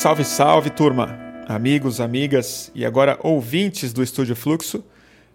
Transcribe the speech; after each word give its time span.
Salve, 0.00 0.24
salve, 0.24 0.70
turma! 0.70 1.16
Amigos, 1.46 2.00
amigas 2.00 2.72
e 2.74 2.84
agora 2.84 3.20
ouvintes 3.22 3.92
do 3.92 4.02
Estúdio 4.02 4.34
Fluxo. 4.34 4.82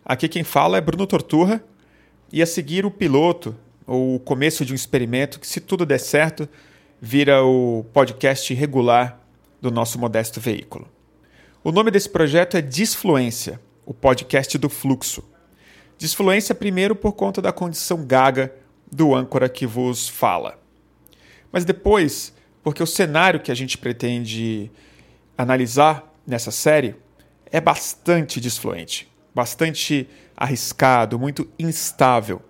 Aqui 0.04 0.28
quem 0.28 0.44
fala 0.44 0.78
é 0.78 0.82
Bruno 0.82 1.08
Torturra 1.08 1.64
e 2.34 2.42
a 2.42 2.46
seguir 2.46 2.86
o 2.86 2.92
piloto 2.92 3.56
ou 3.86 4.16
o 4.16 4.20
começo 4.20 4.66
de 4.66 4.74
um 4.74 4.76
experimento 4.76 5.40
que, 5.40 5.48
se 5.48 5.62
tudo 5.62 5.86
der 5.86 6.00
certo, 6.00 6.50
vira 7.00 7.46
o 7.46 7.86
podcast 7.94 8.54
regular 8.54 9.22
do 9.62 9.72
nosso 9.72 9.98
modesto 9.98 10.42
veículo. 10.42 10.86
O 11.64 11.72
nome 11.72 11.90
desse 11.90 12.10
projeto 12.10 12.58
é 12.58 12.62
Disfluência, 12.62 13.62
o 13.86 13.94
podcast 13.94 14.58
do 14.58 14.68
fluxo. 14.68 15.24
Disfluência, 15.98 16.54
primeiro, 16.54 16.94
por 16.94 17.14
conta 17.14 17.42
da 17.42 17.54
condição 17.54 18.04
gaga 18.06 18.54
do 18.92 19.16
âncora 19.16 19.48
que 19.48 19.66
vos 19.66 20.10
fala. 20.10 20.60
Mas 21.54 21.64
depois, 21.64 22.34
porque 22.68 22.84
o 22.84 22.86
cenário 22.86 23.40
que 23.40 23.50
a 23.50 23.56
gente 23.56 23.78
pretende 23.78 24.70
analisar 25.38 26.14
nessa 26.28 26.52
série 26.52 26.98
é 27.50 27.62
bastante 27.62 28.42
disfluente, 28.42 29.10
bastante 29.34 30.06
arriscado, 30.36 31.18
muito 31.18 31.50
instável, 31.58 32.42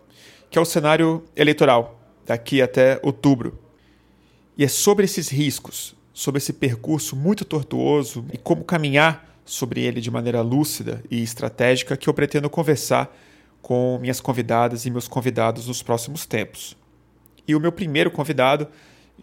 que 0.49 0.57
é 0.57 0.61
o 0.61 0.65
cenário 0.65 1.23
eleitoral 1.35 2.01
daqui 2.25 2.63
até 2.63 2.99
outubro. 3.03 3.59
E 4.57 4.63
é 4.63 4.67
sobre 4.67 5.05
esses 5.05 5.29
riscos, 5.29 5.95
sobre 6.11 6.39
esse 6.39 6.51
percurso 6.51 7.15
muito 7.15 7.45
tortuoso 7.45 8.25
e 8.33 8.39
como 8.39 8.63
caminhar 8.63 9.39
sobre 9.45 9.81
ele 9.81 10.01
de 10.01 10.09
maneira 10.09 10.41
lúcida 10.41 11.03
e 11.11 11.21
estratégica 11.21 11.95
que 11.95 12.09
eu 12.09 12.13
pretendo 12.15 12.49
conversar 12.49 13.15
com 13.61 13.99
minhas 14.01 14.19
convidadas 14.19 14.83
e 14.83 14.89
meus 14.89 15.07
convidados 15.07 15.67
nos 15.67 15.83
próximos 15.83 16.25
tempos. 16.25 16.75
E 17.47 17.53
o 17.53 17.59
meu 17.59 17.71
primeiro 17.71 18.09
convidado, 18.09 18.67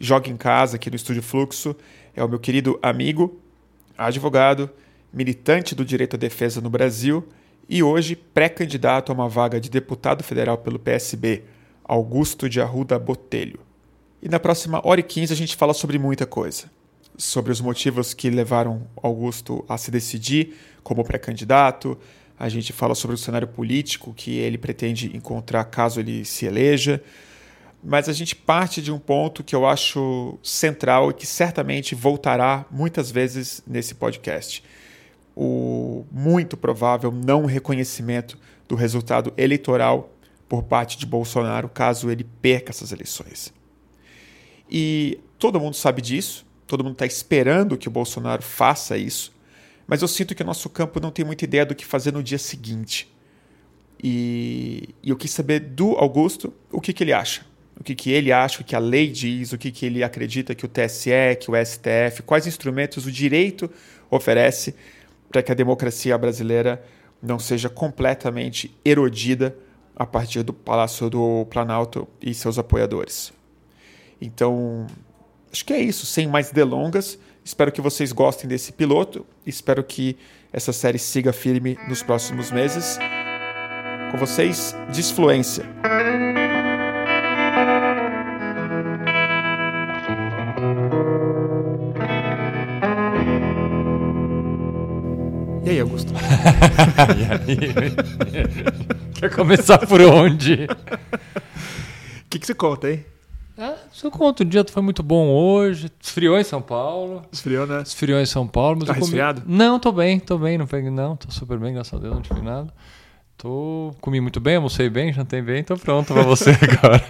joga 0.00 0.28
em 0.28 0.36
casa 0.36 0.76
aqui 0.76 0.90
no 0.90 0.96
Estúdio 0.96 1.22
Fluxo, 1.22 1.76
é 2.14 2.22
o 2.22 2.28
meu 2.28 2.38
querido 2.38 2.78
amigo, 2.82 3.38
advogado, 3.96 4.70
militante 5.12 5.74
do 5.74 5.84
direito 5.84 6.16
à 6.16 6.18
defesa 6.18 6.60
no 6.60 6.68
Brasil 6.68 7.26
e 7.68 7.82
hoje 7.82 8.16
pré-candidato 8.16 9.10
a 9.10 9.14
uma 9.14 9.28
vaga 9.28 9.60
de 9.60 9.70
deputado 9.70 10.22
federal 10.22 10.58
pelo 10.58 10.78
PSB, 10.78 11.44
Augusto 11.84 12.48
de 12.48 12.60
Arruda 12.60 12.98
Botelho. 12.98 13.60
E 14.22 14.28
na 14.28 14.40
próxima 14.40 14.80
hora 14.84 15.00
e 15.00 15.02
quinze 15.02 15.32
a 15.32 15.36
gente 15.36 15.56
fala 15.56 15.74
sobre 15.74 15.98
muita 15.98 16.26
coisa. 16.26 16.70
Sobre 17.16 17.52
os 17.52 17.60
motivos 17.60 18.12
que 18.12 18.28
levaram 18.28 18.86
Augusto 18.96 19.64
a 19.68 19.78
se 19.78 19.90
decidir 19.90 20.56
como 20.82 21.04
pré-candidato, 21.04 21.96
a 22.38 22.48
gente 22.48 22.72
fala 22.72 22.94
sobre 22.94 23.14
o 23.14 23.18
cenário 23.18 23.46
político 23.46 24.12
que 24.12 24.38
ele 24.38 24.58
pretende 24.58 25.16
encontrar 25.16 25.64
caso 25.64 26.00
ele 26.00 26.24
se 26.24 26.46
eleja, 26.46 27.02
mas 27.84 28.08
a 28.08 28.12
gente 28.12 28.34
parte 28.34 28.80
de 28.80 28.90
um 28.90 28.98
ponto 28.98 29.44
que 29.44 29.54
eu 29.54 29.66
acho 29.66 30.38
central 30.42 31.10
e 31.10 31.14
que 31.14 31.26
certamente 31.26 31.94
voltará 31.94 32.64
muitas 32.70 33.10
vezes 33.10 33.62
nesse 33.66 33.94
podcast. 33.94 34.64
O 35.36 36.06
muito 36.10 36.56
provável 36.56 37.12
não 37.12 37.44
reconhecimento 37.44 38.38
do 38.66 38.74
resultado 38.74 39.34
eleitoral 39.36 40.10
por 40.48 40.62
parte 40.62 40.96
de 40.96 41.04
Bolsonaro 41.04 41.68
caso 41.68 42.10
ele 42.10 42.24
perca 42.40 42.70
essas 42.70 42.90
eleições. 42.90 43.52
E 44.70 45.20
todo 45.38 45.60
mundo 45.60 45.74
sabe 45.74 46.00
disso, 46.00 46.46
todo 46.66 46.82
mundo 46.82 46.94
está 46.94 47.04
esperando 47.04 47.76
que 47.76 47.88
o 47.88 47.90
Bolsonaro 47.90 48.42
faça 48.42 48.96
isso, 48.96 49.30
mas 49.86 50.00
eu 50.00 50.08
sinto 50.08 50.34
que 50.34 50.42
o 50.42 50.46
nosso 50.46 50.70
campo 50.70 50.98
não 51.00 51.10
tem 51.10 51.24
muita 51.24 51.44
ideia 51.44 51.66
do 51.66 51.74
que 51.74 51.84
fazer 51.84 52.12
no 52.14 52.22
dia 52.22 52.38
seguinte. 52.38 53.12
E, 54.02 54.88
e 55.02 55.10
eu 55.10 55.16
quis 55.16 55.30
saber 55.30 55.60
do 55.60 55.96
Augusto 55.96 56.52
o 56.72 56.80
que, 56.80 56.92
que 56.92 57.04
ele 57.04 57.12
acha. 57.12 57.44
O 57.78 57.82
que, 57.82 57.94
que 57.94 58.12
ele 58.12 58.30
acha, 58.32 58.60
o 58.60 58.64
que 58.64 58.76
a 58.76 58.78
lei 58.78 59.08
diz, 59.08 59.52
o 59.52 59.58
que, 59.58 59.70
que 59.70 59.86
ele 59.86 60.02
acredita 60.02 60.54
que 60.54 60.64
o 60.64 60.68
TSE, 60.68 61.36
que 61.40 61.50
o 61.50 61.54
STF, 61.54 62.22
quais 62.24 62.46
instrumentos 62.46 63.06
o 63.06 63.12
direito 63.12 63.70
oferece 64.10 64.74
para 65.30 65.42
que 65.42 65.50
a 65.50 65.54
democracia 65.54 66.16
brasileira 66.16 66.82
não 67.20 67.38
seja 67.38 67.68
completamente 67.68 68.76
erodida 68.84 69.56
a 69.96 70.06
partir 70.06 70.42
do 70.42 70.52
Palácio 70.52 71.08
do 71.08 71.46
Planalto 71.50 72.06
e 72.20 72.34
seus 72.34 72.58
apoiadores. 72.58 73.32
Então, 74.20 74.86
acho 75.52 75.64
que 75.64 75.72
é 75.72 75.80
isso, 75.80 76.06
sem 76.06 76.26
mais 76.26 76.50
delongas. 76.50 77.18
Espero 77.44 77.72
que 77.72 77.80
vocês 77.80 78.12
gostem 78.12 78.48
desse 78.48 78.72
piloto. 78.72 79.26
Espero 79.46 79.82
que 79.82 80.16
essa 80.52 80.72
série 80.72 80.98
siga 80.98 81.32
firme 81.32 81.78
nos 81.88 82.02
próximos 82.02 82.50
meses. 82.50 82.98
Com 84.10 84.18
vocês, 84.18 84.74
Disfluência. 84.92 85.64
E 95.64 95.70
aí, 95.70 95.80
Augusto? 95.80 96.12
e 97.48 97.52
aí? 97.52 97.94
Quer 99.14 99.34
começar 99.34 99.78
por 99.86 100.00
onde? 100.02 100.64
O 100.64 102.28
que, 102.28 102.38
que 102.38 102.46
você 102.46 102.54
conta, 102.54 102.90
hein? 102.90 103.04
Ah, 103.56 103.76
eu 104.02 104.10
conto, 104.10 104.40
o 104.40 104.44
dia 104.44 104.62
foi 104.68 104.82
muito 104.82 105.02
bom 105.02 105.28
hoje. 105.28 105.90
Esfriou 105.98 106.38
em 106.38 106.44
São 106.44 106.60
Paulo. 106.60 107.22
Esfriou, 107.32 107.66
né? 107.66 107.80
Esfriou 107.80 108.20
em 108.20 108.26
São 108.26 108.46
Paulo. 108.46 108.78
Mas 108.80 108.88
tá 108.88 108.92
eu 108.92 108.96
comi... 108.96 109.06
resfriado? 109.06 109.42
Não, 109.46 109.78
tô 109.78 109.90
bem, 109.90 110.20
tô 110.20 110.36
bem. 110.36 110.58
Não 110.58 110.66
peguei, 110.66 110.90
não. 110.90 111.16
Tô 111.16 111.30
super 111.30 111.58
bem, 111.58 111.72
graças 111.72 111.94
a 111.94 111.98
Deus, 111.98 112.14
não 112.14 112.20
tive 112.20 112.42
nada. 112.42 112.70
Tô... 113.38 113.94
Comi 114.02 114.20
muito 114.20 114.40
bem, 114.40 114.56
almocei 114.56 114.90
bem, 114.90 115.12
jantei 115.14 115.40
bem, 115.40 115.64
tô 115.64 115.78
pronto 115.78 116.12
pra 116.12 116.22
você 116.24 116.50
agora. 116.60 117.02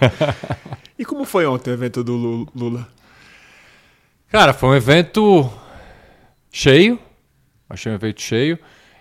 e 0.97 1.03
como 1.03 1.25
foi 1.25 1.45
ontem 1.45 1.71
o 1.71 1.73
evento 1.73 2.03
do 2.03 2.47
Lula? 2.55 2.87
Cara, 4.29 4.53
foi 4.53 4.69
um 4.69 4.75
evento 4.75 5.51
cheio. 6.51 6.97
Achei 7.69 7.91
um 7.91 7.95
evento 7.95 8.21
cheio. 8.21 8.59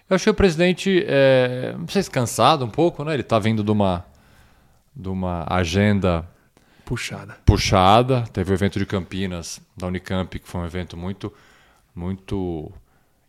Eu 0.08 0.16
achei 0.16 0.30
o 0.30 0.34
presidente, 0.34 1.04
é, 1.06 1.74
não 1.78 1.88
sei 1.88 2.02
se 2.02 2.10
cansado 2.10 2.64
um 2.64 2.70
pouco, 2.70 3.02
né? 3.04 3.14
Ele 3.14 3.22
tá 3.22 3.38
vindo 3.38 3.64
de 3.64 3.70
uma, 3.70 4.04
de 4.94 5.08
uma 5.08 5.46
agenda 5.48 6.28
Puxada. 6.84 7.36
Puxada. 7.46 8.24
Teve 8.32 8.52
o 8.52 8.54
evento 8.54 8.78
de 8.78 8.84
Campinas, 8.84 9.60
da 9.76 9.86
Unicamp, 9.86 10.38
que 10.38 10.46
foi 10.46 10.60
um 10.60 10.66
evento 10.66 10.96
muito, 10.96 11.32
muito 11.94 12.70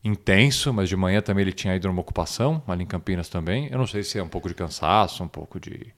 intenso, 0.03 0.74
mas 0.74 0.90
de 0.90 0.95
manhã 0.95 1.22
também 1.22 1.44
ele 1.44 1.53
tinha 1.53 1.75
ido 1.75 1.88
numa 1.88 2.01
ocupação, 2.01 2.62
ali 2.68 2.84
em 2.84 2.88
Campinas 2.88 3.29
também. 3.29 3.69
Eu 3.72 3.78
não 3.78 3.88
sei 3.88 4.03
se 4.03 4.19
é 4.19 4.24
um 4.24 4.28
pouco 4.28 4.50
de 4.50 4.53
cansaço, 4.53 5.24
um 5.24 5.28
pouco 5.28 5.59
de. 5.59 5.94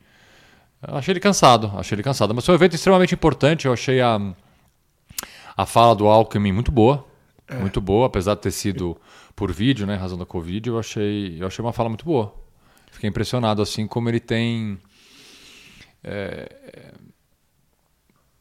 Eu 0.88 0.96
achei 0.96 1.12
ele 1.12 1.20
cansado, 1.20 1.72
achei 1.76 1.96
ele 1.96 2.04
cansado. 2.04 2.34
Mas 2.36 2.46
foi 2.46 2.54
um 2.54 2.58
evento 2.58 2.76
extremamente 2.76 3.16
importante. 3.16 3.66
Eu 3.66 3.74
achei 3.74 4.00
a, 4.00 4.20
a 5.56 5.66
fala 5.66 5.96
do 5.96 6.08
Alckmin 6.08 6.52
muito 6.52 6.72
boa. 6.72 7.06
É. 7.48 7.56
Muito 7.56 7.80
boa, 7.82 8.08
apesar 8.08 8.36
de 8.36 8.42
ter 8.42 8.52
sido 8.52 9.00
por 9.38 9.52
vídeo, 9.54 9.86
né, 9.86 9.96
razão 9.96 10.18
da 10.18 10.26
Covid, 10.26 10.68
eu 10.68 10.80
achei, 10.80 11.38
eu 11.40 11.46
achei 11.46 11.64
uma 11.64 11.72
fala 11.72 11.90
muito 11.90 12.04
boa. 12.04 12.34
Fiquei 12.92 13.08
impressionado 13.08 13.62
assim 13.62 13.86
como 13.86 14.10
ele 14.10 14.20
tem 14.20 14.80
é, 16.04 16.50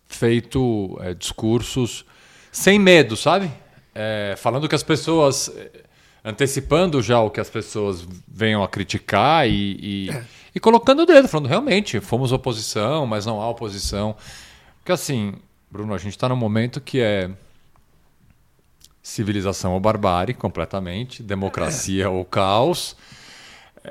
feito 0.07 0.99
é, 1.03 1.13
discursos 1.13 2.07
sem 2.51 2.79
medo, 2.79 3.15
sabe? 3.15 3.53
É, 3.95 4.37
falando 4.39 4.67
que 4.67 4.75
as 4.75 4.83
pessoas. 4.83 5.55
antecipando 6.25 7.03
já 7.03 7.21
o 7.21 7.31
que 7.31 7.41
as 7.41 7.51
pessoas 7.51 8.09
venham 8.27 8.65
a 8.65 8.69
criticar 8.69 9.47
e, 9.47 10.07
e, 10.07 10.11
é. 10.11 10.25
e 10.55 10.59
colocando 10.59 11.03
o 11.03 11.07
dedo, 11.07 11.29
falando 11.29 11.47
realmente, 11.47 12.01
fomos 12.01 12.33
oposição, 12.33 13.07
mas 13.07 13.27
não 13.27 13.43
há 13.43 13.49
oposição. 13.51 14.17
Porque 14.79 14.93
assim, 14.93 15.35
Bruno, 15.71 15.93
a 15.93 15.99
gente 15.99 16.17
está 16.17 16.27
num 16.27 16.37
momento 16.37 16.81
que 16.81 17.01
é 17.01 17.31
civilização 19.07 19.73
ou 19.73 19.79
barbárie 19.79 20.35
completamente, 20.35 21.23
democracia 21.23 22.05
é. 22.05 22.09
ou 22.09 22.25
caos. 22.25 22.97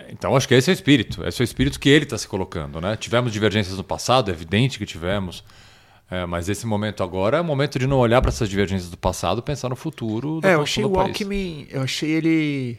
Então 0.10 0.36
acho 0.36 0.46
que 0.46 0.54
esse 0.54 0.70
é 0.70 0.74
o 0.74 0.76
espírito, 0.76 1.26
esse 1.26 1.42
é 1.42 1.44
o 1.44 1.46
espírito 1.46 1.80
que 1.80 1.88
ele 1.88 2.04
está 2.04 2.18
se 2.18 2.28
colocando, 2.28 2.82
né? 2.82 2.98
Tivemos 2.98 3.32
divergências 3.32 3.78
no 3.78 3.84
passado, 3.84 4.30
é 4.30 4.34
evidente 4.34 4.78
que 4.78 4.86
tivemos. 4.86 5.42
É, 6.12 6.26
mas 6.26 6.50
esse 6.50 6.68
momento 6.68 7.02
agora 7.02 7.38
é 7.38 7.42
o 7.42 7.46
momento 7.46 7.80
de 7.80 7.88
não 7.88 7.98
olhar 7.98 8.22
para 8.22 8.30
essas 8.30 8.50
divergências 8.50 8.92
do 8.92 8.98
passado, 8.98 9.42
pensar 9.42 9.70
no 9.70 9.76
futuro. 9.78 10.42
Do 10.42 10.48
é, 10.48 10.56
eu 10.56 10.62
achei 10.62 10.84
o 10.84 11.00
Alckmin, 11.00 11.66
eu 11.72 11.84
achei 11.84 12.12
ele 12.12 12.78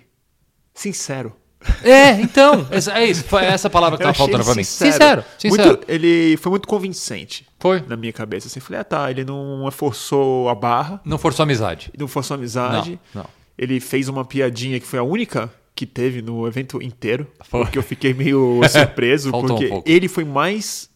sincero. 0.75 1.35
É, 1.83 2.21
então, 2.21 2.69
é 2.71 3.05
isso, 3.06 3.25
foi 3.25 3.47
essa 3.47 3.71
palavra 3.71 3.97
que 3.97 4.05
estava 4.05 4.17
faltando 4.17 4.44
para 4.44 4.55
mim. 4.55 4.62
Sincero, 4.62 5.25
sincero. 5.38 5.69
Muito, 5.69 5.85
ele 5.91 6.37
foi 6.37 6.50
muito 6.50 6.69
convincente. 6.69 7.46
Foi. 7.58 7.82
Na 7.87 7.97
minha 7.97 8.12
cabeça. 8.12 8.49
Assim, 8.49 8.61
falei, 8.61 8.81
ah 8.81 8.85
tá, 8.85 9.11
ele 9.11 9.25
não 9.25 9.69
forçou 9.70 10.49
a 10.49 10.55
barra. 10.55 11.00
Não 11.05 11.19
forçou 11.19 11.43
a 11.43 11.44
amizade. 11.44 11.91
Não 11.99 12.06
forçou 12.06 12.35
a 12.35 12.38
amizade. 12.38 12.99
Não, 13.14 13.23
não. 13.23 13.31
Ele 13.56 13.81
fez 13.81 14.08
uma 14.08 14.25
piadinha 14.25 14.79
que 14.79 14.87
foi 14.87 14.99
a 14.99 15.03
única 15.03 15.53
que 15.75 15.87
teve 15.87 16.23
no 16.23 16.47
evento 16.47 16.82
inteiro. 16.82 17.26
Foi. 17.44 17.61
Porque 17.62 17.79
eu 17.79 17.82
fiquei 17.82 18.12
meio 18.12 18.61
surpreso, 18.69 19.31
porque 19.31 19.73
um 19.73 19.82
ele 19.87 20.08
foi 20.08 20.25
mais 20.25 20.91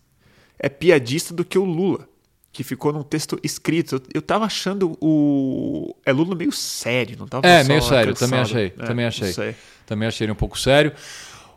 é 0.59 0.69
piadista 0.69 1.33
do 1.33 1.45
que 1.45 1.59
o 1.59 1.65
Lula 1.65 2.07
que 2.53 2.65
ficou 2.65 2.93
num 2.93 3.03
texto 3.03 3.39
escrito. 3.43 3.97
Eu, 3.97 4.03
eu 4.15 4.23
tava 4.23 4.45
achando 4.45 4.97
o. 5.01 5.95
É 6.05 6.13
Lula 6.13 6.35
meio 6.35 6.53
sério, 6.53 7.17
não 7.19 7.27
tava 7.27 7.47
É, 7.47 7.63
meio 7.65 7.81
sério, 7.83 8.13
cansado. 8.13 8.29
também 8.29 8.41
achei. 8.41 8.67
É, 8.67 8.87
também 8.87 9.07
achei. 9.07 9.55
Também 9.87 10.09
achei 10.09 10.25
ele 10.25 10.33
um 10.33 10.37
pouco 10.37 10.59
sério. 10.59 10.93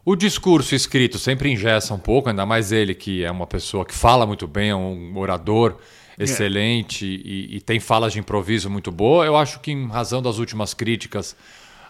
O 0.06 0.18
discurso 0.18 0.76
escrito 0.76 1.18
sempre 1.18 1.50
engessa 1.50 1.94
um 1.94 2.00
pouco, 2.00 2.28
ainda 2.28 2.46
mais 2.46 2.74
ele, 2.74 2.94
que 2.94 3.24
é 3.24 3.32
uma 3.32 3.48
pessoa 3.48 3.86
que 3.86 3.94
fala 3.94 4.26
muito 4.28 4.46
bem, 4.48 4.70
é 4.70 4.76
um 4.76 5.18
orador. 5.18 5.78
excelente 6.20 7.06
e, 7.06 7.56
e, 7.56 7.62
tem 7.62 7.80
falas 7.80 8.14
de 8.14 8.20
improviso 8.20 8.70
muito 8.70 8.92
boa. 8.92 9.26
Eu 9.26 9.38
acho 9.38 9.62
que, 9.62 9.72
em 9.72 9.88
razão 9.88 10.22
das 10.22 10.40
últimas 10.40 10.74
críticas 10.74 11.36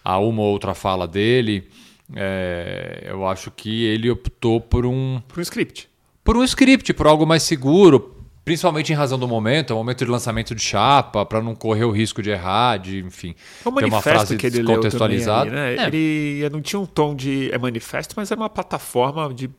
a 0.06 0.19
uma 0.19 0.44
ou 0.44 0.51
outra 0.51 0.75
fala 0.75 1.07
dele, 1.07 1.68
é, 2.15 3.04
eu 3.06 3.27
acho 3.27 3.50
que 3.50 3.83
ele 3.86 4.10
optou 4.12 4.62
por 4.62 4.86
um. 4.86 5.19
Por 5.27 5.39
um 5.39 5.42
script. 5.42 5.89
Por 6.24 6.38
um 6.38 6.44
script, 6.44 6.94
por 6.94 7.07
algo 7.07 7.25
mais 7.25 7.44
seguro, 7.44 8.12
principalmente 8.44 8.92
em 8.92 8.95
razão 8.95 9.18
do 9.18 9.28
momento, 9.28 9.72
é 9.72 9.74
o 9.74 9.78
momento 9.78 10.04
de 10.04 10.12
lançamento 10.12 10.54
de 10.54 10.62
chapa, 10.62 11.25
para 11.25 11.42
não 11.42 11.56
correr 11.56 11.86
o 11.86 11.92
risco 11.92 12.22
de 12.22 12.30
errar, 12.30 12.78
de, 12.78 13.00
enfim, 13.00 13.36
é 13.66 13.69
um 13.69 13.75
ter 13.75 13.86
uma 13.86 14.01
frase 14.01 14.36
que 14.36 14.48
ele 14.48 14.63
contextualizada. 14.63 15.50
Ali, 15.50 15.78
né? 15.78 15.84
é. 15.86 15.88
Ele 15.88 16.50
não 16.50 16.62
tinha 16.62 16.80
um 16.80 16.86
tom 16.86 17.16
de 17.16 17.50
é 17.51 17.57
manifesto, 17.57 18.13
mas 18.18 18.31
é 18.31 18.36
uma 18.36 18.50
plataforma 18.50 19.34
de, 19.34 19.50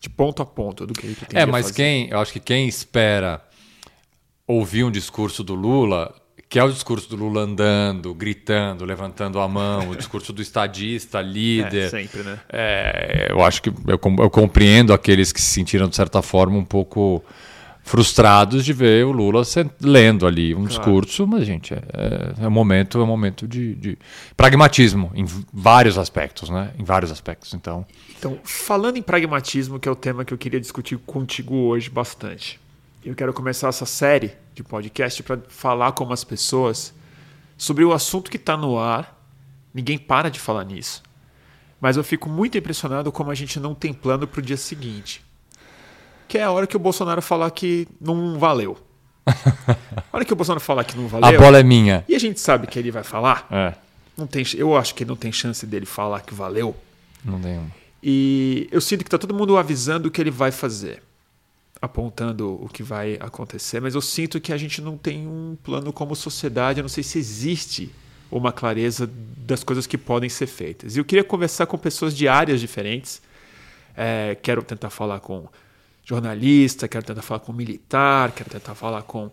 de 0.00 0.08
ponto 0.08 0.40
a 0.40 0.46
ponto 0.46 0.86
do 0.86 0.94
que 0.94 1.06
ele 1.06 1.14
tem 1.14 1.40
É, 1.40 1.44
mas 1.44 1.66
fazer. 1.66 1.76
quem, 1.76 2.08
eu 2.08 2.18
acho 2.18 2.32
que 2.32 2.40
quem 2.40 2.66
espera 2.66 3.42
ouvir 4.46 4.82
um 4.82 4.90
discurso 4.90 5.44
do 5.44 5.54
Lula, 5.54 6.14
que 6.48 6.58
é 6.58 6.64
o 6.64 6.72
discurso 6.72 7.08
do 7.10 7.16
Lula 7.16 7.42
andando, 7.42 8.14
gritando, 8.14 8.84
levantando 8.86 9.38
a 9.38 9.46
mão, 9.46 9.90
o 9.90 9.94
discurso 9.94 10.32
do 10.32 10.40
estadista, 10.40 11.20
líder. 11.22 11.84
É, 11.84 11.88
sempre, 11.90 12.22
né? 12.22 12.40
É, 12.48 13.26
eu 13.30 13.42
acho 13.42 13.60
que 13.60 13.68
eu, 13.68 14.00
eu 14.18 14.30
compreendo 14.30 14.94
aqueles 14.94 15.32
que 15.32 15.40
se 15.40 15.50
sentiram, 15.50 15.86
de 15.86 15.94
certa 15.94 16.22
forma, 16.22 16.56
um 16.56 16.64
pouco 16.64 17.22
frustrados 17.90 18.64
de 18.64 18.72
ver 18.72 19.04
o 19.04 19.10
Lula 19.10 19.42
lendo 19.80 20.24
ali 20.24 20.54
um 20.54 20.58
claro. 20.58 20.68
discurso, 20.68 21.26
mas 21.26 21.44
gente, 21.44 21.74
é, 21.74 21.80
é, 22.40 22.46
um 22.46 22.50
momento, 22.50 23.00
é 23.00 23.02
um 23.02 23.06
momento 23.06 23.48
de, 23.48 23.74
de, 23.74 23.98
pragmatismo 24.36 25.10
em 25.12 25.24
vários 25.52 25.98
aspectos, 25.98 26.48
né? 26.50 26.72
Em 26.78 26.84
vários 26.84 27.10
aspectos. 27.10 27.52
Então, 27.52 27.84
então, 28.16 28.38
falando 28.44 28.96
em 28.96 29.02
pragmatismo, 29.02 29.80
que 29.80 29.88
é 29.88 29.90
o 29.92 29.96
tema 29.96 30.24
que 30.24 30.32
eu 30.32 30.38
queria 30.38 30.60
discutir 30.60 30.98
contigo 30.98 31.56
hoje 31.56 31.90
bastante. 31.90 32.60
Eu 33.04 33.16
quero 33.16 33.32
começar 33.32 33.66
essa 33.66 33.86
série 33.86 34.30
de 34.54 34.62
podcast 34.62 35.20
para 35.24 35.40
falar 35.48 35.90
com 35.90 36.12
as 36.12 36.22
pessoas 36.22 36.94
sobre 37.58 37.84
o 37.84 37.92
assunto 37.92 38.30
que 38.30 38.36
está 38.36 38.56
no 38.56 38.78
ar. 38.78 39.20
Ninguém 39.74 39.98
para 39.98 40.30
de 40.30 40.38
falar 40.38 40.62
nisso. 40.62 41.02
Mas 41.80 41.96
eu 41.96 42.04
fico 42.04 42.28
muito 42.28 42.56
impressionado 42.56 43.10
como 43.10 43.32
a 43.32 43.34
gente 43.34 43.58
não 43.58 43.74
tem 43.74 43.92
plano 43.92 44.28
para 44.28 44.38
o 44.38 44.42
dia 44.42 44.56
seguinte. 44.56 45.28
Que 46.30 46.38
é 46.38 46.44
a 46.44 46.50
hora 46.52 46.64
que 46.64 46.76
o 46.76 46.78
Bolsonaro 46.78 47.20
falar 47.20 47.50
que 47.50 47.88
não 48.00 48.38
valeu. 48.38 48.78
a 49.26 50.04
hora 50.12 50.24
que 50.24 50.32
o 50.32 50.36
Bolsonaro 50.36 50.60
falar 50.60 50.84
que 50.84 50.96
não 50.96 51.08
valeu. 51.08 51.28
A 51.28 51.42
bola 51.42 51.58
é 51.58 51.62
minha. 51.64 52.04
E 52.08 52.14
a 52.14 52.20
gente 52.20 52.38
sabe 52.38 52.68
que 52.68 52.78
ele 52.78 52.92
vai 52.92 53.02
falar. 53.02 53.48
É. 53.50 53.74
Não 54.16 54.28
tem, 54.28 54.44
eu 54.56 54.76
acho 54.76 54.94
que 54.94 55.04
não 55.04 55.16
tem 55.16 55.32
chance 55.32 55.66
dele 55.66 55.86
falar 55.86 56.20
que 56.20 56.32
valeu. 56.32 56.76
Não 57.24 57.40
tem. 57.40 57.60
E 58.00 58.68
eu 58.70 58.80
sinto 58.80 59.00
que 59.00 59.08
está 59.08 59.18
todo 59.18 59.34
mundo 59.34 59.56
avisando 59.56 60.06
o 60.06 60.10
que 60.10 60.20
ele 60.20 60.30
vai 60.30 60.52
fazer 60.52 61.02
apontando 61.82 62.62
o 62.62 62.68
que 62.68 62.82
vai 62.82 63.16
acontecer, 63.20 63.80
mas 63.80 63.94
eu 63.94 64.02
sinto 64.02 64.38
que 64.38 64.52
a 64.52 64.56
gente 64.58 64.82
não 64.82 64.98
tem 64.98 65.26
um 65.26 65.56
plano 65.64 65.92
como 65.92 66.14
sociedade, 66.14 66.78
eu 66.78 66.82
não 66.82 66.90
sei 66.90 67.02
se 67.02 67.18
existe 67.18 67.90
uma 68.30 68.52
clareza 68.52 69.10
das 69.38 69.64
coisas 69.64 69.86
que 69.86 69.96
podem 69.96 70.28
ser 70.28 70.46
feitas. 70.46 70.94
E 70.94 71.00
eu 71.00 71.04
queria 71.06 71.24
conversar 71.24 71.64
com 71.66 71.78
pessoas 71.78 72.14
de 72.14 72.28
áreas 72.28 72.60
diferentes. 72.60 73.22
É, 73.96 74.36
quero 74.42 74.62
tentar 74.62 74.90
falar 74.90 75.20
com 75.20 75.48
jornalista, 76.10 76.88
quero 76.88 77.04
tentar 77.04 77.22
falar 77.22 77.40
com 77.40 77.52
militar, 77.52 78.32
quero 78.32 78.50
tentar 78.50 78.74
falar 78.74 79.02
com. 79.02 79.30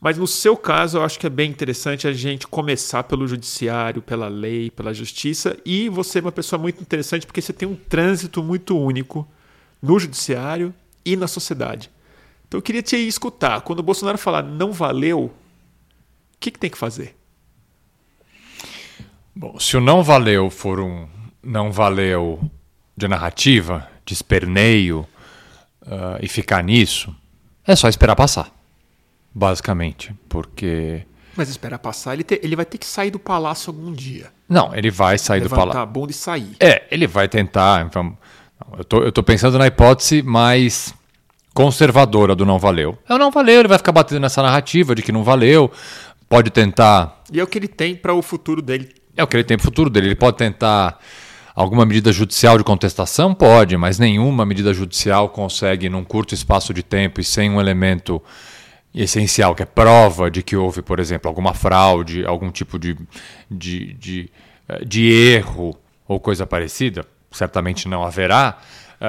Mas 0.00 0.16
no 0.16 0.26
seu 0.26 0.56
caso, 0.56 0.98
eu 0.98 1.04
acho 1.04 1.18
que 1.18 1.26
é 1.26 1.30
bem 1.30 1.50
interessante 1.50 2.08
a 2.08 2.12
gente 2.12 2.46
começar 2.46 3.02
pelo 3.04 3.26
judiciário, 3.28 4.00
pela 4.00 4.28
lei, 4.28 4.70
pela 4.70 4.94
justiça. 4.94 5.56
E 5.64 5.88
você 5.90 6.18
é 6.18 6.22
uma 6.22 6.32
pessoa 6.32 6.60
muito 6.60 6.80
interessante 6.80 7.26
porque 7.26 7.42
você 7.42 7.52
tem 7.52 7.68
um 7.68 7.76
trânsito 7.76 8.42
muito 8.42 8.78
único 8.78 9.28
no 9.82 9.98
judiciário 9.98 10.74
e 11.04 11.14
na 11.14 11.26
sociedade. 11.26 11.90
Então 12.48 12.58
eu 12.58 12.62
queria 12.62 12.82
te 12.82 12.96
escutar. 12.96 13.60
Quando 13.60 13.80
o 13.80 13.82
Bolsonaro 13.82 14.16
falar 14.16 14.42
não 14.42 14.72
valeu, 14.72 15.24
o 15.24 15.30
que, 16.40 16.50
que 16.50 16.58
tem 16.58 16.70
que 16.70 16.78
fazer? 16.78 17.14
Bom, 19.36 19.58
se 19.58 19.76
o 19.76 19.80
não 19.80 20.02
valeu 20.02 20.48
for 20.48 20.80
um 20.80 21.06
não 21.42 21.70
valeu 21.70 22.40
de 22.96 23.06
narrativa, 23.06 23.86
de 24.06 24.14
esperneio 24.14 25.06
uh, 25.86 26.18
e 26.20 26.28
ficar 26.28 26.62
nisso, 26.62 27.14
é 27.66 27.74
só 27.76 27.88
esperar 27.88 28.16
passar. 28.16 28.50
Basicamente. 29.34 30.14
Porque. 30.28 31.02
Mas 31.36 31.48
esperar 31.48 31.78
passar, 31.78 32.14
ele, 32.14 32.22
te, 32.22 32.38
ele 32.42 32.54
vai 32.54 32.64
ter 32.64 32.78
que 32.78 32.86
sair 32.86 33.10
do 33.10 33.18
palácio 33.18 33.70
algum 33.70 33.92
dia. 33.92 34.30
Não, 34.48 34.74
ele 34.74 34.90
vai 34.90 35.18
sair 35.18 35.40
Levantar 35.40 35.56
do 35.56 35.60
palácio. 35.60 35.80
a 35.80 35.86
bunda 35.86 36.12
e 36.12 36.14
sair. 36.14 36.56
É, 36.60 36.84
ele 36.90 37.08
vai 37.08 37.26
tentar. 37.26 37.84
Então, 37.84 38.16
eu 38.78 38.84
tô, 38.84 39.02
eu 39.02 39.10
tô 39.10 39.22
pensando 39.22 39.58
na 39.58 39.66
hipótese 39.66 40.22
mais 40.22 40.94
conservadora 41.52 42.34
do 42.36 42.46
não 42.46 42.58
valeu. 42.58 42.96
É 43.08 43.14
o 43.14 43.18
não 43.18 43.30
valeu, 43.30 43.60
ele 43.60 43.68
vai 43.68 43.78
ficar 43.78 43.92
batendo 43.92 44.20
nessa 44.20 44.42
narrativa 44.42 44.94
de 44.94 45.02
que 45.02 45.10
não 45.10 45.24
valeu, 45.24 45.72
pode 46.28 46.50
tentar. 46.50 47.22
E 47.32 47.40
é 47.40 47.42
o 47.42 47.46
que 47.46 47.58
ele 47.58 47.68
tem 47.68 47.96
para 47.96 48.14
o 48.14 48.22
futuro 48.22 48.62
dele. 48.62 48.94
É 49.16 49.22
o 49.22 49.26
que 49.26 49.36
ele 49.36 49.44
tem 49.44 49.56
para 49.56 49.62
o 49.62 49.66
futuro 49.66 49.90
dele. 49.90 50.08
Ele 50.08 50.14
pode 50.14 50.36
tentar 50.36 50.98
alguma 51.54 51.86
medida 51.86 52.12
judicial 52.12 52.58
de 52.58 52.64
contestação? 52.64 53.34
Pode, 53.34 53.76
mas 53.76 53.98
nenhuma 53.98 54.44
medida 54.44 54.74
judicial 54.74 55.28
consegue, 55.28 55.88
num 55.88 56.04
curto 56.04 56.34
espaço 56.34 56.74
de 56.74 56.82
tempo 56.82 57.20
e 57.20 57.24
sem 57.24 57.50
um 57.50 57.60
elemento 57.60 58.20
essencial, 58.94 59.54
que 59.54 59.62
é 59.62 59.66
prova 59.66 60.30
de 60.30 60.42
que 60.42 60.56
houve, 60.56 60.82
por 60.82 61.00
exemplo, 61.00 61.28
alguma 61.28 61.52
fraude, 61.52 62.24
algum 62.24 62.50
tipo 62.50 62.78
de, 62.78 62.96
de, 63.50 63.92
de, 63.94 64.30
eh, 64.68 64.84
de 64.84 65.10
erro 65.10 65.76
ou 66.06 66.20
coisa 66.20 66.46
parecida, 66.46 67.04
certamente 67.30 67.88
não 67.88 68.04
haverá, 68.04 68.58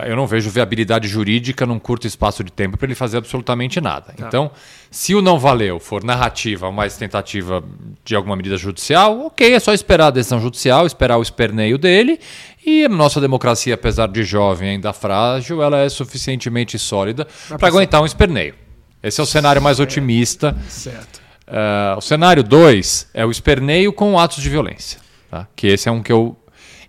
eu 0.07 0.15
não 0.15 0.25
vejo 0.25 0.49
viabilidade 0.49 1.07
jurídica 1.07 1.65
num 1.65 1.79
curto 1.79 2.07
espaço 2.07 2.43
de 2.43 2.51
tempo 2.51 2.77
para 2.77 2.87
ele 2.87 2.95
fazer 2.95 3.17
absolutamente 3.17 3.79
nada. 3.79 4.13
Tá. 4.17 4.27
Então, 4.27 4.51
se 4.89 5.13
o 5.13 5.21
não 5.21 5.39
valeu 5.39 5.79
for 5.79 6.03
narrativa, 6.03 6.71
mais 6.71 6.97
tentativa 6.97 7.63
de 8.03 8.15
alguma 8.15 8.35
medida 8.35 8.57
judicial, 8.57 9.27
ok, 9.27 9.53
é 9.53 9.59
só 9.59 9.73
esperar 9.73 10.07
a 10.07 10.11
decisão 10.11 10.39
judicial, 10.39 10.85
esperar 10.85 11.17
o 11.17 11.21
esperneio 11.21 11.77
dele. 11.77 12.19
E 12.65 12.85
a 12.85 12.89
nossa 12.89 13.21
democracia, 13.21 13.75
apesar 13.75 14.07
de 14.07 14.23
jovem 14.23 14.69
ainda 14.69 14.91
frágil, 14.91 15.61
ela 15.61 15.79
é 15.79 15.89
suficientemente 15.89 16.79
sólida 16.79 17.27
para 17.57 17.67
aguentar 17.67 18.01
um 18.01 18.05
esperneio. 18.05 18.55
Esse 19.03 19.19
é 19.19 19.23
o 19.23 19.27
cenário 19.27 19.61
mais 19.61 19.79
otimista. 19.79 20.55
Certo. 20.67 21.21
Uh, 21.47 21.97
o 21.97 22.01
cenário 22.01 22.43
2 22.43 23.09
é 23.13 23.23
o 23.23 23.29
esperneio 23.29 23.93
com 23.93 24.17
atos 24.17 24.41
de 24.41 24.49
violência. 24.49 24.99
Tá? 25.29 25.47
Que 25.55 25.67
esse 25.67 25.87
é 25.87 25.91
um 25.91 26.01
que 26.01 26.11
eu 26.11 26.35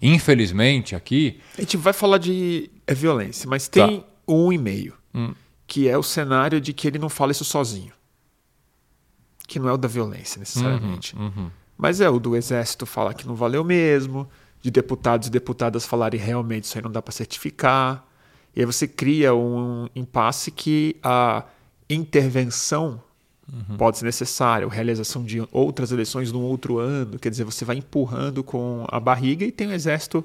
Infelizmente, 0.01 0.95
aqui. 0.95 1.41
A 1.57 1.61
gente 1.63 1.77
vai 1.77 1.93
falar 1.93 2.19
de 2.19 2.71
é 2.87 2.95
violência, 2.95 3.49
mas 3.49 3.69
tem 3.69 4.01
tá. 4.01 4.07
um 4.29 4.53
e-mail, 4.53 4.95
hum. 5.15 5.35
que 5.67 5.89
é 5.89 5.97
o 5.97 6.03
cenário 6.03 6.61
de 6.61 6.73
que 6.73 6.87
ele 6.87 6.99
não 6.99 7.09
fala 7.09 7.33
isso 7.33 7.45
sozinho. 7.45 7.93
Que 9.49 9.59
não 9.59 9.69
é 9.69 9.73
o 9.73 9.77
da 9.77 9.89
violência, 9.89 10.39
necessariamente. 10.39 11.15
Uhum, 11.17 11.25
uhum. 11.37 11.51
Mas 11.77 12.01
é 12.01 12.09
o 12.09 12.19
do 12.19 12.35
exército 12.35 12.85
falar 12.85 13.15
que 13.15 13.27
não 13.27 13.35
valeu 13.35 13.63
mesmo, 13.63 14.29
de 14.61 14.71
deputados 14.71 15.29
e 15.29 15.31
deputadas 15.31 15.87
falarem 15.87 16.19
realmente 16.19 16.65
isso 16.65 16.77
aí 16.77 16.83
não 16.83 16.91
dá 16.91 17.01
para 17.01 17.13
certificar. 17.13 18.05
E 18.55 18.61
aí 18.61 18.67
você 18.67 18.89
cria 18.89 19.35
um 19.35 19.89
impasse 19.95 20.51
que 20.51 20.97
a 21.03 21.45
intervenção 21.89 23.01
Uhum. 23.53 23.77
Pode 23.77 23.99
ser 23.99 24.05
necessário, 24.05 24.69
realização 24.69 25.23
de 25.23 25.47
outras 25.53 25.93
eleições 25.93 26.33
num 26.33 26.43
outro 26.43 26.79
ano, 26.79 27.19
quer 27.19 27.31
dizer, 27.31 27.45
você 27.45 27.65
vai 27.65 27.77
empurrando 27.77 28.43
com 28.43 28.85
a 28.89 28.99
barriga 28.99 29.45
e 29.45 29.53
tem 29.53 29.69
o 29.69 29.73
exército 29.73 30.25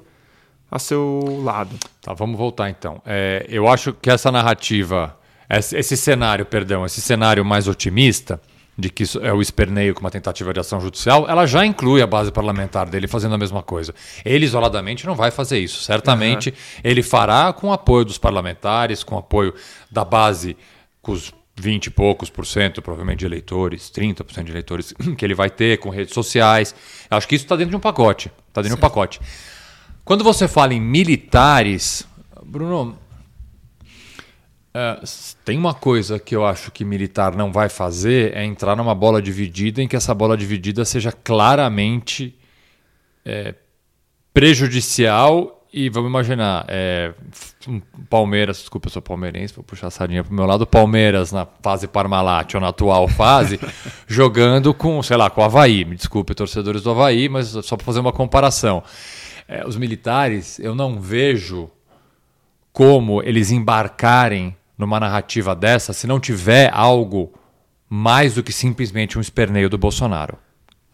a 0.72 0.78
seu 0.78 1.42
lado. 1.44 1.76
Tá, 2.00 2.14
vamos 2.14 2.38
voltar 2.38 2.70
então. 2.70 3.02
É, 3.04 3.44
eu 3.46 3.68
acho 3.68 3.92
que 3.92 4.08
essa 4.08 4.32
narrativa, 4.32 5.14
esse 5.50 5.96
cenário, 5.98 6.46
perdão, 6.46 6.86
esse 6.86 7.02
cenário 7.02 7.44
mais 7.44 7.68
otimista, 7.68 8.40
de 8.76 8.88
que 8.88 9.04
é 9.20 9.30
o 9.30 9.42
esperneio 9.42 9.92
com 9.92 10.00
uma 10.00 10.10
tentativa 10.10 10.50
de 10.50 10.58
ação 10.58 10.80
judicial, 10.80 11.28
ela 11.28 11.44
já 11.44 11.64
inclui 11.66 12.00
a 12.00 12.06
base 12.06 12.32
parlamentar 12.32 12.88
dele 12.88 13.06
fazendo 13.06 13.34
a 13.34 13.38
mesma 13.38 13.62
coisa. 13.62 13.94
Ele 14.24 14.46
isoladamente 14.46 15.06
não 15.06 15.14
vai 15.14 15.30
fazer 15.30 15.58
isso. 15.58 15.82
Certamente 15.82 16.48
uhum. 16.48 16.80
ele 16.82 17.02
fará 17.02 17.52
com 17.52 17.70
apoio 17.70 18.06
dos 18.06 18.16
parlamentares, 18.16 19.04
com 19.04 19.18
apoio 19.18 19.54
da 19.90 20.06
base, 20.06 20.56
com 21.02 21.12
os 21.12 21.34
20 21.54 21.86
e 21.86 21.90
poucos 21.90 22.30
por 22.30 22.46
cento, 22.46 22.80
provavelmente, 22.80 23.18
de 23.18 23.26
eleitores, 23.26 23.92
30% 23.94 24.44
de 24.44 24.50
eleitores 24.50 24.94
que 25.18 25.22
ele 25.22 25.34
vai 25.34 25.50
ter 25.50 25.76
com 25.76 25.90
redes 25.90 26.14
sociais. 26.14 26.74
Acho 27.10 27.28
que 27.28 27.34
isso 27.34 27.44
está 27.44 27.56
dentro 27.56 27.72
de 27.72 27.76
um 27.76 27.80
pacote. 27.80 28.32
Está 28.48 28.62
dentro 28.62 28.74
Sim. 28.76 28.80
de 28.80 28.86
um 28.86 28.88
pacote. 28.88 29.20
Quando 30.04 30.24
você 30.24 30.48
fala 30.48 30.74
em 30.74 30.80
militares, 30.80 32.06
Bruno, 32.44 32.98
uh, 34.74 35.06
tem 35.44 35.56
uma 35.56 35.74
coisa 35.74 36.18
que 36.18 36.34
eu 36.34 36.44
acho 36.44 36.72
que 36.72 36.84
militar 36.84 37.36
não 37.36 37.52
vai 37.52 37.68
fazer 37.68 38.36
é 38.36 38.44
entrar 38.44 38.76
numa 38.76 38.94
bola 38.94 39.22
dividida 39.22 39.80
em 39.80 39.86
que 39.86 39.94
essa 39.94 40.12
bola 40.12 40.36
dividida 40.36 40.84
seja 40.84 41.12
claramente 41.12 42.36
é, 43.24 43.54
prejudicial 44.34 45.62
e 45.72 45.88
vamos 45.88 46.10
imaginar, 46.10 46.66
é, 46.68 47.14
Palmeiras, 48.10 48.58
desculpa, 48.58 48.88
eu 48.88 48.92
sou 48.92 49.00
palmeirense, 49.00 49.54
vou 49.54 49.64
puxar 49.64 49.86
a 49.86 49.90
sardinha 49.90 50.22
pro 50.22 50.34
meu 50.34 50.44
lado, 50.44 50.66
Palmeiras 50.66 51.32
na 51.32 51.46
fase 51.62 51.88
Parmalat, 51.88 52.54
ou 52.54 52.60
na 52.60 52.68
atual 52.68 53.08
fase, 53.08 53.58
jogando 54.06 54.74
com, 54.74 55.02
sei 55.02 55.16
lá, 55.16 55.30
com 55.30 55.40
o 55.40 55.44
Havaí. 55.44 55.86
Me 55.86 55.96
desculpe, 55.96 56.34
torcedores 56.34 56.82
do 56.82 56.90
Havaí, 56.90 57.26
mas 57.26 57.48
só 57.48 57.74
para 57.74 57.86
fazer 57.86 58.00
uma 58.00 58.12
comparação. 58.12 58.82
É, 59.54 59.66
os 59.66 59.76
militares, 59.76 60.58
eu 60.58 60.74
não 60.74 60.98
vejo 60.98 61.70
como 62.72 63.22
eles 63.22 63.50
embarcarem 63.50 64.56
numa 64.78 64.98
narrativa 64.98 65.54
dessa 65.54 65.92
se 65.92 66.06
não 66.06 66.18
tiver 66.18 66.70
algo 66.72 67.32
mais 67.86 68.32
do 68.34 68.42
que 68.42 68.50
simplesmente 68.50 69.18
um 69.18 69.20
esperneio 69.20 69.68
do 69.68 69.76
Bolsonaro. 69.76 70.38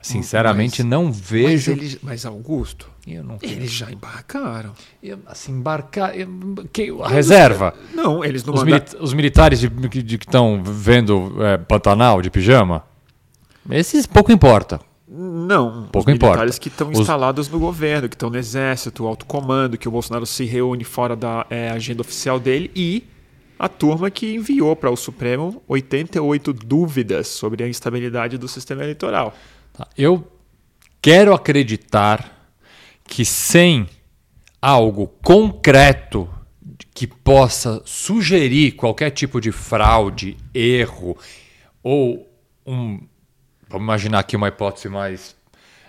Sinceramente, 0.02 0.82
Mas- 0.82 0.90
não 0.90 1.04
Mas, 1.06 1.20
vejo. 1.20 1.70
eles, 1.72 1.98
mas 2.02 2.26
Augusto, 2.26 2.90
Eu 3.06 3.22
não 3.22 3.38
eles 3.42 3.70
já 3.72 3.90
embarcaram. 3.90 4.72
eu, 5.02 5.18
assim, 5.26 5.52
embarcar. 5.52 6.16
eu- 6.18 6.28
que- 6.72 6.90
a 7.02 7.08
reserva. 7.08 7.74
Não, 7.94 8.24
eles 8.24 8.42
não 8.44 8.54
Os, 8.54 8.64
mandaram. 8.64 8.84
mili- 8.92 9.04
os 9.04 9.12
militares 9.14 9.60
de, 9.60 9.68
de- 9.68 10.02
de 10.02 10.18
que 10.18 10.24
estão 10.26 10.60
vendo 10.64 11.36
é, 11.44 11.58
Pantanal 11.58 12.20
de 12.22 12.28
pijama, 12.30 12.84
esses 13.70 14.04
pouco 14.06 14.32
importa. 14.32 14.80
Não, 15.10 15.88
Pouco 15.90 16.10
os 16.10 16.14
importa. 16.16 16.34
militares 16.36 16.58
que 16.58 16.68
estão 16.68 16.90
Os- 16.90 16.98
instalados 17.00 17.48
no 17.48 17.58
governo, 17.58 18.08
que 18.08 18.14
estão 18.14 18.28
no 18.28 18.36
exército, 18.36 19.06
alto 19.06 19.24
comando, 19.24 19.78
que 19.78 19.88
o 19.88 19.90
Bolsonaro 19.90 20.26
se 20.26 20.44
reúne 20.44 20.84
fora 20.84 21.16
da 21.16 21.46
é, 21.48 21.70
agenda 21.70 22.02
oficial 22.02 22.38
dele 22.38 22.70
e 22.76 23.04
a 23.58 23.68
turma 23.68 24.10
que 24.10 24.34
enviou 24.34 24.76
para 24.76 24.90
o 24.90 24.96
Supremo 24.96 25.62
88 25.66 26.52
dúvidas 26.52 27.26
sobre 27.28 27.64
a 27.64 27.68
instabilidade 27.68 28.36
do 28.36 28.46
sistema 28.46 28.82
eleitoral. 28.82 29.32
Tá? 29.72 29.88
Eu 29.96 30.30
quero 31.00 31.32
acreditar 31.34 32.50
que 33.04 33.24
sem 33.24 33.88
algo 34.60 35.06
concreto 35.24 36.28
que 36.94 37.06
possa 37.06 37.80
sugerir 37.84 38.72
qualquer 38.72 39.10
tipo 39.10 39.40
de 39.40 39.50
fraude, 39.52 40.36
erro 40.52 41.16
ou 41.82 42.28
um. 42.66 43.00
Vamos 43.68 43.84
imaginar 43.84 44.20
aqui 44.20 44.36
uma 44.36 44.48
hipótese 44.48 44.88
mais 44.88 45.36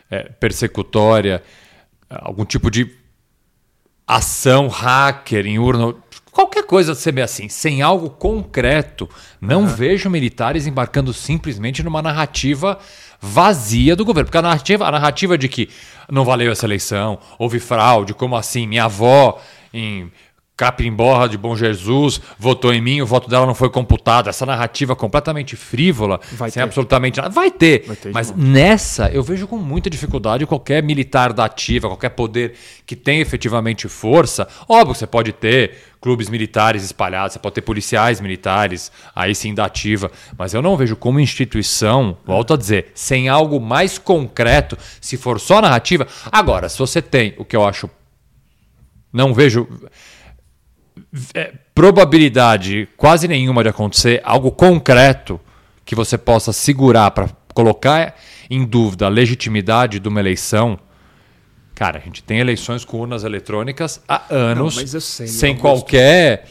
é, 0.10 0.24
persecutória, 0.24 1.44
algum 2.10 2.44
tipo 2.44 2.70
de 2.70 2.98
ação 4.08 4.68
hacker 4.68 5.46
em 5.46 5.60
urna, 5.60 5.94
qualquer 6.32 6.64
coisa 6.64 6.96
seja 6.96 7.24
assim, 7.24 7.48
sem 7.48 7.82
algo 7.82 8.10
concreto, 8.10 9.08
não 9.40 9.68
vejo 9.68 10.10
militares 10.10 10.66
embarcando 10.66 11.14
simplesmente 11.14 11.84
numa 11.84 12.02
narrativa 12.02 12.80
vazia 13.22 13.96
do 13.96 14.04
governo, 14.04 14.26
porque 14.26 14.38
a 14.38 14.42
narrativa, 14.42 14.88
a 14.88 14.92
narrativa 14.92 15.38
de 15.38 15.48
que 15.48 15.70
não 16.10 16.26
valeu 16.26 16.52
essa 16.52 16.66
eleição, 16.66 17.20
houve 17.38 17.60
fraude, 17.60 18.14
como 18.14 18.36
assim, 18.36 18.66
minha 18.66 18.86
avó 18.86 19.40
em 19.74 20.12
Capimborra 20.60 21.30
de 21.30 21.38
Bom 21.38 21.56
Jesus 21.56 22.20
votou 22.38 22.74
em 22.74 22.82
mim, 22.82 23.00
o 23.00 23.06
voto 23.06 23.30
dela 23.30 23.46
não 23.46 23.56
foi 23.56 23.70
computado, 23.70 24.28
essa 24.28 24.46
narrativa 24.46 24.94
completamente 24.94 25.56
frívola, 25.56 26.20
Vai 26.34 26.52
sem 26.52 26.60
ter. 26.60 26.66
absolutamente 26.66 27.16
nada, 27.16 27.30
vai 27.30 27.50
ter, 27.50 27.86
Vai 27.88 27.96
ter 27.96 28.12
mas. 28.12 28.36
Nessa, 28.36 29.10
eu 29.10 29.24
vejo 29.24 29.48
com 29.48 29.56
muita 29.56 29.90
dificuldade 29.90 30.46
qualquer 30.46 30.84
militar 30.84 31.32
da 31.32 31.46
ativa, 31.46 31.88
qualquer 31.88 32.10
poder 32.10 32.56
que 32.86 32.94
tenha 32.94 33.22
efetivamente 33.22 33.88
força. 33.88 34.50
Óbvio, 34.68 34.96
você 34.96 35.08
pode 35.08 35.32
ter 35.32 35.78
clubes 36.02 36.28
militares 36.28 36.84
espalhados, 36.84 37.32
você 37.32 37.40
pode 37.40 37.56
ter 37.56 37.62
policiais 37.62 38.20
militares, 38.20 38.92
aí 39.16 39.34
sim 39.34 39.54
da 39.54 39.64
ativa, 39.64 40.12
mas 40.38 40.54
eu 40.54 40.62
não 40.62 40.76
vejo 40.76 40.98
como 40.98 41.22
instituição, 41.22 42.18
volto 42.26 42.54
a 42.54 42.58
dizer, 42.58 42.92
sem 42.94 43.30
algo 43.30 43.62
mais 43.62 43.98
concreto, 43.98 44.78
se 45.00 45.16
for 45.16 45.40
só 45.40 45.62
narrativa. 45.62 46.06
Agora, 46.30 46.68
se 46.68 46.78
você 46.78 47.02
tem 47.02 47.34
o 47.38 47.46
que 47.46 47.56
eu 47.56 47.66
acho. 47.66 47.90
Não 49.12 49.34
vejo 49.34 49.68
é, 51.34 51.54
probabilidade 51.74 52.88
quase 52.98 53.28
nenhuma 53.28 53.64
de 53.64 53.70
acontecer, 53.70 54.22
algo 54.24 54.52
concreto 54.52 55.40
que 55.86 55.96
você 55.96 56.18
possa 56.18 56.54
segurar 56.54 57.12
para 57.12 57.30
colocar 57.54 58.16
em 58.50 58.66
dúvida 58.66 59.06
a 59.06 59.10
legitimidade 59.10 60.00
de 60.00 60.08
uma 60.08 60.20
eleição. 60.20 60.80
Cara, 61.76 61.98
a 61.98 62.02
gente 62.02 62.22
tem 62.24 62.40
eleições 62.40 62.84
com 62.84 63.00
urnas 63.00 63.24
eletrônicas 63.24 64.02
há 64.08 64.24
anos, 64.30 64.94
eu 64.94 65.02
sei, 65.02 65.28
sem 65.28 65.50
Augusto. 65.52 65.62
qualquer, 65.62 66.48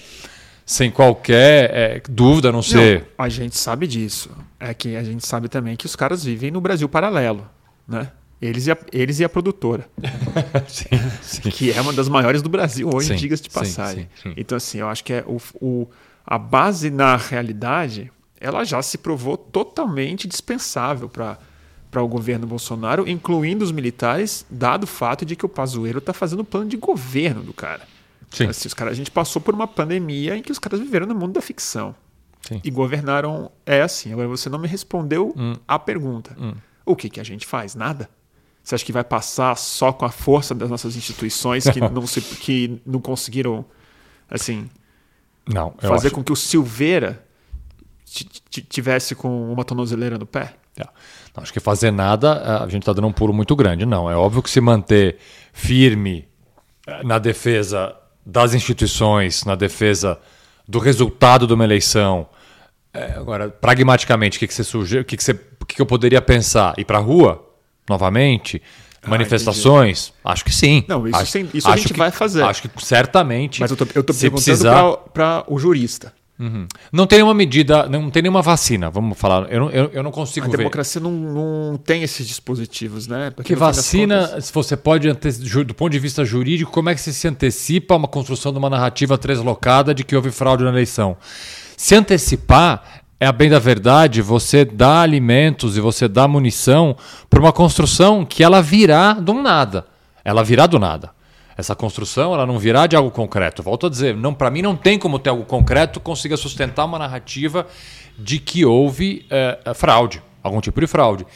sem 0.64 0.90
qualquer 0.90 1.70
é, 1.72 2.02
dúvida, 2.08 2.48
a 2.48 2.52
não 2.52 2.62
ser. 2.62 3.06
Não, 3.18 3.24
a 3.24 3.28
gente 3.28 3.56
sabe 3.56 3.86
disso. 3.86 4.30
É 4.58 4.72
que 4.72 4.96
a 4.96 5.04
gente 5.04 5.26
sabe 5.26 5.48
também 5.48 5.76
que 5.76 5.86
os 5.86 5.94
caras 5.94 6.24
vivem 6.24 6.50
no 6.50 6.60
Brasil 6.60 6.88
paralelo, 6.88 7.48
né? 7.86 8.10
Eles 8.40 8.66
e 8.68 8.72
a, 8.72 8.78
eles 8.92 9.18
e 9.18 9.24
a 9.24 9.28
produtora, 9.28 9.88
sim, 10.68 10.84
sim. 11.22 11.50
que 11.50 11.72
é 11.72 11.80
uma 11.80 11.92
das 11.92 12.08
maiores 12.08 12.40
do 12.40 12.48
Brasil 12.48 12.88
hoje, 12.92 13.14
diga-se 13.16 13.42
de 13.42 13.50
passagem. 13.50 14.08
sim. 14.22 14.32
Então, 14.36 14.56
assim, 14.56 14.78
eu 14.78 14.88
acho 14.88 15.02
que 15.02 15.12
é 15.12 15.24
o, 15.26 15.38
o- 15.60 15.88
a 16.24 16.38
base 16.38 16.88
na 16.90 17.16
realidade, 17.16 18.12
ela 18.40 18.62
já 18.64 18.80
se 18.82 18.96
provou 18.98 19.36
totalmente 19.36 20.28
dispensável 20.28 21.08
para 21.08 21.38
para 21.90 22.02
o 22.02 22.06
governo 22.06 22.46
Bolsonaro, 22.46 23.08
incluindo 23.08 23.64
os 23.64 23.72
militares, 23.72 24.44
dado 24.50 24.84
o 24.84 24.86
fato 24.86 25.24
de 25.24 25.34
que 25.34 25.46
o 25.46 25.48
Pazuello 25.48 26.00
está 26.00 26.12
fazendo 26.12 26.40
o 26.40 26.44
plano 26.44 26.68
de 26.68 26.76
governo 26.76 27.42
do 27.42 27.54
cara. 27.54 27.80
Sim. 28.30 28.44
Assim, 28.44 28.68
os 28.68 28.74
caras, 28.74 28.92
a 28.92 28.94
gente 28.94 29.10
passou 29.10 29.40
por 29.40 29.54
uma 29.54 29.66
pandemia 29.66 30.36
em 30.36 30.42
que 30.42 30.52
os 30.52 30.58
caras 30.58 30.78
viveram 30.80 31.06
no 31.06 31.14
mundo 31.14 31.32
da 31.32 31.40
ficção 31.40 31.94
Sim. 32.42 32.60
e 32.62 32.70
governaram 32.70 33.50
é 33.64 33.80
assim. 33.80 34.12
Agora 34.12 34.28
você 34.28 34.50
não 34.50 34.58
me 34.58 34.68
respondeu 34.68 35.32
Hum. 35.34 35.54
a 35.66 35.78
pergunta. 35.78 36.36
O 36.84 36.94
que, 36.94 37.08
que 37.08 37.18
a 37.20 37.24
gente 37.24 37.46
faz? 37.46 37.74
Nada? 37.74 38.10
Você 38.68 38.74
acha 38.74 38.84
que 38.84 38.92
vai 38.92 39.02
passar 39.02 39.56
só 39.56 39.94
com 39.94 40.04
a 40.04 40.10
força 40.10 40.54
das 40.54 40.68
nossas 40.68 40.94
instituições 40.94 41.64
que 41.70 41.80
não 41.88 42.06
se, 42.06 42.20
que 42.20 42.78
não 42.84 43.00
conseguiram 43.00 43.64
assim 44.30 44.68
Não, 45.48 45.72
fazer 45.80 46.08
acho- 46.08 46.14
com 46.16 46.22
que 46.22 46.30
o 46.30 46.36
Silveira 46.36 47.24
ti- 48.04 48.28
ti- 48.50 48.60
tivesse 48.60 49.14
com 49.14 49.50
uma 49.50 49.64
tornozeleira 49.64 50.18
no 50.18 50.26
pé? 50.26 50.52
É. 50.76 50.82
Não, 51.34 51.42
acho 51.42 51.50
que 51.50 51.60
fazer 51.60 51.90
nada, 51.90 52.62
a 52.62 52.68
gente 52.68 52.82
está 52.82 52.92
dando 52.92 53.06
um 53.08 53.12
pulo 53.12 53.32
muito 53.32 53.56
grande. 53.56 53.86
Não, 53.86 54.10
é 54.10 54.14
óbvio 54.14 54.42
que 54.42 54.50
se 54.50 54.60
manter 54.60 55.16
firme 55.50 56.28
eh, 56.86 57.02
na 57.04 57.18
defesa 57.18 57.96
das 58.26 58.52
instituições, 58.52 59.46
na 59.46 59.54
defesa 59.54 60.20
do 60.68 60.78
resultado 60.78 61.46
de 61.46 61.54
uma 61.54 61.64
eleição. 61.64 62.28
É, 62.92 63.12
agora, 63.12 63.48
pragmaticamente, 63.48 64.36
o 64.36 64.40
que, 64.40 64.46
que 64.46 64.52
você 64.52 64.62
sugere? 64.62 65.00
O 65.00 65.04
que, 65.06 65.16
que, 65.16 65.24
você, 65.24 65.32
o 65.58 65.64
que, 65.64 65.76
que 65.76 65.80
eu 65.80 65.86
poderia 65.86 66.20
pensar? 66.20 66.74
Ir 66.78 66.84
para 66.84 66.98
a 66.98 67.00
rua 67.00 67.47
novamente? 67.88 68.60
Manifestações? 69.06 70.12
Acho 70.24 70.44
que 70.44 70.54
sim. 70.54 70.84
Não, 70.88 71.06
isso 71.06 71.16
acho, 71.16 71.30
sem- 71.32 71.48
isso 71.54 71.68
a 71.68 71.72
acho 71.72 71.82
gente 71.82 71.92
que- 71.92 71.98
vai 71.98 72.10
fazer. 72.10 72.42
Acho 72.42 72.62
que 72.62 72.84
certamente. 72.84 73.60
Mas 73.60 73.70
eu 73.70 73.76
tô, 73.76 73.84
eu 73.94 74.02
tô 74.02 74.12
perguntando 74.14 74.32
precisar, 74.44 74.92
para 75.12 75.44
o 75.48 75.58
jurista. 75.58 76.12
Não 76.92 77.04
tem 77.04 77.18
nenhuma 77.18 77.34
medida, 77.34 77.88
não 77.88 78.10
tem 78.10 78.22
nenhuma 78.22 78.40
vacina, 78.42 78.88
vamos 78.88 79.18
falar. 79.18 79.50
Eu 79.52 79.58
não, 79.58 79.70
eu, 79.70 79.90
eu 79.92 80.02
não 80.04 80.12
consigo 80.12 80.46
A 80.46 80.48
ver. 80.48 80.58
democracia 80.58 81.00
não, 81.00 81.10
não 81.10 81.76
tem 81.76 82.04
esses 82.04 82.24
dispositivos, 82.28 83.08
né? 83.08 83.30
Porque 83.34 83.54
Que 83.54 83.58
vacina, 83.58 84.40
se 84.40 84.52
você 84.52 84.76
pode, 84.76 85.08
do 85.12 85.74
ponto 85.74 85.90
de 85.90 85.98
vista 85.98 86.24
jurídico, 86.24 86.70
como 86.70 86.90
é 86.90 86.94
que 86.94 87.00
você 87.00 87.12
se 87.12 87.26
antecipa 87.26 87.94
a 87.94 87.96
uma 87.96 88.06
construção 88.06 88.52
de 88.52 88.58
uma 88.58 88.70
narrativa 88.70 89.18
translocada 89.18 89.92
de 89.92 90.04
que 90.04 90.14
houve 90.14 90.30
fraude 90.30 90.62
na 90.62 90.70
eleição? 90.70 91.16
Se 91.76 91.96
antecipar, 91.96 93.02
é 93.20 93.26
a 93.26 93.32
bem 93.32 93.50
da 93.50 93.58
verdade, 93.58 94.22
você 94.22 94.64
dá 94.64 95.00
alimentos 95.02 95.76
e 95.76 95.80
você 95.80 96.06
dá 96.06 96.28
munição 96.28 96.96
para 97.28 97.40
uma 97.40 97.52
construção 97.52 98.24
que 98.24 98.44
ela 98.44 98.62
virá 98.62 99.14
do 99.14 99.34
nada. 99.34 99.86
Ela 100.24 100.44
virá 100.44 100.66
do 100.66 100.78
nada. 100.78 101.10
Essa 101.56 101.74
construção 101.74 102.32
ela 102.32 102.46
não 102.46 102.58
virá 102.58 102.86
de 102.86 102.94
algo 102.94 103.10
concreto. 103.10 103.60
Volto 103.60 103.86
a 103.86 103.90
dizer, 103.90 104.14
não, 104.14 104.32
para 104.32 104.50
mim 104.50 104.62
não 104.62 104.76
tem 104.76 104.96
como 104.98 105.18
ter 105.18 105.30
algo 105.30 105.44
concreto 105.44 105.98
consiga 105.98 106.36
sustentar 106.36 106.84
uma 106.84 106.98
narrativa 106.98 107.66
de 108.16 108.38
que 108.38 108.64
houve 108.64 109.26
eh, 109.28 109.72
fraude, 109.74 110.22
algum 110.40 110.60
tipo 110.60 110.80
de 110.80 110.86
fraude. 110.86 111.26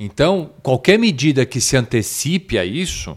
Então, 0.00 0.50
qualquer 0.62 0.98
medida 0.98 1.46
que 1.46 1.60
se 1.60 1.76
antecipe 1.76 2.58
a 2.58 2.64
isso 2.64 3.16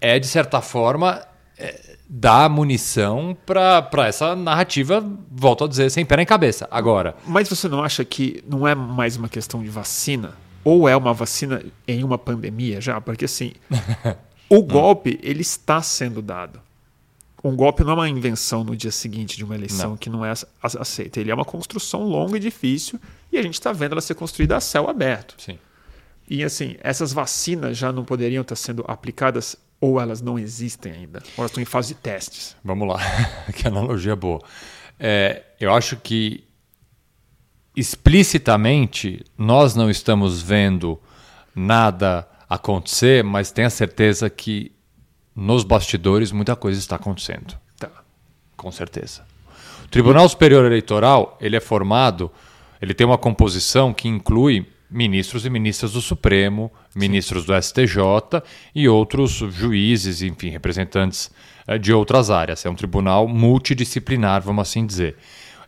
é, 0.00 0.18
de 0.18 0.26
certa 0.26 0.60
forma, 0.60 1.24
é, 1.58 1.85
dar 2.08 2.48
munição 2.48 3.36
para 3.44 4.06
essa 4.06 4.36
narrativa, 4.36 5.04
volto 5.30 5.64
a 5.64 5.68
dizer, 5.68 5.90
sem 5.90 6.04
pé 6.06 6.16
nem 6.18 6.26
cabeça. 6.26 6.68
Agora, 6.70 7.16
Mas 7.26 7.48
você 7.48 7.68
não 7.68 7.82
acha 7.82 8.04
que 8.04 8.42
não 8.46 8.66
é 8.66 8.74
mais 8.74 9.16
uma 9.16 9.28
questão 9.28 9.62
de 9.62 9.68
vacina? 9.68 10.32
Ou 10.64 10.88
é 10.88 10.96
uma 10.96 11.12
vacina 11.12 11.62
em 11.86 12.02
uma 12.04 12.18
pandemia 12.18 12.80
já? 12.80 13.00
Porque 13.00 13.24
assim, 13.24 13.52
o 14.48 14.62
golpe 14.62 15.18
ele 15.22 15.42
está 15.42 15.82
sendo 15.82 16.20
dado. 16.22 16.60
Um 17.44 17.54
golpe 17.54 17.84
não 17.84 17.92
é 17.92 17.94
uma 17.94 18.08
invenção 18.08 18.64
no 18.64 18.74
dia 18.74 18.90
seguinte 18.90 19.36
de 19.36 19.44
uma 19.44 19.54
eleição 19.54 19.90
Não. 19.90 19.96
que 19.96 20.10
não 20.10 20.24
é 20.24 20.32
ace- 20.32 20.46
aceita. 20.62 21.20
Ele 21.20 21.30
é 21.30 21.34
uma 21.34 21.44
construção 21.44 22.02
longa 22.02 22.36
e 22.36 22.40
difícil 22.40 22.98
e 23.30 23.38
a 23.38 23.42
gente 23.42 23.54
está 23.54 23.72
vendo 23.72 23.92
ela 23.92 24.00
ser 24.00 24.14
construída 24.14 24.56
a 24.56 24.60
céu 24.60 24.88
aberto. 24.90 25.34
sim. 25.38 25.58
E 26.28 26.42
assim, 26.42 26.74
essas 26.80 27.12
vacinas 27.12 27.78
já 27.78 27.92
não 27.92 28.04
poderiam 28.04 28.42
estar 28.42 28.56
sendo 28.56 28.84
aplicadas 28.88 29.54
ou 29.80 30.00
elas 30.00 30.20
não 30.20 30.38
existem 30.38 30.92
ainda? 30.92 31.22
Ou 31.36 31.42
elas 31.42 31.50
estão 31.50 31.62
em 31.62 31.66
fase 31.66 31.88
de 31.88 32.00
testes? 32.00 32.56
Vamos 32.64 32.88
lá, 32.88 32.98
que 33.54 33.66
analogia 33.66 34.16
boa. 34.16 34.40
É, 34.98 35.42
eu 35.60 35.72
acho 35.74 35.96
que 35.96 36.44
explicitamente 37.76 39.22
nós 39.36 39.74
não 39.74 39.90
estamos 39.90 40.40
vendo 40.40 40.98
nada 41.54 42.26
acontecer, 42.48 43.22
mas 43.22 43.50
tenha 43.50 43.68
certeza 43.68 44.30
que 44.30 44.72
nos 45.34 45.62
bastidores 45.62 46.32
muita 46.32 46.56
coisa 46.56 46.78
está 46.78 46.96
acontecendo. 46.96 47.58
Tá. 47.78 47.90
Com 48.56 48.72
certeza. 48.72 49.22
O 49.84 49.88
Tribunal 49.88 50.28
Superior 50.28 50.64
Eleitoral 50.64 51.36
ele 51.40 51.56
é 51.56 51.60
formado, 51.60 52.30
ele 52.80 52.94
tem 52.94 53.06
uma 53.06 53.18
composição 53.18 53.92
que 53.92 54.08
inclui 54.08 54.66
ministros 54.90 55.44
e 55.44 55.50
ministras 55.50 55.92
do 55.92 56.00
Supremo, 56.00 56.72
ministros 56.94 57.44
do 57.44 57.60
STJ 57.60 58.42
e 58.74 58.88
outros 58.88 59.32
juízes, 59.32 60.22
enfim, 60.22 60.50
representantes 60.50 61.30
eh, 61.66 61.78
de 61.78 61.92
outras 61.92 62.30
áreas. 62.30 62.64
É 62.64 62.70
um 62.70 62.74
tribunal 62.74 63.26
multidisciplinar, 63.26 64.42
vamos 64.42 64.62
assim 64.62 64.86
dizer. 64.86 65.16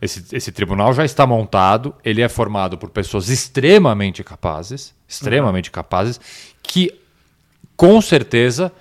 esse, 0.01 0.23
esse 0.31 0.51
tribunal 0.51 0.93
já 0.93 1.03
está 1.03 1.27
montado, 1.27 1.93
ele 2.03 2.21
é 2.21 2.29
formado 2.29 2.77
por 2.77 2.89
pessoas 2.89 3.29
extremamente 3.29 4.23
capazes, 4.23 4.93
extremamente 5.07 5.69
uhum. 5.69 5.73
capazes, 5.73 6.19
que 6.63 6.93
com 7.75 8.01
certeza 8.01 8.71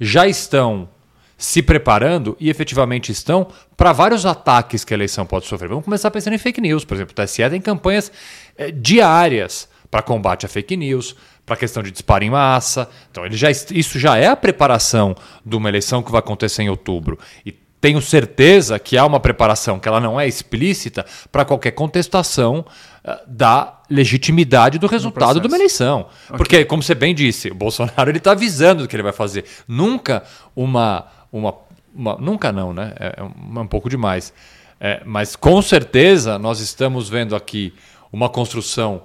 já 0.00 0.26
estão 0.26 0.88
se 1.36 1.62
preparando 1.62 2.36
e 2.40 2.48
efetivamente 2.48 3.12
estão 3.12 3.48
para 3.76 3.92
vários 3.92 4.24
ataques 4.24 4.84
que 4.84 4.94
a 4.94 4.96
eleição 4.96 5.26
pode 5.26 5.46
sofrer. 5.46 5.68
Vamos 5.68 5.84
começar 5.84 6.10
pensando 6.10 6.34
em 6.34 6.38
fake 6.38 6.60
news, 6.60 6.84
por 6.84 6.94
exemplo. 6.94 7.12
O 7.12 7.24
TSE 7.24 7.48
tem 7.50 7.60
campanhas 7.60 8.10
é, 8.56 8.70
diárias 8.70 9.68
para 9.94 10.02
combate 10.02 10.44
a 10.44 10.48
fake 10.48 10.76
news, 10.76 11.14
para 11.46 11.54
a 11.54 11.56
questão 11.56 11.80
de 11.80 11.92
disparo 11.92 12.24
em 12.24 12.30
massa. 12.30 12.90
Então, 13.12 13.24
ele 13.24 13.36
já, 13.36 13.48
isso 13.48 13.96
já 13.96 14.18
é 14.18 14.26
a 14.26 14.34
preparação 14.34 15.14
de 15.46 15.54
uma 15.54 15.68
eleição 15.68 16.02
que 16.02 16.10
vai 16.10 16.18
acontecer 16.18 16.64
em 16.64 16.68
outubro. 16.68 17.16
E 17.46 17.52
tenho 17.80 18.02
certeza 18.02 18.76
que 18.76 18.98
há 18.98 19.06
uma 19.06 19.20
preparação 19.20 19.78
que 19.78 19.86
ela 19.86 20.00
não 20.00 20.20
é 20.20 20.26
explícita 20.26 21.06
para 21.30 21.44
qualquer 21.44 21.70
contestação 21.70 22.66
uh, 23.04 23.12
da 23.24 23.82
legitimidade 23.88 24.80
do 24.80 24.88
resultado 24.88 25.38
de 25.38 25.46
uma 25.46 25.56
eleição. 25.56 26.08
Okay. 26.24 26.38
Porque, 26.38 26.64
como 26.64 26.82
você 26.82 26.96
bem 26.96 27.14
disse, 27.14 27.52
o 27.52 27.54
Bolsonaro 27.54 28.10
ele 28.10 28.18
está 28.18 28.32
avisando 28.32 28.82
do 28.82 28.88
que 28.88 28.96
ele 28.96 29.02
vai 29.04 29.12
fazer. 29.12 29.44
Nunca 29.68 30.24
uma, 30.56 31.06
uma, 31.30 31.54
uma 31.94 32.16
nunca 32.16 32.50
não, 32.50 32.72
né? 32.72 32.94
É, 32.98 33.14
é 33.18 33.22
um, 33.22 33.58
é 33.58 33.60
um 33.60 33.68
pouco 33.68 33.88
demais. 33.88 34.34
É, 34.80 35.02
mas 35.04 35.36
com 35.36 35.62
certeza 35.62 36.36
nós 36.36 36.58
estamos 36.58 37.08
vendo 37.08 37.36
aqui 37.36 37.72
uma 38.10 38.28
construção 38.28 39.02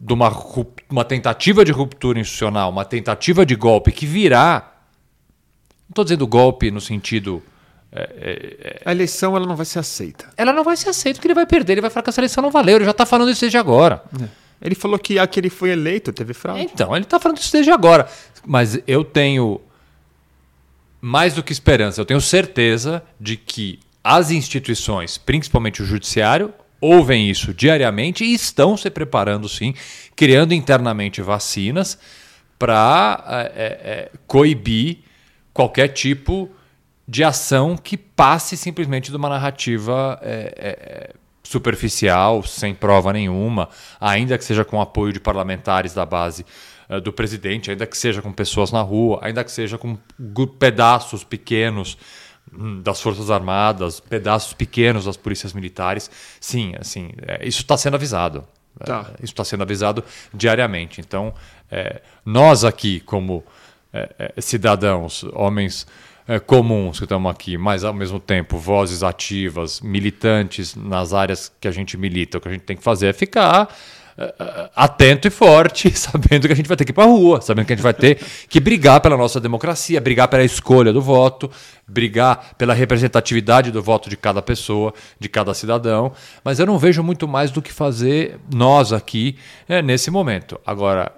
de 0.00 0.12
uma, 0.14 0.32
uma 0.88 1.04
tentativa 1.04 1.64
de 1.64 1.72
ruptura 1.72 2.18
institucional, 2.18 2.70
uma 2.70 2.84
tentativa 2.84 3.44
de 3.44 3.54
golpe 3.54 3.92
que 3.92 4.06
virá. 4.06 4.72
Não 5.82 5.92
estou 5.92 6.04
dizendo 6.04 6.26
golpe 6.26 6.70
no 6.70 6.80
sentido 6.80 7.42
é, 7.92 8.02
é, 8.02 8.68
é, 8.68 8.82
a 8.84 8.92
eleição 8.92 9.36
ela 9.36 9.46
não 9.46 9.56
vai 9.56 9.66
ser 9.66 9.80
aceita. 9.80 10.28
Ela 10.36 10.52
não 10.52 10.62
vai 10.62 10.76
ser 10.76 10.90
aceita 10.90 11.16
porque 11.16 11.26
ele 11.26 11.34
vai 11.34 11.46
perder, 11.46 11.74
ele 11.74 11.80
vai 11.80 11.90
falar 11.90 12.04
que 12.04 12.10
essa 12.10 12.20
eleição 12.20 12.42
não 12.42 12.50
valeu. 12.50 12.76
Ele 12.76 12.84
já 12.84 12.92
está 12.92 13.04
falando 13.04 13.30
isso 13.30 13.40
desde 13.40 13.58
agora. 13.58 14.02
É. 14.22 14.28
Ele 14.62 14.74
falou 14.74 14.98
que 14.98 15.18
a 15.18 15.26
que 15.26 15.40
ele 15.40 15.50
foi 15.50 15.70
eleito 15.70 16.12
teve 16.12 16.32
fraude. 16.32 16.62
Então, 16.62 16.94
ele 16.94 17.04
está 17.04 17.18
falando 17.18 17.38
isso 17.38 17.52
desde 17.52 17.70
agora. 17.70 18.08
Mas 18.46 18.78
eu 18.86 19.02
tenho 19.02 19.60
mais 21.00 21.34
do 21.34 21.42
que 21.42 21.52
esperança, 21.52 22.00
eu 22.00 22.04
tenho 22.04 22.20
certeza 22.20 23.02
de 23.18 23.36
que 23.36 23.80
as 24.04 24.30
instituições, 24.30 25.16
principalmente 25.16 25.82
o 25.82 25.84
judiciário, 25.84 26.52
ouvem 26.80 27.28
isso 27.28 27.52
diariamente 27.52 28.24
e 28.24 28.32
estão 28.32 28.76
se 28.76 28.88
preparando 28.90 29.48
sim, 29.48 29.74
criando 30.16 30.54
internamente 30.54 31.20
vacinas 31.20 31.98
para 32.58 33.24
é, 33.28 33.50
é, 33.54 34.10
coibir 34.26 34.98
qualquer 35.52 35.88
tipo 35.88 36.50
de 37.06 37.24
ação 37.24 37.76
que 37.76 37.96
passe 37.96 38.56
simplesmente 38.56 39.10
de 39.10 39.16
uma 39.16 39.28
narrativa 39.28 40.18
é, 40.22 41.12
superficial, 41.42 42.42
sem 42.44 42.74
prova 42.74 43.12
nenhuma, 43.12 43.68
ainda 44.00 44.38
que 44.38 44.44
seja 44.44 44.64
com 44.64 44.80
apoio 44.80 45.12
de 45.12 45.18
parlamentares 45.18 45.92
da 45.92 46.06
base 46.06 46.46
do 47.02 47.12
presidente, 47.12 47.70
ainda 47.70 47.86
que 47.86 47.96
seja 47.96 48.20
com 48.20 48.32
pessoas 48.32 48.72
na 48.72 48.82
rua, 48.82 49.20
ainda 49.22 49.42
que 49.44 49.50
seja 49.50 49.78
com 49.78 49.96
pedaços 50.58 51.22
pequenos 51.24 51.96
das 52.82 53.00
Forças 53.00 53.30
Armadas, 53.30 54.00
pedaços 54.00 54.52
pequenos 54.52 55.04
das 55.04 55.16
polícias 55.16 55.52
militares. 55.52 56.10
Sim, 56.40 56.74
assim, 56.78 57.10
é, 57.26 57.46
isso 57.46 57.60
está 57.60 57.76
sendo 57.76 57.94
avisado. 57.94 58.44
Tá. 58.84 59.10
É, 59.10 59.24
isso 59.24 59.32
está 59.32 59.44
sendo 59.44 59.62
avisado 59.62 60.04
diariamente. 60.32 61.00
Então, 61.00 61.34
é, 61.70 62.00
nós 62.24 62.64
aqui, 62.64 63.00
como 63.00 63.44
cidadãos, 64.38 65.24
homens 65.32 65.84
é, 66.30 66.38
comuns 66.38 66.98
que 66.98 67.04
estamos 67.04 67.28
aqui, 67.28 67.58
mas 67.58 67.82
ao 67.82 67.92
mesmo 67.92 68.20
tempo 68.20 68.56
vozes 68.56 69.02
ativas, 69.02 69.80
militantes 69.80 70.76
nas 70.76 71.12
áreas 71.12 71.50
que 71.60 71.66
a 71.66 71.72
gente 71.72 71.96
milita, 71.96 72.38
o 72.38 72.40
que 72.40 72.46
a 72.46 72.52
gente 72.52 72.62
tem 72.62 72.76
que 72.76 72.84
fazer 72.84 73.08
é 73.08 73.12
ficar 73.12 73.68
atento 74.74 75.28
e 75.28 75.30
forte, 75.30 75.90
sabendo 75.96 76.46
que 76.46 76.52
a 76.52 76.56
gente 76.56 76.68
vai 76.68 76.76
ter 76.76 76.84
que 76.84 76.90
ir 76.90 76.94
para 76.94 77.04
a 77.04 77.06
rua, 77.06 77.40
sabendo 77.40 77.66
que 77.66 77.72
a 77.72 77.76
gente 77.76 77.82
vai 77.82 77.94
ter 77.94 78.16
que 78.48 78.60
brigar 78.60 79.00
pela 79.00 79.16
nossa 79.16 79.40
democracia, 79.40 80.00
brigar 80.00 80.28
pela 80.28 80.44
escolha 80.44 80.92
do 80.92 81.00
voto, 81.00 81.50
brigar 81.86 82.54
pela 82.56 82.74
representatividade 82.74 83.70
do 83.70 83.82
voto 83.82 84.10
de 84.10 84.16
cada 84.16 84.42
pessoa, 84.42 84.92
de 85.18 85.28
cada 85.28 85.54
cidadão. 85.54 86.12
Mas 86.44 86.58
eu 86.58 86.66
não 86.66 86.78
vejo 86.78 87.02
muito 87.02 87.26
mais 87.26 87.50
do 87.50 87.62
que 87.62 87.72
fazer 87.72 88.38
nós 88.52 88.92
aqui 88.92 89.36
é, 89.68 89.82
nesse 89.82 90.10
momento. 90.10 90.60
Agora, 90.66 91.12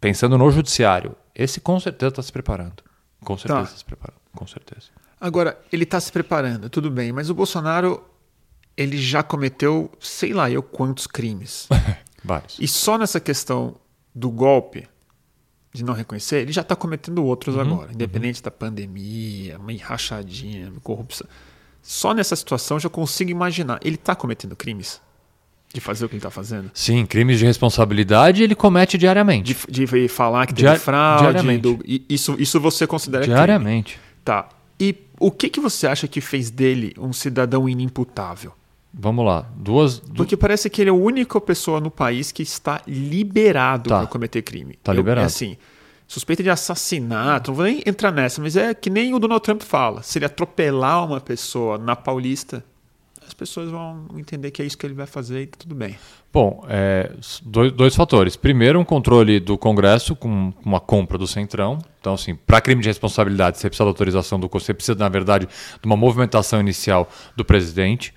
pensando 0.00 0.36
no 0.36 0.50
judiciário, 0.50 1.14
esse 1.34 1.60
com 1.60 1.78
certeza 1.78 2.10
está 2.10 2.22
se 2.22 2.32
preparando. 2.32 2.82
Com 3.24 3.36
certeza 3.36 3.70
tá. 3.70 3.76
se 3.76 3.84
prepara, 3.84 4.14
com 4.34 4.46
certeza. 4.46 4.88
Agora, 5.20 5.58
ele 5.70 5.84
está 5.84 6.00
se 6.00 6.10
preparando, 6.10 6.70
tudo 6.70 6.90
bem, 6.90 7.12
mas 7.12 7.28
o 7.28 7.34
Bolsonaro 7.34 8.09
ele 8.80 8.96
já 8.96 9.22
cometeu, 9.22 9.90
sei 10.00 10.32
lá 10.32 10.50
eu 10.50 10.62
quantos 10.62 11.06
crimes. 11.06 11.68
Vários. 12.24 12.56
E 12.58 12.66
só 12.66 12.96
nessa 12.96 13.20
questão 13.20 13.76
do 14.14 14.30
golpe, 14.30 14.88
de 15.70 15.84
não 15.84 15.92
reconhecer, 15.92 16.40
ele 16.40 16.52
já 16.52 16.62
está 16.62 16.74
cometendo 16.74 17.22
outros 17.22 17.56
uhum, 17.56 17.60
agora, 17.60 17.92
independente 17.92 18.40
uhum. 18.40 18.44
da 18.44 18.50
pandemia, 18.50 19.58
uma 19.58 19.72
rachadinha, 19.76 20.72
corrupção. 20.82 21.26
Só 21.82 22.14
nessa 22.14 22.34
situação 22.34 22.78
eu 22.78 22.80
já 22.80 22.88
consigo 22.88 23.30
imaginar. 23.30 23.78
Ele 23.84 23.96
está 23.96 24.14
cometendo 24.14 24.56
crimes? 24.56 25.00
De 25.72 25.80
fazer 25.80 26.04
o 26.04 26.08
que 26.08 26.14
ele 26.14 26.18
está 26.18 26.30
fazendo? 26.30 26.70
Sim, 26.74 27.06
crimes 27.06 27.38
de 27.38 27.44
responsabilidade 27.44 28.42
ele 28.42 28.54
comete 28.54 28.98
diariamente. 28.98 29.54
De, 29.68 29.86
de 29.86 30.08
falar 30.08 30.46
que 30.46 30.54
teve 30.54 30.78
fraude. 30.78 31.22
Diariamente. 31.22 31.60
Do, 31.60 31.78
isso, 32.08 32.34
isso 32.38 32.58
você 32.58 32.86
considera 32.86 33.24
Diariamente. 33.24 33.94
Crime. 33.94 34.14
Tá. 34.24 34.48
E 34.80 34.96
o 35.18 35.30
que, 35.30 35.48
que 35.48 35.60
você 35.60 35.86
acha 35.86 36.08
que 36.08 36.20
fez 36.20 36.50
dele 36.50 36.92
um 36.98 37.12
cidadão 37.12 37.68
inimputável? 37.68 38.52
Vamos 38.92 39.24
lá. 39.24 39.46
Duas. 39.56 39.98
Du... 40.00 40.14
Porque 40.14 40.36
parece 40.36 40.68
que 40.68 40.82
ele 40.82 40.90
é 40.90 40.92
a 40.92 40.96
única 40.96 41.40
pessoa 41.40 41.80
no 41.80 41.90
país 41.90 42.32
que 42.32 42.42
está 42.42 42.82
liberado 42.86 43.88
tá. 43.88 43.98
para 43.98 44.06
cometer 44.06 44.42
crime. 44.42 44.72
Está 44.72 44.92
liberado. 44.92 45.24
É 45.24 45.26
assim, 45.26 45.56
suspeita 46.06 46.42
de 46.42 46.50
assassinato, 46.50 47.52
não 47.52 47.56
vou 47.56 47.64
nem 47.64 47.82
entrar 47.86 48.10
nessa, 48.10 48.42
mas 48.42 48.56
é 48.56 48.74
que 48.74 48.90
nem 48.90 49.14
o 49.14 49.18
Donald 49.20 49.42
Trump 49.42 49.62
fala. 49.62 50.02
Se 50.02 50.18
ele 50.18 50.24
atropelar 50.24 51.06
uma 51.06 51.20
pessoa 51.20 51.78
na 51.78 51.94
Paulista, 51.94 52.64
as 53.24 53.32
pessoas 53.32 53.70
vão 53.70 54.06
entender 54.16 54.50
que 54.50 54.60
é 54.60 54.64
isso 54.64 54.76
que 54.76 54.84
ele 54.84 54.94
vai 54.94 55.06
fazer 55.06 55.42
e 55.42 55.46
tá 55.46 55.56
tudo 55.60 55.72
bem. 55.72 55.96
Bom, 56.32 56.64
é, 56.68 57.12
dois, 57.44 57.70
dois, 57.72 57.94
fatores. 57.94 58.34
Primeiro, 58.34 58.80
um 58.80 58.84
controle 58.84 59.38
do 59.38 59.56
Congresso 59.56 60.16
com 60.16 60.52
uma 60.64 60.80
compra 60.80 61.16
do 61.16 61.28
Centrão. 61.28 61.78
Então, 62.00 62.14
assim, 62.14 62.34
para 62.34 62.60
crime 62.60 62.82
de 62.82 62.88
responsabilidade, 62.88 63.58
você 63.58 63.68
precisa 63.68 63.84
da 63.84 63.90
autorização 63.90 64.40
do 64.40 64.48
Você 64.48 64.74
precisa, 64.74 64.98
na 64.98 65.08
verdade, 65.08 65.46
de 65.46 65.86
uma 65.86 65.96
movimentação 65.96 66.58
inicial 66.58 67.08
do 67.36 67.44
presidente. 67.44 68.12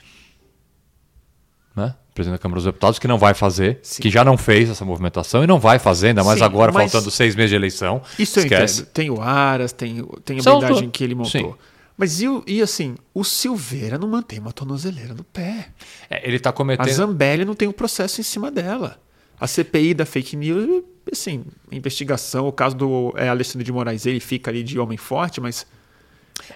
Né? 1.76 1.96
presidente 2.14 2.38
da 2.38 2.42
Câmara 2.42 2.58
dos 2.58 2.66
Deputados, 2.66 3.00
que 3.00 3.08
não 3.08 3.18
vai 3.18 3.34
fazer, 3.34 3.80
Sim. 3.82 4.02
que 4.02 4.10
já 4.10 4.24
não 4.24 4.38
fez 4.38 4.70
essa 4.70 4.86
movimentação 4.86 5.44
e 5.44 5.48
não 5.48 5.60
vai 5.60 5.80
fazer, 5.80 6.10
ainda 6.10 6.24
mais 6.24 6.40
Sim, 6.40 6.46
agora, 6.46 6.72
faltando 6.72 7.10
seis 7.10 7.36
meses 7.36 7.50
de 7.50 7.56
eleição. 7.56 8.02
Isso 8.20 8.40
Esquece. 8.40 8.82
eu 8.82 8.84
entendo. 8.84 8.94
Tem 8.94 9.10
o 9.10 9.22
Aras, 9.22 9.72
tem, 9.72 10.06
tem 10.24 10.40
a 10.40 10.44
blindagem 10.44 10.90
que 10.90 11.04
ele 11.04 11.16
montou. 11.16 11.30
Sim. 11.30 11.54
Mas 11.98 12.22
e, 12.22 12.26
e, 12.48 12.62
assim, 12.62 12.96
o 13.14 13.24
Silveira 13.24 13.98
não 13.98 14.08
mantém 14.08 14.40
uma 14.40 14.52
tornozeleira 14.52 15.14
no 15.14 15.24
pé. 15.24 15.70
É, 16.10 16.28
ele 16.28 16.38
está 16.38 16.52
cometendo. 16.52 16.88
A 16.88 16.92
Zambelli 16.92 17.46
não 17.46 17.54
tem 17.54 17.68
um 17.68 17.72
processo 17.74 18.20
em 18.20 18.24
cima 18.24 18.50
dela. 18.50 19.00
A 19.40 19.48
CPI 19.48 19.94
da 19.94 20.06
fake 20.06 20.36
news, 20.36 20.84
assim, 21.12 21.44
investigação, 21.72 22.48
o 22.48 22.52
caso 22.52 22.76
do 22.76 23.14
é, 23.16 23.30
Alexandre 23.30 23.66
de 23.66 23.72
Moraes, 23.72 24.06
ele 24.06 24.20
fica 24.20 24.50
ali 24.50 24.64
de 24.64 24.80
homem 24.80 24.98
forte, 24.98 25.40
mas. 25.40 25.66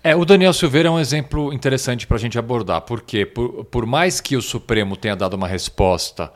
É, 0.03 0.15
o 0.15 0.25
Daniel 0.25 0.53
Silveira 0.53 0.89
é 0.89 0.91
um 0.91 0.99
exemplo 0.99 1.53
interessante 1.53 2.05
para 2.05 2.17
a 2.17 2.19
gente 2.19 2.37
abordar, 2.37 2.81
porque 2.81 3.25
por, 3.25 3.65
por 3.65 3.85
mais 3.85 4.19
que 4.19 4.35
o 4.35 4.41
Supremo 4.41 4.95
tenha 4.95 5.15
dado 5.15 5.35
uma 5.35 5.47
resposta, 5.47 6.31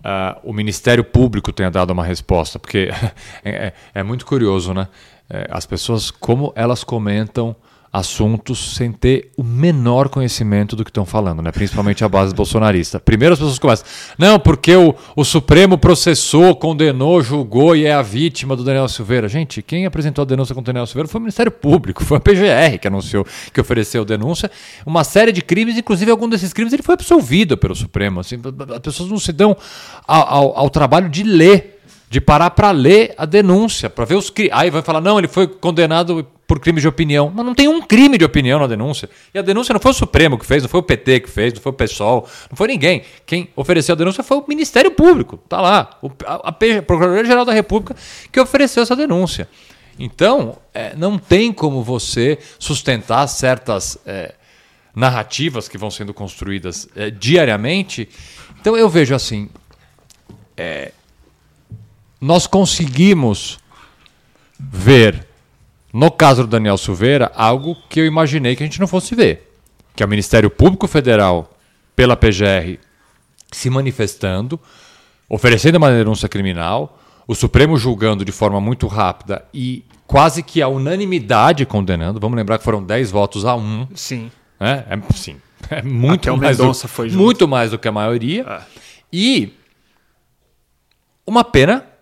uh, 0.00 0.40
o 0.42 0.52
Ministério 0.52 1.04
Público 1.04 1.52
tenha 1.52 1.70
dado 1.70 1.90
uma 1.92 2.04
resposta, 2.04 2.58
porque 2.58 2.90
é, 3.44 3.50
é, 3.50 3.72
é, 3.94 4.02
muito 4.02 4.26
curioso, 4.26 4.74
né? 4.74 4.88
É, 5.28 5.46
as 5.50 5.64
pessoas, 5.64 6.10
como 6.10 6.52
elas 6.54 6.84
comentam 6.84 7.56
assuntos 7.94 8.74
sem 8.74 8.90
ter 8.90 9.30
o 9.36 9.44
menor 9.44 10.08
conhecimento 10.08 10.74
do 10.74 10.82
que 10.82 10.90
estão 10.90 11.06
falando, 11.06 11.40
né? 11.40 11.52
principalmente 11.52 12.04
a 12.04 12.08
base 12.08 12.34
bolsonarista. 12.34 12.98
Primeiro 12.98 13.34
as 13.34 13.38
pessoas 13.38 13.56
começam, 13.56 13.86
não, 14.18 14.36
porque 14.36 14.74
o, 14.74 14.96
o 15.14 15.24
Supremo 15.24 15.78
processou, 15.78 16.56
condenou, 16.56 17.22
julgou 17.22 17.76
e 17.76 17.84
é 17.84 17.94
a 17.94 18.02
vítima 18.02 18.56
do 18.56 18.64
Daniel 18.64 18.88
Silveira. 18.88 19.28
Gente, 19.28 19.62
quem 19.62 19.86
apresentou 19.86 20.22
a 20.22 20.24
denúncia 20.24 20.56
contra 20.56 20.72
o 20.72 20.74
Daniel 20.74 20.86
Silveira 20.86 21.06
foi 21.06 21.20
o 21.20 21.22
Ministério 21.22 21.52
Público, 21.52 22.02
foi 22.02 22.16
a 22.16 22.20
PGR 22.20 22.78
que 22.80 22.88
anunciou, 22.88 23.24
que 23.52 23.60
ofereceu 23.60 24.04
denúncia. 24.04 24.50
Uma 24.84 25.04
série 25.04 25.30
de 25.30 25.40
crimes, 25.40 25.78
inclusive 25.78 26.10
algum 26.10 26.28
desses 26.28 26.52
crimes, 26.52 26.72
ele 26.72 26.82
foi 26.82 26.94
absolvido 26.94 27.56
pelo 27.56 27.76
Supremo. 27.76 28.18
Assim, 28.18 28.40
as 28.74 28.80
pessoas 28.80 29.08
não 29.08 29.20
se 29.20 29.30
dão 29.30 29.56
ao, 30.04 30.28
ao, 30.28 30.58
ao 30.58 30.70
trabalho 30.70 31.08
de 31.08 31.22
ler 31.22 31.73
de 32.14 32.20
parar 32.20 32.50
para 32.50 32.70
ler 32.70 33.12
a 33.18 33.26
denúncia, 33.26 33.90
para 33.90 34.04
ver 34.04 34.14
os 34.14 34.30
crimes. 34.30 34.52
Aí 34.54 34.70
vai 34.70 34.82
falar, 34.82 35.00
não, 35.00 35.18
ele 35.18 35.26
foi 35.26 35.48
condenado 35.48 36.24
por 36.46 36.60
crime 36.60 36.80
de 36.80 36.86
opinião. 36.86 37.28
Mas 37.34 37.44
não 37.44 37.56
tem 37.56 37.66
um 37.66 37.82
crime 37.82 38.16
de 38.16 38.24
opinião 38.24 38.60
na 38.60 38.68
denúncia. 38.68 39.10
E 39.34 39.38
a 39.40 39.42
denúncia 39.42 39.72
não 39.72 39.80
foi 39.80 39.90
o 39.90 39.94
Supremo 39.94 40.38
que 40.38 40.46
fez, 40.46 40.62
não 40.62 40.70
foi 40.70 40.78
o 40.78 40.82
PT 40.84 41.18
que 41.18 41.28
fez, 41.28 41.52
não 41.52 41.60
foi 41.60 41.72
o 41.72 41.74
PSOL, 41.74 42.28
não 42.48 42.56
foi 42.56 42.68
ninguém. 42.68 43.02
Quem 43.26 43.48
ofereceu 43.56 43.94
a 43.94 43.96
denúncia 43.96 44.22
foi 44.22 44.36
o 44.36 44.44
Ministério 44.46 44.92
Público. 44.92 45.38
Tá 45.48 45.60
lá. 45.60 45.98
O, 46.00 46.08
a, 46.24 46.52
Procuradoria-Geral 46.52 47.44
da 47.44 47.52
República 47.52 47.96
que 48.30 48.38
ofereceu 48.38 48.84
essa 48.84 48.94
denúncia. 48.94 49.48
Então, 49.98 50.56
é, 50.72 50.94
não 50.94 51.18
tem 51.18 51.52
como 51.52 51.82
você 51.82 52.38
sustentar 52.60 53.26
certas. 53.26 53.98
É, 54.06 54.34
narrativas 54.94 55.68
que 55.68 55.76
vão 55.76 55.90
sendo 55.90 56.14
construídas 56.14 56.88
é, 56.94 57.10
diariamente. 57.10 58.08
Então 58.60 58.76
eu 58.76 58.88
vejo 58.88 59.12
assim, 59.12 59.50
é, 60.56 60.92
nós 62.24 62.46
conseguimos 62.46 63.58
ver 64.58 65.26
no 65.92 66.10
caso 66.10 66.44
do 66.44 66.48
Daniel 66.48 66.78
Silveira 66.78 67.30
algo 67.36 67.76
que 67.90 68.00
eu 68.00 68.06
imaginei 68.06 68.56
que 68.56 68.62
a 68.62 68.66
gente 68.66 68.80
não 68.80 68.86
fosse 68.86 69.14
ver, 69.14 69.52
que 69.94 70.02
é 70.02 70.06
o 70.06 70.08
Ministério 70.08 70.48
Público 70.48 70.88
Federal 70.88 71.54
pela 71.94 72.16
PGR 72.16 72.78
se 73.52 73.68
manifestando, 73.68 74.58
oferecendo 75.28 75.76
uma 75.76 75.90
denúncia 75.90 76.26
criminal, 76.26 76.98
o 77.28 77.34
Supremo 77.34 77.76
julgando 77.76 78.24
de 78.24 78.32
forma 78.32 78.58
muito 78.58 78.86
rápida 78.86 79.44
e 79.52 79.84
quase 80.06 80.42
que 80.42 80.62
a 80.62 80.68
unanimidade 80.68 81.66
condenando. 81.66 82.18
Vamos 82.18 82.38
lembrar 82.38 82.56
que 82.56 82.64
foram 82.64 82.82
10 82.82 83.10
votos 83.10 83.44
a 83.44 83.54
1. 83.54 83.88
Sim. 83.94 84.32
É, 84.58 84.84
é 84.88 85.12
sim. 85.12 85.36
É 85.70 85.82
muito 85.82 86.30
Até 86.30 86.40
mais, 86.40 86.56
do, 86.56 86.74
foi 86.74 87.10
junto. 87.10 87.22
muito 87.22 87.48
mais 87.48 87.70
do 87.70 87.78
que 87.78 87.86
a 87.86 87.92
maioria. 87.92 88.44
Ah. 88.46 88.62
E 89.12 89.52
uma 91.26 91.44
pena 91.44 91.93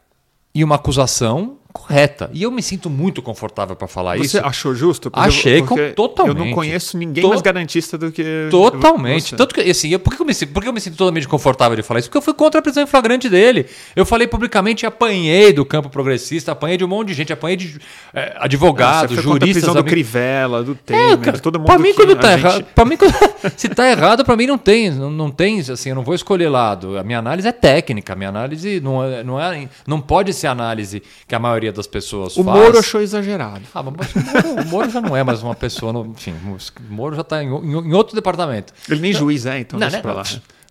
e 0.54 0.62
uma 0.62 0.76
acusação 0.76 1.58
correta. 1.72 2.30
E 2.32 2.42
eu 2.42 2.50
me 2.50 2.62
sinto 2.62 2.88
muito 2.90 3.22
confortável 3.22 3.74
para 3.74 3.88
falar 3.88 4.16
Você 4.18 4.38
isso. 4.38 4.46
achou 4.46 4.74
justo? 4.74 5.10
Porque 5.10 5.26
Achei 5.28 5.60
eu, 5.60 5.66
porque 5.66 5.90
totalmente. 5.92 6.38
Eu 6.38 6.44
não 6.46 6.52
conheço 6.52 6.96
ninguém 6.98 7.22
To- 7.22 7.28
mais 7.30 7.40
garantista 7.40 7.96
do 7.98 8.12
que. 8.12 8.48
Totalmente. 8.50 9.30
você. 9.30 9.36
Tanto 9.36 9.54
que, 9.54 9.60
assim, 9.62 9.88
eu, 9.90 9.98
por, 9.98 10.14
que 10.14 10.20
eu 10.20 10.26
me, 10.26 10.34
sinto- 10.34 10.52
por 10.52 10.62
que 10.62 10.68
eu 10.68 10.72
me 10.72 10.80
sinto 10.80 10.96
totalmente 10.96 11.26
confortável 11.26 11.76
de 11.76 11.82
falar 11.82 12.00
isso? 12.00 12.08
Porque 12.08 12.18
eu 12.18 12.22
fui 12.22 12.34
contra 12.34 12.60
a 12.60 12.62
prisão 12.62 12.82
em 12.82 12.86
flagrante 12.86 13.28
dele. 13.28 13.66
Eu 13.96 14.04
falei 14.04 14.26
publicamente, 14.26 14.84
apanhei 14.86 15.52
do 15.52 15.64
campo 15.64 15.88
progressista, 15.88 16.52
apanhei 16.52 16.76
de 16.76 16.84
um 16.84 16.88
monte 16.88 17.08
de 17.08 17.14
gente, 17.14 17.32
apanhei 17.32 17.56
de 17.56 17.78
eh, 18.14 18.32
Ah, 18.36 18.44
advogados, 18.44 19.16
você 19.16 19.22
foi 19.22 19.32
contra 19.32 19.44
a 19.44 19.48
juristas. 19.48 19.62
prisão 19.64 19.82
do 19.82 19.88
Crivella, 19.88 20.62
do 20.62 20.72
É, 20.72 20.76
Temer, 20.84 21.18
cara, 21.18 21.38
todo 21.38 21.58
mundo 21.58 21.66
pra 21.66 21.78
mim 21.78 21.94
quando 21.94 22.16
tá 22.16 22.32
gente- 22.36 22.40
errado, 22.46 22.64
para 22.74 22.84
mim 22.84 22.96
quando- 22.96 23.12
se 23.56 23.68
tá 23.68 23.90
errado, 23.90 24.24
pra 24.24 24.36
mim 24.36 24.46
não 24.46 24.58
tem, 24.58 24.90
não, 24.90 25.10
não 25.10 25.30
tem, 25.30 25.60
assim, 25.60 25.90
eu 25.90 25.94
não 25.94 26.02
vou 26.02 26.14
escolher 26.14 26.48
lado. 26.48 26.98
A 26.98 27.02
minha 27.04 27.18
análise 27.18 27.46
é 27.48 27.52
técnica, 27.52 28.12
a 28.12 28.16
minha 28.16 28.28
análise 28.28 28.80
não 28.80 29.02
é, 29.04 29.22
não 29.24 29.40
é, 29.40 29.68
não 29.86 30.00
pode 30.00 30.32
ser 30.32 30.46
análise 30.48 31.02
que 31.26 31.34
a 31.34 31.38
maioria 31.38 31.61
das 31.70 31.86
pessoas 31.86 32.36
O 32.36 32.42
faz. 32.42 32.58
Moro 32.58 32.78
achou 32.78 33.00
exagerado. 33.00 33.60
Ah, 33.74 33.82
mas 33.82 33.94
o 34.14 34.18
Moro, 34.18 34.62
o 34.62 34.68
Moro 34.68 34.90
já 34.90 35.00
não 35.00 35.16
é 35.16 35.22
mais 35.22 35.42
uma 35.42 35.54
pessoa, 35.54 35.92
no- 35.92 36.06
enfim, 36.06 36.34
o 36.44 36.92
Moro 36.92 37.14
já 37.14 37.20
está 37.20 37.42
em, 37.44 37.46
em- 37.48 37.92
outro 37.92 38.14
departamento. 38.14 38.72
Ele 38.88 39.00
nem 39.00 39.12
juiz 39.12 39.46
é, 39.46 39.60
então 39.60 39.78
Não, 39.78 39.86
deixa 39.86 39.98
né? 39.98 40.02
pra 40.02 40.14
lá. 40.14 40.22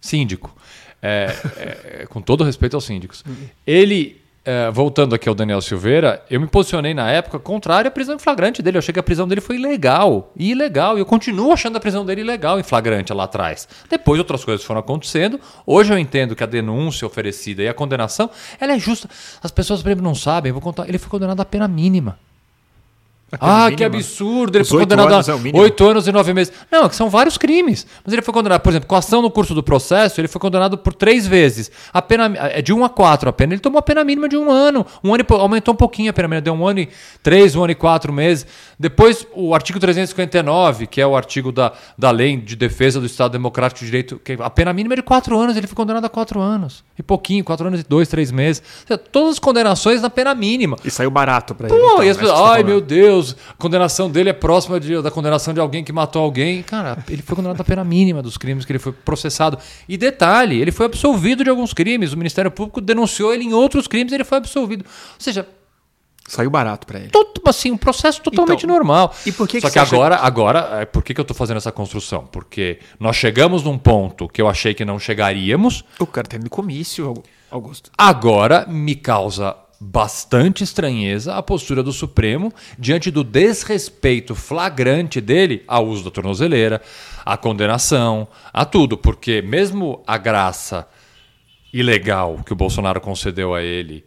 Síndico. 0.01 0.53
É, 1.03 1.33
é, 2.01 2.05
com 2.07 2.21
todo 2.21 2.43
respeito 2.43 2.75
aos 2.75 2.83
síndicos. 2.85 3.23
Ele, 3.65 4.20
é, 4.43 4.71
voltando 4.71 5.13
aqui 5.13 5.29
ao 5.29 5.35
Daniel 5.35 5.61
Silveira, 5.61 6.23
eu 6.29 6.39
me 6.39 6.47
posicionei 6.47 6.93
na 6.93 7.11
época 7.11 7.37
contrário 7.37 7.87
à 7.87 7.91
prisão 7.91 8.15
em 8.15 8.19
flagrante 8.19 8.61
dele. 8.61 8.77
Eu 8.77 8.79
achei 8.79 8.91
que 8.93 8.99
a 8.99 9.03
prisão 9.03 9.27
dele 9.27 9.41
foi 9.41 9.57
ilegal. 9.57 10.31
Ilegal. 10.35 10.97
E 10.97 11.01
eu 11.01 11.05
continuo 11.05 11.51
achando 11.51 11.77
a 11.77 11.79
prisão 11.79 12.03
dele 12.03 12.21
ilegal 12.21 12.59
em 12.59 12.63
flagrante 12.63 13.13
lá 13.13 13.25
atrás. 13.25 13.67
Depois 13.89 14.19
outras 14.19 14.43
coisas 14.43 14.65
foram 14.65 14.79
acontecendo. 14.79 15.39
Hoje 15.65 15.93
eu 15.93 15.97
entendo 15.99 16.35
que 16.35 16.43
a 16.43 16.47
denúncia 16.47 17.05
oferecida 17.05 17.61
e 17.61 17.67
a 17.67 17.73
condenação, 17.73 18.29
ela 18.59 18.73
é 18.73 18.79
justa. 18.79 19.07
As 19.43 19.51
pessoas, 19.51 19.81
por 19.81 19.89
exemplo, 19.89 20.03
não 20.03 20.15
sabem. 20.15 20.51
Vou 20.51 20.61
contar. 20.61 20.89
Ele 20.89 20.97
foi 20.97 21.09
condenado 21.09 21.39
a 21.39 21.45
pena 21.45 21.67
mínima. 21.67 22.17
Ah, 23.39 23.71
que 23.71 23.83
absurdo! 23.83 24.57
Ele 24.57 24.63
Os 24.63 24.69
foi 24.69 24.81
condenado 24.81 25.13
anos 25.13 25.29
é 25.29 25.31
a 25.31 25.37
mínimo. 25.37 25.63
oito 25.63 25.85
anos 25.87 26.07
e 26.07 26.11
nove 26.11 26.33
meses. 26.33 26.51
Não, 26.69 26.85
é 26.85 26.89
que 26.89 26.95
são 26.95 27.09
vários 27.09 27.37
crimes. 27.37 27.87
Mas 28.03 28.13
ele 28.13 28.21
foi 28.21 28.33
condenado, 28.33 28.61
por 28.61 28.69
exemplo, 28.69 28.87
com 28.87 28.95
ação 28.95 29.21
no 29.21 29.31
curso 29.31 29.53
do 29.53 29.63
processo, 29.63 30.19
ele 30.19 30.27
foi 30.27 30.41
condenado 30.41 30.77
por 30.77 30.93
três 30.93 31.25
vezes. 31.25 31.71
A 31.93 32.01
pena 32.01 32.31
é 32.37 32.61
de 32.61 32.73
um 32.73 32.83
a 32.83 32.89
quatro 32.89 33.29
a 33.29 33.33
pena. 33.33 33.53
Ele 33.53 33.61
tomou 33.61 33.79
a 33.79 33.81
pena 33.81 34.03
mínima 34.03 34.27
de 34.27 34.35
um 34.35 34.51
ano. 34.51 34.85
Um 35.03 35.13
ano 35.13 35.25
e, 35.27 35.33
aumentou 35.33 35.73
um 35.73 35.77
pouquinho 35.77 36.09
a 36.09 36.13
pena 36.13 36.27
mínima, 36.27 36.41
deu 36.41 36.53
um 36.53 36.67
ano 36.67 36.79
e 36.81 36.89
três, 37.23 37.55
um 37.55 37.63
ano 37.63 37.71
e 37.71 37.75
quatro 37.75 38.11
meses. 38.11 38.45
Depois, 38.81 39.27
o 39.35 39.53
artigo 39.53 39.79
359, 39.79 40.87
que 40.87 40.99
é 40.99 41.05
o 41.05 41.15
artigo 41.15 41.51
da, 41.51 41.71
da 41.95 42.09
lei 42.09 42.35
de 42.35 42.55
defesa 42.55 42.99
do 42.99 43.05
Estado 43.05 43.31
Democrático 43.33 43.79
de 43.81 43.85
Direito, 43.85 44.19
que 44.23 44.33
a 44.39 44.49
pena 44.49 44.73
mínima 44.73 44.95
é 44.95 44.97
de 44.97 45.03
quatro 45.03 45.37
anos, 45.37 45.55
ele 45.55 45.67
foi 45.67 45.75
condenado 45.75 46.03
a 46.05 46.09
quatro 46.09 46.39
anos. 46.39 46.83
E 46.97 47.03
pouquinho, 47.03 47.43
quatro 47.43 47.67
anos 47.67 47.81
e 47.81 47.83
dois, 47.87 48.07
três 48.07 48.31
meses. 48.31 48.63
Seja, 48.87 48.97
todas 48.97 49.33
as 49.33 49.39
condenações 49.39 50.01
na 50.01 50.09
pena 50.09 50.33
mínima. 50.33 50.77
E 50.83 50.89
saiu 50.89 51.11
barato 51.11 51.53
pra 51.53 51.67
ele. 51.69 51.77
Pô, 51.77 51.85
então, 51.85 52.03
e 52.03 52.09
as 52.09 52.17
é 52.17 52.19
pessoas, 52.21 52.39
ai 52.39 52.63
meu. 52.63 52.81
Deus, 52.81 53.35
a 53.49 53.53
condenação 53.53 54.09
dele 54.09 54.31
é 54.31 54.33
próxima 54.33 54.79
de- 54.79 54.99
da 54.99 55.11
condenação 55.11 55.53
de 55.53 55.59
alguém 55.59 55.83
que 55.83 55.93
matou 55.93 56.23
alguém. 56.23 56.63
Cara, 56.63 56.97
ele 57.07 57.21
foi 57.21 57.35
condenado 57.35 57.61
à 57.61 57.63
pena 57.63 57.83
mínima 57.83 58.23
dos 58.23 58.35
crimes 58.35 58.65
que 58.65 58.71
ele 58.71 58.79
foi 58.79 58.91
processado. 58.91 59.59
E 59.87 59.95
detalhe, 59.95 60.59
ele 60.59 60.71
foi 60.71 60.87
absolvido 60.87 61.43
de 61.43 61.49
alguns 61.51 61.71
crimes. 61.71 62.13
O 62.13 62.17
Ministério 62.17 62.49
Público 62.49 62.81
denunciou 62.81 63.31
ele 63.31 63.43
em 63.43 63.53
outros 63.53 63.87
crimes 63.87 64.11
e 64.11 64.15
ele 64.15 64.23
foi 64.23 64.39
absolvido. 64.39 64.81
Ou 64.83 65.15
seja, 65.19 65.47
Saiu 66.31 66.49
barato 66.49 66.87
pra 66.87 66.97
ele. 66.97 67.09
todo, 67.09 67.41
assim, 67.45 67.71
um 67.71 67.77
processo 67.77 68.21
totalmente 68.21 68.63
Então, 68.63 68.73
normal. 68.73 69.13
e 69.25 69.33
por 69.33 69.45
que 69.49 69.59
Só 69.59 69.67
que 69.67 69.73
que, 69.73 69.73
você 69.73 69.79
acha 69.79 69.93
agora, 69.93 70.15
agora, 70.15 70.79
é, 70.81 70.85
por 70.85 71.03
que, 71.03 71.13
que 71.13 71.19
eu 71.19 71.23
estou 71.23 71.35
fazendo 71.35 71.57
essa 71.57 71.73
construção? 71.73 72.25
Porque 72.31 72.79
nós 72.97 73.17
chegamos 73.17 73.63
num 73.63 73.77
ponto 73.77 74.29
que 74.29 74.41
eu 74.41 74.47
achei 74.47 74.73
que 74.73 74.85
não 74.85 74.97
chegaríamos. 74.97 75.83
O 75.99 76.07
cara 76.07 76.25
tá 76.25 76.37
indo 76.37 76.49
comício, 76.49 77.13
Augusto. 77.51 77.91
Agora 77.97 78.65
me 78.65 78.95
causa 78.95 79.57
bastante 79.77 80.63
estranheza 80.63 81.35
a 81.35 81.43
postura 81.43 81.83
do 81.83 81.91
Supremo 81.91 82.53
diante 82.79 83.11
do 83.11 83.25
desrespeito 83.25 84.33
flagrante 84.33 85.19
dele 85.19 85.65
ao 85.67 85.85
uso 85.85 86.05
da 86.05 86.11
tornozeleira, 86.11 86.81
à 87.25 87.35
condenação, 87.35 88.25
a 88.53 88.63
tudo, 88.63 88.97
porque 88.97 89.41
mesmo 89.41 90.01
a 90.07 90.17
graça 90.17 90.87
ilegal 91.73 92.39
que 92.45 92.53
o 92.53 92.55
Bolsonaro 92.55 93.01
concedeu 93.01 93.53
a 93.53 93.61
ele 93.61 94.05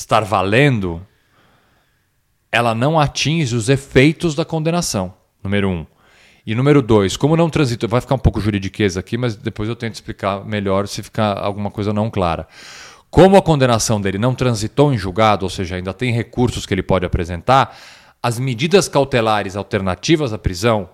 estar 0.00 0.24
valendo, 0.24 1.06
ela 2.50 2.74
não 2.74 2.98
atinge 2.98 3.54
os 3.54 3.68
efeitos 3.68 4.34
da 4.34 4.44
condenação. 4.44 5.14
Número 5.42 5.68
um. 5.68 5.86
E 6.46 6.54
número 6.54 6.82
dois, 6.82 7.16
como 7.16 7.36
não 7.36 7.50
transitou, 7.50 7.88
vai 7.88 8.00
ficar 8.00 8.14
um 8.14 8.18
pouco 8.18 8.40
juridiqueza 8.40 8.98
aqui, 8.98 9.16
mas 9.16 9.36
depois 9.36 9.68
eu 9.68 9.76
tento 9.76 9.94
explicar 9.94 10.44
melhor 10.44 10.88
se 10.88 11.02
ficar 11.02 11.38
alguma 11.38 11.70
coisa 11.70 11.92
não 11.92 12.10
clara. 12.10 12.48
Como 13.10 13.36
a 13.36 13.42
condenação 13.42 14.00
dele 14.00 14.18
não 14.18 14.34
transitou 14.34 14.92
em 14.92 14.98
julgado, 14.98 15.44
ou 15.44 15.50
seja, 15.50 15.76
ainda 15.76 15.92
tem 15.92 16.12
recursos 16.12 16.64
que 16.64 16.72
ele 16.72 16.82
pode 16.82 17.04
apresentar, 17.04 17.76
as 18.22 18.38
medidas 18.38 18.88
cautelares 18.88 19.54
alternativas 19.54 20.32
à 20.32 20.38
prisão, 20.38 20.88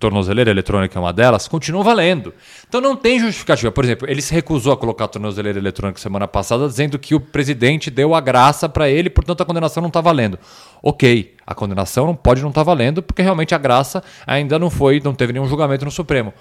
tornozeleira 0.00 0.50
eletrônica 0.50 0.98
é 0.98 1.00
uma 1.00 1.12
delas, 1.12 1.46
continuam 1.46 1.84
valendo. 1.84 2.32
Então 2.66 2.80
não 2.80 2.96
tem 2.96 3.20
justificativa. 3.20 3.70
Por 3.70 3.84
exemplo, 3.84 4.10
ele 4.10 4.22
se 4.22 4.32
recusou 4.32 4.72
a 4.72 4.76
colocar 4.76 5.04
a 5.04 5.08
tornozeleira 5.08 5.58
eletrônica 5.58 6.00
semana 6.00 6.26
passada, 6.26 6.66
dizendo 6.66 6.98
que 6.98 7.14
o 7.14 7.20
presidente 7.20 7.90
deu 7.90 8.14
a 8.14 8.20
graça 8.20 8.68
para 8.68 8.88
ele, 8.88 9.10
portanto 9.10 9.42
a 9.42 9.46
condenação 9.46 9.82
não 9.82 9.88
está 9.88 10.00
valendo. 10.00 10.38
Ok, 10.82 11.36
a 11.46 11.54
condenação 11.54 12.06
não 12.06 12.14
pode 12.14 12.40
não 12.40 12.48
estar 12.48 12.62
valendo, 12.62 13.02
porque 13.02 13.20
realmente 13.20 13.54
a 13.54 13.58
graça 13.58 14.02
ainda 14.26 14.58
não 14.58 14.70
foi, 14.70 15.00
não 15.04 15.14
teve 15.14 15.34
nenhum 15.34 15.46
julgamento 15.46 15.84
no 15.84 15.90
Supremo. 15.90 16.32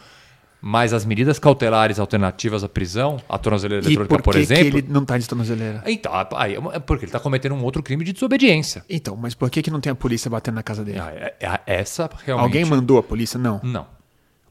Mas 0.61 0.91
as 0.93 1.05
medidas 1.05 1.39
cautelares 1.39 1.99
alternativas 1.99 2.63
à 2.65 2.69
prisão, 2.69 3.17
a 3.29 3.37
tornozeleira 3.37 3.81
E 3.85 3.87
eletrônica, 3.87 4.15
por 4.15 4.33
por, 4.33 4.35
exemplo. 4.35 4.71
que 4.71 4.77
ele 4.79 4.87
não 4.89 5.05
tá 5.05 5.17
de 5.17 5.25
tornozeleira? 5.27 5.81
Então, 5.87 6.11
aí, 6.35 6.55
é 6.73 6.79
porque 6.79 7.05
ele 7.05 7.09
está 7.09 7.19
cometendo 7.19 7.55
um 7.55 7.63
outro 7.63 7.81
crime 7.81 8.03
de 8.03 8.11
desobediência. 8.11 8.83
Então, 8.89 9.15
mas 9.15 9.33
por 9.33 9.49
que, 9.49 9.61
que 9.61 9.71
não 9.71 9.79
tem 9.79 9.91
a 9.91 9.95
polícia 9.95 10.29
batendo 10.29 10.55
na 10.55 10.63
casa 10.63 10.83
dele? 10.83 10.99
Ah, 10.99 11.11
é- 11.13 11.35
é- 11.39 11.61
Essa 11.65 12.09
realmente. 12.25 12.45
Alguém 12.45 12.65
mandou 12.65 12.97
a 12.97 13.03
polícia? 13.03 13.39
Não. 13.39 13.61
Não. 13.63 13.87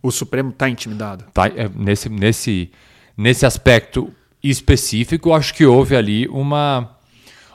O 0.03 0.11
Supremo 0.11 0.51
tá 0.51 0.67
intimidado. 0.69 1.25
Tá, 1.35 1.47
é, 1.49 1.69
nesse, 1.75 2.09
nesse, 2.09 2.71
nesse 3.15 3.45
aspecto 3.45 4.11
específico, 4.43 5.35
acho 5.35 5.53
que 5.53 5.67
houve 5.67 5.95
ali 5.95 6.27
uma, 6.29 6.97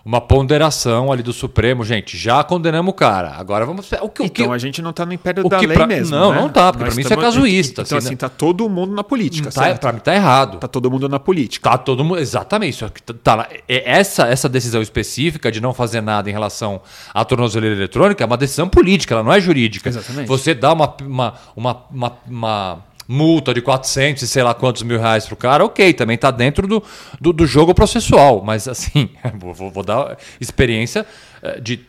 uma 0.06 0.20
ponderação 0.20 1.12
ali 1.12 1.24
do 1.24 1.32
Supremo. 1.32 1.84
Gente, 1.86 2.18
já 2.18 2.44
condenamos 2.44 2.92
o 2.92 2.94
cara. 2.94 3.36
Agora 3.38 3.66
vamos. 3.66 3.89
O 4.02 4.10
que, 4.10 4.24
o 4.24 4.30
que, 4.30 4.42
Então 4.42 4.52
a 4.54 4.58
gente 4.58 4.82
não 4.82 4.92
tá 4.92 5.06
no 5.06 5.13
império 5.13 5.46
o 5.46 5.50
da 5.50 5.60
que 5.60 5.66
lei 5.66 5.78
pra- 5.78 5.88
mesmo. 5.88 6.16
não, 6.16 6.32
né? 6.34 6.42
não 6.42 6.50
tá, 6.50 6.74
porque 6.74 6.86
pra 6.86 6.94
mim 6.94 7.02
isso 7.02 7.13
é 7.13 7.16
casuísta, 7.18 7.82
Então, 7.84 7.98
assim, 7.98 8.08
assim, 8.08 8.13
né? 8.16 8.18
tá 8.18 8.28
todo 8.28 8.68
mundo 8.68 8.94
na 8.94 9.04
política, 9.04 9.50
tá, 9.50 9.94
mim 9.94 10.00
tá 10.00 10.13
errado. 10.13 10.58
Tá 10.58 10.68
todo 10.68 10.92
mundo 10.92 11.08
na 11.08 11.20
política. 11.20 11.70
Tá 11.70 11.78
todo 11.78 12.04
mundo. 12.04 12.20
Exatamente. 12.20 12.74
Isso 12.74 12.89
tá-. 13.24 13.48
É- 13.68 13.92
essa, 13.92 14.28
essa 14.28 14.50
decisão 14.50 14.82
específica 14.82 15.52
de 15.52 15.62
não 15.62 15.74
fazer 15.74 16.02
nada 16.02 16.30
em 16.30 16.34
relação 16.34 16.82
à 17.13 17.24
tornozeleira 17.24 17.76
eletrônica 17.76 18.22
é 18.24 18.28
uma 18.28 18.38
decisão 18.38 18.68
política, 18.68 19.13
ela 19.16 19.24
não 19.24 19.32
é 19.32 19.39
jurídica. 19.39 19.88
Exatamente. 19.89 20.28
Você 20.28 20.54
dá 20.54 20.74
uma, 20.74 20.94
uma, 21.02 21.34
uma, 21.56 21.82
uma, 21.89 22.12
uma 22.28 22.80
multa 23.08 23.54
de 23.54 23.62
400 23.62 24.24
e 24.24 24.28
sei 24.28 24.44
lá 24.44 24.54
quantos 24.54 24.84
mil 24.84 25.00
reais 25.00 25.26
pro 25.26 25.36
cara, 25.36 25.63
ok, 25.66 25.94
também 25.94 26.18
tá 26.18 26.32
dentro 26.32 26.68
do, 26.68 26.84
do, 27.20 27.34
do 27.34 27.46
jogo 27.46 27.74
processual. 27.74 28.42
Mas 28.44 28.68
assim, 28.68 29.10
vou, 29.39 29.54
vou- 29.54 29.72
vou 29.72 29.84
dar 29.84 30.18
experiência 30.39 31.06
eh, 31.42 31.60
de 31.60 31.86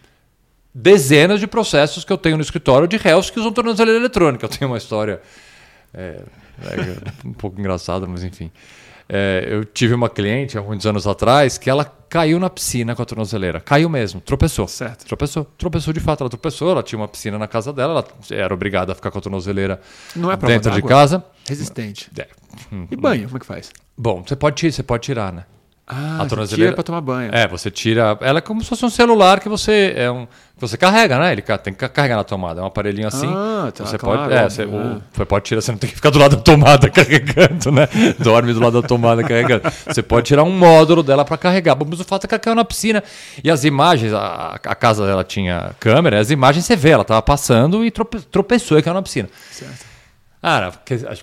dezenas 0.75 1.39
de 1.41 1.47
processos 1.47 2.05
que 2.05 2.13
eu 2.13 2.19
tenho 2.19 2.37
no 2.37 2.43
escritório 2.43 2.89
de 2.89 2.97
réus 2.97 3.31
que 3.31 3.39
usam 3.39 3.53
tornozeleira 3.53 3.99
eletrônica. 4.01 4.45
Eu 4.45 4.49
tenho 4.49 4.71
uma 4.71 4.79
história 4.79 5.21
é, 5.93 6.21
é 6.63 6.97
um 7.27 7.33
pouco 7.33 7.59
engraçada, 7.61 8.07
mas 8.07 8.25
enfim. 8.25 8.51
É, 9.17 9.47
eu 9.49 9.65
tive 9.65 9.95
uma 9.95 10.11
cliente 10.11 10.59
há 10.59 10.61
muitos 10.61 10.85
anos 10.87 11.07
atrás 11.07 11.57
que 11.57 11.71
ela 11.71 11.85
caiu 12.09 12.41
na 12.41 12.51
piscina 12.51 12.97
com 12.97 13.03
a 13.03 13.05
tornozeleira. 13.05 13.61
Caiu 13.61 13.89
mesmo, 13.89 14.21
tropeçou. 14.21 14.67
Certo. 14.67 15.07
Tropeçou. 15.07 15.45
Tropeçou 15.57 15.93
de 15.93 16.01
fato. 16.01 16.23
Ela 16.23 16.31
tropeçou, 16.31 16.73
ela 16.73 16.83
tinha 16.83 16.99
uma 16.99 17.07
piscina 17.07 17.39
na 17.39 17.47
casa 17.47 17.73
dela, 17.73 17.93
ela 17.93 18.05
era 18.33 18.53
obrigada 18.53 18.91
a 18.91 18.95
ficar 18.97 19.13
com 19.13 19.19
a 19.19 19.21
tornozeleira 19.21 19.81
Não 20.17 20.33
é 20.33 20.37
dentro 20.37 20.69
de 20.73 20.79
d'água? 20.79 20.89
casa. 20.89 21.25
Resistente. 21.49 22.11
É. 22.19 22.27
E 22.91 22.97
banho, 22.97 23.27
como 23.27 23.37
é 23.37 23.41
que 23.41 23.47
faz? 23.47 23.71
Bom, 23.97 24.25
você 24.27 24.35
pode, 24.35 24.57
tirar, 24.57 24.73
você 24.73 24.83
pode 24.83 25.03
tirar, 25.05 25.33
né? 25.33 25.45
Ah, 25.87 26.23
a 26.23 26.27
tornozeleira 26.27 26.73
para 26.73 26.83
tomar 26.83 27.03
banho. 27.03 27.31
É, 27.35 27.47
você 27.47 27.71
tira. 27.71 28.17
Ela 28.23 28.39
é 28.39 28.41
como 28.41 28.63
se 28.63 28.69
fosse 28.69 28.85
um 28.87 28.91
celular 28.91 29.39
que 29.39 29.51
você 29.51 29.93
é 29.95 30.11
um, 30.11 30.27
você 30.57 30.79
carrega, 30.79 31.19
né? 31.19 31.33
Ele 31.33 31.43
tem 31.43 31.75
que 31.75 31.89
carregar 31.89 32.17
na 32.17 32.25
tomada. 32.25 32.61
É 32.61 32.65
um 32.65 32.67
aparelhinho 32.67 33.07
assim. 33.07 33.31
Ah, 33.31 33.71
tá, 33.71 33.85
você 33.85 33.99
claro, 33.99 34.23
pode, 34.23 34.35
é, 34.35 34.49
você, 34.49 34.65
o, 34.65 35.03
você 35.13 35.25
pode 35.27 35.45
tirar. 35.45 35.61
Você 35.61 35.73
não 35.73 35.79
tem 35.79 35.91
que 35.91 35.97
ficar 35.97 36.09
do 36.09 36.19
lado 36.19 36.37
da 36.37 36.43
tomada 36.43 36.89
carregando, 36.91 37.71
né? 37.71 37.87
Dorme 38.19 38.55
do 38.55 38.61
lado 38.61 38.81
da 38.81 38.89
tomada 38.89 39.23
carregando. 39.23 39.63
Você 39.87 40.03
pode 40.03 40.27
tirar 40.27 40.43
um 40.43 40.53
módulo 40.53 41.03
dela 41.03 41.23
para 41.23 41.37
carregar. 41.37 41.77
Mas 41.77 42.01
o 42.01 42.05
fato 42.05 42.25
é 42.25 42.29
que 42.29 42.35
ela 42.35 42.41
caiu 42.41 42.55
na 42.55 42.65
piscina 42.65 43.05
e 43.43 43.51
as 43.51 43.65
imagens, 43.65 44.15
a, 44.15 44.59
a 44.65 44.75
casa 44.75 45.05
dela 45.05 45.23
tinha 45.23 45.73
câmera, 45.79 46.19
as 46.19 46.31
imagens 46.31 46.65
você 46.65 46.77
vê, 46.77 46.91
ela 46.91 47.05
tava 47.05 47.21
passando 47.21 47.85
e 47.85 47.91
trope, 47.91 48.21
tropeçou 48.21 48.79
e 48.79 48.83
caiu 48.83 48.95
na 48.95 49.03
piscina. 49.03 49.29
Certo. 49.51 49.94
Cara, 50.45 50.75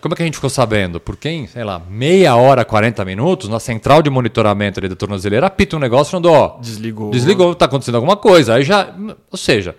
como 0.01 0.15
é 0.15 0.17
que 0.17 0.23
a 0.23 0.25
gente 0.25 0.33
ficou 0.33 0.49
sabendo? 0.49 0.99
Porque 0.99 1.29
em, 1.29 1.45
sei 1.45 1.63
lá, 1.63 1.79
meia 1.87 2.35
hora, 2.35 2.65
40 2.65 3.05
minutos, 3.05 3.47
na 3.47 3.59
central 3.59 4.01
de 4.01 4.09
monitoramento 4.09 4.79
ali 4.79 4.89
da 4.89 4.95
tornozeleira, 4.95 5.45
apita 5.45 5.77
um 5.77 5.79
negócio 5.79 6.09
falando, 6.09 6.31
ó... 6.31 6.57
Desligou. 6.59 7.11
Desligou, 7.11 7.53
tá 7.53 7.65
acontecendo 7.65 7.93
alguma 7.93 8.17
coisa. 8.17 8.55
Aí 8.55 8.63
já... 8.63 8.91
Ou 9.29 9.37
seja, 9.37 9.75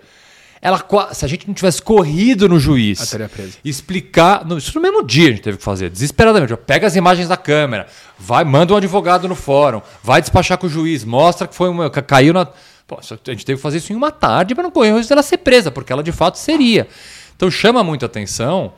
ela, 0.61 0.81
se 1.11 1.25
a 1.25 1.27
gente 1.27 1.45
não 1.45 1.53
tivesse 1.53 1.81
corrido 1.81 2.47
no 2.47 2.57
juiz, 2.57 3.13
explicar... 3.65 4.45
No, 4.45 4.57
isso 4.57 4.71
no 4.75 4.81
mesmo 4.81 5.05
dia 5.05 5.27
a 5.27 5.31
gente 5.31 5.41
teve 5.41 5.57
que 5.57 5.63
fazer, 5.63 5.89
desesperadamente. 5.89 6.55
Pega 6.55 6.87
as 6.87 6.95
imagens 6.95 7.27
da 7.27 7.35
câmera, 7.35 7.87
vai, 8.17 8.45
manda 8.45 8.73
um 8.73 8.77
advogado 8.77 9.27
no 9.27 9.35
fórum, 9.35 9.81
vai 10.01 10.21
despachar 10.21 10.57
com 10.57 10.67
o 10.67 10.69
juiz, 10.69 11.03
mostra 11.03 11.49
que 11.49 11.53
foi 11.53 11.67
uma, 11.67 11.89
caiu 11.89 12.33
na... 12.33 12.47
Pô, 12.87 12.97
a 12.97 13.31
gente 13.31 13.45
teve 13.45 13.57
que 13.57 13.61
fazer 13.61 13.79
isso 13.79 13.91
em 13.91 13.95
uma 13.97 14.09
tarde 14.09 14.55
para 14.55 14.63
não 14.63 14.71
correr 14.71 14.93
o 14.93 14.97
risco 14.99 15.09
dela 15.09 15.21
ser 15.21 15.39
presa, 15.39 15.69
porque 15.69 15.91
ela 15.91 16.01
de 16.01 16.13
fato 16.13 16.37
seria. 16.37 16.87
Então 17.35 17.51
chama 17.51 17.83
muita 17.83 18.05
atenção 18.05 18.71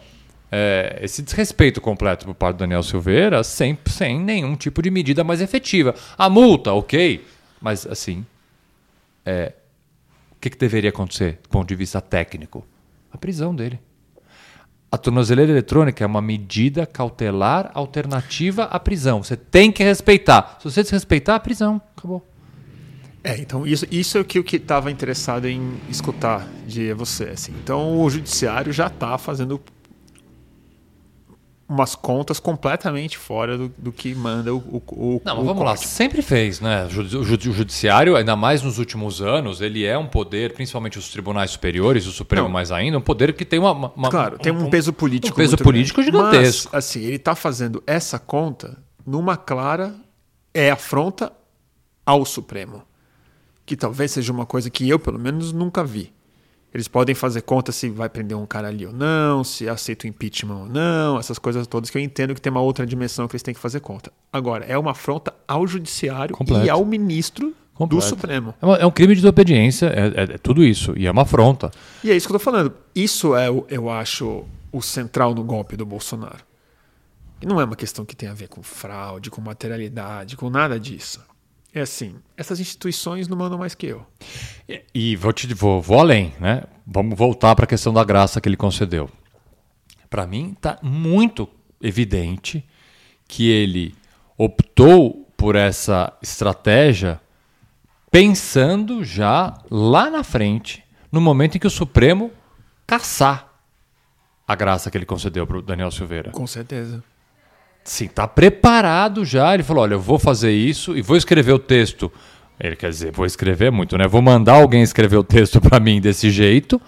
é, 0.58 1.00
esse 1.02 1.22
desrespeito 1.22 1.82
completo 1.82 2.26
por 2.26 2.34
parte 2.34 2.56
do 2.56 2.60
Daniel 2.60 2.82
Silveira 2.82 3.44
sem, 3.44 3.78
sem 3.88 4.18
nenhum 4.18 4.56
tipo 4.56 4.82
de 4.82 4.90
medida 4.90 5.22
mais 5.22 5.42
efetiva. 5.42 5.94
A 6.18 6.30
multa, 6.30 6.72
ok, 6.72 7.26
mas 7.60 7.86
assim, 7.86 8.26
é, 9.26 9.52
o 10.32 10.40
que, 10.40 10.50
que 10.50 10.58
deveria 10.58 10.92
acontecer 10.92 11.40
do 11.44 11.50
ponto 11.50 11.68
de 11.68 11.76
vista 11.76 12.00
técnico? 12.00 12.66
A 13.12 13.18
prisão 13.18 13.54
dele. 13.54 13.82
A 14.90 14.98
tornozeleira 14.98 15.52
eletrônica 15.52 16.02
é 16.02 16.08
uma 16.08 16.22
medida 16.22 16.86
cautelar 16.86 17.70
alternativa 17.74 18.64
à 18.64 18.80
prisão. 18.80 19.22
Você 19.22 19.36
tem 19.36 19.74
que 19.74 19.84
respeitar. 19.84 20.58
Se 20.62 20.72
você 20.72 20.84
desrespeitar, 20.84 21.36
a 21.36 21.40
prisão. 21.40 21.82
Acabou. 21.98 22.26
É, 23.22 23.38
então 23.38 23.68
isso, 23.68 23.86
isso 23.92 24.18
é 24.18 24.22
o 24.22 24.24
que 24.24 24.38
eu 24.38 24.46
estava 24.46 24.90
interessado 24.90 25.50
em 25.50 25.74
escutar 25.90 26.48
de 26.66 26.94
você. 26.94 27.26
Assim. 27.26 27.54
Então 27.62 28.00
o 28.00 28.10
judiciário 28.10 28.72
já 28.72 28.88
está 28.88 29.18
fazendo 29.18 29.60
umas 31.68 31.96
contas 31.96 32.40
completamente 32.40 33.18
fora 33.18 33.58
do, 33.58 33.74
do 33.78 33.92
que 33.92 34.14
manda 34.14 34.54
o, 34.54 34.58
o, 34.58 34.84
o 34.92 35.22
Não, 35.26 35.38
mas 35.38 35.46
vamos 35.46 35.66
lá, 35.66 35.76
sempre 35.76 36.22
fez, 36.22 36.62
né? 36.62 36.86
O 36.86 36.90
judiciário, 37.24 38.16
ainda 38.16 38.36
mais 38.36 38.62
nos 38.62 38.78
últimos 38.78 39.22
anos, 39.22 39.62
ele 39.62 39.84
é 39.84 39.98
um 39.98 40.06
poder, 40.06 40.54
principalmente 40.54 41.00
os 41.00 41.10
tribunais 41.10 41.52
superiores, 41.52 42.06
o 42.06 42.12
Supremo 42.12 42.48
Não. 42.48 42.54
mais 42.54 42.72
ainda, 42.72 42.98
um 42.98 43.02
poder 43.02 43.34
que 43.34 43.44
tem 43.44 43.60
uma. 43.60 43.72
uma 43.96 44.10
claro, 44.10 44.36
um, 44.36 44.40
tem 44.40 44.52
um, 44.52 44.70
peso 44.70 44.94
político. 44.94 45.34
Um 45.34 45.38
peso 45.38 45.58
político 45.58 46.02
grande. 46.02 46.18
gigantesco. 46.18 46.70
Mas, 46.72 46.86
assim, 46.86 47.02
ele 47.02 47.16
está 47.16 47.36
fazendo 47.36 47.84
essa 47.88 48.20
conta 48.20 48.78
numa 49.06 49.36
clara 49.36 49.96
é 50.54 50.72
afronta 50.72 51.32
ao 52.06 52.24
Supremo. 52.26 52.84
Que 53.66 53.76
talvez 53.76 54.12
seja 54.12 54.32
uma 54.32 54.46
coisa 54.46 54.70
que 54.70 54.88
eu, 54.88 55.00
pelo 55.00 55.18
menos, 55.18 55.52
nunca 55.52 55.84
vi. 55.84 56.14
Eles 56.76 56.90
podem 56.90 57.16
fazer 57.16 57.42
conta 57.44 57.72
se 57.72 57.88
vai 57.88 58.10
prender 58.10 58.36
um 58.36 58.46
cara 58.46 58.68
ali 58.68 58.86
ou 58.86 58.92
não, 58.92 59.46
se 59.46 59.70
aceita 59.70 60.06
o 60.06 60.10
impeachment 60.10 60.58
ou 60.58 60.66
não, 60.68 61.18
essas 61.18 61.40
coisas 61.40 61.66
todas 61.66 61.90
que 61.90 61.98
eu 61.98 62.02
entendo 62.02 62.36
que 62.36 62.42
tem 62.42 62.52
uma 62.52 62.60
outra 62.60 62.86
dimensão 62.86 63.30
que 63.30 63.36
eles 63.38 63.44
têm 63.44 63.54
que 63.54 63.62
fazer 63.62 63.80
conta. 63.80 64.12
Agora, 64.32 64.66
é 64.66 64.78
uma 64.78 64.92
afronta 64.92 65.34
ao 65.48 65.66
judiciário 65.66 66.36
Completo. 66.36 66.66
e 66.66 66.70
ao 66.70 66.84
ministro 66.84 67.56
Completo. 67.74 68.04
do 68.04 68.10
Supremo. 68.10 68.54
É, 68.62 68.82
é, 68.82 68.86
um 68.86 68.92
crime 68.92 69.16
de 69.16 69.22
desobediência, 69.22 69.86
é, 69.86 70.08
é, 70.08 70.24
é, 70.24 70.38
tudo 70.38 70.66
isso, 70.66 70.94
e 70.98 71.08
é 71.08 71.12
uma 71.12 71.22
afronta. 71.22 71.72
E 72.04 72.12
é 72.12 72.18
isso 72.18 72.28
que 72.28 72.34
eu 72.34 72.36
estou 72.36 72.54
falando. 72.54 72.74
Isso 72.94 73.38
é, 73.38 73.48
eu 73.70 73.90
acho, 73.90 74.44
o 74.70 74.82
central 74.82 75.34
no 75.34 75.46
golpe 75.46 75.78
do 75.78 75.86
Bolsonaro. 75.86 76.44
E 77.42 77.46
não 77.46 77.62
é 77.62 77.64
uma 77.64 77.78
questão 77.78 78.04
que 78.04 78.18
tem 78.18 78.28
a 78.28 78.34
ver 78.34 78.50
com 78.50 78.62
fraude, 78.62 79.32
com 79.32 79.40
materialidade, 79.40 80.36
com 80.36 80.50
nada 80.50 80.78
disso. 80.78 81.22
É 81.76 81.82
assim, 81.82 82.16
essas 82.38 82.62
instituições 82.62 83.28
não 83.28 83.36
mandam 83.36 83.58
mais 83.58 83.76
que 83.76 83.88
eu. 83.88 84.06
E, 84.68 84.82
e 84.94 85.16
vou, 85.18 85.34
te, 85.34 85.54
vou, 85.54 85.82
vou 85.82 86.00
além, 86.00 86.34
né? 86.40 86.64
Vamos 86.88 87.18
voltar 87.18 87.54
para 87.54 87.66
a 87.66 87.68
questão 87.68 87.92
da 87.92 88.02
graça 88.02 88.40
que 88.40 88.48
ele 88.48 88.56
concedeu. 88.56 89.10
Para 90.10 90.26
mim, 90.26 90.54
está 90.56 90.80
muito 90.82 91.50
evidente 91.82 92.66
que 93.28 93.50
ele 93.50 93.94
optou 94.38 95.30
por 95.36 95.58
essa 95.58 96.14
estratégia 96.22 97.20
pensando 98.10 99.04
já 99.04 99.54
lá 99.70 100.10
na 100.10 100.24
frente, 100.24 100.82
no 101.12 101.20
momento 101.20 101.58
em 101.58 101.60
que 101.60 101.68
o 101.68 101.70
Supremo 101.70 102.32
caçar 102.88 103.54
a 104.48 104.56
graça 104.56 104.90
que 104.90 104.98
ele 104.98 105.06
concedeu 105.06 105.46
para 105.46 105.58
o 105.58 105.62
Daniel 105.62 105.92
Silveira. 105.92 106.32
Com 106.32 106.48
certeza. 106.48 107.04
Sim, 107.86 108.06
está 108.06 108.28
preparado 108.28 109.24
já. 109.24 109.54
Ele 109.54 109.62
falou: 109.62 109.84
olha, 109.84 109.94
eu 109.94 110.02
vou 110.02 110.18
fazer 110.18 110.52
isso 110.52 110.98
e 110.98 111.04
vou 111.04 111.16
escrever 111.16 111.54
o 111.54 111.60
texto. 111.60 112.12
Ele 112.60 112.76
quer 112.76 112.90
dizer, 112.90 113.12
vou 113.12 113.26
escrever 113.26 113.72
muito, 113.72 113.96
né? 113.98 114.08
Vou 114.08 114.22
mandar 114.22 114.54
alguém 114.54 114.82
escrever 114.82 115.18
o 115.18 115.24
texto 115.24 115.62
para 115.62 115.80
mim 115.80 116.02
desse 116.02 116.32
jeito, 116.32 116.82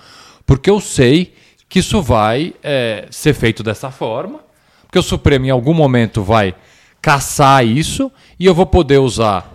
porque 0.45 0.69
eu 0.69 0.81
sei 0.81 1.35
que 1.69 1.79
isso 1.79 2.01
vai 2.01 2.53
é, 2.63 3.07
ser 3.11 3.33
feito 3.33 3.61
dessa 3.61 3.91
forma, 3.91 4.39
porque 4.83 4.97
o 4.97 5.03
Supremo 5.03 5.45
em 5.45 5.49
algum 5.49 5.73
momento 5.73 6.23
vai 6.23 6.55
caçar 6.99 7.65
isso 7.65 8.11
e 8.39 8.45
eu 8.45 8.55
vou 8.55 8.65
poder 8.65 8.97
usar 8.97 9.53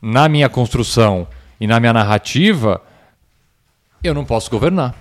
na 0.00 0.28
minha 0.28 0.48
construção 0.48 1.26
e 1.60 1.66
na 1.66 1.78
minha 1.80 1.92
narrativa. 1.92 2.80
Eu 4.02 4.14
não 4.14 4.24
posso 4.24 4.50
governar, 4.50 4.94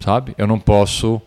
sabe? 0.00 0.34
Eu 0.36 0.46
não 0.46 0.58
posso 0.58 1.22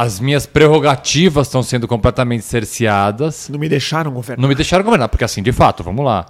as 0.00 0.20
minhas 0.20 0.46
prerrogativas 0.46 1.48
estão 1.48 1.60
sendo 1.60 1.88
completamente 1.88 2.44
cerceadas. 2.44 3.48
Não 3.48 3.58
me 3.58 3.68
deixaram 3.68 4.12
governar. 4.12 4.40
Não 4.40 4.48
me 4.48 4.54
deixaram 4.54 4.84
governar, 4.84 5.08
porque 5.08 5.24
assim, 5.24 5.42
de 5.42 5.50
fato, 5.50 5.82
vamos 5.82 6.04
lá. 6.04 6.24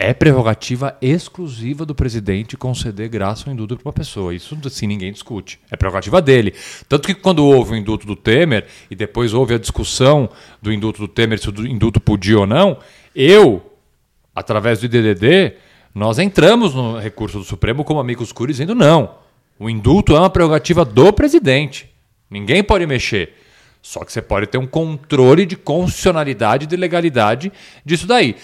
É 0.00 0.12
prerrogativa 0.12 0.96
exclusiva 1.00 1.86
do 1.86 1.94
presidente 1.94 2.56
conceder 2.56 3.08
graça 3.08 3.44
ou 3.46 3.52
indulto 3.52 3.76
para 3.76 3.86
uma 3.86 3.92
pessoa. 3.92 4.34
Isso 4.34 4.58
assim 4.66 4.88
ninguém 4.88 5.12
discute. 5.12 5.60
É 5.70 5.76
prerrogativa 5.76 6.20
dele. 6.20 6.54
Tanto 6.88 7.06
que 7.06 7.14
quando 7.14 7.46
houve 7.46 7.74
o 7.74 7.76
indulto 7.76 8.04
do 8.04 8.16
Temer 8.16 8.66
e 8.90 8.96
depois 8.96 9.32
houve 9.32 9.54
a 9.54 9.58
discussão 9.58 10.28
do 10.60 10.72
indulto 10.72 11.00
do 11.00 11.06
Temer 11.06 11.38
se 11.38 11.50
o 11.50 11.64
indulto 11.64 12.00
podia 12.00 12.40
ou 12.40 12.48
não, 12.48 12.78
eu, 13.14 13.62
através 14.34 14.80
do 14.80 14.86
IDDD, 14.86 15.54
nós 15.94 16.18
entramos 16.18 16.74
no 16.74 16.98
recurso 16.98 17.38
do 17.38 17.44
Supremo 17.44 17.84
como 17.84 18.00
amigos 18.00 18.32
curos 18.32 18.56
dizendo 18.56 18.74
não. 18.74 19.18
O 19.56 19.70
indulto 19.70 20.16
é 20.16 20.18
uma 20.18 20.28
prerrogativa 20.30 20.84
do 20.84 21.12
presidente. 21.12 21.91
Ninguém 22.32 22.64
pode 22.64 22.86
mexer. 22.86 23.34
Só 23.82 24.04
que 24.04 24.12
você 24.12 24.22
pode 24.22 24.46
ter 24.46 24.58
um 24.58 24.66
controle 24.66 25.44
de 25.44 25.56
constitucionalidade 25.56 26.64
e 26.64 26.66
de 26.68 26.76
legalidade 26.76 27.52
disso 27.84 28.06
daí. 28.06 28.36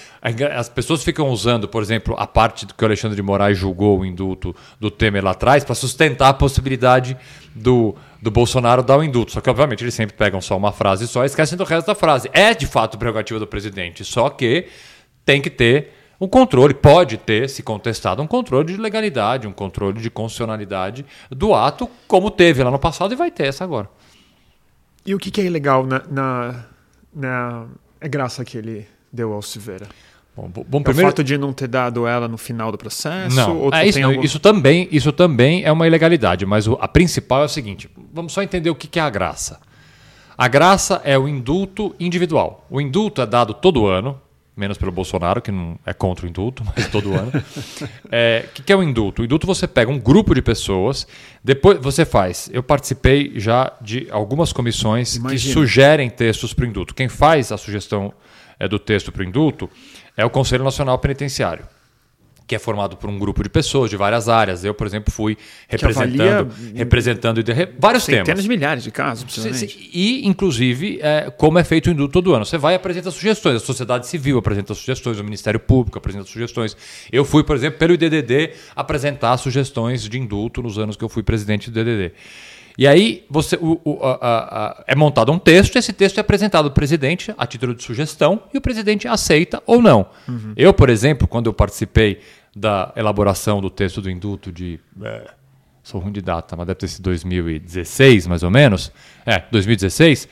As 0.54 0.68
pessoas 0.68 1.04
ficam 1.04 1.28
usando, 1.30 1.68
por 1.68 1.80
exemplo, 1.80 2.14
a 2.18 2.26
parte 2.26 2.66
que 2.66 2.82
o 2.82 2.86
Alexandre 2.86 3.14
de 3.14 3.22
Moraes 3.22 3.56
julgou 3.56 4.00
o 4.00 4.04
indulto 4.04 4.54
do 4.80 4.90
Temer 4.90 5.24
lá 5.24 5.30
atrás 5.30 5.62
para 5.62 5.76
sustentar 5.76 6.28
a 6.28 6.34
possibilidade 6.34 7.16
do, 7.54 7.94
do 8.20 8.32
Bolsonaro 8.32 8.82
dar 8.82 8.98
o 8.98 9.04
indulto. 9.04 9.30
Só 9.30 9.40
que, 9.40 9.48
obviamente, 9.48 9.84
eles 9.84 9.94
sempre 9.94 10.16
pegam 10.16 10.40
só 10.40 10.56
uma 10.56 10.72
frase 10.72 11.06
só 11.06 11.22
e 11.22 11.26
esquecem 11.26 11.56
do 11.56 11.62
resto 11.62 11.86
da 11.86 11.94
frase. 11.94 12.28
É, 12.32 12.52
de 12.52 12.66
fato, 12.66 12.98
prerrogativa 12.98 13.38
do 13.38 13.46
presidente. 13.46 14.04
Só 14.04 14.28
que 14.28 14.66
tem 15.24 15.40
que 15.40 15.50
ter 15.50 15.92
um 16.20 16.26
controle, 16.26 16.74
pode 16.74 17.16
ter, 17.16 17.48
se 17.48 17.62
contestado, 17.62 18.20
um 18.20 18.26
controle 18.26 18.66
de 18.66 18.76
legalidade, 18.76 19.46
um 19.46 19.52
controle 19.52 20.00
de 20.00 20.10
constitucionalidade 20.10 21.06
do 21.30 21.54
ato, 21.54 21.88
como 22.06 22.30
teve 22.30 22.62
lá 22.62 22.70
no 22.70 22.78
passado 22.78 23.12
e 23.12 23.16
vai 23.16 23.30
ter 23.30 23.46
essa 23.46 23.62
agora. 23.62 23.88
E 25.06 25.14
o 25.14 25.18
que, 25.18 25.30
que 25.30 25.40
é 25.40 25.44
ilegal 25.44 25.86
na, 25.86 26.02
na, 26.10 26.64
na 27.14 27.66
é 28.00 28.08
graça 28.08 28.44
que 28.44 28.58
ele 28.58 28.86
deu 29.12 29.32
ao 29.32 29.42
Silveira? 29.42 29.86
Bom, 30.36 30.48
bom, 30.48 30.82
primeiro... 30.82 31.02
É 31.02 31.04
o 31.04 31.10
fato 31.10 31.24
de 31.24 31.36
não 31.36 31.52
ter 31.52 31.66
dado 31.66 32.06
ela 32.06 32.28
no 32.28 32.38
final 32.38 32.70
do 32.70 32.78
processo? 32.78 33.34
Não, 33.34 33.70
é 33.72 33.86
isso, 33.86 34.04
algum... 34.04 34.22
isso, 34.22 34.38
também, 34.38 34.88
isso 34.92 35.12
também 35.12 35.64
é 35.64 35.72
uma 35.72 35.86
ilegalidade, 35.86 36.46
mas 36.46 36.68
o, 36.68 36.78
a 36.80 36.86
principal 36.86 37.42
é 37.42 37.46
o 37.46 37.48
seguinte: 37.48 37.90
vamos 38.12 38.32
só 38.32 38.42
entender 38.42 38.70
o 38.70 38.74
que, 38.74 38.86
que 38.86 39.00
é 39.00 39.02
a 39.02 39.10
graça. 39.10 39.60
A 40.36 40.46
graça 40.46 41.00
é 41.04 41.18
o 41.18 41.26
indulto 41.26 41.94
individual. 41.98 42.64
O 42.70 42.80
indulto 42.80 43.20
é 43.20 43.26
dado 43.26 43.52
todo 43.52 43.86
ano, 43.86 44.20
menos 44.58 44.76
pelo 44.76 44.90
Bolsonaro, 44.90 45.40
que 45.40 45.52
não 45.52 45.78
é 45.86 45.92
contra 45.92 46.26
o 46.26 46.28
indulto, 46.28 46.64
mas 46.76 46.88
todo 46.88 47.14
ano. 47.14 47.30
O 47.32 47.88
é, 48.10 48.46
que, 48.52 48.62
que 48.62 48.72
é 48.72 48.76
o 48.76 48.82
indulto? 48.82 49.22
O 49.22 49.24
indulto 49.24 49.46
você 49.46 49.66
pega 49.68 49.90
um 49.90 49.98
grupo 49.98 50.34
de 50.34 50.42
pessoas, 50.42 51.06
depois 51.42 51.78
você 51.78 52.04
faz. 52.04 52.50
Eu 52.52 52.62
participei 52.62 53.32
já 53.36 53.72
de 53.80 54.08
algumas 54.10 54.52
comissões 54.52 55.16
Imagina. 55.16 55.40
que 55.40 55.52
sugerem 55.52 56.10
textos 56.10 56.52
para 56.52 56.64
o 56.64 56.68
indulto. 56.68 56.94
Quem 56.94 57.08
faz 57.08 57.52
a 57.52 57.56
sugestão 57.56 58.12
é, 58.58 58.66
do 58.66 58.78
texto 58.78 59.12
para 59.12 59.20
o 59.20 59.24
indulto 59.24 59.70
é 60.16 60.24
o 60.24 60.30
Conselho 60.30 60.64
Nacional 60.64 60.98
Penitenciário. 60.98 61.64
Que 62.48 62.56
é 62.56 62.58
formado 62.58 62.96
por 62.96 63.08
um 63.10 63.18
grupo 63.18 63.42
de 63.42 63.48
pessoas 63.50 63.90
de 63.90 63.96
várias 63.96 64.26
áreas. 64.28 64.64
Eu, 64.64 64.72
por 64.74 64.86
exemplo, 64.86 65.12
fui 65.12 65.36
representando, 65.68 66.50
representando 66.74 67.44
vários 67.78 68.04
Centenas 68.04 68.26
temas. 68.26 68.42
de 68.42 68.48
milhares 68.48 68.82
de 68.82 68.90
casos. 68.90 69.24
E, 69.92 70.26
inclusive, 70.26 70.98
é, 71.02 71.30
como 71.30 71.58
é 71.58 71.64
feito 71.64 71.88
o 71.88 71.90
indulto 71.90 72.14
todo 72.14 72.34
ano. 72.34 72.46
Você 72.46 72.56
vai 72.56 72.72
e 72.72 72.76
apresenta 72.76 73.10
sugestões. 73.10 73.56
A 73.56 73.60
sociedade 73.60 74.06
civil 74.06 74.38
apresenta 74.38 74.72
sugestões, 74.74 75.20
o 75.20 75.24
Ministério 75.24 75.60
Público 75.60 75.98
apresenta 75.98 76.24
sugestões. 76.24 76.74
Eu 77.12 77.24
fui, 77.24 77.44
por 77.44 77.54
exemplo, 77.54 77.78
pelo 77.78 77.92
IDDD 77.92 78.54
apresentar 78.74 79.36
sugestões 79.36 80.02
de 80.08 80.18
indulto 80.18 80.62
nos 80.62 80.78
anos 80.78 80.96
que 80.96 81.04
eu 81.04 81.08
fui 81.10 81.22
presidente 81.22 81.70
do 81.70 81.78
IDDD. 81.78 82.12
E 82.80 82.86
aí 82.86 83.24
você, 83.28 83.56
o- 83.56 83.80
o- 83.84 83.98
a- 84.04 84.18
a- 84.20 84.66
a- 84.68 84.84
é 84.86 84.94
montado 84.94 85.32
um 85.32 85.38
texto, 85.38 85.74
esse 85.76 85.92
texto 85.92 86.18
é 86.18 86.20
apresentado 86.20 86.66
ao 86.66 86.70
presidente 86.70 87.34
a 87.36 87.44
título 87.44 87.74
de 87.74 87.82
sugestão 87.82 88.40
e 88.54 88.58
o 88.58 88.60
presidente 88.60 89.08
aceita 89.08 89.60
ou 89.66 89.82
não. 89.82 90.06
Eu, 90.56 90.72
por 90.72 90.88
exemplo, 90.88 91.26
quando 91.26 91.46
eu 91.46 91.52
participei 91.52 92.20
da 92.58 92.92
elaboração 92.96 93.60
do 93.60 93.70
texto 93.70 94.00
do 94.00 94.10
indulto 94.10 94.50
de. 94.50 94.80
é, 95.02 95.30
sou 95.82 96.00
ruim 96.00 96.12
de 96.12 96.20
data, 96.20 96.56
mas 96.56 96.66
deve 96.66 96.80
ter 96.80 96.88
sido 96.88 97.04
2016, 97.04 98.26
mais 98.26 98.42
ou 98.42 98.50
menos. 98.50 98.92
É, 99.24 99.42
2016. 99.50 100.28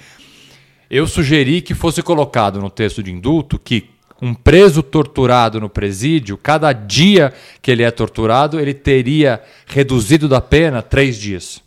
Eu 0.91 1.07
sugeri 1.07 1.63
que 1.63 1.75
fosse 1.75 2.03
colocado 2.03 2.61
no 2.61 2.71
texto 2.71 3.03
de 3.03 3.11
indulto 3.11 3.59
que 3.59 3.91
um 4.21 4.35
preso 4.35 4.83
torturado 4.83 5.61
no 5.61 5.69
presídio, 5.69 6.39
cada 6.39 6.73
dia 6.73 7.33
que 7.61 7.71
ele 7.71 7.83
é 7.83 7.91
torturado, 7.91 8.59
ele 8.59 8.73
teria 8.73 9.43
reduzido 9.67 10.29
da 10.29 10.41
pena 10.41 10.83
três 10.83 11.17
dias. 11.17 11.63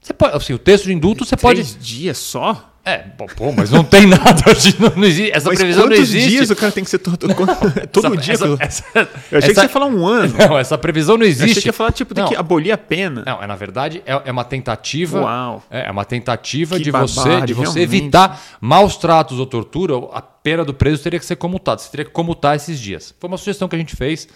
Você 0.00 0.14
pode, 0.14 0.36
assim, 0.36 0.54
o 0.54 0.58
texto 0.58 0.84
de 0.84 0.94
indulto 0.94 1.24
você 1.24 1.36
pode. 1.36 1.60
Três 1.60 1.78
dias 1.78 2.18
só? 2.18 2.69
É, 2.82 2.96
pô, 3.36 3.52
mas 3.54 3.70
não 3.70 3.84
tem 3.84 4.06
nada. 4.08 4.24
Não, 4.78 4.90
não 4.96 5.04
existe, 5.04 5.30
essa 5.36 5.50
Mas 5.50 5.58
previsão 5.58 5.82
não 5.82 5.90
quantos 5.90 6.08
existe. 6.14 6.28
dias 6.30 6.50
o 6.50 6.56
cara 6.56 6.72
tem 6.72 6.82
que 6.82 6.88
ser 6.88 6.98
todo, 6.98 7.18
todo 7.92 8.06
Essa- 8.06 8.16
dia? 8.16 8.32
essa- 8.34 8.46
eu 8.46 8.56
essa- 8.58 8.84
achei 8.94 9.04
que 9.30 9.36
essa- 9.36 9.54
você 9.54 9.60
ia 9.62 9.68
falar 9.68 9.86
um 9.86 10.06
ano. 10.06 10.34
Não, 10.38 10.58
essa 10.58 10.78
previsão 10.78 11.18
não 11.18 11.24
Eu 11.24 11.28
existe. 11.30 11.50
achei 11.50 11.62
que 11.62 11.68
ia 11.68 11.72
falar, 11.74 11.92
tipo, 11.92 12.14
tem 12.14 12.24
Não. 12.24 12.30
que 12.30 12.36
abolir 12.36 12.72
a 12.72 12.78
pena. 12.78 13.22
Não, 13.26 13.42
é 13.42 13.46
na 13.46 13.54
verdade 13.54 14.02
é, 14.06 14.22
é 14.24 14.32
uma 14.32 14.44
tentativa. 14.44 15.20
Uau. 15.20 15.62
É, 15.70 15.88
é 15.88 15.90
uma 15.90 16.06
tentativa 16.06 16.78
Que 16.78 16.84
de 16.84 16.90
você, 16.90 17.16
barbárie, 17.20 17.46
de 17.48 17.52
você 17.54 17.80
realmente. 17.80 17.82
evitar 17.82 18.42
maus 18.62 18.96
tratos 18.96 19.38
ou 19.38 19.44
tortura. 19.46 19.94
A 20.14 20.22
pena 20.22 20.64
do 20.64 20.72
preso 20.72 21.02
teria 21.02 21.18
que 21.20 21.26
ser 21.26 21.36
comutada. 21.36 21.82
Você 21.82 21.90
teria 21.90 22.06
que 22.06 22.12
comutar 22.12 22.56
esses 22.56 22.80
dias. 22.80 23.14
Foi 23.20 23.28
uma 23.28 23.36
sugestão 23.36 23.68
que 23.68 23.76
a 23.76 23.78
gente 23.78 23.94
fez. 23.94 24.26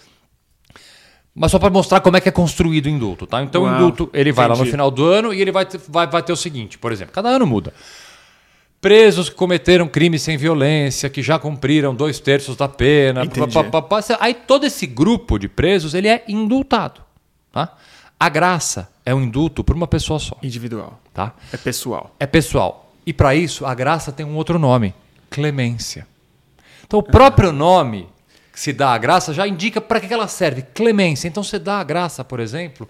Mas 1.33 1.51
só 1.51 1.59
para 1.59 1.69
mostrar 1.69 1.99
como 1.99 2.15
é 2.15 2.21
que 2.21 2.29
é 2.29 2.31
construído 2.31 2.85
o 2.85 2.89
indulto, 2.89 3.27
tá? 3.27 3.41
Então 3.43 3.63
o 3.63 3.65
Uau, 3.65 3.75
indulto 3.75 4.09
ele 4.13 4.31
vai 4.31 4.45
lá 4.47 4.49
no 4.53 4.59
entendi. 4.61 4.71
final 4.71 4.89
do 4.89 5.03
ano 5.03 5.33
e 5.33 5.41
ele 5.41 5.51
vai 5.51 5.67
vai, 5.89 6.07
vai 6.07 6.23
ter 6.23 6.31
o 6.31 6.35
seguinte, 6.37 6.77
por 6.77 6.91
exemplo, 6.93 7.13
cada 7.13 7.27
ano 7.27 7.45
muda. 7.45 7.73
Presos 8.85 9.29
que 9.29 9.35
cometeram 9.35 9.87
crimes 9.87 10.21
sem 10.21 10.37
violência, 10.37 11.09
que 11.09 11.23
já 11.23 11.39
cumpriram 11.39 11.95
dois 11.95 12.19
terços 12.19 12.55
da 12.55 12.67
pena. 12.67 13.25
Pá, 13.51 13.63
pá, 13.63 13.81
pá. 13.81 13.99
Aí 14.19 14.35
todo 14.35 14.63
esse 14.63 14.85
grupo 14.85 15.39
de 15.39 15.47
presos 15.47 15.95
ele 15.95 16.07
é 16.07 16.23
indultado. 16.27 17.01
Tá? 17.51 17.75
A 18.19 18.29
graça 18.29 18.87
é 19.03 19.11
um 19.15 19.23
indulto 19.23 19.63
por 19.63 19.75
uma 19.75 19.87
pessoa 19.87 20.19
só. 20.19 20.37
Individual. 20.43 20.99
Tá? 21.11 21.33
É 21.51 21.57
pessoal. 21.57 22.15
É 22.19 22.27
pessoal. 22.27 22.93
E 23.07 23.11
para 23.11 23.33
isso, 23.33 23.65
a 23.65 23.73
graça 23.73 24.11
tem 24.11 24.23
um 24.23 24.35
outro 24.35 24.59
nome: 24.59 24.93
clemência. 25.31 26.05
Então, 26.85 26.99
o 26.99 27.03
próprio 27.03 27.51
nome 27.51 28.07
que 28.53 28.59
se 28.59 28.71
dá 28.71 28.93
à 28.93 28.99
graça 28.99 29.33
já 29.33 29.47
indica 29.47 29.81
para 29.81 29.99
que 29.99 30.07
que 30.07 30.13
ela 30.13 30.27
serve: 30.27 30.61
clemência. 30.61 31.27
Então, 31.27 31.41
você 31.41 31.57
dá 31.57 31.79
a 31.79 31.83
graça, 31.83 32.23
por 32.23 32.39
exemplo. 32.39 32.87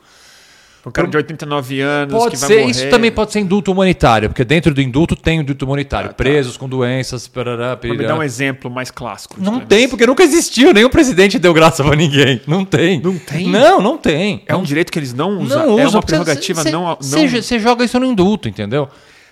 Um 0.86 0.92
cara 0.92 1.08
de 1.08 1.18
89 1.18 1.82
anos 1.82 2.14
Pode 2.14 2.32
que 2.36 2.38
vai 2.38 2.48
ser, 2.48 2.60
morrer. 2.60 2.72
isso 2.72 2.90
também 2.90 3.12
pode 3.12 3.32
ser 3.32 3.40
indulto 3.40 3.72
humanitário, 3.72 4.30
porque 4.30 4.46
dentro 4.46 4.72
do 4.74 4.82
indulto 4.82 5.16
tem 5.16 5.40
indulto 5.40 5.66
humanitário. 5.66 6.06
Ah, 6.08 6.14
tá. 6.14 6.16
Presos 6.16 6.58
com 6.58 6.70
doenças, 6.70 7.28
parará, 7.28 7.78
Mas 7.82 7.90
me 7.92 7.98
pirará. 7.98 8.14
dá 8.14 8.20
um 8.20 8.24
exemplo 8.24 8.70
mais 8.70 8.92
clássico. 8.92 9.36
Não 9.40 9.60
tem, 9.60 9.90
porque 9.90 10.06
nunca 10.06 10.24
existiu. 10.24 10.74
Nenhum 10.74 10.90
presidente 10.90 11.40
deu 11.40 11.54
graça 11.54 11.84
pra 11.84 11.96
ninguém. 11.96 12.40
Não 12.46 12.64
tem. 12.64 13.02
Não 13.02 13.18
tem? 13.18 13.48
Não, 13.50 13.82
não 13.82 13.98
tem. 13.98 14.44
É 14.46 14.54
um 14.54 14.60
Não- 14.60 14.64
direito 14.64 14.92
que 14.92 15.00
eles 15.00 15.14
não 15.14 15.40
usam. 15.40 15.66
não 15.66 15.80
é 15.80 15.86
usa, 15.88 15.98
uma 15.98 16.04
prerrogativa 16.04 16.62
cê- 16.62 16.70
não... 16.72 16.84
não... 16.84 16.98
cê- 17.02 17.42
Você 17.42 17.58
joga 17.60 17.84
isso 17.84 18.00
no 18.00 18.06
indulto, 18.06 18.48
entendeu? 18.48 18.88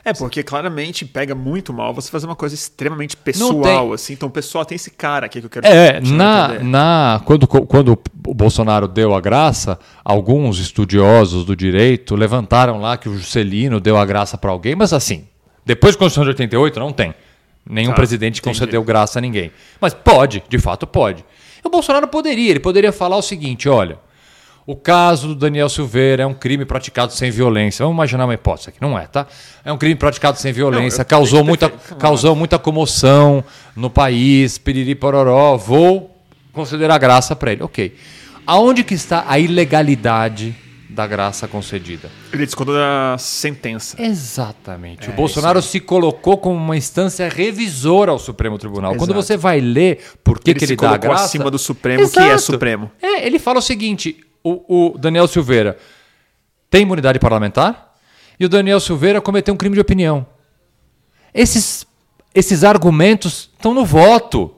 É, 0.06 0.12
porque 0.14 0.44
claramente 0.44 1.06
pega 1.06 1.34
muito 1.34 1.72
mal 1.72 1.94
você 1.94 2.12
fazer 2.12 2.26
uma 2.26 2.36
coisa 2.36 2.54
extremamente 2.54 3.16
pessoal, 3.16 3.94
assim. 3.94 4.14
Então, 4.14 4.30
pessoal, 4.30 4.66
tem 4.66 4.76
esse 4.76 4.92
cara 4.92 5.28
aqui 5.28 5.40
que 5.40 5.46
eu 5.46 5.50
quero 5.50 5.66
É, 5.66 6.02
te 6.02 6.12
na, 6.12 6.60
na, 6.60 7.22
quando, 7.24 7.48
quando 7.48 7.98
o 8.28 8.34
Bolsonaro 8.34 8.86
deu 8.88 9.16
a 9.16 9.22
graça, 9.22 9.80
alguns 10.04 10.60
estudiosos 10.60 11.46
do 11.46 11.56
direito 11.56 12.16
levantaram 12.16 12.82
lá 12.82 12.98
que 12.98 13.08
o 13.08 13.18
Juscelino 13.18 13.80
deu 13.80 13.96
a 13.98 14.06
graça 14.06 14.38
para 14.38 14.52
alguém, 14.52 14.76
mas 14.76 14.92
assim, 14.92 15.26
depois 15.66 15.96
da 15.96 16.00
Constituição 16.00 16.24
de 16.26 16.30
88 16.32 16.80
não 16.82 16.92
tem. 16.92 17.14
Nenhum 17.66 17.92
Tá, 17.92 17.96
presidente 17.96 18.40
entendi. 18.42 18.60
concedeu 18.60 18.84
graça 18.84 19.20
a 19.20 19.22
ninguém. 19.22 19.52
Mas 19.80 19.94
pode, 19.94 20.44
de 20.50 20.60
fato 20.60 20.86
pode. 20.86 21.24
E 21.64 21.66
o 21.68 21.72
Bolsonaro 21.72 22.10
poderia, 22.10 22.50
ele 22.50 22.60
poderia 22.60 22.92
falar 22.92 23.16
o 23.16 23.22
seguinte, 23.22 23.70
olha, 23.70 23.98
o 24.66 24.76
caso 24.76 25.28
do 25.30 25.36
Daniel 25.36 25.68
Silveira 25.70 26.24
é 26.24 26.26
um 26.26 26.34
crime 26.34 26.64
praticado 26.66 27.12
sem 27.14 27.30
violência. 27.30 27.84
Vamos 27.84 27.96
imaginar 27.98 28.26
uma 28.26 28.34
hipótese 28.34 28.70
aqui, 28.70 28.78
não 28.82 28.98
é, 28.98 29.08
tá? 29.08 29.28
É 29.66 29.72
um 29.74 29.78
crime 29.78 29.96
praticado 29.96 30.40
sem 30.40 30.54
violência, 30.54 31.02
eu- 31.02 31.06
causou, 31.06 31.44
muita, 31.44 31.70
defender, 31.70 32.00
causou 32.00 32.36
muita 32.36 32.58
comoção 32.58 33.44
no 33.76 33.90
país, 33.90 34.58
piriri 34.58 34.96
pororó, 34.96 35.58
vou 35.58 36.16
considerar 36.54 36.98
graça 36.98 37.36
para 37.36 37.52
ele. 37.52 37.64
Ok. 37.64 37.96
Aonde 38.46 38.84
que 38.84 38.94
está 38.94 39.26
a 39.28 39.40
ilegalidade 39.40 40.56
da 40.90 41.08
graça 41.08 41.48
concedida? 41.48 42.10
Ele 42.32 42.46
discordou 42.46 42.76
da 42.76 43.16
sentença. 43.18 43.96
Exatamente. 44.02 45.10
É, 45.10 45.12
o 45.12 45.16
Bolsonaro 45.16 45.62
se 45.62 45.80
colocou 45.80 46.38
como 46.38 46.56
uma 46.56 46.78
instância 46.78 47.28
revisora 47.30 48.12
ao 48.12 48.20
Supremo 48.20 48.58
Tribunal. 48.58 48.92
Quando 48.96 49.12
Exato. 49.12 49.24
você 49.26 49.38
vai 49.38 49.60
ler 49.60 50.00
por 50.24 50.40
que 50.40 50.52
Ele 50.52 50.60
que 50.60 50.68
se 50.68 50.74
ele 50.74 50.82
dá 50.82 50.92
a 50.92 50.98
graça... 50.98 51.26
acima 51.26 51.50
do 51.50 51.58
Supremo, 51.58 52.08
que 52.10 52.20
é 52.20 52.24
Exato. 52.28 52.42
Supremo. 52.42 52.92
É, 53.02 53.26
ele 53.26 53.40
fala 53.40 53.60
o 53.60 53.62
seguinte: 53.62 54.23
o, 54.44 54.92
o 54.94 54.98
Daniel 54.98 55.28
Silveira 55.28 55.78
tem 56.70 56.82
imunidade 56.82 57.20
parlamentar 57.20 57.96
e 58.40 58.46
o 58.46 58.50
Daniel 58.50 58.80
Silveira 58.80 59.22
cometeu 59.22 59.54
um 59.54 59.58
crime 59.58 59.76
de 59.76 59.82
opinião. 59.82 60.26
Esses, 61.34 61.88
esses 62.34 62.64
argumentos 62.64 63.50
estão 63.56 63.74
no 63.74 63.86
voto. 63.86 64.54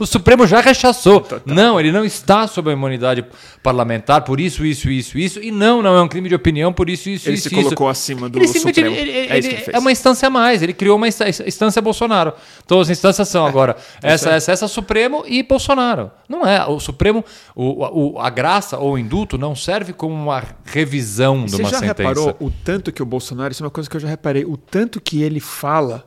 O 0.00 0.04
Supremo 0.06 0.44
já 0.44 0.60
rechaçou. 0.60 1.24
Não, 1.46 1.78
ele 1.78 1.92
não 1.92 2.04
está 2.04 2.48
sob 2.48 2.68
a 2.68 2.72
imunidade 2.72 3.24
parlamentar 3.62 4.22
por 4.22 4.40
isso, 4.40 4.66
isso, 4.66 4.90
isso, 4.90 5.16
isso. 5.16 5.40
E 5.40 5.52
não, 5.52 5.80
não 5.82 5.96
é 5.96 6.02
um 6.02 6.08
crime 6.08 6.28
de 6.28 6.34
opinião 6.34 6.72
por 6.72 6.90
isso, 6.90 7.08
isso, 7.08 7.28
Ele 7.28 7.36
isso. 7.36 7.48
se 7.48 7.54
isso. 7.54 7.62
colocou 7.64 7.88
acima 7.88 8.28
do 8.28 8.38
Ele 8.40 8.48
Supremo. 8.48 8.94
ele- 8.94 9.10
ele- 9.10 9.10
é 9.12 9.20
isso 9.20 9.28
que 9.28 9.34
ele- 9.36 9.46
ele 9.54 9.56
fez. 9.64 9.76
é 9.76 9.78
uma 9.78 9.92
instância 9.92 10.26
a 10.26 10.30
mais. 10.30 10.62
Ele 10.62 10.72
criou 10.72 10.96
uma 10.96 11.06
instância, 11.06 11.80
Bolsonaro. 11.80 12.32
Então 12.64 12.80
as 12.80 12.90
instâncias 12.90 13.28
são 13.28 13.46
agora 13.46 13.76
essa, 14.02 14.30
essa, 14.30 14.50
essa, 14.50 14.66
Supremo 14.66 15.22
e 15.26 15.44
Bolsonaro. 15.44 16.10
Não 16.28 16.44
é. 16.44 16.66
O 16.66 16.80
Supremo, 16.80 17.24
o, 17.54 18.14
o- 18.14 18.18
a 18.18 18.28
graça 18.30 18.76
ou 18.78 18.94
o 18.94 18.98
indulto 18.98 19.38
não 19.38 19.54
serve 19.54 19.92
como 19.92 20.12
uma 20.12 20.42
revisão 20.64 21.44
de 21.44 21.52
Você 21.52 21.62
uma 21.62 21.70
já 21.70 21.78
sentença. 21.78 21.94
reparou 22.02 22.36
o 22.40 22.50
tanto 22.50 22.90
que 22.90 23.00
o 23.02 23.06
Bolsonaro, 23.06 23.52
isso 23.52 23.62
é 23.62 23.64
uma 23.66 23.70
coisa 23.70 23.88
que 23.88 23.96
eu 23.96 24.00
já 24.00 24.08
reparei, 24.08 24.44
o 24.44 24.56
tanto 24.56 25.00
que 25.00 25.22
ele 25.22 25.38
fala 25.38 26.04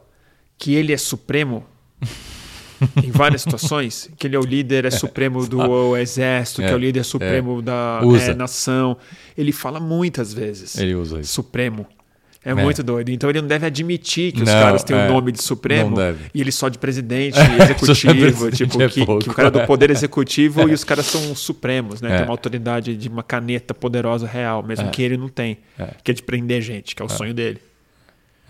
que 0.57 0.75
ele 0.75 0.91
é 0.91 0.97
supremo 0.97 1.63
em 3.03 3.11
várias 3.11 3.41
situações, 3.41 4.09
que 4.17 4.27
ele 4.27 4.35
é 4.35 4.39
o 4.39 4.43
líder 4.43 4.85
é 4.85 4.91
supremo 4.91 5.45
do 5.47 5.95
exército, 5.97 6.61
que 6.61 6.67
é 6.67 6.75
o 6.75 6.77
líder 6.77 7.03
supremo 7.03 7.61
da 7.61 8.01
Usa. 8.03 8.31
é, 8.31 8.35
nação. 8.35 8.97
Ele 9.37 9.51
fala 9.51 9.79
muitas 9.79 10.33
vezes. 10.33 10.77
Ele 10.77 10.95
usa 10.95 11.19
isso. 11.19 11.33
Supremo. 11.33 11.85
É, 12.43 12.53
muito 12.53 12.81
doido. 12.81 13.09
Então 13.09 13.29
ele 13.29 13.41
não 13.41 13.47
deve 13.49 13.65
admitir 13.65 14.31
que 14.31 14.41
os 14.41 14.47
Não, 14.47 14.53
caras 14.61 14.81
têm 14.81 14.95
o 14.95 14.99
é. 14.99 15.07
nome 15.09 15.31
de 15.31 15.43
Supremo 15.43 15.97
e 16.33 16.39
ele 16.39 16.53
só 16.53 16.69
de 16.69 16.77
presidente, 16.77 17.35
É, 17.37 17.63
executivo, 17.63 18.13
presidente 18.13 18.55
tipo, 18.55 18.81
é 18.81 18.87
que, 18.89 19.05
pouco. 19.05 19.23
que 19.23 19.29
o 19.29 19.33
cara 19.33 19.49
é 19.49 19.51
do 19.51 19.65
poder 19.65 19.89
executivo 19.91 20.67
e 20.69 20.73
os 20.73 20.85
caras 20.85 21.05
são 21.05 21.33
os 21.33 21.39
supremos, 21.39 21.99
né? 22.01 22.13
É. 22.13 22.15
Tem 22.17 22.25
uma 22.25 22.31
autoridade 22.31 22.95
de 22.95 23.09
uma 23.09 23.23
caneta 23.23 23.73
poderosa 23.73 24.25
real, 24.25 24.63
mesmo 24.63 24.89
que 24.89 25.01
ele 25.01 25.17
não 25.17 25.27
tem. 25.27 25.57
Que 26.03 26.11
é 26.11 26.13
de 26.13 26.23
prender 26.23 26.61
gente, 26.61 26.95
que 26.95 27.01
é 27.01 27.05
o 27.05 27.09
sonho 27.09 27.33
dele. 27.33 27.59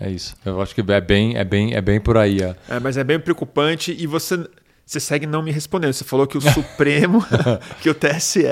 É 0.00 0.10
isso. 0.10 0.34
Eu 0.44 0.60
acho 0.62 0.74
que 0.74 0.80
é 0.80 1.00
bem, 1.00 1.36
é 1.36 1.44
bem, 1.44 1.74
é 1.74 1.80
bem 1.80 2.00
por 2.00 2.16
aí. 2.16 2.38
ó. 2.42 2.74
É, 2.74 2.80
mas 2.80 2.96
é 2.96 3.04
bem 3.04 3.20
preocupante 3.20 3.94
e 3.96 4.06
você, 4.06 4.48
você 4.86 4.98
segue 4.98 5.26
não 5.26 5.42
me 5.42 5.52
respondendo. 5.52 5.92
Você 5.92 6.04
falou 6.04 6.26
que 6.26 6.38
o 6.38 6.40
Supremo, 6.40 7.22
que 7.82 7.90
o 7.90 7.94
TSE, 7.94 8.42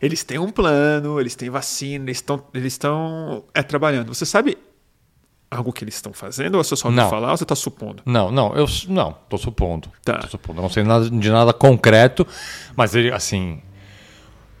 eles 0.00 0.24
têm 0.24 0.38
um 0.38 0.50
plano, 0.50 1.20
eles 1.20 1.34
têm 1.34 1.50
vacina, 1.50 2.06
eles 2.06 2.16
estão 2.16 2.42
eles 2.54 2.72
estão 2.72 3.44
é, 3.52 3.62
trabalhando. 3.62 4.14
Você 4.14 4.24
sabe 4.24 4.56
algo 5.50 5.72
que 5.72 5.84
eles 5.84 5.94
estão 5.94 6.12
fazendo 6.12 6.56
ou 6.56 6.64
você 6.64 6.74
só 6.74 6.90
Não. 6.90 7.08
falar 7.08 7.30
ou 7.30 7.36
você 7.36 7.44
está 7.44 7.54
supondo? 7.54 8.02
Não, 8.06 8.30
não, 8.32 8.54
eu 8.54 8.66
não, 8.88 9.14
tô 9.28 9.36
supondo. 9.38 9.90
Tá. 10.02 10.18
Tô 10.18 10.28
supondo. 10.28 10.58
Eu 10.58 10.62
não 10.62 10.70
sei 10.70 10.82
nada, 10.82 11.08
de 11.10 11.30
nada 11.30 11.52
concreto, 11.52 12.26
mas 12.74 12.94
ele, 12.94 13.12
assim, 13.12 13.60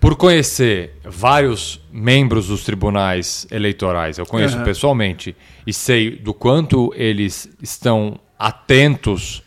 por 0.00 0.14
conhecer 0.16 0.94
vários 1.04 1.80
membros 1.90 2.48
dos 2.48 2.62
tribunais 2.64 3.46
eleitorais, 3.50 4.18
eu 4.18 4.26
conheço 4.26 4.56
Aham. 4.56 4.64
pessoalmente 4.64 5.34
e 5.66 5.72
sei 5.72 6.10
do 6.10 6.32
quanto 6.34 6.92
eles 6.94 7.48
estão 7.62 8.18
atentos 8.38 9.42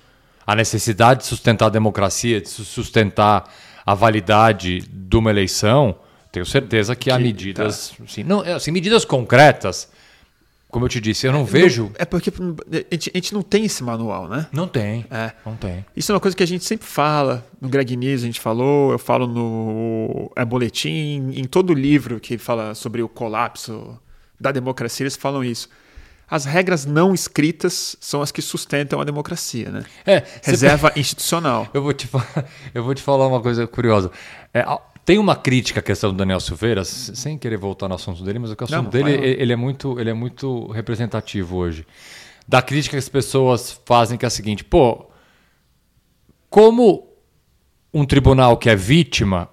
à 0.46 0.56
necessidade 0.56 1.22
de 1.22 1.28
sustentar 1.28 1.68
a 1.68 1.70
democracia, 1.70 2.42
de 2.42 2.50
su- 2.50 2.66
sustentar 2.66 3.50
a 3.86 3.94
validade 3.94 4.80
de 4.82 5.18
uma 5.18 5.30
eleição, 5.30 5.96
tenho 6.32 6.46
certeza 6.46 6.96
que 6.96 7.10
há 7.12 7.18
medidas, 7.20 7.94
assim, 8.04 8.24
não, 8.24 8.44
é, 8.44 8.54
assim, 8.54 8.72
medidas 8.72 9.06
concretas 9.06 9.90
como 10.70 10.86
eu 10.86 10.90
te 10.90 11.02
disse, 11.02 11.26
eu 11.26 11.34
não 11.34 11.44
vejo. 11.44 11.86
Não, 11.86 11.92
é 11.98 12.06
porque 12.06 12.30
a 12.30 12.76
gente, 12.96 13.12
a 13.14 13.18
gente, 13.18 13.34
não 13.34 13.42
tem 13.42 13.66
esse 13.66 13.84
manual, 13.84 14.28
né? 14.28 14.48
Não 14.52 14.68
tem. 14.68 15.04
É. 15.10 15.32
Não 15.44 15.56
tem. 15.56 15.84
Isso 15.96 16.12
é 16.12 16.16
uma 16.16 16.22
coisa 16.22 16.38
que 16.38 16.44
a 16.44 16.48
gente 16.48 16.64
sempre 16.64 16.86
fala. 16.86 17.44
No 17.60 17.68
Greg 17.68 17.98
News 17.98 18.22
a 18.22 18.26
gente 18.28 18.40
falou, 18.40 18.92
eu 18.92 19.00
falo 19.00 19.26
no 19.26 20.32
é, 20.36 20.46
boletim, 20.46 21.34
em 21.36 21.44
todo 21.46 21.74
livro 21.74 22.20
que 22.20 22.38
fala 22.38 22.76
sobre 22.76 23.02
o 23.02 23.10
colapso 23.10 24.00
da 24.40 24.52
democracia, 24.52 25.04
eles 25.04 25.16
falam 25.16 25.44
isso. 25.44 25.68
As 26.30 26.46
regras 26.46 26.86
não 26.86 27.16
escritas 27.16 27.98
são 28.00 28.22
as 28.22 28.32
que 28.32 28.42
sustentam 28.42 29.02
a 29.02 29.04
democracia, 29.04 29.72
né? 29.72 29.84
É, 30.06 30.24
Reserva 30.44 30.92
você... 30.92 31.00
institucional. 31.02 31.68
Eu 31.74 31.82
vou, 31.82 31.94
te 31.94 32.06
falar, 32.06 32.46
eu 32.76 32.84
vou 32.84 32.94
te 32.94 33.02
falar 33.02 33.26
uma 33.26 33.42
coisa 33.42 33.66
curiosa. 33.66 34.12
É, 34.54 34.64
tem 35.06 35.18
uma 35.18 35.36
crítica 35.36 35.80
à 35.80 35.84
questão 35.84 36.12
do 36.12 36.18
Daniel 36.18 36.40
Silveira, 36.40 36.84
sem 36.86 37.38
querer 37.38 37.58
voltar 37.58 37.88
no 37.88 37.96
assunto 37.96 38.24
dele, 38.24 38.40
mas 38.40 38.52
o 38.52 38.54
assunto 38.54 38.72
Não, 38.72 38.84
dele 38.90 39.12
ele 39.12 39.52
é, 39.52 39.56
muito, 39.56 40.00
ele 40.00 40.10
é 40.10 40.14
muito 40.14 40.68
representativo 40.68 41.58
hoje. 41.58 41.86
Da 42.48 42.62
crítica 42.62 42.94
que 42.94 43.00
as 43.00 43.10
pessoas 43.10 43.80
fazem, 43.86 44.18
que 44.18 44.26
é 44.26 44.28
a 44.28 44.32
seguinte: 44.32 44.64
pô, 44.64 45.08
como 46.50 47.08
um 47.94 48.06
tribunal 48.06 48.58
que 48.58 48.70
é 48.70 48.76
vítima 48.76 49.50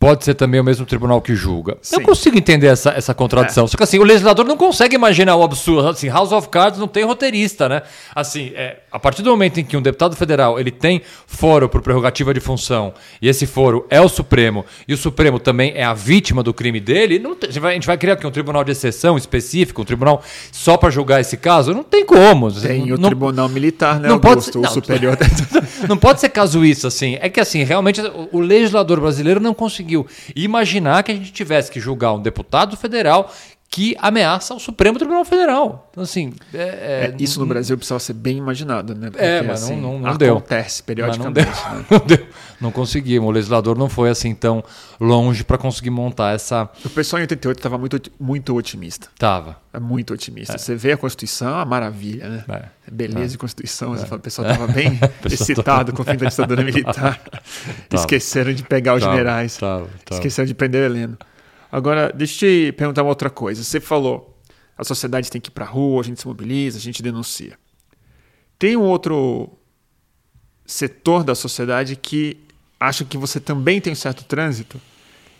pode 0.00 0.24
ser 0.24 0.32
também 0.32 0.58
o 0.58 0.64
mesmo 0.64 0.86
tribunal 0.86 1.20
que 1.20 1.36
julga. 1.36 1.76
Sim. 1.82 1.96
Eu 1.96 2.00
consigo 2.00 2.38
entender 2.38 2.68
essa, 2.68 2.88
essa 2.90 3.12
contradição. 3.12 3.66
É. 3.66 3.68
Só 3.68 3.76
que 3.76 3.82
assim, 3.82 3.98
o 3.98 4.02
legislador 4.02 4.46
não 4.46 4.56
consegue 4.56 4.96
imaginar 4.96 5.36
o 5.36 5.42
absurdo. 5.42 5.88
Assim, 5.88 6.08
House 6.08 6.32
of 6.32 6.48
Cards 6.48 6.80
não 6.80 6.88
tem 6.88 7.04
roteirista, 7.04 7.68
né? 7.68 7.82
Assim, 8.14 8.50
é, 8.54 8.78
a 8.90 8.98
partir 8.98 9.20
do 9.20 9.28
momento 9.28 9.60
em 9.60 9.64
que 9.64 9.76
um 9.76 9.82
deputado 9.82 10.16
federal 10.16 10.58
ele 10.58 10.70
tem 10.70 11.02
foro 11.26 11.68
por 11.68 11.82
prerrogativa 11.82 12.32
de 12.32 12.40
função 12.40 12.94
e 13.20 13.28
esse 13.28 13.46
foro 13.46 13.86
é 13.90 14.00
o 14.00 14.08
Supremo 14.08 14.64
e 14.88 14.94
o 14.94 14.96
Supremo 14.96 15.38
também 15.38 15.74
é 15.76 15.84
a 15.84 15.92
vítima 15.92 16.42
do 16.42 16.54
crime 16.54 16.80
dele, 16.80 17.18
não 17.18 17.34
tem, 17.34 17.50
a, 17.50 17.52
gente 17.52 17.60
vai, 17.60 17.72
a 17.72 17.74
gente 17.74 17.86
vai 17.86 17.98
criar 17.98 18.14
aqui 18.14 18.26
um 18.26 18.30
tribunal 18.30 18.64
de 18.64 18.72
exceção 18.72 19.18
específico, 19.18 19.82
um 19.82 19.84
tribunal 19.84 20.22
só 20.50 20.78
para 20.78 20.88
julgar 20.88 21.20
esse 21.20 21.36
caso? 21.36 21.74
Não 21.74 21.84
tem 21.84 22.06
como. 22.06 22.50
Tem 22.50 22.86
não, 22.86 22.96
o 22.96 22.98
tribunal 22.98 23.50
militar, 23.50 24.00
né? 24.00 24.08
Não 24.08 24.14
Augusto, 24.14 24.32
pode 24.32 24.44
ser, 24.44 24.58
não, 24.58 24.70
superior. 24.70 25.18
não 25.86 25.98
pode 25.98 26.20
ser 26.20 26.30
casuísta, 26.30 26.88
assim. 26.88 27.18
É 27.20 27.28
que 27.28 27.38
assim, 27.38 27.64
realmente 27.64 28.00
o, 28.00 28.30
o 28.32 28.40
legislador 28.40 28.98
brasileiro 28.98 29.40
não 29.40 29.52
conseguiu 29.52 29.89
conseguiu 29.90 30.06
imaginar 30.34 31.02
que 31.02 31.12
a 31.12 31.14
gente 31.14 31.32
tivesse 31.32 31.70
que 31.70 31.80
julgar 31.80 32.12
um 32.14 32.20
deputado 32.20 32.76
federal 32.76 33.32
que 33.68 33.94
ameaça 34.00 34.52
o 34.52 34.58
Supremo 34.58 34.98
Tribunal 34.98 35.24
Federal. 35.24 35.88
Então, 35.92 36.02
assim, 36.02 36.32
é, 36.52 36.58
é, 36.58 36.62
é, 36.62 37.14
isso 37.20 37.38
no 37.38 37.46
Brasil 37.46 37.76
precisava 37.76 38.00
ser 38.00 38.14
bem 38.14 38.36
imaginado, 38.36 38.96
né? 38.96 39.10
Porque, 39.10 39.24
é, 39.24 39.42
mas 39.42 39.62
assim, 39.62 39.76
não, 39.76 39.92
não, 39.92 40.00
não 40.00 40.10
acontece 40.10 40.82
deu. 40.82 40.86
periodicamente. 40.86 41.48
Não, 41.68 41.78
né? 41.78 41.86
não, 41.90 41.98
deu. 42.00 42.26
Não 42.60 42.70
conseguimos. 42.70 43.28
O 43.28 43.32
legislador 43.32 43.76
não 43.76 43.88
foi 43.88 44.10
assim 44.10 44.34
tão 44.34 44.62
longe 45.00 45.42
para 45.42 45.56
conseguir 45.56 45.90
montar 45.90 46.34
essa. 46.34 46.68
O 46.84 46.90
pessoal 46.90 47.20
em 47.20 47.22
88 47.22 47.58
estava 47.58 47.78
muito, 47.78 48.00
muito 48.18 48.54
otimista. 48.54 49.08
Tava. 49.18 49.56
É 49.72 49.80
muito 49.80 50.12
otimista. 50.12 50.54
É. 50.54 50.58
Você 50.58 50.74
vê 50.74 50.92
a 50.92 50.96
Constituição, 50.96 51.58
a 51.58 51.64
maravilha, 51.64 52.28
né? 52.28 52.44
É. 52.48 52.90
Beleza 52.90 53.24
é. 53.24 53.28
de 53.28 53.38
Constituição. 53.38 53.96
Fala, 53.96 54.16
o 54.16 54.20
pessoal 54.20 54.50
estava 54.50 54.72
bem 54.72 54.98
excitado 55.30 55.92
com 55.92 56.02
o 56.02 56.04
fim 56.04 56.16
da 56.16 56.28
ditadura 56.28 56.62
militar. 56.62 57.20
Esqueceram 57.92 58.52
de 58.52 58.62
pegar 58.62 58.94
os 58.94 59.02
generais. 59.02 59.56
Tava, 59.56 59.88
tava. 60.04 60.20
Esqueceram 60.20 60.46
de 60.46 60.54
prender 60.54 60.82
o 60.82 60.84
Heleno. 60.84 61.18
Agora, 61.72 62.12
deixa 62.12 62.46
eu 62.46 62.72
te 62.72 62.72
perguntar 62.72 63.02
uma 63.02 63.10
outra 63.10 63.30
coisa. 63.30 63.62
Você 63.62 63.80
falou, 63.80 64.36
a 64.76 64.84
sociedade 64.84 65.30
tem 65.30 65.40
que 65.40 65.48
ir 65.48 65.52
para 65.52 65.64
a 65.64 65.68
rua, 65.68 66.00
a 66.00 66.04
gente 66.04 66.20
se 66.20 66.26
mobiliza, 66.26 66.78
a 66.78 66.80
gente 66.80 67.02
denuncia. 67.02 67.56
Tem 68.58 68.76
um 68.76 68.82
outro 68.82 69.56
setor 70.66 71.24
da 71.24 71.34
sociedade 71.34 71.96
que 71.96 72.38
acha 72.80 73.04
que 73.04 73.16
você 73.16 73.38
também 73.38 73.80
tem 73.80 73.92
um 73.92 73.96
certo 73.96 74.24
trânsito 74.24 74.80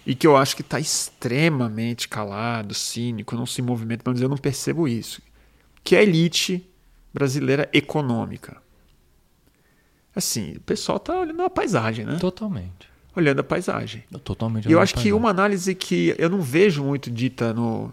e 0.07 0.15
que 0.15 0.27
eu 0.27 0.37
acho 0.37 0.55
que 0.55 0.63
está 0.63 0.79
extremamente 0.79 2.09
calado, 2.09 2.75
cínico, 2.75 3.35
não 3.35 3.47
se 3.47 3.63
movimenta, 3.63 4.03
mas 4.07 4.21
eu 4.21 4.29
não 4.29 4.37
percebo 4.37 4.87
isso. 4.87 5.21
Que 5.83 5.97
é 5.97 6.01
a 6.01 6.03
elite 6.03 6.65
brasileira 7.13 7.69
econômica. 7.73 8.61
Assim, 10.15 10.53
o 10.57 10.61
pessoal 10.61 10.97
está 10.97 11.19
olhando 11.19 11.43
a 11.43 11.51
paisagem, 11.51 12.05
né? 12.05 12.19
Totalmente 12.19 12.91
olhando 13.15 13.41
a 13.41 13.45
paisagem. 13.45 14.05
Totalmente. 14.25 14.69
E 14.69 14.73
eu 14.73 14.81
acho 14.81 14.95
que 14.95 15.13
uma 15.13 15.31
análise 15.31 15.75
que 15.75 16.15
eu 16.19 16.29
não 16.29 16.41
vejo 16.41 16.85
muito 16.85 17.11
dita 17.11 17.53
no, 17.53 17.93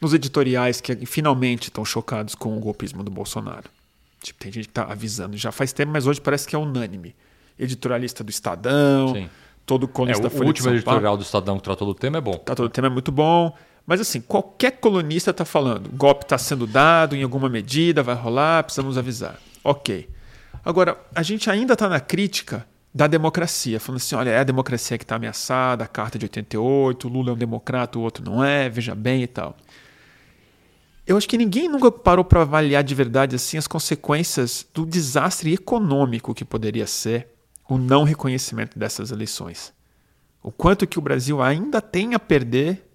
nos 0.00 0.14
editoriais 0.14 0.80
que 0.80 1.06
finalmente 1.06 1.64
estão 1.64 1.84
chocados 1.84 2.34
com 2.34 2.56
o 2.56 2.60
golpismo 2.60 3.02
do 3.02 3.10
Bolsonaro. 3.10 3.68
Tipo, 4.22 4.38
tem 4.38 4.52
gente 4.52 4.64
que 4.64 4.70
está 4.70 4.84
avisando 4.84 5.36
já 5.36 5.50
faz 5.50 5.72
tempo, 5.72 5.92
mas 5.92 6.06
hoje 6.06 6.20
parece 6.20 6.46
que 6.46 6.54
é 6.54 6.58
unânime. 6.58 7.14
Editorialista 7.62 8.24
do 8.24 8.30
Estadão, 8.30 9.14
Sim. 9.14 9.30
todo 9.64 9.86
colunista 9.86 10.22
é, 10.22 10.24
da 10.24 10.30
Folha 10.30 10.44
O 10.44 10.46
último 10.48 10.70
editorial 10.70 11.16
do 11.16 11.22
Estadão 11.22 11.56
que 11.56 11.62
tratou 11.62 11.86
do 11.86 11.94
tema 11.94 12.18
é 12.18 12.20
bom. 12.20 12.34
Tratou 12.38 12.68
do 12.68 12.72
tema 12.72 12.88
é 12.88 12.90
muito 12.90 13.12
bom. 13.12 13.54
Mas 13.86 14.00
assim, 14.00 14.20
qualquer 14.20 14.72
colunista 14.72 15.30
está 15.30 15.44
falando, 15.44 15.86
o 15.86 15.96
golpe 15.96 16.24
está 16.24 16.38
sendo 16.38 16.66
dado 16.66 17.16
em 17.16 17.22
alguma 17.22 17.48
medida, 17.48 18.02
vai 18.02 18.14
rolar, 18.14 18.62
precisamos 18.62 18.96
avisar. 18.96 19.38
Ok. 19.64 20.08
Agora, 20.64 20.96
a 21.14 21.22
gente 21.22 21.50
ainda 21.50 21.72
está 21.72 21.88
na 21.88 21.98
crítica 21.98 22.66
da 22.94 23.06
democracia, 23.06 23.80
falando 23.80 24.00
assim: 24.00 24.14
olha, 24.14 24.30
é 24.30 24.38
a 24.38 24.44
democracia 24.44 24.98
que 24.98 25.04
está 25.04 25.16
ameaçada, 25.16 25.84
a 25.84 25.86
Carta 25.88 26.18
de 26.18 26.26
88, 26.26 27.08
o 27.08 27.10
Lula 27.10 27.30
é 27.30 27.32
um 27.32 27.36
democrata, 27.36 27.98
o 27.98 28.02
outro 28.02 28.24
não 28.24 28.44
é, 28.44 28.68
veja 28.68 28.94
bem 28.94 29.22
e 29.22 29.26
tal. 29.26 29.56
Eu 31.04 31.16
acho 31.16 31.28
que 31.28 31.36
ninguém 31.36 31.68
nunca 31.68 31.90
parou 31.90 32.24
para 32.24 32.42
avaliar 32.42 32.84
de 32.84 32.94
verdade 32.94 33.34
assim 33.34 33.58
as 33.58 33.66
consequências 33.66 34.64
do 34.72 34.86
desastre 34.86 35.52
econômico 35.52 36.32
que 36.32 36.44
poderia 36.44 36.86
ser 36.86 37.31
o 37.72 37.78
não 37.78 38.04
reconhecimento 38.04 38.78
dessas 38.78 39.10
eleições. 39.10 39.72
O 40.42 40.52
quanto 40.52 40.86
que 40.86 40.98
o 40.98 41.02
Brasil 41.02 41.40
ainda 41.40 41.80
tem 41.80 42.14
a 42.14 42.18
perder 42.18 42.86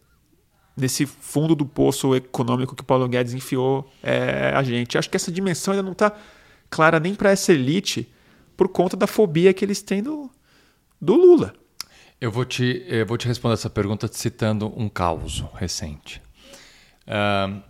nesse 0.76 1.08
fundo 1.08 1.56
do 1.56 1.66
poço 1.66 2.16
econômico 2.16 2.76
que 2.76 2.84
Paulo 2.84 3.08
Guedes 3.10 3.34
enfiou 3.34 3.92
é, 4.04 4.52
a 4.56 4.62
gente. 4.62 4.96
Acho 4.96 5.10
que 5.10 5.18
essa 5.18 5.32
dimensão 5.32 5.72
ainda 5.72 5.82
não 5.82 5.94
está 5.94 6.16
clara 6.70 7.00
nem 7.00 7.16
para 7.16 7.32
essa 7.32 7.52
elite 7.52 8.08
por 8.56 8.68
conta 8.68 8.96
da 8.96 9.08
fobia 9.08 9.52
que 9.52 9.66
eles 9.66 9.82
têm 9.82 10.04
do, 10.04 10.30
do 11.02 11.16
Lula. 11.16 11.56
Eu 12.22 12.32
vou 12.32 12.46
te, 12.46 12.86
eu 12.88 13.06
vou 13.06 13.18
te 13.18 13.28
responder 13.28 13.56
essa 13.56 13.72
pergunta 13.72 14.08
citando 14.12 14.72
um 14.80 14.88
caos 14.88 15.44
recente. 15.56 16.22
Uh, 17.08 17.64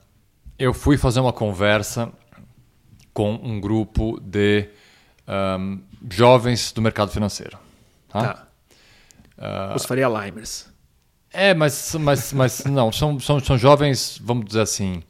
eu 0.59 0.73
fui 0.73 0.97
fazer 0.97 1.21
uma 1.21 1.33
conversa 1.33 2.11
com 3.13 3.33
um 3.35 3.61
grupo 3.61 4.19
de 4.19 4.69
um, 5.27 5.81
jovens 6.09 6.71
do 6.71 6.81
mercado 6.81 7.11
financeiro. 7.11 7.57
Tá? 8.09 8.33
tá. 8.33 8.47
Uh, 9.37 9.75
Os 9.75 9.85
Faria 9.85 10.07
Limers. 10.07 10.67
É, 11.31 11.53
mas, 11.53 11.93
mas, 11.99 12.33
mas 12.33 12.65
não, 12.65 12.91
são, 12.91 13.19
são, 13.19 13.39
são 13.39 13.57
jovens, 13.57 14.19
vamos 14.23 14.45
dizer 14.45 14.61
assim, 14.61 15.03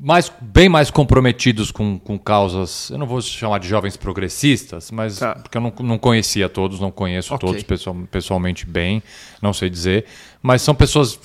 mais, 0.00 0.30
bem 0.40 0.68
mais 0.68 0.90
comprometidos 0.90 1.70
com, 1.70 1.98
com 1.98 2.18
causas, 2.18 2.90
eu 2.90 2.98
não 2.98 3.06
vou 3.06 3.20
chamar 3.20 3.58
de 3.58 3.68
jovens 3.68 3.96
progressistas, 3.96 4.90
mas 4.90 5.18
tá. 5.18 5.34
porque 5.34 5.56
eu 5.56 5.60
não, 5.60 5.72
não 5.80 5.98
conhecia 5.98 6.48
todos, 6.48 6.78
não 6.78 6.90
conheço 6.90 7.34
okay. 7.34 7.48
todos 7.48 7.62
pessoal, 7.62 7.96
pessoalmente 8.10 8.66
bem, 8.66 9.02
não 9.40 9.52
sei 9.52 9.70
dizer, 9.70 10.04
mas 10.42 10.62
são 10.62 10.74
pessoas, 10.74 11.18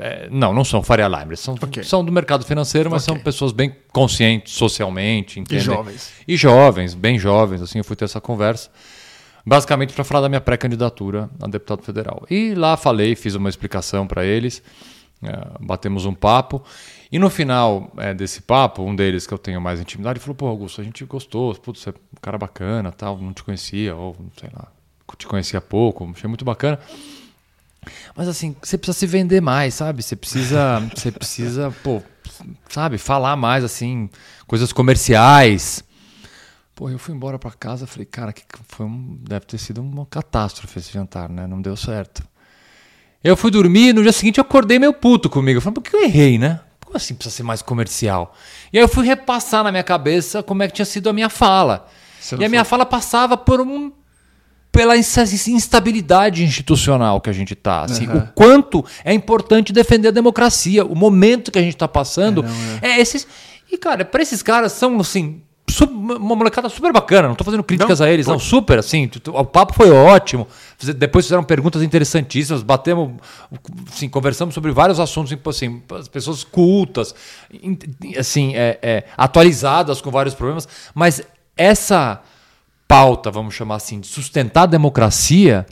é, 0.00 0.28
não, 0.30 0.52
não 0.52 0.64
são 0.64 0.82
Faria 0.82 1.08
Limer, 1.08 1.36
são, 1.36 1.54
okay. 1.54 1.82
são 1.82 2.04
do 2.04 2.12
mercado 2.12 2.44
financeiro, 2.44 2.90
mas 2.90 3.02
okay. 3.02 3.14
são 3.14 3.22
pessoas 3.22 3.52
bem 3.52 3.74
conscientes 3.92 4.52
socialmente? 4.54 5.42
E 5.50 5.58
jovens. 5.58 6.12
E 6.26 6.36
jovens, 6.36 6.94
bem 6.94 7.18
jovens, 7.18 7.62
assim, 7.62 7.78
eu 7.78 7.84
fui 7.84 7.96
ter 7.96 8.04
essa 8.04 8.20
conversa, 8.20 8.70
basicamente 9.44 9.94
para 9.94 10.04
falar 10.04 10.20
da 10.20 10.28
minha 10.28 10.40
pré-candidatura 10.40 11.30
a 11.42 11.48
deputado 11.48 11.82
federal. 11.82 12.26
E 12.30 12.54
lá 12.54 12.76
falei, 12.76 13.16
fiz 13.16 13.34
uma 13.34 13.48
explicação 13.48 14.06
para 14.06 14.24
eles, 14.24 14.62
batemos 15.60 16.06
um 16.06 16.14
papo, 16.14 16.62
e 17.10 17.18
no 17.18 17.28
final 17.30 17.90
é, 17.96 18.14
desse 18.14 18.42
papo, 18.42 18.82
um 18.82 18.94
deles 18.94 19.26
que 19.26 19.34
eu 19.34 19.38
tenho 19.38 19.60
mais 19.60 19.80
intimidade 19.80 20.20
falou: 20.20 20.34
pô, 20.34 20.46
Augusto, 20.46 20.80
a 20.80 20.84
gente 20.84 21.04
gostou, 21.04 21.54
putz, 21.54 21.80
você 21.80 21.90
é 21.90 21.92
um 21.92 22.20
cara 22.20 22.38
bacana, 22.38 22.92
tal, 22.92 23.18
não 23.18 23.32
te 23.32 23.42
conhecia, 23.42 23.94
ou 23.96 24.16
sei 24.38 24.50
lá, 24.52 24.68
te 25.16 25.26
conhecia 25.26 25.60
pouco, 25.60 26.08
achei 26.14 26.28
muito 26.28 26.44
bacana. 26.44 26.78
Mas 28.14 28.28
assim, 28.28 28.54
você 28.62 28.76
precisa 28.76 28.98
se 28.98 29.06
vender 29.06 29.40
mais, 29.40 29.74
sabe? 29.74 30.02
Você 30.02 30.14
precisa, 30.14 30.80
você 30.94 31.10
precisa, 31.10 31.74
pô, 31.82 32.02
sabe, 32.68 32.98
falar 32.98 33.36
mais 33.36 33.64
assim, 33.64 34.10
coisas 34.46 34.72
comerciais. 34.72 35.82
Pô, 36.74 36.88
eu 36.90 36.98
fui 36.98 37.14
embora 37.14 37.38
para 37.38 37.50
casa, 37.50 37.86
falei, 37.86 38.06
cara, 38.06 38.32
que 38.32 38.44
foi 38.68 38.86
um, 38.86 39.18
deve 39.22 39.46
ter 39.46 39.58
sido 39.58 39.80
uma 39.80 40.06
catástrofe 40.06 40.78
esse 40.78 40.92
jantar, 40.92 41.28
né? 41.28 41.46
Não 41.46 41.60
deu 41.60 41.76
certo. 41.76 42.22
Eu 43.22 43.36
fui 43.36 43.50
dormir, 43.50 43.92
no 43.92 44.02
dia 44.02 44.12
seguinte 44.12 44.38
eu 44.38 44.42
acordei 44.42 44.78
meio 44.78 44.92
puto 44.92 45.28
comigo. 45.28 45.58
Eu 45.58 45.62
falei, 45.62 45.74
por 45.74 45.82
que 45.82 45.94
eu 45.94 46.04
errei, 46.04 46.38
né? 46.38 46.60
Como 46.84 46.96
assim 46.96 47.14
precisa 47.14 47.36
ser 47.36 47.42
mais 47.42 47.60
comercial? 47.60 48.34
E 48.72 48.78
aí 48.78 48.84
eu 48.84 48.88
fui 48.88 49.04
repassar 49.04 49.64
na 49.64 49.70
minha 49.70 49.82
cabeça 49.82 50.42
como 50.42 50.62
é 50.62 50.68
que 50.68 50.74
tinha 50.74 50.86
sido 50.86 51.08
a 51.10 51.12
minha 51.12 51.28
fala. 51.28 51.86
e 52.38 52.44
a 52.44 52.48
minha 52.48 52.64
fala 52.64 52.86
passava 52.86 53.36
por 53.36 53.60
um 53.60 53.92
pela 54.70 54.96
instabilidade 54.96 56.44
institucional 56.44 57.20
que 57.20 57.28
a 57.28 57.32
gente 57.32 57.54
está. 57.54 57.82
Assim, 57.82 58.06
uhum. 58.06 58.18
O 58.18 58.28
quanto 58.28 58.84
é 59.04 59.12
importante 59.12 59.72
defender 59.72 60.08
a 60.08 60.12
democracia. 60.12 60.84
O 60.84 60.94
momento 60.94 61.50
que 61.50 61.58
a 61.58 61.62
gente 61.62 61.74
está 61.74 61.88
passando 61.88 62.44
é, 62.44 62.48
não, 62.48 62.88
é. 62.88 62.90
é 62.92 63.00
esses. 63.00 63.26
E, 63.70 63.76
cara, 63.76 64.04
para 64.04 64.22
esses 64.22 64.42
caras 64.42 64.72
são 64.72 65.00
assim, 65.00 65.42
uma 65.90 66.36
molecada 66.36 66.68
super 66.68 66.92
bacana, 66.92 67.28
não 67.28 67.34
tô 67.34 67.44
fazendo 67.44 67.62
críticas 67.62 68.00
não, 68.00 68.06
a 68.06 68.10
eles, 68.10 68.26
não, 68.26 68.38
super, 68.38 68.78
assim, 68.78 69.10
o 69.26 69.44
papo 69.44 69.74
foi 69.74 69.90
ótimo. 69.90 70.46
Depois 70.96 71.26
fizeram 71.26 71.42
perguntas 71.42 71.82
interessantíssimas, 71.82 72.62
batemos, 72.62 73.12
assim, 73.92 74.08
conversamos 74.08 74.54
sobre 74.54 74.70
vários 74.72 75.00
assuntos, 75.00 75.36
assim, 75.46 75.82
as 75.98 76.08
pessoas 76.08 76.44
cultas, 76.44 77.14
assim, 78.18 78.54
é, 78.54 78.78
é, 78.82 79.04
atualizadas 79.16 80.00
com 80.00 80.10
vários 80.10 80.34
problemas, 80.34 80.68
mas 80.94 81.22
essa 81.56 82.22
pauta, 82.86 83.30
vamos 83.30 83.54
chamar 83.54 83.76
assim, 83.76 84.00
de 84.00 84.06
sustentar 84.06 84.62
a 84.62 84.66
democracia, 84.66 85.66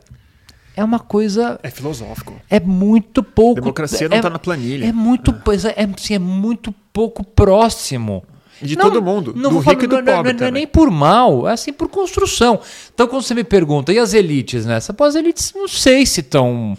é 0.76 0.84
uma 0.84 0.98
coisa. 0.98 1.58
É 1.62 1.70
filosófico. 1.70 2.34
É 2.50 2.60
muito 2.60 3.22
pouco. 3.22 3.62
Democracia 3.62 4.08
não 4.10 4.16
está 4.18 4.28
é, 4.28 4.30
na 4.30 4.38
planilha. 4.38 4.84
É 4.84 4.92
muito, 4.92 5.30
é. 5.30 5.82
É, 5.82 5.88
assim, 5.96 6.14
é 6.14 6.18
muito 6.18 6.70
pouco 6.92 7.24
próximo. 7.24 8.22
De 8.60 8.74
não, 8.76 8.84
todo 8.84 9.02
mundo, 9.02 9.34
não 9.36 9.50
do 9.50 9.58
rico 9.58 9.64
falar, 9.64 9.84
e 9.84 9.86
do 9.86 10.02
não, 10.02 10.16
pobre. 10.16 10.32
Não, 10.32 10.40
não 10.40 10.46
é 10.46 10.50
nem 10.50 10.66
por 10.66 10.90
mal, 10.90 11.48
é 11.48 11.52
assim 11.52 11.72
por 11.72 11.88
construção. 11.88 12.58
Então, 12.94 13.06
quando 13.06 13.22
você 13.22 13.34
me 13.34 13.44
pergunta, 13.44 13.92
e 13.92 13.98
as 13.98 14.14
elites 14.14 14.64
nessa? 14.64 14.94
Pô, 14.94 15.04
as 15.04 15.14
elites 15.14 15.52
não 15.54 15.68
sei 15.68 16.06
se 16.06 16.20
estão 16.20 16.76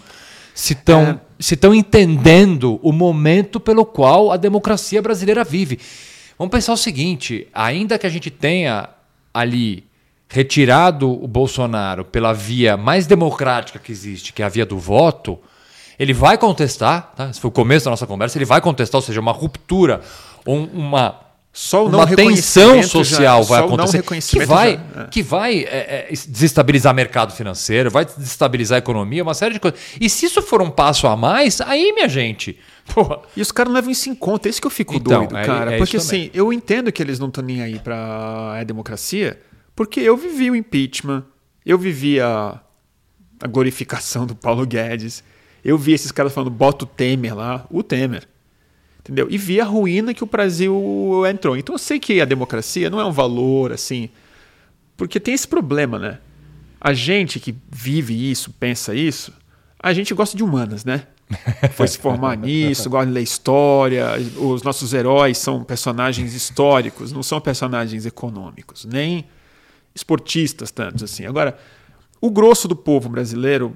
se 0.53 0.73
estão 0.73 1.01
é. 1.01 1.19
se 1.39 1.53
estão 1.53 1.73
entendendo 1.73 2.80
o 2.82 2.91
momento 2.91 3.59
pelo 3.59 3.86
qual 3.86 4.32
a 4.32 4.38
democracia 4.38 5.01
brasileira 5.01 5.43
vive. 5.43 5.80
Vamos 6.38 6.51
pensar 6.51 6.73
o 6.73 6.78
seguinte: 6.78 7.47
ainda 7.53 7.99
que 7.99 8.07
a 8.07 8.09
gente 8.09 8.32
tenha 8.32 8.89
ali 9.32 9.86
retirado 10.28 11.11
o 11.11 11.28
Bolsonaro 11.28 12.03
pela 12.03 12.34
via 12.34 12.75
mais 12.75 13.05
democrática 13.07 13.80
que 13.80 13.91
existe, 13.91 14.34
que 14.34 14.41
é 14.41 14.45
a 14.45 14.49
via 14.49 14.65
do 14.65 14.78
voto, 14.78 15.39
ele 15.97 16.13
vai 16.13 16.38
contestar, 16.38 17.13
tá? 17.15 17.30
esse 17.30 17.39
foi 17.39 17.49
o 17.49 17.51
começo 17.51 17.86
da 17.86 17.91
nossa 17.91 18.05
conversa, 18.05 18.38
ele 18.38 18.45
vai 18.45 18.59
contestar, 18.59 18.99
ou 18.99 19.01
seja, 19.01 19.19
uma 19.19 19.32
ruptura, 19.32 20.01
um, 20.45 20.63
uma 20.65 21.26
só 21.58 21.88
uma 21.88 22.05
tensão 22.05 22.84
social 22.84 23.41
já, 23.41 23.49
vai 23.49 23.64
acontecer 23.64 24.03
que 24.03 24.45
vai, 24.45 24.74
já, 24.74 25.01
é. 25.01 25.08
que 25.08 25.24
vai 25.24 25.58
é, 25.62 26.08
é, 26.08 26.14
desestabilizar 26.28 26.93
mercado 26.93 27.34
financeiro, 27.34 27.89
vai 27.89 28.05
desestabilizar 28.05 28.76
a 28.76 28.78
economia, 28.78 29.24
uma 29.24 29.34
série 29.34 29.55
de 29.55 29.60
coisas. 29.60 29.80
E 29.99 30.08
se 30.08 30.28
isso 30.28 30.39
for 30.43 30.62
um 30.62 30.70
passo 30.70 31.08
a 31.08 31.18
mais, 31.18 31.60
aí, 31.60 31.91
minha 31.93 32.08
gente. 32.08 32.60
Porra. 32.93 33.22
E 33.36 33.41
os 33.41 33.51
caras 33.51 33.70
não 33.70 33.76
levam 33.76 33.89
isso 33.89 34.08
em 34.08 34.14
conta, 34.14 34.47
é 34.47 34.49
isso 34.51 34.62
que 34.62 34.68
eu 34.68 34.72
fico 34.72 34.93
então, 34.93 35.22
doido, 35.22 35.36
é, 35.36 35.43
cara. 35.43 35.74
É 35.74 35.78
porque 35.80 35.97
assim, 35.97 36.30
eu 36.32 36.53
entendo 36.53 36.91
que 36.91 37.01
eles 37.01 37.18
não 37.18 37.28
estão 37.28 37.43
nem 37.43 37.64
aí 37.64 37.80
para 37.80 38.60
a 38.60 38.64
democracia, 38.64 39.41
porque 39.76 39.99
eu 39.99 40.16
vivi 40.16 40.51
o 40.51 40.55
impeachment, 40.55 41.26
eu 41.66 41.80
vivi 41.80 42.22
a, 42.22 42.62
a 43.41 43.47
glorificação 43.47 44.28
do 44.28 44.36
Paulo 44.36 44.64
Guedes, 44.64 45.24
eu 45.66 45.76
vi 45.76 45.93
esses 45.93 46.12
caras 46.12 46.32
falando 46.32 46.51
bota 46.51 46.86
o 46.86 46.88
Temer 46.88 47.36
lá, 47.36 47.66
o 47.72 47.82
Temer 47.82 48.28
entendeu? 49.08 49.28
E 49.30 49.38
vi 49.38 49.62
a 49.62 49.64
ruína 49.64 50.14
que 50.14 50.24
o 50.24 50.28
Brasil 50.28 51.24
entrou. 51.30 51.55
Então 51.55 51.74
eu 51.74 51.80
sei 51.80 51.97
que 51.99 52.20
a 52.20 52.26
democracia 52.26 52.89
não 52.89 52.99
é 52.99 53.05
um 53.05 53.12
valor 53.12 53.72
assim, 53.72 54.10
porque 54.97 55.20
tem 55.20 55.34
esse 55.34 55.47
problema, 55.47 55.97
né? 55.97 56.20
A 56.80 56.93
gente 56.93 57.39
que 57.39 57.55
vive 57.72 58.30
isso, 58.30 58.51
pensa 58.51 58.93
isso, 58.93 59.34
a 59.82 59.93
gente 59.93 60.14
gosta 60.14 60.36
de 60.36 60.43
humanas, 60.43 60.84
né? 60.84 61.08
Foi 61.74 61.88
se 61.88 61.97
formar 61.97 62.38
nisso, 62.38 62.89
gosta 62.89 63.08
de 63.08 63.14
ler 63.14 63.22
história. 63.22 64.08
Os 64.38 64.62
nossos 64.64 64.93
heróis 64.93 65.38
são 65.38 65.64
personagens 65.64 66.34
históricos, 66.34 67.12
não 67.12 67.24
são 67.24 67.39
personagens 67.39 68.05
econômicos, 68.05 68.86
nem 68.86 69.26
esportistas 69.95 70.72
tantos 70.72 71.03
assim. 71.03 71.26
Agora, 71.26 71.58
o 72.20 72.30
grosso 72.30 72.68
do 72.68 72.76
povo 72.76 73.10
brasileiro 73.10 73.76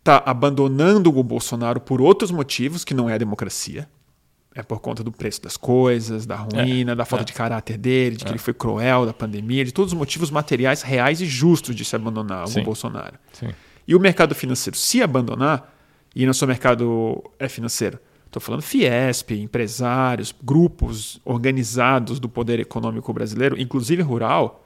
está 0.00 0.22
abandonando 0.26 1.16
o 1.16 1.22
Bolsonaro 1.22 1.80
por 1.80 2.00
outros 2.00 2.30
motivos, 2.30 2.84
que 2.84 2.94
não 2.94 3.08
é 3.08 3.14
a 3.14 3.18
democracia. 3.18 3.88
É 4.52 4.62
por 4.62 4.80
conta 4.80 5.04
do 5.04 5.12
preço 5.12 5.40
das 5.40 5.56
coisas, 5.56 6.26
da 6.26 6.34
ruína, 6.34 6.92
é, 6.92 6.94
da 6.96 7.04
falta 7.04 7.22
é. 7.22 7.26
de 7.26 7.32
caráter 7.32 7.78
dele, 7.78 8.16
de 8.16 8.24
que 8.24 8.30
é. 8.30 8.32
ele 8.32 8.38
foi 8.38 8.52
cruel, 8.52 9.06
da 9.06 9.12
pandemia, 9.12 9.64
de 9.64 9.72
todos 9.72 9.92
os 9.92 9.98
motivos 9.98 10.28
materiais 10.30 10.82
reais 10.82 11.20
e 11.20 11.26
justos 11.26 11.76
de 11.76 11.84
se 11.84 11.94
abandonar 11.94 12.48
o 12.48 12.64
Bolsonaro. 12.64 13.16
Sim. 13.32 13.50
E 13.86 13.94
o 13.94 14.00
mercado 14.00 14.34
financeiro 14.34 14.76
se 14.76 15.02
abandonar, 15.02 15.72
e 16.16 16.26
não 16.26 16.32
só 16.32 16.46
mercado 16.46 17.22
é 17.38 17.48
financeiro, 17.48 18.00
estou 18.26 18.40
falando 18.40 18.62
Fiesp, 18.62 19.32
empresários, 19.32 20.34
grupos 20.42 21.20
organizados 21.24 22.18
do 22.18 22.28
poder 22.28 22.58
econômico 22.58 23.12
brasileiro, 23.12 23.60
inclusive 23.60 24.02
rural, 24.02 24.64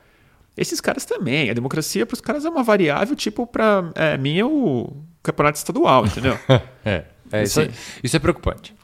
esses 0.56 0.80
caras 0.80 1.04
também. 1.04 1.50
A 1.50 1.54
democracia 1.54 2.06
para 2.06 2.14
os 2.14 2.20
caras 2.20 2.44
é 2.44 2.48
uma 2.48 2.62
variável, 2.62 3.16
tipo, 3.16 3.46
para 3.46 3.90
é, 3.94 4.16
mim 4.16 4.38
é 4.38 4.44
o 4.44 4.90
campeonato 5.22 5.58
estadual, 5.58 6.06
entendeu? 6.06 6.38
é, 6.84 7.04
é 7.32 7.42
isso, 7.42 7.60
é, 7.60 7.70
isso 8.02 8.16
é 8.16 8.18
preocupante. 8.18 8.74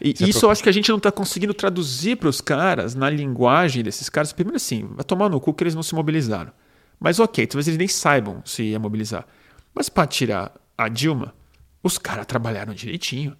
E 0.00 0.10
isso, 0.10 0.24
é 0.24 0.28
isso 0.28 0.46
eu 0.46 0.50
acho 0.50 0.62
que 0.62 0.68
a 0.68 0.72
gente 0.72 0.88
não 0.88 0.96
está 0.96 1.12
conseguindo 1.12 1.52
traduzir 1.52 2.16
para 2.16 2.28
os 2.28 2.40
caras, 2.40 2.94
na 2.94 3.10
linguagem 3.10 3.82
desses 3.82 4.08
caras. 4.08 4.32
Primeiro 4.32 4.56
assim, 4.56 4.88
vai 4.94 5.04
tomar 5.04 5.28
no 5.28 5.40
cu 5.40 5.52
que 5.52 5.62
eles 5.62 5.74
não 5.74 5.82
se 5.82 5.94
mobilizaram. 5.94 6.52
Mas 6.98 7.20
ok, 7.20 7.46
talvez 7.46 7.68
eles 7.68 7.78
nem 7.78 7.88
saibam 7.88 8.42
se 8.44 8.62
ia 8.62 8.78
mobilizar. 8.78 9.26
Mas 9.74 9.88
para 9.88 10.06
tirar 10.06 10.52
a 10.76 10.88
Dilma, 10.88 11.34
os 11.82 11.98
caras 11.98 12.26
trabalharam 12.26 12.74
direitinho. 12.74 13.36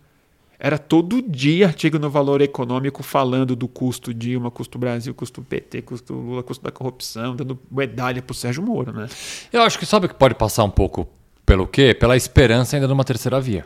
Era 0.62 0.76
todo 0.76 1.22
dia 1.22 1.68
artigo 1.68 1.98
no 1.98 2.11
Valor 2.11 2.42
Econômico 2.42 3.02
falando 3.02 3.56
do 3.56 3.66
custo 3.66 4.12
Dilma, 4.12 4.50
custo 4.50 4.78
Brasil, 4.78 5.14
custo 5.14 5.40
PT, 5.40 5.80
custo 5.80 6.12
Lula, 6.12 6.42
custo 6.42 6.62
da 6.62 6.70
corrupção, 6.70 7.34
dando 7.34 7.58
medalha 7.70 8.20
pro 8.20 8.34
Sérgio 8.34 8.62
Moro, 8.62 8.92
né? 8.92 9.08
Eu 9.50 9.62
acho 9.62 9.78
que 9.78 9.86
sabe 9.86 10.06
que 10.06 10.14
pode 10.14 10.34
passar 10.34 10.64
um 10.64 10.70
pouco 10.70 11.08
pelo 11.46 11.66
quê? 11.66 11.94
Pela 11.94 12.14
esperança 12.14 12.76
ainda 12.76 12.86
de 12.86 12.92
uma 12.92 13.04
terceira 13.04 13.40
via. 13.40 13.64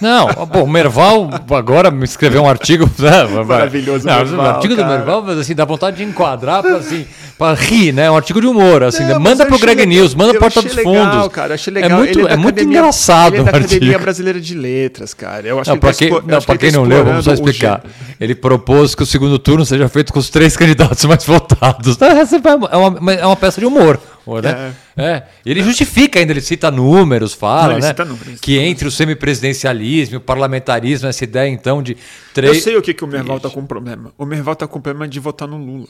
Não, 0.00 0.28
bom, 0.46 0.64
o 0.64 0.68
Merval 0.68 1.30
agora 1.50 1.90
me 1.90 2.04
escreveu 2.04 2.42
um 2.42 2.48
artigo. 2.48 2.90
Né, 3.06 3.44
Maravilhoso. 3.44 4.06
Não, 4.06 4.16
Merval, 4.16 4.38
o 4.38 4.48
artigo 4.48 4.76
cara. 4.76 4.88
do 4.88 4.94
Merval, 4.94 5.22
mas 5.22 5.38
assim, 5.38 5.54
dá 5.54 5.64
vontade 5.64 5.98
de 5.98 6.02
enquadrar 6.02 6.62
para 6.62 6.76
assim, 6.76 7.06
para 7.38 7.54
rir, 7.54 7.92
né? 7.92 8.10
Um 8.10 8.16
artigo 8.16 8.40
de 8.40 8.46
humor, 8.46 8.82
assim. 8.82 9.04
Não, 9.04 9.20
manda 9.20 9.46
pro 9.46 9.58
Greg 9.58 9.80
legal, 9.80 9.94
News, 9.94 10.14
manda 10.14 10.38
Porta 10.38 10.62
dos 10.62 10.74
legal, 10.74 10.94
Fundos. 10.94 11.28
Cara, 11.32 11.54
achei 11.54 11.72
legal. 11.72 11.90
É 11.90 11.94
muito, 11.94 12.26
é, 12.26 12.32
é 12.32 12.36
muito 12.36 12.62
engraçado. 12.62 13.34
Ele 13.34 13.42
é 13.42 13.44
da 13.44 13.58
Academia 13.58 13.98
Brasileira 13.98 14.40
de 14.40 14.54
Letras, 14.54 15.14
cara. 15.14 15.46
Eu 15.46 15.60
acho 15.60 15.70
não, 15.70 15.78
que 15.78 15.92
quem, 15.92 16.10
tá 16.10 16.22
não, 16.26 16.42
para 16.42 16.58
quem 16.58 16.72
não 16.72 16.84
leu, 16.84 17.04
vamos 17.04 17.24
só 17.24 17.32
explicar. 17.32 17.82
Ele 18.18 18.34
propôs 18.34 18.94
que 18.94 19.02
o 19.02 19.06
segundo 19.06 19.38
turno 19.38 19.64
seja 19.64 19.88
feito 19.88 20.12
com 20.12 20.18
os 20.18 20.30
três 20.30 20.56
candidatos 20.56 21.04
mais 21.04 21.24
votados. 21.24 21.96
É 22.00 22.76
uma, 22.76 23.12
é 23.12 23.26
uma 23.26 23.36
peça 23.36 23.60
de 23.60 23.66
humor. 23.66 24.00
Né? 24.26 24.74
É. 24.96 25.02
é. 25.04 25.28
Ele 25.44 25.62
justifica 25.62 26.18
ainda, 26.18 26.32
ele 26.32 26.40
cita 26.40 26.70
números, 26.70 27.32
fala, 27.32 27.74
Não, 27.74 27.80
né? 27.80 27.94
Números, 28.04 28.40
que 28.40 28.58
entre 28.58 28.88
o 28.88 28.90
semipresidencialismo 28.90 30.16
e 30.16 30.18
o 30.18 30.20
parlamentarismo, 30.20 31.08
essa 31.08 31.22
ideia 31.24 31.48
então 31.48 31.82
de 31.82 31.96
três. 32.34 32.56
Eu 32.56 32.62
sei 32.62 32.76
o 32.76 32.82
que, 32.82 32.92
que 32.92 33.04
o 33.04 33.06
Merval 33.06 33.36
está 33.36 33.48
com 33.48 33.64
problema. 33.64 34.12
O 34.18 34.26
Merval 34.26 34.54
está 34.54 34.66
com 34.66 34.80
problema 34.80 35.08
de 35.08 35.20
votar 35.20 35.46
no 35.46 35.56
Lula. 35.56 35.88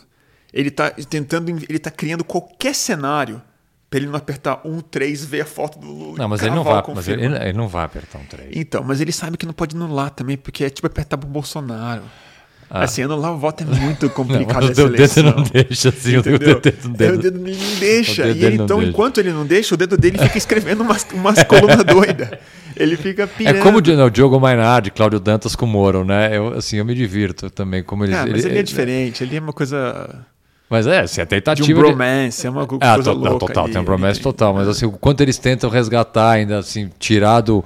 Ele 0.53 0.69
está 0.69 0.91
tentando, 0.91 1.51
ele 1.51 1.65
está 1.71 1.91
criando 1.91 2.25
qualquer 2.25 2.75
cenário 2.75 3.41
para 3.89 4.01
ele 4.01 4.07
não 4.09 4.17
apertar 4.17 4.61
um 4.65 4.81
3 4.81 5.25
ver 5.25 5.43
a 5.43 5.47
foto 5.47 5.79
do 5.79 5.87
Lula. 5.87 6.19
Não, 6.19 6.29
mas 6.29 6.43
ele 6.43 6.55
não 6.55 6.65
vai, 6.65 6.83
mas 6.95 7.09
ele, 7.09 7.25
ele, 7.25 7.53
não 7.53 7.69
vai 7.69 7.85
apertar 7.85 8.19
um 8.19 8.25
3. 8.25 8.51
Então, 8.53 8.83
mas 8.83 9.01
ele 9.01 9.13
sabe 9.13 9.37
que 9.37 9.47
não 9.47 9.53
pode 9.53 9.77
anular 9.77 10.11
também, 10.11 10.37
porque 10.37 10.65
é 10.65 10.71
tipo 10.71 10.87
apertar 10.87 11.17
pro 11.17 11.29
Bolsonaro. 11.29 12.03
Ah. 12.69 12.85
Assim, 12.85 13.03
anular 13.03 13.33
o 13.33 13.39
voto 13.39 13.63
é 13.63 13.67
muito 13.67 14.11
complicado 14.11 14.63
não, 14.63 14.87
o 14.87 14.91
dedo 14.91 15.23
não 15.23 15.43
deixa, 15.45 15.89
assim, 15.89 16.17
o 16.17 16.23
dedo, 16.23 16.39
não 16.41 16.61
deixa. 16.93 17.15
O 17.15 17.19
dedo 17.19 17.39
não 17.39 17.79
deixa. 17.79 18.27
E 18.27 18.45
ele, 18.45 18.63
então, 18.63 18.83
enquanto 18.83 19.19
ele 19.19 19.33
não 19.33 19.47
deixa, 19.47 19.75
o 19.75 19.79
dedo 19.79 19.97
dele 19.97 20.19
fica 20.19 20.37
escrevendo 20.37 20.83
umas, 20.83 21.07
umas 21.13 21.43
colunas 21.45 21.85
doidas. 21.85 22.31
Ele 22.77 22.97
fica 22.97 23.27
pirando. 23.27 23.57
É 23.57 23.61
como 23.61 23.79
o 23.79 24.11
Diogo 24.11 24.39
Mainardi, 24.39 24.91
Cláudio 24.91 25.21
Dantas 25.21 25.57
com 25.57 25.65
o 25.65 25.69
Moro, 25.69 26.05
né? 26.05 26.37
Eu, 26.37 26.55
assim, 26.55 26.77
eu 26.77 26.85
me 26.85 26.95
divirto 26.95 27.49
também. 27.51 27.83
Como 27.83 28.05
eles, 28.05 28.17
ah, 28.17 28.27
mas 28.27 28.45
ele, 28.45 28.55
ele 28.55 28.59
é 28.59 28.63
diferente, 28.63 29.25
ele 29.25 29.37
é 29.37 29.41
uma 29.41 29.53
coisa... 29.53 30.27
Mas 30.69 30.87
é, 30.87 31.07
se 31.07 31.21
é 31.21 31.25
tentativa. 31.25 31.65
De 31.65 31.73
um 31.73 31.79
bromance, 31.79 32.41
de... 32.41 32.47
é 32.49 32.51
uma 32.51 32.65
ah, 32.65 32.67
coisa 32.67 32.81
ah, 32.83 32.99
to, 32.99 33.13
louca. 33.13 33.47
Total, 33.47 33.65
ali, 33.65 33.73
tem 33.73 33.81
um 33.81 33.85
bromance 33.85 34.21
total. 34.21 34.53
Mas 34.53 34.67
assim, 34.67 34.85
o 34.85 34.91
quanto 34.91 35.21
eles 35.21 35.39
tentam 35.39 35.71
resgatar 35.71 36.33
ainda, 36.33 36.59
assim, 36.59 36.91
tirar 36.99 37.41
do 37.41 37.65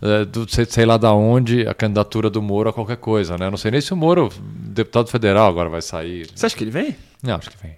é, 0.00 0.24
do, 0.24 0.48
sei, 0.48 0.64
sei, 0.64 0.86
lá 0.86 0.96
da 0.96 1.12
onde 1.12 1.66
a 1.66 1.74
candidatura 1.74 2.30
do 2.30 2.40
Moro 2.40 2.68
a 2.68 2.72
qualquer 2.72 2.96
coisa, 2.96 3.36
né? 3.36 3.46
Eu 3.46 3.50
não 3.50 3.58
sei 3.58 3.70
nem 3.70 3.80
se 3.80 3.92
o 3.92 3.96
Moro, 3.96 4.30
deputado 4.38 5.08
federal, 5.08 5.48
agora 5.48 5.68
vai 5.68 5.82
sair. 5.82 6.28
Você 6.34 6.46
acha 6.46 6.56
que 6.56 6.64
ele 6.64 6.70
vem? 6.70 6.96
Não, 7.22 7.36
acho 7.36 7.50
que 7.50 7.56
vem. 7.56 7.76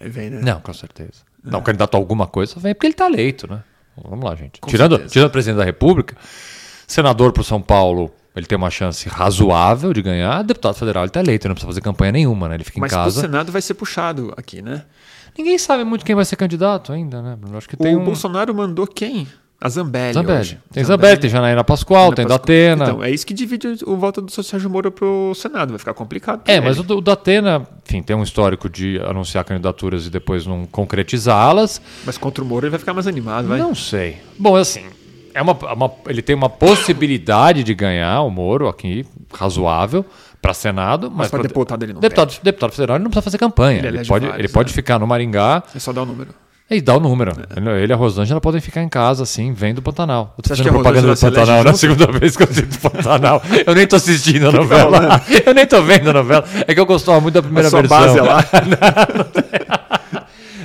Ele 0.00 0.10
vem, 0.10 0.30
né? 0.30 0.40
Não, 0.42 0.60
com 0.60 0.72
certeza. 0.72 1.22
É. 1.46 1.50
Não, 1.50 1.60
candidato 1.60 1.94
a 1.94 1.98
alguma 1.98 2.26
coisa 2.26 2.58
vem 2.58 2.74
porque 2.74 2.86
ele 2.86 2.94
está 2.94 3.06
eleito, 3.06 3.48
né? 3.48 3.62
Vamos 4.02 4.24
lá, 4.24 4.34
gente. 4.34 4.60
tirando, 4.66 4.98
tirando 5.06 5.28
o 5.28 5.32
presidente 5.32 5.58
da 5.58 5.64
República, 5.64 6.16
senador 6.86 7.32
para 7.32 7.42
São 7.42 7.60
Paulo, 7.60 8.10
ele 8.34 8.46
tem 8.46 8.56
uma 8.56 8.70
chance 8.70 9.08
razoável 9.08 9.92
de 9.92 10.00
ganhar. 10.00 10.42
Deputado 10.42 10.74
federal, 10.74 11.02
ele 11.02 11.10
está 11.10 11.20
eleito, 11.20 11.48
não 11.48 11.54
precisa 11.54 11.70
fazer 11.70 11.80
campanha 11.80 12.12
nenhuma, 12.12 12.48
né? 12.48 12.54
Ele 12.54 12.64
fica 12.64 12.80
Mas 12.80 12.92
em 12.92 12.94
casa. 12.94 13.06
Mas 13.06 13.16
o 13.16 13.20
Senado 13.20 13.52
vai 13.52 13.60
ser 13.60 13.74
puxado 13.74 14.32
aqui, 14.36 14.62
né? 14.62 14.84
Ninguém 15.36 15.58
sabe 15.58 15.84
muito 15.84 16.04
quem 16.04 16.14
vai 16.14 16.24
ser 16.24 16.36
candidato 16.36 16.92
ainda, 16.92 17.20
né? 17.22 17.38
Acho 17.54 17.68
que 17.68 17.76
tem 17.76 17.94
o 17.94 18.00
um... 18.00 18.04
Bolsonaro 18.04 18.54
mandou 18.54 18.86
quem? 18.86 19.26
A 19.60 19.68
Zambelli. 19.68 20.14
Zambelli. 20.14 20.40
Hoje. 20.40 20.58
Tem 20.72 20.82
Zambelli, 20.82 21.18
tem 21.18 21.28
Janaína 21.28 21.62
Pascoal, 21.62 22.14
tem 22.14 22.24
Pascoal. 22.24 22.38
Datena. 22.38 22.84
Então, 22.84 23.04
é 23.04 23.10
isso 23.10 23.26
que 23.26 23.34
divide 23.34 23.76
o 23.84 23.94
voto 23.94 24.22
do 24.22 24.30
Sérgio 24.42 24.70
Moro 24.70 24.90
pro 24.90 25.34
Senado. 25.34 25.68
Vai 25.70 25.78
ficar 25.78 25.92
complicado. 25.92 26.42
É, 26.46 26.56
ele. 26.56 26.62
mas 26.62 26.78
o, 26.78 26.82
o 26.82 27.00
Datena, 27.02 27.66
enfim, 27.86 28.02
tem 28.02 28.16
um 28.16 28.22
histórico 28.22 28.70
de 28.70 28.98
anunciar 29.04 29.44
candidaturas 29.44 30.06
e 30.06 30.10
depois 30.10 30.46
não 30.46 30.64
concretizá-las. 30.64 31.80
Mas 32.06 32.16
contra 32.16 32.42
o 32.42 32.46
Moro 32.46 32.64
ele 32.64 32.70
vai 32.70 32.78
ficar 32.78 32.94
mais 32.94 33.06
animado, 33.06 33.48
vai? 33.48 33.58
Não 33.58 33.74
sei. 33.74 34.16
Bom, 34.38 34.56
assim, 34.56 34.84
é 35.34 35.42
uma, 35.42 35.52
uma, 35.52 35.92
ele 36.06 36.22
tem 36.22 36.34
uma 36.34 36.48
possibilidade 36.48 37.62
de 37.62 37.74
ganhar 37.74 38.22
o 38.22 38.30
Moro 38.30 38.66
aqui, 38.66 39.04
razoável, 39.32 40.04
para 40.40 40.54
Senado. 40.54 41.10
Mas, 41.10 41.18
Mas, 41.18 41.30
para 41.30 41.42
deputado 41.42 41.82
ele 41.82 41.92
não 41.92 42.00
deputado, 42.00 42.34
deputado 42.42 42.72
federal 42.72 42.96
ele 42.96 43.04
não 43.04 43.10
precisa 43.10 43.24
fazer 43.24 43.38
campanha. 43.38 43.78
Ele 43.80 43.88
Ele, 43.88 43.96
elege 43.98 44.08
pode, 44.08 44.24
vários, 44.26 44.38
ele 44.44 44.48
pode 44.52 44.70
né? 44.70 44.74
ficar 44.74 44.98
no 44.98 45.06
Maringá 45.06 45.62
É 45.74 45.78
só 45.78 45.92
dar 45.92 46.02
o 46.02 46.06
número. 46.06 46.30
E 46.76 46.80
dar 46.80 46.96
o 46.96 47.00
número. 47.00 47.32
Ele, 47.56 47.70
ele 47.82 47.92
e 47.92 47.94
a 47.94 47.96
Rosângela 47.96 48.40
podem 48.40 48.60
ficar 48.60 48.82
em 48.82 48.88
casa, 48.88 49.22
assim, 49.24 49.52
vendo 49.52 49.78
o 49.78 49.82
Pantanal. 49.82 50.34
Eu 50.38 50.42
tô 50.42 50.48
Você 50.48 50.52
acha 50.54 50.62
fazendo 50.62 50.74
propaganda 50.82 51.14
do 51.14 51.20
Pantanal 51.20 51.64
na 51.64 51.72
segunda 51.74 52.06
vez 52.18 52.36
que 52.36 52.42
eu 52.42 52.48
assisto 52.48 52.86
o 52.86 52.90
Pantanal. 52.90 53.42
Eu 53.66 53.74
nem 53.74 53.86
tô 53.86 53.96
assistindo 53.96 54.48
a 54.48 54.52
novela. 54.52 55.20
eu 55.44 55.52
nem 55.54 55.66
tô 55.66 55.82
vendo 55.82 56.10
a 56.10 56.12
novela. 56.12 56.44
É 56.66 56.72
que 56.74 56.80
eu 56.80 56.86
gostava 56.86 57.20
muito 57.20 57.34
da 57.34 57.42
primeira 57.42 57.66
a 57.68 57.70
sua 57.70 57.80
versão. 57.82 57.98
base 58.00 58.18
é 58.18 58.22
lá. 58.22 58.44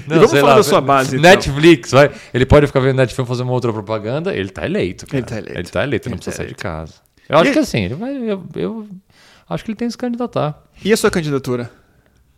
Não, 0.07 0.17
E 0.17 0.19
vamos 0.19 0.31
falar 0.39 0.49
lá, 0.51 0.55
da 0.57 0.63
sua 0.63 0.81
base, 0.81 1.17
então. 1.17 1.27
Netflix, 1.31 1.89
vai. 1.91 2.11
Ele 2.31 2.45
pode 2.45 2.67
ficar 2.67 2.79
vendo 2.79 2.97
Netflix 2.97 3.27
fazer 3.27 3.41
uma 3.41 3.53
outra 3.53 3.73
propaganda. 3.73 4.35
Ele 4.35 4.49
tá 4.49 4.63
eleito. 4.63 5.07
Cara. 5.07 5.17
Ele 5.17 5.25
tá 5.25 5.37
eleito. 5.37 5.57
Ele 5.59 5.67
tá 5.67 5.83
eleito, 5.83 6.07
ele 6.07 6.13
não 6.13 6.17
Ele 6.17 6.23
precisa 6.23 6.37
tá 6.37 6.43
sair 6.43 6.47
de 6.49 6.55
casa. 6.55 6.93
Eu 7.27 7.37
acho 7.39 7.49
E- 7.49 7.53
que 7.53 7.59
assim, 7.59 7.79
ele 7.85 7.95
vai. 7.95 8.15
Eu, 8.15 8.43
eu 8.55 8.87
acho 9.49 9.63
que 9.65 9.71
ele 9.71 9.75
tem 9.75 9.87
que 9.87 9.93
se 9.93 9.97
candidatar. 9.97 10.61
E 10.83 10.93
a 10.93 10.97
sua 10.97 11.09
candidatura? 11.09 11.71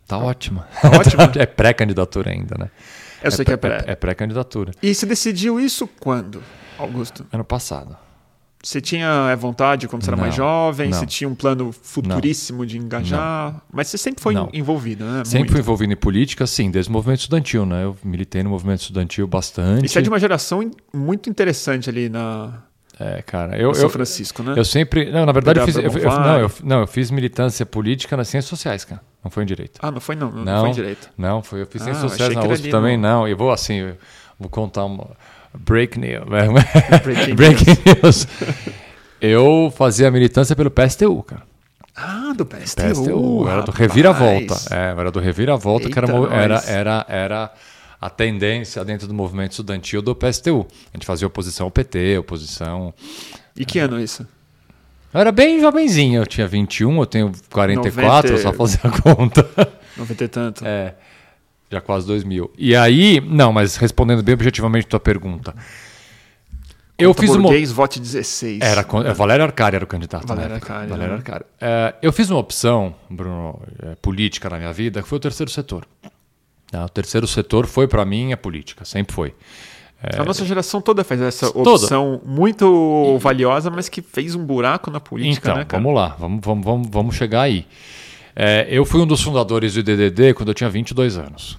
Tá 0.06 0.16
ótimo. 0.16 0.64
Tá 0.80 0.88
ótimo? 0.88 1.22
é 1.38 1.44
pré-candidatura 1.44 2.30
ainda, 2.30 2.56
né? 2.58 2.70
Eu 3.22 3.30
sei 3.30 3.44
que 3.44 3.52
é 3.52 3.56
pré- 3.56 3.78
pré. 3.82 3.92
É 3.92 3.94
pré-candidatura. 3.94 4.72
E 4.82 4.94
você 4.94 5.06
decidiu 5.06 5.58
isso 5.60 5.88
quando, 6.00 6.42
Augusto? 6.78 7.26
Ano 7.32 7.44
passado. 7.44 7.96
Você 8.60 8.80
tinha 8.80 9.28
é, 9.30 9.36
vontade 9.36 9.86
quando 9.86 10.02
você 10.02 10.10
era 10.10 10.16
mais 10.16 10.30
Não, 10.36 10.44
jovem? 10.44 10.90
não. 10.90 10.98
Você 10.98 11.06
tinha 11.06 11.28
um 11.28 11.34
plano 11.34 11.70
futuríssimo 11.70 12.66
de 12.66 12.76
engajar? 12.76 13.62
Mas 13.72 13.86
você 13.86 13.96
sempre 13.96 14.20
foi 14.20 14.34
Não. 14.34 14.48
envolvido, 14.52 15.04
né? 15.04 15.22
Sempre 15.24 15.38
Muito. 15.38 15.52
fui 15.52 15.60
envolvido 15.60 15.92
em 15.92 15.96
política, 15.96 16.44
sim, 16.44 16.68
desde 16.68 16.90
o 16.90 16.92
movimento 16.92 17.20
estudantil, 17.20 17.64
né? 17.64 17.84
Eu 17.84 17.96
militei 18.02 18.42
no 18.42 18.50
movimento 18.50 18.80
estudantil 18.80 19.28
bastante. 19.28 19.88
Você 19.88 20.00
é 20.00 20.02
de 20.02 20.08
uma 20.08 20.18
geração 20.18 20.68
muito 20.92 21.30
interessante 21.30 21.88
ali 21.88 22.08
na 22.08 22.64
É, 23.00 23.22
cara, 23.22 23.56
eu, 23.56 23.72
São 23.74 23.84
eu, 23.84 23.90
Francisco, 23.90 24.42
né? 24.42 24.54
eu 24.56 24.64
sempre. 24.64 25.10
Não, 25.10 25.24
na 25.24 25.30
verdade, 25.32 25.60
eu 25.60 25.64
fiz, 25.66 25.76
eu, 25.76 25.82
eu- 25.84 26.10
não, 26.10 26.40
eu, 26.40 26.50
não, 26.64 26.80
eu 26.80 26.86
fiz 26.86 27.10
militância 27.12 27.64
política 27.64 28.16
nas 28.16 28.26
ciências 28.28 28.48
sociais, 28.48 28.84
cara. 28.84 29.00
Não 29.22 29.30
foi 29.30 29.44
em 29.44 29.46
direito. 29.46 29.78
Ah, 29.80 29.90
não 29.90 30.00
foi 30.00 30.16
não, 30.16 30.30
não, 30.32 30.44
Não, 30.44 30.64
foi 30.64 30.72
direito. 30.72 31.08
Não, 31.16 31.42
foi. 31.42 31.62
Eu 31.62 31.66
fiz 31.66 31.80
Ah, 31.82 31.84
ciências 31.84 32.10
sociais 32.10 32.34
na 32.34 32.40
que 32.40 32.46
era 32.46 32.54
USP 32.54 32.70
também, 32.70 32.96
no- 32.96 33.02
não. 33.02 33.28
Eu 33.28 33.36
vou 33.36 33.52
assim, 33.52 33.92
vou 34.38 34.48
contar 34.50 34.84
uma. 34.84 35.06
Break 35.54 35.98
news. 35.98 36.24
Breaking 37.04 37.34
Breaking 37.34 37.76
news. 38.02 38.26
Eu 39.20 39.72
fazia 39.76 40.10
militância 40.10 40.54
pelo 40.54 40.70
PSTU, 40.70 41.22
cara. 41.22 41.42
Ah, 41.96 42.32
do 42.36 42.46
PSTU. 42.46 42.82
PSTU, 42.82 43.48
era 43.48 43.62
do. 43.62 43.72
Reviravolta. 43.72 44.54
É, 44.70 44.94
era 44.98 45.10
do 45.10 45.18
Reviravolta, 45.18 45.88
que 45.90 45.98
era, 45.98 46.06
Eita, 46.06 46.18
mo- 46.18 46.26
era, 46.32 46.54
nós. 46.54 46.68
era, 46.68 47.06
era 47.08 47.52
a 48.00 48.08
tendência 48.08 48.84
dentro 48.84 49.06
do 49.06 49.14
movimento 49.14 49.52
estudantil 49.52 50.00
do 50.00 50.14
PSTU. 50.14 50.66
A 50.92 50.96
gente 50.96 51.06
fazia 51.06 51.26
oposição 51.26 51.66
ao 51.66 51.70
PT, 51.70 52.18
oposição. 52.18 52.94
E 53.56 53.64
que 53.64 53.78
ano 53.78 54.00
isso? 54.00 54.26
Eu 55.12 55.20
era 55.20 55.32
bem 55.32 55.60
jovenzinho, 55.60 56.20
eu 56.20 56.26
tinha 56.26 56.46
21, 56.46 57.00
eu 57.00 57.06
tenho 57.06 57.32
44, 57.50 58.32
eu 58.32 58.38
só 58.38 58.52
90. 58.52 58.58
fazia 58.58 58.80
a 58.82 59.00
conta. 59.02 59.48
90 59.96 60.24
e 60.24 60.28
tanto. 60.28 60.66
É, 60.66 60.94
já 61.70 61.80
quase 61.80 62.06
2000. 62.06 62.52
E 62.56 62.76
aí, 62.76 63.20
não, 63.20 63.52
mas 63.52 63.76
respondendo 63.76 64.22
bem 64.22 64.34
objetivamente 64.34 64.86
a 64.86 64.90
tua 64.90 65.00
pergunta. 65.00 65.54
Eu 66.98 67.14
Conta 67.14 67.20
fiz 67.22 67.30
uma. 67.36 67.74
vote 67.74 68.00
16. 68.00 68.60
Era, 68.60 68.80
é, 68.80 69.14
Valério 69.14 69.44
Arcari 69.44 69.76
era 69.76 69.84
o 69.84 69.88
candidato. 69.88 70.26
Valério 70.26 70.50
na 70.50 70.56
época. 70.56 70.72
Arcari, 70.72 70.90
Valério 70.90 71.12
né? 71.12 71.18
Arcari. 71.18 71.44
É, 71.60 71.94
eu 72.02 72.12
fiz 72.12 72.28
uma 72.28 72.40
opção, 72.40 72.92
Bruno, 73.08 73.62
é, 73.80 73.94
política 73.94 74.50
na 74.50 74.58
minha 74.58 74.72
vida, 74.72 75.00
que 75.00 75.08
foi 75.08 75.16
o 75.16 75.20
terceiro 75.20 75.48
setor. 75.48 75.86
Tá, 76.70 76.84
o 76.84 76.88
terceiro 76.88 77.26
setor 77.26 77.66
foi, 77.66 77.88
para 77.88 78.04
mim, 78.04 78.32
a 78.32 78.36
política, 78.36 78.84
sempre 78.84 79.14
foi. 79.14 79.34
A 80.00 80.22
nossa 80.22 80.44
geração 80.44 80.80
toda 80.80 81.02
faz 81.02 81.20
essa 81.20 81.50
Toda. 81.50 81.70
opção 81.70 82.20
muito 82.24 83.18
valiosa, 83.18 83.68
mas 83.68 83.88
que 83.88 84.00
fez 84.00 84.36
um 84.36 84.44
buraco 84.44 84.92
na 84.92 85.00
política, 85.00 85.50
então, 85.50 85.58
né, 85.58 85.66
vamos 85.68 85.94
lá, 85.94 86.14
vamos, 86.16 86.40
vamos, 86.40 86.64
vamos, 86.64 86.88
vamos 86.88 87.16
chegar 87.16 87.42
aí. 87.42 87.66
É, 88.36 88.68
eu 88.70 88.84
fui 88.84 89.00
um 89.00 89.06
dos 89.06 89.20
fundadores 89.20 89.74
do 89.74 89.80
IDDD 89.80 90.34
quando 90.34 90.50
eu 90.50 90.54
tinha 90.54 90.70
22 90.70 91.18
anos. 91.18 91.58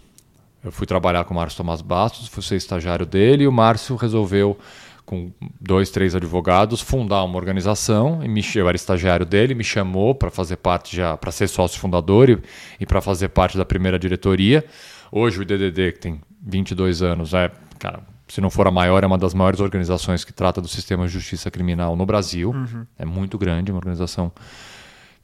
Eu 0.63 0.71
fui 0.71 0.87
trabalhar 0.87 1.25
com 1.25 1.33
o 1.33 1.37
Márcio 1.37 1.57
Tomás 1.57 1.81
Bastos, 1.81 2.29
fui 2.29 2.41
ser 2.41 2.55
estagiário 2.55 3.05
dele, 3.05 3.43
e 3.43 3.47
o 3.47 3.51
Márcio 3.51 3.97
resolveu, 3.97 4.57
com 5.05 5.31
dois, 5.59 5.89
três 5.89 6.15
advogados, 6.15 6.79
fundar 6.79 7.23
uma 7.25 7.35
organização. 7.35 8.23
E 8.23 8.27
me, 8.29 8.41
eu 8.55 8.69
era 8.69 8.75
estagiário 8.77 9.25
dele, 9.25 9.53
me 9.53 9.63
chamou 9.63 10.15
para 10.15 10.29
fazer 10.31 10.55
parte, 10.57 10.95
já 10.95 11.17
para 11.17 11.31
ser 11.31 11.49
sócio 11.49 11.77
fundador 11.79 12.29
e, 12.29 12.39
e 12.79 12.85
para 12.85 13.01
fazer 13.01 13.29
parte 13.29 13.57
da 13.57 13.65
primeira 13.65 13.99
diretoria. 13.99 14.63
Hoje 15.11 15.39
o 15.39 15.41
IDDD, 15.41 15.93
que 15.93 15.99
tem 15.99 16.21
22 16.41 17.01
anos, 17.01 17.33
é, 17.33 17.51
cara, 17.77 18.01
se 18.27 18.39
não 18.39 18.49
for 18.49 18.67
a 18.67 18.71
maior, 18.71 19.03
é 19.03 19.07
uma 19.07 19.17
das 19.17 19.33
maiores 19.33 19.59
organizações 19.59 20.23
que 20.23 20.31
trata 20.31 20.61
do 20.61 20.67
sistema 20.67 21.07
de 21.07 21.13
justiça 21.13 21.49
criminal 21.49 21.95
no 21.95 22.05
Brasil. 22.05 22.53
É 22.97 23.05
muito 23.05 23.37
grande, 23.37 23.71
uma 23.71 23.79
organização 23.79 24.31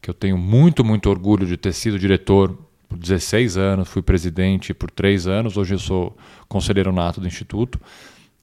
que 0.01 0.09
eu 0.09 0.13
tenho 0.13 0.37
muito, 0.37 0.83
muito 0.83 1.09
orgulho 1.09 1.45
de 1.45 1.55
ter 1.55 1.73
sido 1.73 1.99
diretor 1.99 2.57
por 2.89 2.97
16 2.97 3.57
anos, 3.57 3.89
fui 3.89 4.01
presidente 4.01 4.73
por 4.73 4.89
3 4.89 5.27
anos, 5.27 5.57
hoje 5.57 5.75
eu 5.75 5.79
sou 5.79 6.17
conselheiro 6.47 6.91
nato 6.91 7.21
do 7.21 7.27
Instituto. 7.27 7.79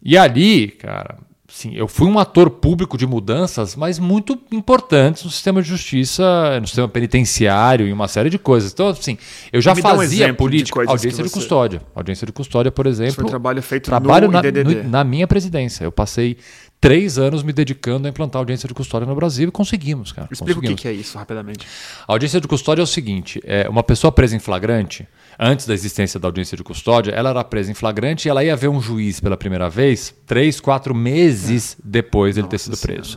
E 0.00 0.16
ali, 0.16 0.68
cara, 0.68 1.18
sim, 1.54 1.74
eu 1.74 1.86
fui 1.86 2.08
um 2.08 2.18
ator 2.18 2.48
público 2.48 2.96
de 2.96 3.06
mudanças, 3.06 3.76
mas 3.76 3.98
muito 3.98 4.38
importantes 4.50 5.22
no 5.22 5.30
sistema 5.30 5.60
de 5.62 5.68
justiça, 5.68 6.58
no 6.60 6.66
sistema 6.66 6.88
penitenciário 6.88 7.86
e 7.86 7.92
uma 7.92 8.08
série 8.08 8.30
de 8.30 8.38
coisas. 8.38 8.72
Então, 8.72 8.88
assim, 8.88 9.18
eu 9.52 9.60
já 9.60 9.74
Me 9.74 9.80
um 9.80 9.82
fazia 9.82 10.26
de 10.26 10.32
política, 10.32 10.74
coisas 10.76 10.90
audiência 10.90 11.22
de 11.22 11.28
você- 11.28 11.34
custódia. 11.38 11.82
Audiência 11.94 12.26
de 12.26 12.32
custódia, 12.32 12.72
por 12.72 12.86
exemplo. 12.86 13.08
Isso 13.12 13.20
foi 13.20 13.28
trabalho 13.30 13.62
feito 13.62 13.84
Trabalho 13.84 14.26
no 14.28 14.32
na, 14.32 14.38
IDDD. 14.40 14.82
no- 14.82 14.88
na 14.88 15.04
minha 15.04 15.26
presidência. 15.26 15.84
Eu 15.84 15.92
passei 15.92 16.36
três 16.82 17.16
anos 17.16 17.44
me 17.44 17.52
dedicando 17.52 18.08
a 18.08 18.10
implantar 18.10 18.40
audiência 18.40 18.66
de 18.66 18.74
custódia 18.74 19.06
no 19.06 19.14
Brasil 19.14 19.48
e 19.48 19.52
conseguimos, 19.52 20.10
cara. 20.10 20.28
Explica 20.28 20.58
o 20.58 20.60
que, 20.60 20.68
conseguimos. 20.70 20.98
é 20.98 21.00
isso, 21.00 21.16
rapidamente. 21.16 21.64
A 22.08 22.12
audiência 22.12 22.40
de 22.40 22.48
custódia 22.48 22.82
é 22.82 22.84
o 22.84 22.86
seguinte: 22.88 23.40
é 23.44 23.68
uma 23.68 23.84
pessoa 23.84 24.10
presa 24.10 24.34
em 24.34 24.40
flagrante, 24.40 25.06
antes 25.38 25.64
da 25.64 25.74
existência 25.74 26.18
da 26.18 26.26
audiência 26.26 26.56
de 26.56 26.64
custódia, 26.64 27.12
ela 27.12 27.30
era 27.30 27.44
presa 27.44 27.70
em 27.70 27.74
flagrante 27.74 28.26
e 28.26 28.28
ela 28.28 28.42
ia 28.42 28.56
ver 28.56 28.66
um 28.66 28.80
juiz 28.80 29.20
pela 29.20 29.36
primeira 29.36 29.70
vez 29.70 30.12
três, 30.26 30.60
quatro 30.60 30.92
meses 30.92 31.76
depois 31.84 32.34
dele 32.34 32.48
ter 32.48 32.58
sido 32.58 32.76
preso. 32.76 33.16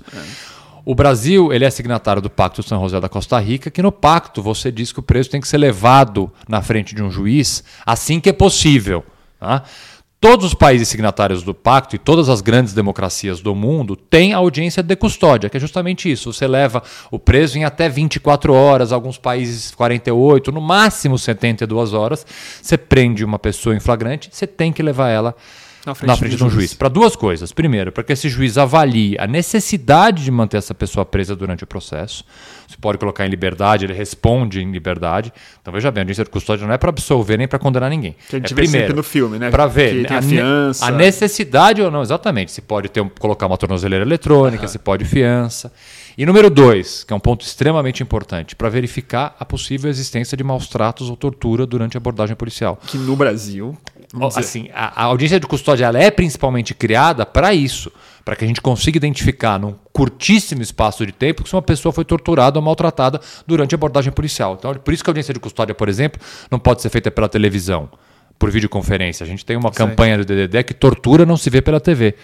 O 0.86 0.94
Brasil 0.94 1.52
ele 1.52 1.66
é 1.66 1.70
signatário 1.72 2.22
do 2.22 2.30
Pacto 2.30 2.62
de 2.62 2.70
São 2.70 2.80
José 2.80 3.02
da 3.02 3.10
Costa 3.10 3.40
Rica, 3.40 3.72
que 3.72 3.82
no 3.82 3.92
pacto 3.92 4.44
você 4.44 4.72
diz 4.72 4.92
que 4.92 5.00
o 5.00 5.04
preso 5.04 5.32
tem 5.32 5.42
que 5.42 5.48
ser 5.48 5.58
levado 5.58 6.32
na 6.48 6.62
frente 6.62 6.94
de 6.94 7.02
um 7.02 7.10
juiz 7.10 7.64
assim 7.84 8.20
que 8.20 8.30
é 8.30 8.34
possível. 8.34 9.04
tá? 9.40 9.64
Todos 10.28 10.44
os 10.44 10.54
países 10.56 10.88
signatários 10.88 11.44
do 11.44 11.54
pacto 11.54 11.96
e 11.96 12.00
todas 12.00 12.30
as 12.30 12.42
grandes 12.42 12.74
democracias 12.74 13.42
do 13.42 13.54
mundo 13.54 13.96
têm 13.96 14.34
audiência 14.34 14.82
de 14.82 14.96
custódia, 14.96 15.52
que 15.52 15.58
é 15.58 15.60
justamente 15.60 16.12
isso. 16.12 16.34
Você 16.34 16.48
leva 16.48 16.82
o 17.12 17.20
preso 17.20 17.60
em 17.60 17.64
até 17.64 17.88
24 17.88 18.52
horas, 18.52 18.92
alguns 18.92 19.20
países 19.20 19.70
48, 19.76 20.52
no 20.52 20.60
máximo 20.60 21.20
72 21.20 21.94
horas. 21.94 22.26
Você 22.60 22.76
prende 22.76 23.24
uma 23.24 23.38
pessoa 23.38 23.76
em 23.76 23.80
flagrante, 23.80 24.32
você 24.32 24.48
tem 24.48 24.74
que 24.74 24.82
levar 24.82 25.10
ela 25.10 25.36
Na 25.86 25.94
na 26.04 26.16
frente, 26.16 26.36
de 26.36 26.44
um 26.44 26.50
juiz. 26.50 26.74
Para 26.74 26.90
duas 26.90 27.16
coisas. 27.16 27.52
Primeiro, 27.52 27.92
para 27.92 28.04
que 28.04 28.14
esse 28.14 28.28
juiz 28.28 28.58
avalie 28.58 29.16
a 29.20 29.28
necessidade 29.28 30.24
de 30.24 30.32
manter 30.32 30.58
essa 30.58 30.74
pessoa 30.74 31.06
presa 31.06 31.36
durante 31.36 31.64
o 31.64 31.68
processo. 31.68 32.24
Você 32.68 32.78
pode 32.78 32.98
colocar 32.98 33.26
em 33.26 33.30
liberdade, 33.30 33.86
ele 33.86 33.94
responde 33.94 34.62
em 34.62 34.72
liberdade. 34.72 35.32
Então 35.62 35.72
veja 35.74 35.92
bem, 35.92 36.02
a 36.02 36.04
audiência 36.04 36.24
de 36.24 36.30
custódia 36.30 36.66
não 36.66 36.74
é 36.74 36.78
para 36.78 36.90
absolver 36.90 37.38
nem 37.38 37.48
para 37.48 37.60
condenar 37.60 37.90
ninguém. 37.90 38.16
Que 38.28 38.36
a 38.36 38.40
gente 38.40 38.54
é 38.54 38.56
vê 38.56 38.64
sempre 38.64 38.72
primeiro 38.72 38.96
no 38.96 39.04
filme, 39.04 39.38
né? 39.38 39.52
Para 39.52 39.68
ver 39.68 40.12
a 40.12 40.22
fiança. 40.22 40.86
a 40.86 40.92
necessidade 40.92 41.82
ou 41.82 41.92
não, 41.92 42.02
exatamente. 42.02 42.52
Se 42.52 42.62
pode 42.62 42.90
ter 42.90 43.08
colocar 43.20 43.46
uma 43.46 43.58
tornozeleira 43.58 44.04
eletrônica, 44.04 44.68
se 44.68 44.80
pode 44.80 45.06
fiança. 45.06 45.72
E 46.18 46.26
número 46.26 46.50
dois, 46.50 47.04
que 47.04 47.12
é 47.12 47.16
um 47.16 47.20
ponto 47.20 47.46
extremamente 47.46 48.02
importante, 48.02 48.56
para 48.56 48.70
verificar 48.70 49.36
a 49.38 49.44
possível 49.44 49.90
existência 49.90 50.38
de 50.38 50.46
maus 50.46 50.68
tratos 50.68 51.10
ou 51.10 51.18
tortura 51.18 51.66
durante 51.66 51.98
a 51.98 52.00
abordagem 52.00 52.36
policial. 52.38 52.80
Que 52.88 52.98
no 52.98 53.18
Brasil. 53.18 53.78
Assim, 54.40 54.70
a, 54.74 55.04
a 55.04 55.06
audiência 55.06 55.40
de 55.40 55.48
custódia 55.48 55.92
é 55.96 56.10
principalmente 56.10 56.74
criada 56.74 57.26
para 57.26 57.54
isso, 57.54 57.92
para 58.24 58.36
que 58.36 58.44
a 58.44 58.48
gente 58.48 58.62
consiga 58.62 58.98
identificar 58.98 59.60
num 59.60 59.76
curtíssimo 59.92 60.62
espaço 60.62 61.06
de 61.06 61.12
tempo 61.12 61.48
se 61.48 61.54
uma 61.56 61.62
pessoa 61.62 61.92
foi 61.92 62.06
torturada 62.06 62.58
ou 62.58 62.64
maltratada 62.64 63.20
durante 63.46 63.76
a 63.76 63.78
abordagem 63.78 64.12
policial. 64.12 64.56
Então, 64.58 64.74
por 64.76 64.94
isso 64.94 65.04
que 65.04 65.10
a 65.10 65.12
audiência 65.12 65.34
de 65.34 65.40
custódia, 65.40 65.76
por 65.76 65.90
exemplo, 65.90 66.22
não 66.50 66.60
pode 66.60 66.82
ser 66.82 66.90
feita 66.90 67.12
pela 67.12 67.30
televisão, 67.30 67.90
por 68.40 68.50
videoconferência. 68.52 69.24
A 69.24 69.28
gente 69.28 69.46
tem 69.46 69.56
uma 69.56 69.72
campanha 69.72 70.18
do 70.18 70.26
DDD 70.26 70.64
que 70.64 70.74
tortura 70.74 71.26
não 71.26 71.38
se 71.38 71.50
vê 71.50 71.62
pela 71.62 71.80
TV. 71.80 72.16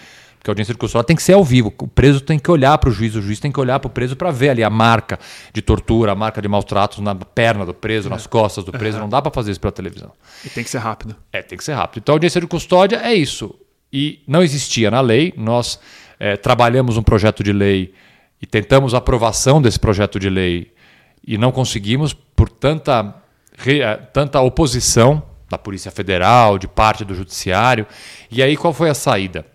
Porque 0.42 0.50
a 0.50 0.52
audiência 0.52 0.74
de 0.74 0.78
custódia 0.78 1.06
tem 1.06 1.14
que 1.14 1.22
ser 1.22 1.34
ao 1.34 1.44
vivo. 1.44 1.72
O 1.78 1.86
preso 1.86 2.20
tem 2.20 2.36
que 2.36 2.50
olhar 2.50 2.76
para 2.76 2.90
o 2.90 2.92
juiz, 2.92 3.14
o 3.14 3.22
juiz 3.22 3.38
tem 3.38 3.52
que 3.52 3.60
olhar 3.60 3.78
para 3.78 3.86
o 3.86 3.90
preso 3.90 4.16
para 4.16 4.32
ver 4.32 4.48
ali 4.48 4.64
a 4.64 4.68
marca 4.68 5.16
de 5.54 5.62
tortura, 5.62 6.10
a 6.10 6.14
marca 6.16 6.42
de 6.42 6.48
maus 6.48 6.64
tratos 6.64 6.98
na 6.98 7.14
perna 7.14 7.64
do 7.64 7.72
preso, 7.72 8.10
nas 8.10 8.26
costas 8.26 8.64
do 8.64 8.72
preso. 8.72 8.98
Não 8.98 9.08
dá 9.08 9.22
para 9.22 9.30
fazer 9.30 9.52
isso 9.52 9.60
pela 9.60 9.70
televisão. 9.70 10.10
E 10.44 10.48
tem 10.48 10.64
que 10.64 10.70
ser 10.70 10.78
rápido. 10.78 11.14
É, 11.32 11.42
tem 11.42 11.56
que 11.56 11.62
ser 11.62 11.74
rápido. 11.74 12.02
Então, 12.02 12.14
a 12.14 12.16
audiência 12.16 12.40
de 12.40 12.48
custódia 12.48 12.96
é 13.04 13.14
isso. 13.14 13.54
E 13.92 14.20
não 14.26 14.42
existia 14.42 14.90
na 14.90 15.00
lei. 15.00 15.32
Nós 15.36 15.78
eh, 16.18 16.36
trabalhamos 16.36 16.96
um 16.96 17.04
projeto 17.04 17.44
de 17.44 17.52
lei 17.52 17.94
e 18.40 18.46
tentamos 18.46 18.94
a 18.94 18.98
aprovação 18.98 19.62
desse 19.62 19.78
projeto 19.78 20.18
de 20.18 20.28
lei 20.28 20.72
e 21.24 21.38
não 21.38 21.52
conseguimos 21.52 22.12
por 22.12 22.48
tanta, 22.48 23.14
eh, 23.64 23.96
tanta 24.12 24.40
oposição 24.40 25.22
da 25.48 25.56
Polícia 25.56 25.92
Federal, 25.92 26.58
de 26.58 26.66
parte 26.66 27.04
do 27.04 27.14
Judiciário. 27.14 27.86
E 28.28 28.42
aí, 28.42 28.56
qual 28.56 28.72
foi 28.72 28.90
a 28.90 28.94
saída? 28.94 29.51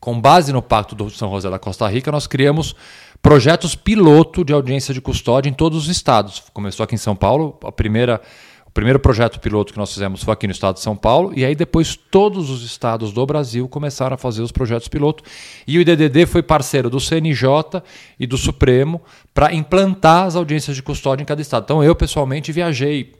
Com 0.00 0.20
base 0.20 0.52
no 0.52 0.62
Pacto 0.62 0.94
do 0.94 1.10
São 1.10 1.30
José 1.30 1.50
da 1.50 1.58
Costa 1.58 1.86
Rica, 1.88 2.12
nós 2.12 2.26
criamos 2.26 2.74
projetos 3.20 3.74
piloto 3.74 4.44
de 4.44 4.52
audiência 4.52 4.94
de 4.94 5.00
custódia 5.00 5.50
em 5.50 5.52
todos 5.52 5.84
os 5.84 5.88
estados. 5.88 6.42
Começou 6.52 6.84
aqui 6.84 6.94
em 6.94 6.98
São 6.98 7.16
Paulo, 7.16 7.58
a 7.64 7.72
primeira 7.72 8.20
o 8.68 8.70
primeiro 8.70 9.00
projeto 9.00 9.40
piloto 9.40 9.72
que 9.72 9.78
nós 9.78 9.92
fizemos 9.92 10.22
foi 10.22 10.34
aqui 10.34 10.46
no 10.46 10.52
estado 10.52 10.74
de 10.74 10.82
São 10.82 10.94
Paulo, 10.94 11.32
e 11.34 11.42
aí 11.42 11.54
depois 11.54 11.96
todos 11.96 12.50
os 12.50 12.62
estados 12.62 13.12
do 13.12 13.24
Brasil 13.24 13.66
começaram 13.66 14.14
a 14.14 14.18
fazer 14.18 14.42
os 14.42 14.52
projetos 14.52 14.88
piloto. 14.88 15.24
E 15.66 15.78
o 15.78 15.80
IDDD 15.80 16.26
foi 16.26 16.42
parceiro 16.42 16.90
do 16.90 17.00
CNJ 17.00 17.82
e 18.20 18.26
do 18.26 18.36
Supremo 18.36 19.00
para 19.32 19.54
implantar 19.54 20.26
as 20.26 20.36
audiências 20.36 20.76
de 20.76 20.82
custódia 20.82 21.22
em 21.22 21.26
cada 21.26 21.40
estado. 21.40 21.64
Então 21.64 21.82
eu 21.82 21.96
pessoalmente 21.96 22.52
viajei 22.52 23.14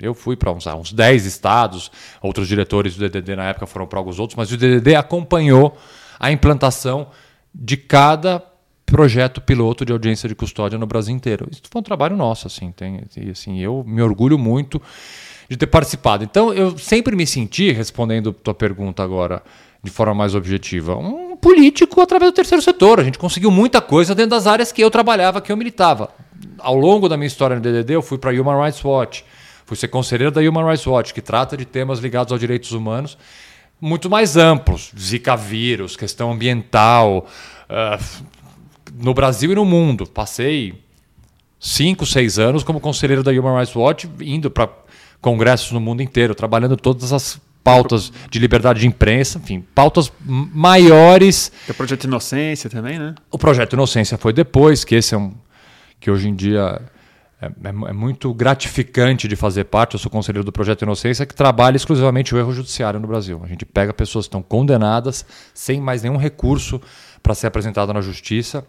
eu 0.00 0.12
fui 0.12 0.36
para 0.36 0.52
uns, 0.52 0.66
uns 0.66 0.92
10 0.92 1.24
estados, 1.24 1.90
outros 2.20 2.46
diretores 2.46 2.96
do 2.96 3.08
DDD 3.08 3.34
na 3.34 3.48
época 3.48 3.66
foram 3.66 3.86
para 3.86 3.98
alguns 3.98 4.18
outros, 4.18 4.36
mas 4.36 4.52
o 4.52 4.56
DDD 4.56 4.94
acompanhou 4.94 5.76
a 6.18 6.30
implantação 6.30 7.08
de 7.54 7.76
cada 7.76 8.42
projeto 8.84 9.40
piloto 9.40 9.84
de 9.84 9.92
audiência 9.92 10.28
de 10.28 10.34
custódia 10.34 10.78
no 10.78 10.86
Brasil 10.86 11.14
inteiro. 11.14 11.48
Isso 11.50 11.62
foi 11.68 11.80
um 11.80 11.82
trabalho 11.82 12.16
nosso, 12.16 12.46
assim, 12.46 12.70
tem, 12.70 13.02
assim, 13.30 13.58
eu 13.60 13.84
me 13.86 14.00
orgulho 14.00 14.38
muito 14.38 14.80
de 15.48 15.56
ter 15.56 15.66
participado. 15.66 16.22
Então, 16.22 16.54
eu 16.54 16.78
sempre 16.78 17.16
me 17.16 17.26
senti, 17.26 17.72
respondendo 17.72 18.32
tua 18.32 18.54
pergunta 18.54 19.02
agora 19.02 19.42
de 19.82 19.90
forma 19.90 20.14
mais 20.14 20.34
objetiva, 20.34 20.96
um 20.96 21.36
político 21.36 22.00
através 22.00 22.32
do 22.32 22.34
terceiro 22.34 22.62
setor. 22.62 23.00
A 23.00 23.04
gente 23.04 23.18
conseguiu 23.18 23.50
muita 23.50 23.80
coisa 23.80 24.14
dentro 24.14 24.30
das 24.30 24.46
áreas 24.46 24.72
que 24.72 24.82
eu 24.82 24.90
trabalhava, 24.90 25.40
que 25.40 25.52
eu 25.52 25.56
militava. 25.56 26.10
Ao 26.58 26.74
longo 26.74 27.08
da 27.08 27.16
minha 27.16 27.26
história 27.26 27.56
no 27.56 27.62
DDD, 27.62 27.94
eu 27.94 28.02
fui 28.02 28.18
para 28.18 28.30
a 28.30 28.34
Human 28.34 28.60
Rights 28.60 28.84
Watch, 28.84 29.24
fui 29.64 29.76
ser 29.76 29.88
conselheiro 29.88 30.32
da 30.32 30.40
Human 30.40 30.64
Rights 30.64 30.86
Watch, 30.86 31.14
que 31.14 31.20
trata 31.20 31.56
de 31.56 31.64
temas 31.64 32.00
ligados 32.00 32.32
aos 32.32 32.40
direitos 32.40 32.72
humanos 32.72 33.16
muito 33.80 34.08
mais 34.08 34.36
amplos, 34.36 34.92
Zika 34.98 35.36
vírus, 35.36 35.96
questão 35.96 36.32
ambiental, 36.32 37.26
uh, 37.68 38.24
no 38.98 39.12
Brasil 39.12 39.52
e 39.52 39.54
no 39.54 39.64
mundo. 39.64 40.06
Passei 40.06 40.74
cinco, 41.60 42.06
seis 42.06 42.38
anos 42.38 42.62
como 42.62 42.80
conselheiro 42.80 43.22
da 43.22 43.30
Human 43.30 43.58
Rights 43.58 43.74
Watch, 43.74 44.08
indo 44.20 44.50
para 44.50 44.68
congressos 45.20 45.72
no 45.72 45.80
mundo 45.80 46.02
inteiro, 46.02 46.34
trabalhando 46.34 46.76
todas 46.76 47.12
as 47.12 47.40
pautas 47.62 48.12
de 48.30 48.38
liberdade 48.38 48.80
de 48.80 48.86
imprensa, 48.86 49.38
enfim, 49.38 49.64
pautas 49.74 50.12
maiores. 50.24 51.50
o 51.68 51.74
projeto 51.74 52.04
Inocência 52.04 52.70
também, 52.70 52.98
né? 52.98 53.14
O 53.30 53.36
projeto 53.36 53.72
Inocência 53.72 54.16
foi 54.16 54.32
depois, 54.32 54.84
que 54.84 54.94
esse 54.94 55.14
é 55.14 55.18
um 55.18 55.34
que 55.98 56.10
hoje 56.10 56.28
em 56.28 56.34
dia 56.34 56.80
é, 57.40 57.46
é, 57.46 57.68
é, 57.68 57.92
muito 57.92 58.32
gratificante 58.32 59.28
de 59.28 59.36
fazer 59.36 59.64
parte. 59.64 59.94
Eu 59.94 60.00
sou 60.00 60.10
conselheiro 60.10 60.44
do 60.44 60.52
projeto 60.52 60.82
Inocência, 60.82 61.26
que 61.26 61.34
trabalha 61.34 61.76
exclusivamente 61.76 62.34
o 62.34 62.38
erro 62.38 62.52
judiciário 62.52 62.98
no 62.98 63.06
Brasil. 63.06 63.40
A 63.44 63.46
gente 63.46 63.64
pega 63.64 63.92
pessoas 63.92 64.26
que 64.26 64.28
estão 64.28 64.42
condenadas 64.42 65.24
sem 65.52 65.80
mais 65.80 66.02
nenhum 66.02 66.16
recurso 66.16 66.80
para 67.22 67.34
ser 67.34 67.46
apresentado 67.46 67.92
na 67.92 68.00
justiça 68.00 68.66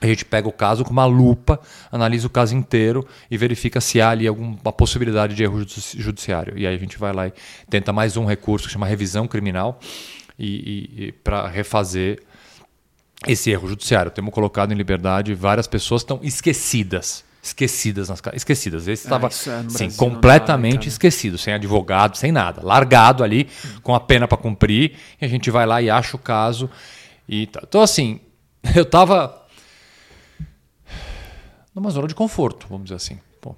a 0.00 0.06
gente 0.06 0.24
pega 0.24 0.48
o 0.48 0.52
caso 0.52 0.84
com 0.84 0.90
uma 0.90 1.06
lupa, 1.06 1.58
analisa 1.90 2.26
o 2.26 2.30
caso 2.30 2.54
inteiro 2.54 3.06
e 3.30 3.38
verifica 3.38 3.80
se 3.80 4.00
há 4.00 4.10
ali 4.10 4.26
alguma 4.26 4.72
possibilidade 4.72 5.34
de 5.34 5.42
erro 5.42 5.64
judiciário. 5.96 6.58
E 6.58 6.66
aí 6.66 6.74
a 6.74 6.78
gente 6.78 6.98
vai 6.98 7.12
lá 7.12 7.28
e 7.28 7.32
tenta 7.70 7.92
mais 7.92 8.16
um 8.16 8.26
recurso 8.26 8.66
que 8.66 8.72
chama 8.72 8.86
revisão 8.86 9.26
criminal 9.26 9.78
e, 10.38 10.46
e, 10.98 11.04
e 11.04 11.12
para 11.12 11.48
refazer 11.48 12.22
esse 13.26 13.50
erro 13.50 13.68
judiciário. 13.68 14.10
Temos 14.10 14.34
colocado 14.34 14.72
em 14.72 14.74
liberdade 14.74 15.32
várias 15.34 15.66
pessoas 15.66 16.02
que 16.02 16.12
estão 16.12 16.20
esquecidas. 16.22 17.24
Esquecidas 17.44 18.08
nas 18.08 18.22
Esquecidas. 18.32 18.88
Esse 18.88 19.04
estava 19.04 19.26
é, 19.26 19.30
sim, 19.30 19.90
completamente 19.98 20.88
esquecido, 20.88 21.36
sem 21.36 21.52
advogado, 21.52 22.16
sem 22.16 22.32
nada. 22.32 22.62
Largado 22.64 23.22
ali, 23.22 23.46
com 23.82 23.94
a 23.94 24.00
pena 24.00 24.26
para 24.26 24.38
cumprir. 24.38 24.94
E 25.20 25.26
a 25.26 25.28
gente 25.28 25.50
vai 25.50 25.66
lá 25.66 25.82
e 25.82 25.90
acha 25.90 26.16
o 26.16 26.18
caso. 26.18 26.70
E 27.28 27.46
tá. 27.48 27.60
Então, 27.62 27.82
assim, 27.82 28.18
eu 28.74 28.82
estava 28.82 29.42
numa 31.74 31.90
zona 31.90 32.08
de 32.08 32.14
conforto, 32.14 32.66
vamos 32.66 32.84
dizer 32.84 32.96
assim. 32.96 33.18
Pô, 33.42 33.54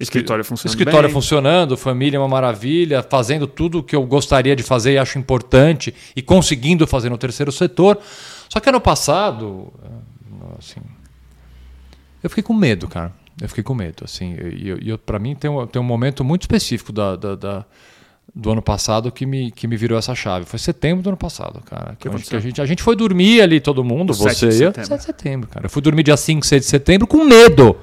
escritório 0.00 0.44
funcionando. 0.44 0.74
Escritório 0.74 1.08
bem. 1.08 1.14
funcionando, 1.14 1.76
família 1.76 2.16
é 2.16 2.20
uma 2.20 2.26
maravilha, 2.26 3.00
fazendo 3.00 3.46
tudo 3.46 3.78
o 3.78 3.82
que 3.84 3.94
eu 3.94 4.04
gostaria 4.04 4.56
de 4.56 4.64
fazer 4.64 4.94
e 4.94 4.98
acho 4.98 5.20
importante 5.20 5.94
e 6.16 6.20
conseguindo 6.20 6.84
fazer 6.84 7.08
no 7.10 7.16
terceiro 7.16 7.52
setor. 7.52 7.96
Só 8.48 8.58
que 8.58 8.68
ano 8.68 8.80
passado, 8.80 9.72
assim, 10.58 10.80
eu 12.24 12.28
fiquei 12.28 12.42
com 12.42 12.54
medo, 12.54 12.88
cara. 12.88 13.19
Eu 13.40 13.48
fiquei 13.48 13.64
com 13.64 13.74
medo, 13.74 14.04
assim. 14.04 14.34
E, 14.34 14.96
para 14.98 15.18
mim 15.18 15.34
tem 15.34 15.50
um, 15.50 15.66
tem 15.66 15.80
um 15.80 15.84
momento 15.84 16.22
muito 16.24 16.42
específico 16.42 16.92
da, 16.92 17.16
da, 17.16 17.34
da 17.34 17.64
do 18.34 18.52
ano 18.52 18.62
passado 18.62 19.10
que 19.10 19.26
me, 19.26 19.50
que 19.50 19.66
me 19.66 19.76
virou 19.76 19.98
essa 19.98 20.14
chave. 20.14 20.44
Foi 20.46 20.58
setembro 20.58 21.02
do 21.02 21.10
ano 21.10 21.16
passado, 21.16 21.60
cara. 21.62 21.96
Que, 21.98 22.08
que 22.08 22.36
a, 22.36 22.40
gente, 22.40 22.60
a 22.60 22.66
gente 22.66 22.82
foi 22.82 22.94
dormir 22.94 23.40
ali, 23.40 23.60
todo 23.60 23.82
mundo, 23.82 24.14
você 24.14 24.30
7 24.34 24.46
de 24.46 24.52
setembro. 24.52 24.86
7 24.86 24.98
de 24.98 25.04
setembro, 25.04 25.48
cara. 25.48 25.66
Eu 25.66 25.70
fui 25.70 25.82
dormir 25.82 26.02
dia 26.02 26.16
5, 26.16 26.46
6 26.46 26.62
de 26.62 26.68
setembro 26.68 27.06
com 27.06 27.24
medo. 27.24 27.76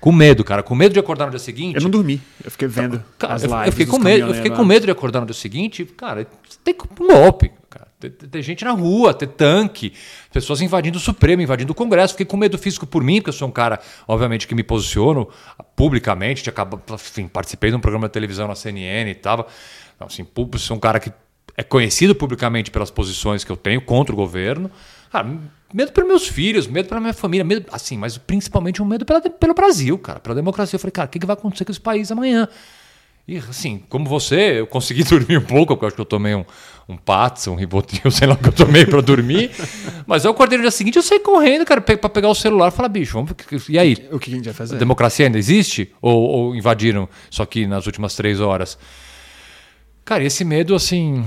Com 0.00 0.12
medo, 0.12 0.44
cara. 0.44 0.62
Com 0.62 0.74
medo 0.74 0.92
de 0.92 0.98
acordar 0.98 1.26
no 1.26 1.30
dia 1.30 1.38
seguinte. 1.38 1.76
Eu 1.76 1.82
não 1.82 1.90
dormi. 1.90 2.20
Eu 2.44 2.50
fiquei 2.50 2.68
vendo 2.68 3.02
cara, 3.18 3.34
as 3.34 3.42
lives. 3.42 3.66
Eu 3.66 3.72
fiquei, 3.72 3.86
com 3.86 3.98
medo, 3.98 4.26
eu 4.26 4.34
fiquei 4.34 4.50
com 4.50 4.64
medo 4.64 4.84
de 4.84 4.92
acordar 4.92 5.20
no 5.20 5.26
dia 5.26 5.34
seguinte. 5.34 5.84
Cara, 5.86 6.26
tem 6.62 6.74
um 7.00 7.06
golpe. 7.06 7.50
Cara. 7.70 7.83
Tem, 8.10 8.42
gente 8.42 8.64
na 8.64 8.72
rua, 8.72 9.12
tem 9.14 9.28
tanque, 9.28 9.92
pessoas 10.32 10.60
invadindo 10.60 10.98
o 10.98 11.00
Supremo, 11.00 11.42
invadindo 11.42 11.72
o 11.72 11.74
Congresso. 11.74 12.14
Fiquei 12.14 12.26
com 12.26 12.36
medo 12.36 12.58
físico 12.58 12.86
por 12.86 13.02
mim, 13.02 13.16
porque 13.16 13.30
eu 13.30 13.34
sou 13.34 13.48
um 13.48 13.52
cara, 13.52 13.80
obviamente, 14.06 14.46
que 14.46 14.54
me 14.54 14.62
posiciono 14.62 15.28
publicamente. 15.76 16.42
Tinha 16.42 16.52
acabado, 16.52 16.82
enfim, 16.92 17.28
participei 17.28 17.70
de 17.70 17.76
um 17.76 17.80
programa 17.80 18.08
de 18.08 18.12
televisão 18.12 18.48
na 18.48 18.54
CNN 18.54 19.10
e 19.10 19.14
tal. 19.14 19.48
Então, 19.94 20.06
assim, 20.06 20.26
sou 20.58 20.76
um 20.76 20.80
cara 20.80 20.98
que 20.98 21.12
é 21.56 21.62
conhecido 21.62 22.14
publicamente 22.14 22.70
pelas 22.70 22.90
posições 22.90 23.44
que 23.44 23.52
eu 23.52 23.56
tenho 23.56 23.80
contra 23.80 24.12
o 24.12 24.16
governo. 24.16 24.70
Cara, 25.10 25.28
medo 25.72 25.92
para 25.92 26.04
meus 26.04 26.26
filhos, 26.26 26.66
medo 26.66 26.88
para 26.88 27.00
minha 27.00 27.14
família, 27.14 27.44
medo, 27.44 27.66
assim, 27.70 27.96
mas 27.96 28.18
principalmente 28.18 28.82
um 28.82 28.84
medo 28.84 29.04
pela, 29.04 29.20
pelo 29.20 29.54
Brasil, 29.54 29.96
cara, 29.98 30.18
pela 30.18 30.34
democracia. 30.34 30.76
Eu 30.76 30.80
falei, 30.80 30.92
cara, 30.92 31.06
o 31.06 31.10
que, 31.10 31.18
que 31.20 31.26
vai 31.26 31.34
acontecer 31.34 31.64
com 31.64 31.70
esse 31.70 31.80
país 31.80 32.10
amanhã? 32.10 32.48
E 33.26 33.38
assim, 33.38 33.82
como 33.88 34.06
você, 34.06 34.60
eu 34.60 34.66
consegui 34.66 35.02
dormir 35.08 35.38
um 35.38 35.44
pouco, 35.44 35.74
porque 35.74 35.84
eu 35.84 35.86
acho 35.88 35.94
que 35.96 36.00
eu 36.00 36.06
tomei 36.06 36.34
um, 36.34 36.44
um 36.88 36.96
Patson, 36.96 37.52
um 37.52 37.54
Ribotril, 37.54 38.10
sei 38.12 38.26
lá 38.26 38.34
o 38.34 38.36
que 38.36 38.48
eu 38.48 38.52
tomei 38.52 38.84
para 38.84 39.00
dormir. 39.00 39.50
mas 40.06 40.24
eu 40.24 40.30
acordei 40.30 40.58
no 40.58 40.62
dia 40.62 40.70
seguinte, 40.70 40.96
eu 40.96 41.02
saí 41.02 41.20
correndo, 41.20 41.64
cara, 41.64 41.80
para 41.80 42.08
pegar 42.08 42.28
o 42.28 42.34
celular 42.34 42.68
e 42.68 42.70
falar, 42.70 42.88
bicho, 42.88 43.14
vamos, 43.14 43.32
e 43.68 43.78
aí? 43.78 44.06
O 44.12 44.18
que 44.18 44.30
a 44.30 44.34
gente 44.34 44.44
vai 44.44 44.54
fazer? 44.54 44.76
A 44.76 44.78
democracia 44.78 45.26
ainda 45.26 45.38
existe? 45.38 45.90
Ou, 46.02 46.22
ou 46.22 46.56
invadiram 46.56 47.08
só 47.30 47.44
aqui 47.44 47.66
nas 47.66 47.86
últimas 47.86 48.14
três 48.14 48.40
horas? 48.40 48.78
Cara, 50.04 50.22
esse 50.22 50.44
medo, 50.44 50.74
assim. 50.74 51.24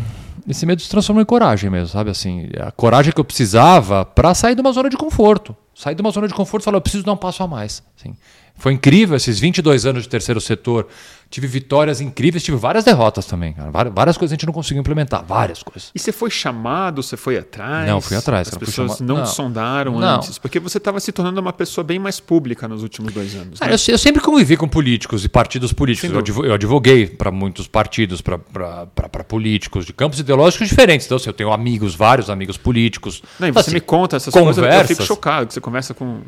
Esse 0.47 0.65
medo 0.65 0.81
se 0.81 0.87
transformou 0.87 1.21
em 1.21 1.25
coragem 1.25 1.69
mesmo, 1.69 1.87
sabe? 1.87 2.11
Assim, 2.11 2.47
a 2.59 2.71
coragem 2.71 3.11
que 3.11 3.19
eu 3.19 3.25
precisava 3.25 4.05
para 4.05 4.33
sair 4.33 4.55
de 4.55 4.61
uma 4.61 4.71
zona 4.71 4.89
de 4.89 4.95
conforto. 4.95 5.55
Sair 5.73 5.95
de 5.95 6.01
uma 6.01 6.11
zona 6.11 6.27
de 6.27 6.33
conforto 6.33 6.63
e 6.63 6.65
falar, 6.65 6.77
eu 6.77 6.81
preciso 6.81 7.03
dar 7.03 7.11
um 7.11 7.17
passo 7.17 7.43
a 7.43 7.47
mais. 7.47 7.83
Assim. 7.99 8.15
Foi 8.55 8.71
incrível 8.71 9.17
esses 9.17 9.39
22 9.39 9.85
anos 9.85 10.03
de 10.03 10.09
terceiro 10.09 10.39
setor. 10.39 10.87
Tive 11.29 11.45
vitórias 11.47 11.99
incríveis, 11.99 12.41
tive 12.43 12.57
várias 12.57 12.85
derrotas 12.85 13.25
também. 13.25 13.53
Cara. 13.53 13.69
Várias 13.89 14.17
coisas 14.17 14.31
a 14.31 14.35
gente 14.35 14.45
não 14.45 14.53
conseguiu 14.53 14.79
implementar, 14.79 15.23
várias 15.25 15.61
coisas. 15.61 15.91
E 15.93 15.99
você 15.99 16.11
foi 16.11 16.29
chamado, 16.29 17.03
você 17.03 17.17
foi 17.17 17.37
atrás? 17.37 17.87
Não, 17.87 17.99
fui 17.99 18.15
atrás. 18.15 18.47
As 18.47 18.57
pessoas 18.57 19.01
não, 19.01 19.17
não 19.17 19.25
sondaram 19.25 19.99
não. 19.99 20.15
antes? 20.15 20.37
Porque 20.37 20.59
você 20.59 20.77
estava 20.77 20.99
se 20.99 21.11
tornando 21.11 21.41
uma 21.41 21.51
pessoa 21.51 21.83
bem 21.83 21.99
mais 21.99 22.19
pública 22.19 22.67
nos 22.67 22.81
últimos 22.81 23.13
dois 23.13 23.35
anos. 23.35 23.59
Né? 23.59 23.67
eu, 23.67 23.71
eu, 23.71 23.97
sempre 23.97 24.21
convivi 24.21 24.55
com 24.55 24.67
políticos 24.67 25.25
e 25.25 25.29
partidos 25.29 25.73
políticos. 25.73 26.11
Eu 26.43 26.53
advoguei 26.53 27.07
para 27.07 27.29
muitos 27.29 27.67
partidos, 27.67 28.21
para 28.21 29.23
políticos 29.27 29.85
de 29.85 29.91
campos 29.91 30.19
ideológicos 30.19 30.69
diferentes. 30.69 31.05
Então, 31.05 31.17
assim, 31.17 31.29
eu 31.29 31.33
tenho 31.33 31.51
amigos, 31.51 31.93
vários 31.93 32.29
amigos 32.29 32.57
políticos. 32.57 33.21
Não, 33.37 33.49
e 33.49 33.51
você 33.51 33.59
assim, 33.59 33.73
me 33.73 33.81
conta 33.81 34.15
essas 34.15 34.33
conversas, 34.33 34.63
coisas, 34.63 34.89
eu 34.89 34.95
fico 34.95 35.03
chocado 35.03 35.47
que 35.47 35.53
você 35.53 35.61
conversa 35.61 35.93
com 35.93 36.21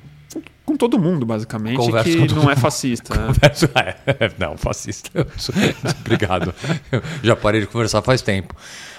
com 0.69 0.77
todo 0.77 0.99
mundo, 0.99 1.25
basicamente, 1.25 1.77
Converso 1.77 2.11
que 2.11 2.33
não 2.35 2.51
é 2.51 2.55
fascista. 2.55 3.15
Né? 3.15 3.27
Converso, 3.27 3.65
é, 3.75 4.31
não, 4.37 4.55
fascista. 4.55 5.09
Obrigado. 6.01 6.53
Eu 6.91 7.01
já 7.23 7.35
parei 7.35 7.61
de 7.61 7.67
conversar 7.67 8.03
faz 8.03 8.21
tempo. 8.21 8.55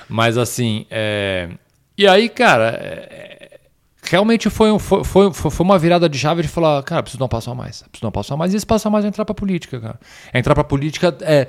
Mas 0.09 0.37
assim, 0.37 0.85
é... 0.91 1.49
e 1.97 2.09
aí, 2.09 2.29
cara, 2.29 2.77
é... 2.83 3.61
realmente 4.03 4.51
foi, 4.51 4.73
um, 4.73 4.81
foi, 4.81 5.05
foi, 5.05 5.33
foi 5.33 5.65
uma 5.65 5.79
virada 5.79 6.09
de 6.09 6.19
chave 6.19 6.43
de 6.43 6.49
falar, 6.49 6.83
cara, 6.83 7.05
preciso 7.05 7.29
passo 7.29 7.53
a 7.53 7.55
mais, 7.55 7.83
preciso 7.83 8.11
passo 8.11 8.35
a 8.35 8.37
mais, 8.37 8.53
e 8.53 8.57
esse 8.57 8.67
passo 8.67 8.89
a 8.89 8.91
mais 8.91 9.05
é 9.05 9.09
entrar 9.09 9.25
pra 9.25 9.35
política, 9.35 9.79
cara. 9.79 10.01
É 10.33 10.41
entrar 10.41 10.57
pra 10.57 10.65
política, 10.65 11.17
é, 11.21 11.47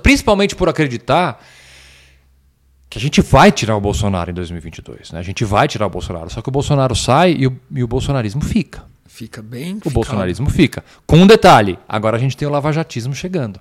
principalmente 0.00 0.54
por 0.54 0.68
acreditar 0.68 1.44
que 2.88 2.96
a 2.96 3.00
gente 3.00 3.20
vai 3.20 3.50
tirar 3.50 3.76
o 3.76 3.80
Bolsonaro 3.80 4.30
em 4.30 4.34
2022. 4.34 5.10
Né? 5.10 5.18
A 5.18 5.22
gente 5.22 5.44
vai 5.44 5.66
tirar 5.66 5.86
o 5.86 5.90
Bolsonaro. 5.90 6.30
Só 6.30 6.40
que 6.40 6.48
o 6.48 6.52
Bolsonaro 6.52 6.94
sai 6.94 7.32
e 7.32 7.46
o, 7.48 7.60
e 7.72 7.82
o 7.82 7.88
bolsonarismo 7.88 8.40
fica. 8.40 8.86
Fica 9.18 9.42
bem. 9.42 9.80
O 9.84 9.90
bolsonarismo 9.90 10.48
fica. 10.48 10.84
Com 11.04 11.16
um 11.16 11.26
detalhe: 11.26 11.76
agora 11.88 12.16
a 12.16 12.20
gente 12.20 12.36
tem 12.36 12.46
o 12.46 12.50
lavajatismo 12.52 13.12
chegando. 13.16 13.58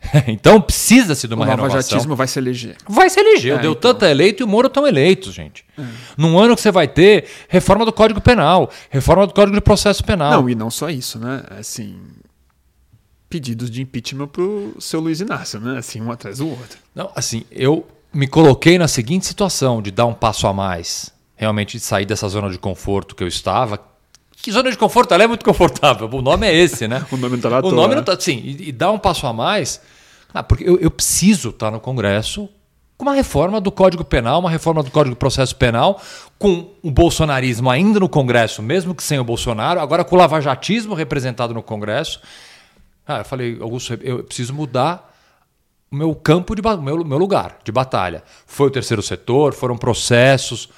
então 0.26 0.62
precisa-se 0.62 1.28
de 1.28 1.34
uma 1.34 1.44
o 1.44 1.46
renovação. 1.46 1.66
O 1.66 1.76
lavajatismo 1.76 2.16
vai 2.16 2.26
se 2.26 2.38
eleger. 2.38 2.76
Vai 2.88 3.10
se 3.10 3.20
eleger. 3.20 3.52
É, 3.52 3.58
o 3.58 3.60
Deltan 3.60 3.90
então. 3.90 4.00
tá 4.00 4.10
eleito 4.10 4.42
e 4.42 4.44
o 4.44 4.48
Moro 4.48 4.68
estão 4.68 4.86
eleitos, 4.86 5.34
gente. 5.34 5.62
É. 5.76 5.84
Num 6.16 6.38
ano 6.38 6.54
que 6.56 6.62
você 6.62 6.70
vai 6.70 6.88
ter 6.88 7.26
reforma 7.50 7.84
do 7.84 7.92
Código 7.92 8.18
Penal, 8.18 8.70
reforma 8.88 9.26
do 9.26 9.34
Código 9.34 9.54
de 9.54 9.60
Processo 9.60 10.02
Penal. 10.02 10.40
Não, 10.40 10.48
e 10.48 10.54
não 10.54 10.70
só 10.70 10.88
isso, 10.88 11.18
né? 11.18 11.42
Assim, 11.50 12.00
pedidos 13.28 13.70
de 13.70 13.82
impeachment 13.82 14.28
pro 14.28 14.74
seu 14.80 15.00
Luiz 15.00 15.20
Inácio, 15.20 15.60
né? 15.60 15.76
Assim, 15.76 16.00
um 16.00 16.10
atrás 16.10 16.38
do 16.38 16.48
outro. 16.48 16.78
Não, 16.94 17.10
assim, 17.14 17.44
eu 17.52 17.86
me 18.10 18.26
coloquei 18.26 18.78
na 18.78 18.88
seguinte 18.88 19.26
situação 19.26 19.82
de 19.82 19.90
dar 19.90 20.06
um 20.06 20.14
passo 20.14 20.46
a 20.46 20.52
mais 20.54 21.12
realmente 21.36 21.78
sair 21.78 22.06
dessa 22.06 22.26
zona 22.26 22.48
de 22.48 22.56
conforto 22.56 23.14
que 23.14 23.22
eu 23.22 23.28
estava. 23.28 23.78
Que 24.40 24.52
zona 24.52 24.70
de 24.70 24.78
conforto? 24.78 25.12
Ela 25.12 25.24
é 25.24 25.26
muito 25.26 25.44
confortável. 25.44 26.08
O 26.10 26.22
nome 26.22 26.46
é 26.46 26.54
esse, 26.54 26.86
né? 26.86 27.04
o 27.10 27.16
nome 27.16 27.36
não 27.36 27.42
tá 27.42 27.48
lá 27.48 27.58
O 27.60 27.72
nome 27.72 27.94
não 27.94 28.02
tá. 28.02 28.18
Sim, 28.18 28.40
e, 28.44 28.68
e 28.68 28.72
dá 28.72 28.90
um 28.90 28.98
passo 28.98 29.26
a 29.26 29.32
mais. 29.32 29.80
Ah, 30.32 30.42
porque 30.42 30.68
eu, 30.68 30.78
eu 30.78 30.90
preciso 30.90 31.50
estar 31.50 31.70
no 31.70 31.80
Congresso 31.80 32.48
com 32.96 33.04
uma 33.04 33.14
reforma 33.14 33.60
do 33.60 33.70
Código 33.70 34.04
Penal, 34.04 34.40
uma 34.40 34.50
reforma 34.50 34.82
do 34.82 34.90
Código 34.90 35.14
de 35.14 35.18
Processo 35.18 35.54
Penal, 35.54 36.00
com 36.36 36.72
o 36.82 36.90
bolsonarismo 36.90 37.70
ainda 37.70 38.00
no 38.00 38.08
Congresso, 38.08 38.60
mesmo 38.60 38.92
que 38.92 39.04
sem 39.04 39.20
o 39.20 39.24
Bolsonaro, 39.24 39.78
agora 39.78 40.04
com 40.04 40.16
o 40.16 40.18
lavajatismo 40.18 40.94
representado 40.94 41.54
no 41.54 41.62
Congresso. 41.62 42.20
Ah, 43.06 43.18
eu 43.18 43.24
falei, 43.24 43.56
Augusto, 43.60 43.94
eu 44.02 44.24
preciso 44.24 44.52
mudar 44.52 45.16
o 45.90 45.96
meu 45.96 46.14
campo 46.14 46.54
de 46.54 46.62
meu, 46.62 47.04
meu 47.04 47.18
lugar 47.18 47.58
de 47.64 47.70
batalha. 47.70 48.22
Foi 48.46 48.66
o 48.66 48.70
terceiro 48.70 49.02
setor, 49.02 49.54
foram 49.54 49.76
processos, 49.76 50.68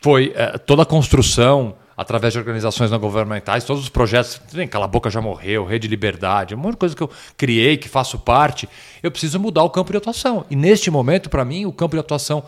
foi 0.00 0.32
é, 0.34 0.58
toda 0.58 0.82
a 0.82 0.86
construção 0.86 1.76
através 2.00 2.32
de 2.32 2.38
organizações 2.38 2.90
não 2.90 2.98
governamentais, 2.98 3.62
todos 3.62 3.82
os 3.82 3.90
projetos, 3.90 4.40
nem 4.54 4.66
Cala 4.66 4.86
a 4.86 4.88
Boca 4.88 5.10
já 5.10 5.20
morreu, 5.20 5.66
Rede 5.66 5.86
Liberdade, 5.86 6.54
um 6.54 6.58
monte 6.58 6.70
de 6.72 6.78
coisa 6.78 6.96
que 6.96 7.02
eu 7.02 7.10
criei, 7.36 7.76
que 7.76 7.90
faço 7.90 8.18
parte, 8.18 8.66
eu 9.02 9.10
preciso 9.10 9.38
mudar 9.38 9.64
o 9.64 9.68
campo 9.68 9.92
de 9.92 9.98
atuação. 9.98 10.46
E 10.48 10.56
neste 10.56 10.90
momento, 10.90 11.28
para 11.28 11.44
mim, 11.44 11.66
o 11.66 11.72
campo 11.72 11.96
de 11.96 12.00
atuação 12.00 12.42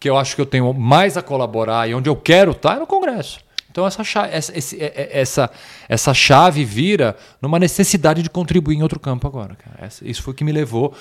que 0.00 0.10
eu 0.10 0.18
acho 0.18 0.34
que 0.34 0.40
eu 0.40 0.46
tenho 0.46 0.74
mais 0.74 1.16
a 1.16 1.22
colaborar 1.22 1.88
e 1.88 1.94
onde 1.94 2.10
eu 2.10 2.16
quero 2.16 2.50
estar 2.50 2.74
é 2.74 2.80
no 2.80 2.88
Congresso. 2.88 3.38
Então 3.70 3.86
essa 3.86 4.02
chave, 4.02 4.34
essa, 4.34 4.52
essa, 4.76 5.50
essa 5.88 6.12
chave 6.12 6.64
vira 6.64 7.16
numa 7.40 7.60
necessidade 7.60 8.20
de 8.20 8.28
contribuir 8.28 8.78
em 8.78 8.82
outro 8.82 8.98
campo 8.98 9.28
agora. 9.28 9.54
Cara. 9.54 9.88
Isso 10.02 10.24
foi 10.24 10.32
o 10.32 10.36
que 10.36 10.42
me 10.42 10.50
levou 10.50 10.92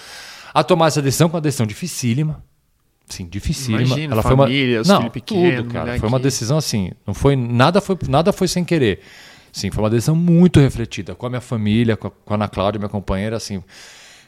a 0.53 0.63
tomar 0.63 0.87
essa 0.87 1.01
decisão, 1.01 1.29
com 1.29 1.35
uma 1.35 1.41
decisão 1.41 1.65
dificílima, 1.65 2.43
Sim, 3.09 3.25
dificílima. 3.25 3.83
Imagina, 3.83 4.13
ela 4.13 4.21
família, 4.21 4.83
foi 4.83 4.93
uma 4.93 5.01
não, 5.01 5.09
pequeno, 5.09 5.63
tudo, 5.63 5.73
cara. 5.73 5.99
Foi 5.99 6.09
uma 6.09 6.19
decisão 6.19 6.57
assim, 6.57 6.91
não 7.05 7.13
foi 7.13 7.35
nada 7.35 7.79
foi 7.79 7.97
nada 8.07 8.33
foi 8.33 8.47
sem 8.47 8.65
querer. 8.65 8.99
Sim, 9.51 9.71
foi 9.71 9.83
uma 9.83 9.89
decisão 9.89 10.15
muito 10.15 10.59
refletida 10.59 11.15
com 11.15 11.25
a 11.25 11.29
minha 11.29 11.41
família, 11.41 11.95
com 11.95 12.07
a, 12.07 12.11
com 12.11 12.33
a 12.33 12.35
Ana 12.35 12.47
Cláudia, 12.47 12.77
minha 12.79 12.89
companheira, 12.89 13.37
assim, 13.37 13.63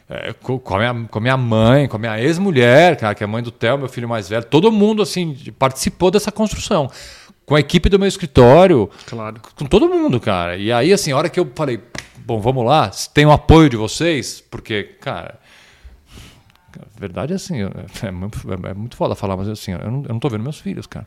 é, 0.08 0.32
com, 0.32 0.58
com, 0.58 0.74
a 0.74 0.78
minha, 0.78 1.08
com 1.08 1.18
a 1.18 1.20
minha 1.20 1.36
mãe, 1.36 1.86
com 1.86 1.96
a 1.96 1.98
minha 2.00 2.20
ex-mulher, 2.20 2.96
cara, 2.96 3.14
que 3.14 3.22
é 3.22 3.26
a 3.26 3.28
mãe 3.28 3.42
do 3.42 3.50
Theo, 3.50 3.78
meu 3.78 3.88
filho 3.88 4.08
mais 4.08 4.28
velho. 4.28 4.44
Todo 4.44 4.72
mundo 4.72 5.02
assim 5.02 5.36
participou 5.58 6.10
dessa 6.10 6.32
construção. 6.32 6.90
Com 7.44 7.54
a 7.54 7.60
equipe 7.60 7.88
do 7.88 7.98
meu 7.98 8.08
escritório, 8.08 8.88
claro. 9.06 9.40
com 9.56 9.66
todo 9.66 9.88
mundo, 9.88 10.18
cara. 10.20 10.56
E 10.56 10.72
aí, 10.72 10.92
assim, 10.92 11.12
a 11.12 11.16
hora 11.16 11.28
que 11.28 11.38
eu 11.38 11.50
falei, 11.54 11.80
bom, 12.24 12.40
vamos 12.40 12.64
lá, 12.64 12.90
tem 13.12 13.26
o 13.26 13.32
apoio 13.32 13.68
de 13.68 13.76
vocês, 13.76 14.42
porque, 14.50 14.84
cara, 15.00 15.38
a 16.78 17.00
verdade 17.00 17.32
é 17.32 17.36
assim, 17.36 17.56
é 18.02 18.10
muito, 18.10 18.38
é 18.66 18.74
muito 18.74 18.96
foda 18.96 19.14
falar, 19.14 19.36
mas 19.36 19.48
assim, 19.48 19.72
eu 19.72 19.90
não, 19.90 20.02
eu 20.02 20.08
não 20.08 20.18
tô 20.20 20.28
vendo 20.28 20.42
meus 20.42 20.58
filhos, 20.58 20.86
cara. 20.86 21.06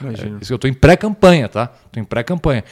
Imagina. 0.00 0.38
É, 0.48 0.52
eu 0.52 0.58
tô 0.58 0.66
em 0.66 0.74
pré-campanha, 0.74 1.48
tá? 1.48 1.68
Tô 1.92 2.00
em 2.00 2.04
pré-campanha. 2.04 2.64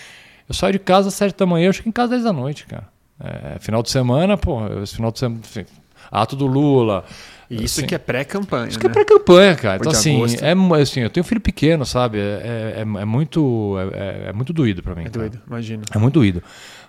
Eu 0.49 0.55
saio 0.55 0.73
de 0.73 0.79
casa 0.79 1.09
às 1.09 1.15
sete 1.15 1.37
da 1.37 1.47
manhã, 1.47 1.69
eu 1.69 1.73
chego 1.73 1.89
em 1.89 1.93
casa 1.93 2.15
às 2.15 2.23
10 2.23 2.25
da 2.25 2.33
noite, 2.33 2.67
cara. 2.67 2.89
É, 3.19 3.59
final 3.59 3.83
de 3.83 3.91
semana, 3.91 4.37
pô, 4.37 4.67
esse 4.83 4.95
final 4.95 5.11
de 5.11 5.19
semana, 5.19 5.41
enfim, 5.43 5.65
ato 6.11 6.37
do 6.37 6.47
Lula. 6.47 7.05
E 7.49 7.63
isso 7.65 7.81
assim, 7.81 7.87
que 7.87 7.95
é 7.95 7.99
pré-campanha. 7.99 8.69
Isso 8.69 8.79
né? 8.79 8.81
que 8.81 8.87
é 8.87 8.91
pré-campanha, 8.91 9.55
cara. 9.55 9.77
Então, 9.77 9.93
assim, 9.93 10.21
é, 10.43 10.83
assim, 10.83 11.01
eu 11.01 11.11
tenho 11.11 11.25
um 11.25 11.27
filho 11.27 11.41
pequeno, 11.41 11.87
sabe? 11.87 12.19
É, 12.19 12.75
é, 12.79 12.81
é 12.81 13.05
muito, 13.05 13.77
é, 13.95 14.29
é, 14.29 14.33
muito 14.33 14.53
doído 14.53 14.83
para 14.83 14.95
mim. 14.95 15.05
É 15.05 15.09
doído, 15.09 15.41
imagina. 15.47 15.83
É 15.95 15.99
muito 15.99 16.15
doído. 16.15 16.43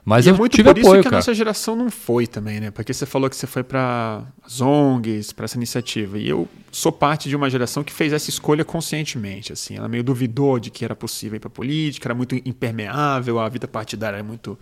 Mas 0.07 0.25
e 0.25 0.29
é 0.29 0.31
eu 0.31 0.35
é 0.35 0.37
muito 0.37 0.53
tive 0.53 0.73
por 0.73 0.79
apoio, 0.79 0.85
isso 0.85 0.97
que 0.99 1.03
cara. 1.03 1.15
a 1.17 1.19
nossa 1.19 1.33
geração 1.33 1.75
não 1.75 1.91
foi 1.91 2.25
também, 2.25 2.61
né? 2.61 2.71
Porque 2.71 2.93
você 2.93 3.05
falou 3.05 3.29
que 3.29 3.35
você 3.35 3.45
foi 3.45 3.61
para 3.61 4.23
as 4.41 4.61
ONGs, 4.61 5.33
para 5.33 5.43
essa 5.43 5.57
iniciativa. 5.57 6.17
E 6.17 6.29
eu 6.29 6.47
sou 6.71 6.93
parte 6.93 7.27
de 7.27 7.35
uma 7.35 7.49
geração 7.49 7.83
que 7.83 7.91
fez 7.91 8.13
essa 8.13 8.29
escolha 8.29 8.63
conscientemente. 8.63 9.51
Assim, 9.51 9.75
ela 9.75 9.89
meio 9.89 10.05
duvidou 10.05 10.59
de 10.59 10.71
que 10.71 10.85
era 10.85 10.95
possível 10.95 11.35
ir 11.35 11.41
para 11.41 11.49
política, 11.49 12.07
era 12.07 12.15
muito 12.15 12.35
impermeável, 12.35 13.37
a 13.37 13.49
vida 13.49 13.67
partidária 13.67 14.15
era 14.15 14.23
muito 14.23 14.57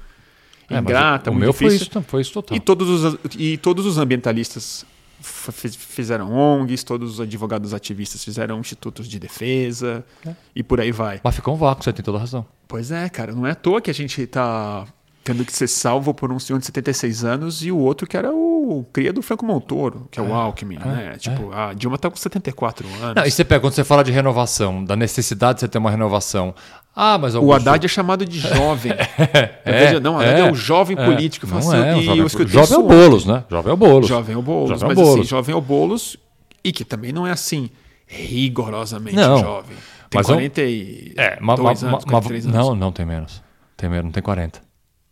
é, 0.68 0.80
ingrata, 0.80 1.30
o, 1.30 1.34
muito 1.34 1.44
meu 1.44 1.52
difícil. 1.52 1.78
Foi 1.78 2.00
isso, 2.00 2.10
foi 2.10 2.22
isso 2.22 2.34
total. 2.34 2.58
E 2.58 2.60
todos 2.60 2.90
os, 2.90 3.20
e 3.38 3.58
todos 3.58 3.86
os 3.86 4.00
ambientalistas 4.00 4.84
fizeram 5.22 6.34
ONGs, 6.34 6.84
todos 6.84 7.14
os 7.14 7.22
advogados 7.22 7.72
ativistas 7.72 8.24
fizeram 8.24 8.60
institutos 8.60 9.08
de 9.08 9.20
defesa 9.20 10.04
é. 10.26 10.34
e 10.56 10.64
por 10.64 10.82
aí 10.82 10.92
vai. 10.92 11.22
Mas 11.24 11.36
ficou 11.36 11.54
um 11.54 11.58
vácuo, 11.58 11.84
você 11.84 11.94
tem 11.94 12.04
toda 12.04 12.18
a 12.18 12.22
razão. 12.22 12.44
Pois 12.68 12.90
é, 12.90 13.08
cara, 13.10 13.32
não 13.32 13.46
é 13.46 13.52
à 13.52 13.56
toa 13.56 13.80
que 13.80 13.92
a 13.92 13.94
gente 13.94 14.20
está 14.24 14.88
tendo 15.26 15.44
que 15.44 15.52
ser 15.52 15.68
salvo 15.68 16.14
por 16.14 16.32
um 16.32 16.38
senhor 16.38 16.60
de 16.60 16.68
76 16.68 17.26
anos 17.26 17.66
e 17.66 17.72
o 17.72 17.80
outro 17.80 18.06
que 18.06 18.16
era 18.16 18.32
o 18.32 18.86
cria 18.94 19.12
do 19.12 19.24
Franco 19.24 19.44
Montoro, 19.44 20.08
que 20.12 20.20
é, 20.20 20.24
é 20.24 20.26
o 20.26 20.32
Alckmin, 20.32 20.78
é, 20.78 20.86
né? 20.86 21.16
Tipo, 21.18 21.52
é. 21.52 21.58
a 21.58 21.74
Dilma 21.74 21.98
tá 21.98 22.12
com 22.12 22.16
74 22.16 22.88
anos. 22.88 23.16
Não, 23.16 23.26
e 23.26 23.32
você 23.32 23.44
pega, 23.44 23.60
quando 23.60 23.74
você 23.74 23.84
fala 23.84 24.04
de 24.04 24.12
renovação, 24.12 24.86
da 24.86 24.96
necessidade 24.96 25.56
de 25.56 25.60
você 25.62 25.68
ter 25.68 25.80
uma 25.80 25.90
renovação. 25.90 26.54
Ah, 26.96 27.18
mas 27.18 27.34
Augusto... 27.34 27.52
O 27.52 27.56
Haddad 27.56 27.84
é 27.84 27.90
chamado 27.90 28.24
de 28.24 28.40
jovem. 28.40 28.92
é, 29.66 30.00
não, 30.00 30.14
o 30.14 30.20
Haddad 30.20 30.42
é, 30.42 30.52
o 30.52 30.54
jovem 30.54 30.96
político. 30.96 31.48
Não 31.48 31.58
assim, 31.58 31.76
é, 31.76 31.96
o 31.96 32.02
jovem, 32.04 32.24
o 32.24 32.48
jovem 32.48 32.76
é 32.76 32.80
o 32.80 32.84
Boulos, 32.84 33.26
né? 33.26 33.44
Jovem 33.50 33.72
é 33.72 33.74
o 33.74 33.78
Boulos. 33.78 34.08
Jovem 34.08 34.36
é 34.36 34.38
o 34.38 34.42
Boulos. 34.44 34.80
Jovem 34.80 34.90
é 34.90 34.92
o 34.92 34.96
Boulos. 34.96 35.12
Mas 35.12 35.20
assim, 35.20 35.24
jovem 35.28 35.56
é 35.56 35.58
o 35.58 35.62
Boulos 35.62 36.18
e 36.64 36.72
que 36.72 36.86
também 36.86 37.12
não 37.12 37.26
é 37.26 37.32
assim 37.32 37.72
rigorosamente 38.06 39.16
não, 39.16 39.40
jovem. 39.40 39.76
Tem 40.08 40.20
mas 40.20 40.28
42 40.28 41.14
é, 41.18 41.40
ma, 41.42 41.54
anos, 41.56 41.84
ma, 41.84 42.00
43 42.00 42.46
anos. 42.46 42.58
Não, 42.58 42.76
não 42.76 42.92
tem 42.92 43.08
menos. 43.08 43.42
Tem 43.76 43.90
menos, 43.90 44.06
não 44.06 44.12
tem 44.12 44.22
40. 44.22 44.65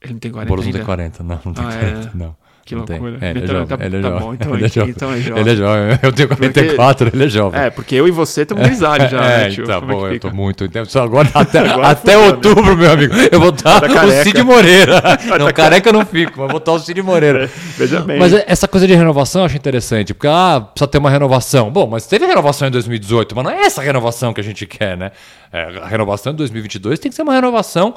Ele 0.04 0.14
não 0.14 0.20
tem 0.20 0.32
40 0.32 0.48
Boulos 0.48 0.66
ainda? 0.66 0.78
não 0.80 0.86
tem 0.86 0.96
40, 0.96 1.24
não, 1.24 1.40
não 1.46 1.54
tem 1.54 1.66
Ah, 1.66 1.72
40, 1.72 1.88
é? 2.08 2.12
não. 2.14 2.36
Que 2.66 2.76
Não 2.76 2.86
loucura. 2.88 3.18
É, 3.20 3.30
ele 3.32 3.40
é 3.40 3.44
Então, 3.44 3.56
jovem. 3.58 3.78
tá- 3.78 3.86
ele 3.86 3.98
é 3.98 4.02
tá 4.02 4.08
jovem. 4.08 4.24
bom, 4.26 4.34
então 4.40 4.54
ele 4.56 4.64
é 4.64 4.66
é- 4.66 4.70
jovem. 4.70 4.90
então 4.96 5.12
é 5.14 5.18
jovem. 5.20 5.42
Ele 5.42 5.50
é 5.52 5.56
jovem. 5.58 6.00
Eu 6.02 6.12
tenho 6.14 6.28
44, 6.30 7.12
ele 7.14 7.26
é 7.26 7.28
jovem. 7.28 7.60
É, 7.62 7.70
porque 7.70 7.94
eu 7.96 8.08
e 8.08 8.12
você 8.12 8.44
estamos 8.44 8.64
grisalhos 8.64 9.12
já, 9.12 9.18
é, 9.22 9.38
né, 9.38 9.50
tio? 9.50 9.66
tá 9.68 9.74
é 9.76 9.82
bom, 9.82 10.08
que 10.08 10.14
eu 10.16 10.20
tô 10.22 10.32
muito. 10.32 10.64
Então, 10.64 10.86
só 10.86 11.04
agora 11.04 11.28
até, 11.36 11.60
Agora 11.60 11.88
até 11.90 12.16
né? 12.16 12.26
outubro, 12.26 12.78
meu 12.78 12.90
amigo. 12.90 13.14
Eu 13.30 13.38
vou 13.42 13.50
estar 13.50 13.82
Tá 13.82 14.06
o. 14.06 14.12
Cid 14.24 14.42
Moreira. 14.44 15.02
Não, 15.38 15.52
careca 15.52 15.90
eu 15.90 15.94
não 15.94 16.06
fico, 16.06 16.40
mas 16.40 16.48
vou 16.52 16.58
estar 16.60 16.72
o 16.72 16.80
Cid 16.80 17.02
Moreira. 17.02 17.50
Veja 17.78 18.00
bem. 18.00 18.18
Mas 18.18 18.32
essa 18.48 18.66
coisa 18.66 18.88
de 18.88 18.96
renovação 18.96 19.42
eu 19.42 19.46
acho 19.48 19.58
interessante, 19.58 20.14
porque 20.14 20.28
ah, 20.28 20.62
precisa 20.74 20.88
ter 20.88 21.00
uma 21.00 21.10
renovação. 21.10 21.70
Bom, 21.70 21.86
mas 21.88 22.08
teve 22.08 22.26
renovação 22.26 22.70
em 22.70 22.72
2018, 22.72 23.36
mas 23.36 23.44
não 23.44 23.52
é 23.52 23.64
essa 23.66 23.82
renovação 23.82 24.34
que 24.34 24.40
a 24.40 24.44
gente 24.44 24.66
quer, 24.66 24.96
né? 24.96 25.12
É, 25.52 25.80
a 25.84 25.88
renovação 25.88 26.32
em 26.32 26.36
2022 26.38 26.98
tem 26.98 27.10
que 27.10 27.16
ser 27.16 27.24
uma 27.24 27.34
renovação. 27.34 27.94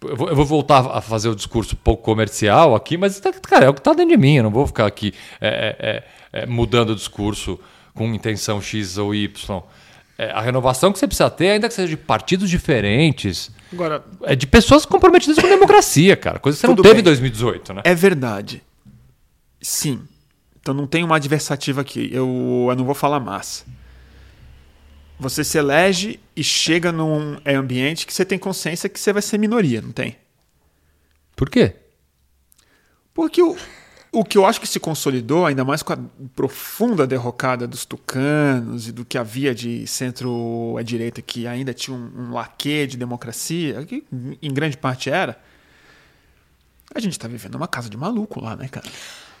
Eu 0.00 0.16
vou, 0.16 0.44
voltar 0.44 0.86
a 0.86 1.00
fazer 1.00 1.28
o 1.28 1.34
discurso 1.34 1.74
pouco 1.74 2.04
comercial 2.04 2.76
aqui, 2.76 2.96
mas, 2.96 3.20
cara, 3.42 3.64
é 3.64 3.68
o 3.68 3.74
que 3.74 3.80
está 3.80 3.92
dentro 3.92 4.10
de 4.10 4.16
mim. 4.16 4.36
Eu 4.36 4.44
não 4.44 4.50
vou 4.50 4.66
ficar 4.66 4.86
aqui 4.86 5.12
é, 5.40 6.04
é, 6.32 6.42
é, 6.42 6.46
mudando 6.46 6.90
o 6.90 6.94
discurso 6.94 7.58
com 7.94 8.14
intenção 8.14 8.62
X 8.62 8.96
ou 8.96 9.12
Y. 9.12 9.62
É, 10.16 10.30
a 10.30 10.40
renovação 10.40 10.92
que 10.92 10.98
você 11.00 11.06
precisa 11.06 11.28
ter, 11.28 11.50
ainda 11.50 11.68
que 11.68 11.74
seja 11.74 11.88
de 11.88 11.96
partidos 11.96 12.48
diferentes, 12.48 13.50
Agora, 13.72 14.04
é 14.22 14.34
de 14.34 14.46
pessoas 14.46 14.86
comprometidas 14.86 15.38
com 15.38 15.46
a 15.46 15.50
democracia, 15.50 16.16
cara. 16.16 16.38
Coisa 16.38 16.56
que 16.56 16.60
você 16.60 16.66
não 16.66 16.76
teve 16.76 16.94
bem. 16.94 17.00
em 17.00 17.04
2018, 17.04 17.74
né? 17.74 17.82
é 17.84 17.94
verdade. 17.94 18.62
Sim. 19.60 20.02
Então 20.60 20.72
não 20.74 20.86
tem 20.86 21.02
uma 21.02 21.16
adversativa 21.16 21.80
aqui. 21.80 22.08
Eu, 22.12 22.66
eu 22.68 22.76
não 22.76 22.84
vou 22.84 22.94
falar 22.94 23.20
massa. 23.20 23.64
Você 25.20 25.42
se 25.42 25.58
elege 25.58 26.20
e 26.36 26.44
chega 26.44 26.92
num 26.92 27.38
é, 27.44 27.54
ambiente 27.54 28.06
que 28.06 28.12
você 28.14 28.24
tem 28.24 28.38
consciência 28.38 28.88
que 28.88 29.00
você 29.00 29.12
vai 29.12 29.22
ser 29.22 29.38
minoria, 29.38 29.82
não 29.82 29.90
tem? 29.90 30.16
Por 31.34 31.50
quê? 31.50 31.74
Porque 33.12 33.42
o, 33.42 33.56
o 34.12 34.24
que 34.24 34.38
eu 34.38 34.46
acho 34.46 34.60
que 34.60 34.66
se 34.66 34.78
consolidou, 34.78 35.44
ainda 35.44 35.64
mais 35.64 35.82
com 35.82 35.92
a 35.92 35.98
profunda 36.36 37.04
derrocada 37.04 37.66
dos 37.66 37.84
tucanos 37.84 38.86
e 38.88 38.92
do 38.92 39.04
que 39.04 39.18
havia 39.18 39.52
de 39.52 39.86
centro-direita, 39.88 41.20
que 41.20 41.48
ainda 41.48 41.74
tinha 41.74 41.96
um, 41.96 42.12
um 42.16 42.32
laquê 42.32 42.86
de 42.86 42.96
democracia, 42.96 43.84
que 43.84 44.04
em 44.40 44.54
grande 44.54 44.76
parte 44.76 45.10
era, 45.10 45.36
a 46.94 47.00
gente 47.00 47.12
está 47.12 47.26
vivendo 47.26 47.56
uma 47.56 47.66
casa 47.68 47.90
de 47.90 47.96
maluco 47.96 48.40
lá, 48.40 48.54
né, 48.54 48.68
cara? 48.68 48.86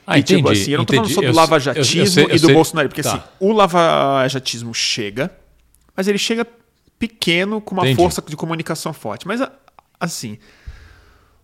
Ah, 0.04 0.18
e, 0.18 0.22
tipo 0.24 0.40
entendi, 0.40 0.60
assim, 0.62 0.70
eu 0.72 0.78
não 0.78 0.84
tô 0.84 0.94
entendi. 0.94 1.14
falando 1.14 1.26
só 1.26 1.32
do 1.32 1.36
lavajatismo 1.36 2.00
eu- 2.00 2.04
eu 2.04 2.10
sei- 2.10 2.24
eu 2.24 2.28
e 2.30 2.38
do 2.40 2.46
sei- 2.46 2.54
Bolsonaro, 2.54 2.88
porque 2.88 3.02
tá. 3.02 3.14
assim, 3.14 3.22
o 3.38 3.52
lavajatismo 3.52 4.74
chega, 4.74 5.30
mas 5.98 6.06
ele 6.06 6.16
chega 6.16 6.46
pequeno 6.96 7.60
com 7.60 7.74
uma 7.74 7.82
Entendi. 7.82 7.96
força 7.96 8.22
de 8.22 8.36
comunicação 8.36 8.92
forte. 8.92 9.26
Mas 9.26 9.40
assim, 9.98 10.38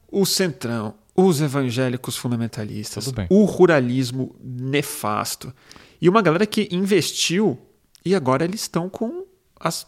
o 0.08 0.24
centrão, 0.24 0.94
os 1.16 1.40
evangélicos 1.40 2.16
fundamentalistas, 2.16 3.12
o 3.28 3.44
ruralismo 3.44 4.34
nefasto 4.40 5.52
e 6.00 6.08
uma 6.08 6.22
galera 6.22 6.46
que 6.46 6.68
investiu 6.70 7.58
e 8.04 8.14
agora 8.14 8.44
eles 8.44 8.60
estão 8.60 8.88
com 8.88 9.24
as 9.58 9.86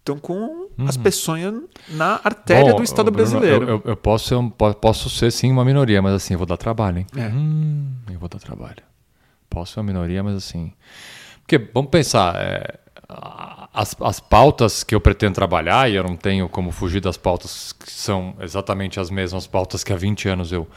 estão 0.00 0.18
com 0.18 0.68
as 0.88 0.96
peçonhas 0.96 1.54
na 1.90 2.20
artéria 2.24 2.64
Uhum. 2.64 2.70
Bom, 2.72 2.76
do 2.78 2.82
Estado 2.82 3.10
Bruno, 3.12 3.30
brasileiro. 3.30 3.68
Eu, 3.68 3.82
eu- 3.84 3.96
posso, 3.96 4.50
posso 4.80 5.08
ser 5.08 5.30
sim 5.30 5.52
uma 5.52 5.64
minoria, 5.64 6.02
mas 6.02 6.14
assim, 6.14 6.34
eu 6.34 6.38
vou 6.38 6.46
dar 6.46 6.56
trabalho, 6.56 6.98
hein? 6.98 7.06
É. 7.16 7.28
Hum, 7.28 7.92
eu 8.12 8.18
vou 8.18 8.28
dar 8.28 8.40
trabalho. 8.40 8.82
Posso 9.48 9.74
ser 9.74 9.78
uma 9.80 9.86
minoria, 9.86 10.20
mas 10.24 10.34
assim. 10.34 10.72
Porque, 11.40 11.56
vamos 11.72 11.90
pensar, 11.90 12.34
é, 12.34 12.80
as, 13.72 13.96
as 14.00 14.20
pautas 14.20 14.84
que 14.84 14.94
eu 14.94 15.00
pretendo 15.00 15.34
trabalhar, 15.34 15.90
e 15.90 15.94
eu 15.94 16.04
não 16.04 16.16
tenho 16.16 16.48
como 16.48 16.70
fugir 16.70 17.00
das 17.00 17.16
pautas 17.16 17.72
que 17.72 17.90
são 17.90 18.34
exatamente 18.40 19.00
as 19.00 19.10
mesmas 19.10 19.46
pautas 19.46 19.82
que 19.82 19.92
há 19.92 19.96
20 19.96 20.28
anos 20.28 20.52
eu, 20.52 20.68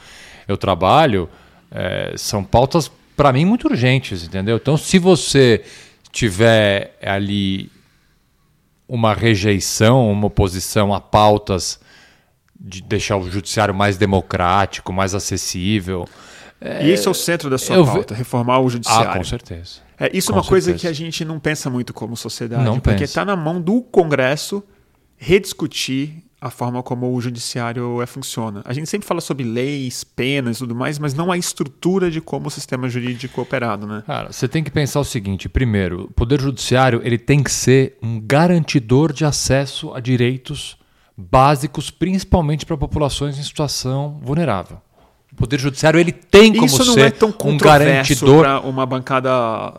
eu 0.48 0.56
trabalho, 0.56 1.28
é, 1.70 2.14
são 2.16 2.42
pautas, 2.42 2.90
para 3.14 3.32
mim, 3.32 3.44
muito 3.44 3.68
urgentes, 3.68 4.24
entendeu? 4.24 4.56
Então, 4.56 4.76
se 4.76 4.98
você 4.98 5.62
tiver 6.10 6.96
ali 7.02 7.70
uma 8.88 9.12
rejeição, 9.12 10.10
uma 10.10 10.28
oposição 10.28 10.94
a 10.94 11.00
pautas 11.00 11.78
de 12.58 12.80
deixar 12.80 13.16
o 13.18 13.30
judiciário 13.30 13.74
mais 13.74 13.98
democrático, 13.98 14.92
mais 14.92 15.14
acessível. 15.14 16.08
E 16.80 16.90
esse 16.90 17.06
é 17.06 17.10
o 17.10 17.14
centro 17.14 17.50
da 17.50 17.58
sua 17.58 17.84
pauta, 17.84 18.14
reformar 18.14 18.60
o 18.60 18.70
judiciário. 18.70 19.10
Ah, 19.10 19.16
com 19.18 19.24
certeza. 19.24 19.85
É, 19.98 20.10
isso 20.16 20.30
com 20.30 20.38
é 20.38 20.40
uma 20.40 20.46
coisa 20.46 20.66
certeza. 20.66 20.82
que 20.82 20.88
a 20.88 20.92
gente 20.92 21.24
não 21.24 21.38
pensa 21.38 21.70
muito 21.70 21.92
como 21.94 22.16
sociedade, 22.16 22.64
Não 22.64 22.78
porque 22.78 23.04
está 23.04 23.24
na 23.24 23.36
mão 23.36 23.60
do 23.60 23.80
Congresso 23.80 24.62
rediscutir 25.16 26.22
a 26.40 26.50
forma 26.50 26.82
como 26.82 27.12
o 27.12 27.20
judiciário 27.20 28.02
é, 28.02 28.06
funciona. 28.06 28.62
A 28.64 28.72
gente 28.72 28.88
sempre 28.88 29.08
fala 29.08 29.20
sobre 29.20 29.42
leis, 29.42 30.04
penas 30.04 30.56
e 30.56 30.58
tudo 30.60 30.74
mais, 30.74 30.98
mas 30.98 31.14
não 31.14 31.32
a 31.32 31.38
estrutura 31.38 32.10
de 32.10 32.20
como 32.20 32.48
o 32.48 32.50
sistema 32.50 32.88
jurídico 32.88 33.40
é 33.40 33.42
operado, 33.42 33.86
né? 33.86 34.02
Cara, 34.06 34.32
você 34.32 34.46
tem 34.46 34.62
que 34.62 34.70
pensar 34.70 35.00
o 35.00 35.04
seguinte: 35.04 35.48
primeiro, 35.48 36.04
o 36.04 36.10
poder 36.12 36.40
judiciário 36.40 37.00
ele 37.02 37.18
tem 37.18 37.42
que 37.42 37.50
ser 37.50 37.96
um 38.02 38.20
garantidor 38.20 39.12
de 39.12 39.24
acesso 39.24 39.94
a 39.94 40.00
direitos 40.00 40.76
básicos, 41.16 41.90
principalmente 41.90 42.66
para 42.66 42.76
populações 42.76 43.38
em 43.38 43.42
situação 43.42 44.20
vulnerável. 44.22 44.78
O 45.36 45.40
poder 45.40 45.60
judiciário 45.60 46.00
ele 46.00 46.12
tem 46.12 46.50
como 46.50 46.64
Isso 46.64 46.82
não 46.82 46.94
ser 46.94 47.00
é 47.00 47.10
tão 47.10 47.34
um 47.44 47.58
garantidor. 47.58 48.40
para 48.40 48.60
uma 48.60 48.86
bancada 48.86 49.30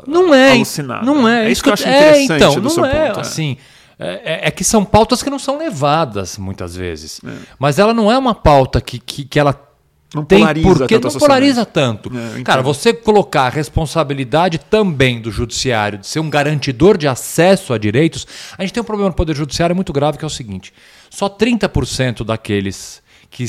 Não 0.06 0.32
é, 0.32 0.52
alucinada. 0.52 1.04
não 1.04 1.28
é. 1.28 1.48
É 1.48 1.52
isso 1.52 1.64
que 1.64 1.70
eu 1.70 1.74
acho 1.74 1.88
é, 1.88 2.22
interessante 2.22 2.36
então, 2.36 2.54
do 2.54 2.62
não 2.62 2.70
seu 2.70 2.86
é, 2.86 3.08
ponto. 3.08 3.18
é. 3.18 3.22
assim. 3.22 3.58
É, 3.98 4.48
é 4.50 4.52
que 4.52 4.64
são 4.64 4.86
pautas 4.86 5.24
que 5.24 5.32
não 5.32 5.40
são 5.40 5.58
levadas 5.58 6.38
muitas 6.38 6.76
vezes. 6.76 7.20
É. 7.26 7.32
Mas 7.58 7.80
ela 7.80 7.92
não 7.92 8.12
é 8.12 8.18
uma 8.20 8.36
pauta 8.36 8.80
que, 8.80 9.00
que, 9.00 9.26
que 9.26 9.40
ela 9.40 9.60
Não 10.14 10.24
tem 10.24 10.42
polariza 10.42 10.78
porque 10.78 11.00
não 11.00 11.12
polariza 11.14 11.66
tanto. 11.66 12.12
É, 12.38 12.44
Cara, 12.44 12.62
você 12.62 12.94
colocar 12.94 13.48
a 13.48 13.50
responsabilidade 13.50 14.60
também 14.60 15.20
do 15.20 15.32
judiciário 15.32 15.98
de 15.98 16.06
ser 16.06 16.20
um 16.20 16.30
garantidor 16.30 17.00
de 17.00 17.08
acesso 17.08 17.74
a 17.74 17.80
direitos, 17.80 18.28
a 18.56 18.62
gente 18.62 18.74
tem 18.74 18.82
um 18.82 18.86
problema 18.86 19.10
no 19.10 19.16
poder 19.16 19.36
judiciário 19.36 19.76
muito 19.76 19.92
grave 19.92 20.20
que 20.20 20.24
é 20.24 20.28
o 20.28 20.30
seguinte: 20.30 20.72
só 21.10 21.28
30% 21.28 22.24
daqueles 22.24 23.02
que 23.32 23.44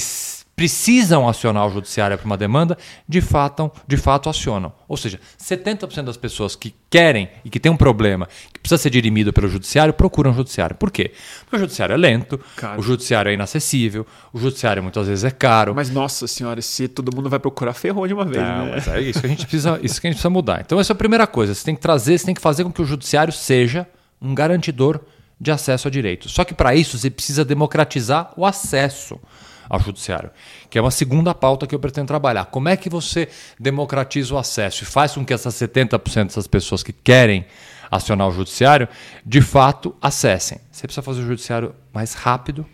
precisam 0.58 1.28
acionar 1.28 1.68
o 1.68 1.70
judiciário 1.70 2.18
para 2.18 2.26
uma 2.26 2.36
demanda, 2.36 2.76
de 3.08 3.20
fato, 3.20 3.70
de 3.86 3.96
fato 3.96 4.28
acionam. 4.28 4.72
Ou 4.88 4.96
seja, 4.96 5.20
70% 5.40 6.02
das 6.02 6.16
pessoas 6.16 6.56
que 6.56 6.74
querem 6.90 7.28
e 7.44 7.48
que 7.48 7.60
tem 7.60 7.70
um 7.70 7.76
problema, 7.76 8.28
que 8.52 8.58
precisa 8.58 8.82
ser 8.82 8.90
dirimido 8.90 9.32
pelo 9.32 9.46
judiciário, 9.46 9.94
procuram 9.94 10.32
o 10.32 10.34
judiciário. 10.34 10.74
Por 10.74 10.90
quê? 10.90 11.12
Porque 11.42 11.54
o 11.54 11.58
judiciário 11.60 11.92
é 11.92 11.96
lento, 11.96 12.40
o 12.76 12.82
judiciário 12.82 13.30
é 13.30 13.34
inacessível, 13.34 14.04
o 14.32 14.38
judiciário 14.40 14.82
muitas 14.82 15.06
vezes 15.06 15.22
é 15.22 15.30
caro. 15.30 15.76
Mas, 15.76 15.90
nossa 15.90 16.26
senhora, 16.26 16.60
se 16.60 16.88
todo 16.88 17.14
mundo 17.14 17.30
vai 17.30 17.38
procurar, 17.38 17.72
ferrou 17.72 18.08
de 18.08 18.14
uma 18.14 18.24
vez, 18.24 18.42
Não, 18.42 18.66
né? 18.66 18.72
mas 18.74 18.88
é 18.88 19.00
isso 19.00 19.20
que 19.20 19.26
a 19.26 19.30
gente 19.30 19.46
precisa, 19.46 19.78
isso 19.80 20.00
que 20.00 20.08
a 20.08 20.10
gente 20.10 20.16
precisa 20.16 20.30
mudar. 20.30 20.60
Então 20.60 20.80
essa 20.80 20.92
é 20.92 20.94
a 20.94 20.96
primeira 20.96 21.28
coisa. 21.28 21.54
Você 21.54 21.64
tem 21.64 21.76
que 21.76 21.80
trazer, 21.80 22.18
você 22.18 22.26
tem 22.26 22.34
que 22.34 22.42
fazer 22.42 22.64
com 22.64 22.72
que 22.72 22.82
o 22.82 22.84
judiciário 22.84 23.32
seja 23.32 23.86
um 24.20 24.34
garantidor 24.34 25.02
de 25.40 25.52
acesso 25.52 25.86
a 25.86 25.90
direitos. 25.90 26.32
Só 26.32 26.44
que 26.44 26.52
para 26.52 26.74
isso 26.74 26.98
você 26.98 27.08
precisa 27.08 27.44
democratizar 27.44 28.32
o 28.36 28.44
acesso 28.44 29.20
ao 29.68 29.80
judiciário, 29.80 30.30
que 30.70 30.78
é 30.78 30.80
uma 30.80 30.90
segunda 30.90 31.34
pauta 31.34 31.66
que 31.66 31.74
eu 31.74 31.78
pretendo 31.78 32.06
trabalhar. 32.06 32.46
Como 32.46 32.68
é 32.68 32.76
que 32.76 32.88
você 32.88 33.28
democratiza 33.58 34.34
o 34.34 34.38
acesso 34.38 34.84
e 34.84 34.86
faz 34.86 35.12
com 35.12 35.24
que 35.24 35.32
essas 35.32 35.54
70% 35.54 36.24
dessas 36.24 36.46
pessoas 36.46 36.82
que 36.82 36.92
querem 36.92 37.44
acionar 37.90 38.28
o 38.28 38.32
judiciário, 38.32 38.88
de 39.24 39.40
fato, 39.40 39.94
acessem. 40.00 40.60
Você 40.70 40.86
precisa 40.86 41.02
fazer 41.02 41.20
o 41.20 41.26
judiciário 41.26 41.74
mais 41.92 42.14
rápido 42.14 42.66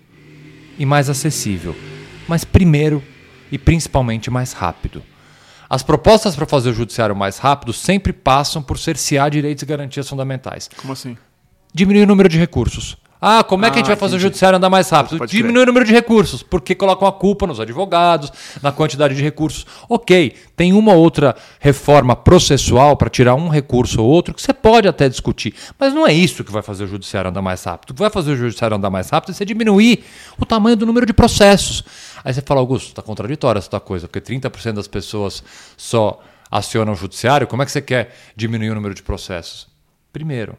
e 0.79 0.85
mais 0.85 1.09
acessível. 1.09 1.75
Mas 2.27 2.45
primeiro 2.45 3.03
e 3.51 3.59
principalmente 3.59 4.31
mais 4.31 4.53
rápido. 4.53 5.03
As 5.69 5.83
propostas 5.83 6.37
para 6.37 6.47
fazer 6.47 6.71
o 6.71 6.75
judiciário 6.75 7.17
mais 7.17 7.39
rápido 7.39 7.73
sempre 7.73 8.13
passam 8.13 8.63
por 8.63 8.79
cercear 8.79 9.31
direitos 9.31 9.63
e 9.63 9.67
garantias 9.67 10.09
fundamentais. 10.09 10.69
Como 10.77 10.93
assim? 10.93 11.17
Diminuir 11.73 12.05
o 12.05 12.07
número 12.07 12.29
de 12.29 12.39
recursos. 12.39 12.97
Ah, 13.27 13.43
como 13.43 13.65
é 13.65 13.71
que 13.71 13.77
a 13.77 13.79
gente 13.79 13.87
Ah, 13.87 13.89
vai 13.89 13.97
fazer 13.97 14.15
o 14.15 14.17
entendi. 14.17 14.23
judiciário 14.25 14.59
andar 14.59 14.69
mais 14.69 14.91
rápido? 14.91 15.27
Diminui 15.27 15.63
o 15.63 15.67
número 15.67 15.87
de 15.87 15.93
recursos, 15.93 16.43
porque 16.43 16.75
colocam 16.75 17.09
a 17.09 17.13
culpa 17.13 17.47
nos 17.47 17.59
advogados, 17.59 18.31
na 18.61 18.71
quantidade 18.71 19.15
de 19.15 19.23
recursos. 19.23 19.65
Ok, 19.89 20.35
tem 20.55 20.75
uma 20.75 20.93
outra 20.93 21.35
reforma 21.59 22.15
processual 22.15 22.99
para 22.99 23.09
tirar 23.09 23.35
um 23.35 23.49
recurso 23.49 24.03
ou 24.03 24.07
outro 24.11 24.35
que 24.35 24.43
você 24.43 24.53
pode 24.53 24.87
até 24.87 25.09
discutir, 25.09 25.55
mas 25.79 25.95
não 25.95 26.07
é 26.07 26.13
isso 26.13 26.45
que 26.45 26.53
vai 26.53 26.61
fazer 26.61 26.85
o 26.85 26.87
judiciário 26.87 27.31
andar 27.31 27.41
mais 27.41 27.65
rápido. 27.65 27.91
O 27.93 27.95
que 27.95 28.01
vai 28.01 28.11
fazer 28.11 28.33
o 28.33 28.37
judiciário 28.37 28.77
andar 28.77 28.91
mais 28.91 29.09
rápido 29.09 29.31
é 29.31 29.33
você 29.33 29.45
diminuir 29.47 30.05
o 30.39 30.45
tamanho 30.45 30.77
do 30.77 30.85
número 30.85 31.07
de 31.07 31.15
processos. 31.15 31.83
Aí 32.23 32.35
você 32.35 32.43
fala, 32.43 32.61
Augusto, 32.61 32.89
está 32.89 33.01
contraditória 33.01 33.59
essa 33.59 33.71
tua 33.71 33.81
coisa, 33.81 34.07
porque 34.07 34.21
30% 34.21 34.73
das 34.75 34.87
pessoas 34.87 35.43
só 35.79 36.21
acionam 36.51 36.93
o 36.93 36.97
judiciário, 36.97 37.47
como 37.47 37.63
é 37.63 37.65
que 37.65 37.73
você 37.73 37.81
quer 37.81 38.15
diminuir 38.37 38.69
o 38.71 38.75
número 38.75 38.95
de 38.95 39.03
processos? 39.03 39.67
Primeiro, 40.13 40.57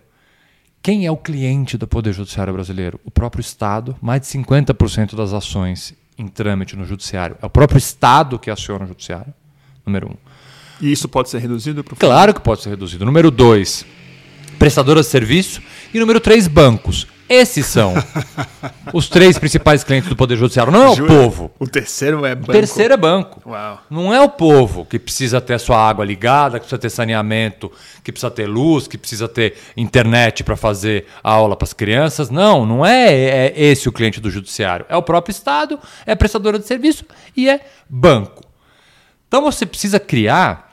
quem 0.86 1.04
é 1.04 1.10
o 1.10 1.18
cliente 1.18 1.80
do 1.80 1.88
Poder 1.88 2.14
Judiciário 2.14 2.54
brasileiro? 2.54 3.00
O 3.04 3.10
próprio 3.10 3.42
Estado. 3.42 3.96
Mais 4.00 4.22
de 4.22 4.28
50% 4.28 5.16
das 5.16 5.34
ações 5.34 5.96
em 6.16 6.28
trâmite 6.28 6.76
no 6.76 6.86
Judiciário 6.86 7.36
é 7.42 7.46
o 7.48 7.50
próprio 7.50 7.80
Estado 7.80 8.38
que 8.38 8.52
aciona 8.52 8.86
o 8.86 8.88
Judiciário. 8.90 9.34
Número 9.84 10.12
um. 10.12 10.16
E 10.80 10.92
isso 10.92 11.10
pode 11.10 11.32
ser 11.32 11.40
reduzido 11.40 11.84
Claro 11.84 12.36
que 12.36 12.40
pode 12.40 12.62
ser 12.62 12.70
reduzido. 12.70 13.04
Número 13.04 13.32
dois, 13.32 13.84
prestadoras 14.58 15.06
de 15.06 15.12
serviço. 15.12 15.62
E 15.93 15.99
número 15.99 16.20
três, 16.20 16.47
bancos. 16.47 17.08
Esses 17.28 17.66
são 17.66 17.95
os 18.93 19.10
três 19.10 19.39
principais 19.39 19.84
clientes 19.84 20.08
do 20.08 20.16
Poder 20.16 20.38
Judiciário. 20.38 20.72
Não 20.72 20.84
é 20.84 20.89
o 20.91 21.08
povo. 21.08 21.51
O 21.58 21.68
terceiro 21.68 22.24
é 22.24 22.34
O 22.34 22.36
banco. 22.36 22.51
terceiro 22.51 22.93
é 22.93 22.97
banco. 22.97 23.41
Uau. 23.49 23.82
Não 23.89 24.14
é 24.14 24.22
o 24.22 24.30
povo 24.30 24.86
que 24.86 24.99
precisa 24.99 25.41
ter 25.41 25.56
a 25.56 25.60
sua 25.60 25.78
água 25.78 26.06
ligada, 26.06 26.60
que 26.60 26.66
precisa 26.66 26.78
ter 26.78 26.91
saneamento, 26.91 27.72
que 28.03 28.12
precisa 28.12 28.30
ter 28.30 28.45
luz, 28.45 28.88
que 28.88 28.95
precisa 28.95 29.28
ter 29.28 29.56
internet 29.76 30.43
para 30.43 30.56
fazer 30.56 31.08
aula 31.24 31.56
para 31.56 31.66
as 31.66 31.74
crianças. 31.74 32.30
Não, 32.30 32.64
não 32.64 32.86
é, 32.86 33.12
é 33.12 33.53
esse 33.56 33.89
o 33.89 33.91
cliente 33.91 34.22
do 34.22 34.30
judiciário. 34.30 34.86
É 34.88 34.95
o 34.95 35.01
próprio 35.01 35.32
Estado, 35.32 35.80
é 36.06 36.14
prestadora 36.14 36.60
de 36.60 36.68
serviço 36.68 37.06
e 37.36 37.49
é 37.49 37.60
banco. 37.89 38.43
Então 39.28 39.41
você 39.41 39.66
precisa 39.66 39.99
criar 39.99 40.64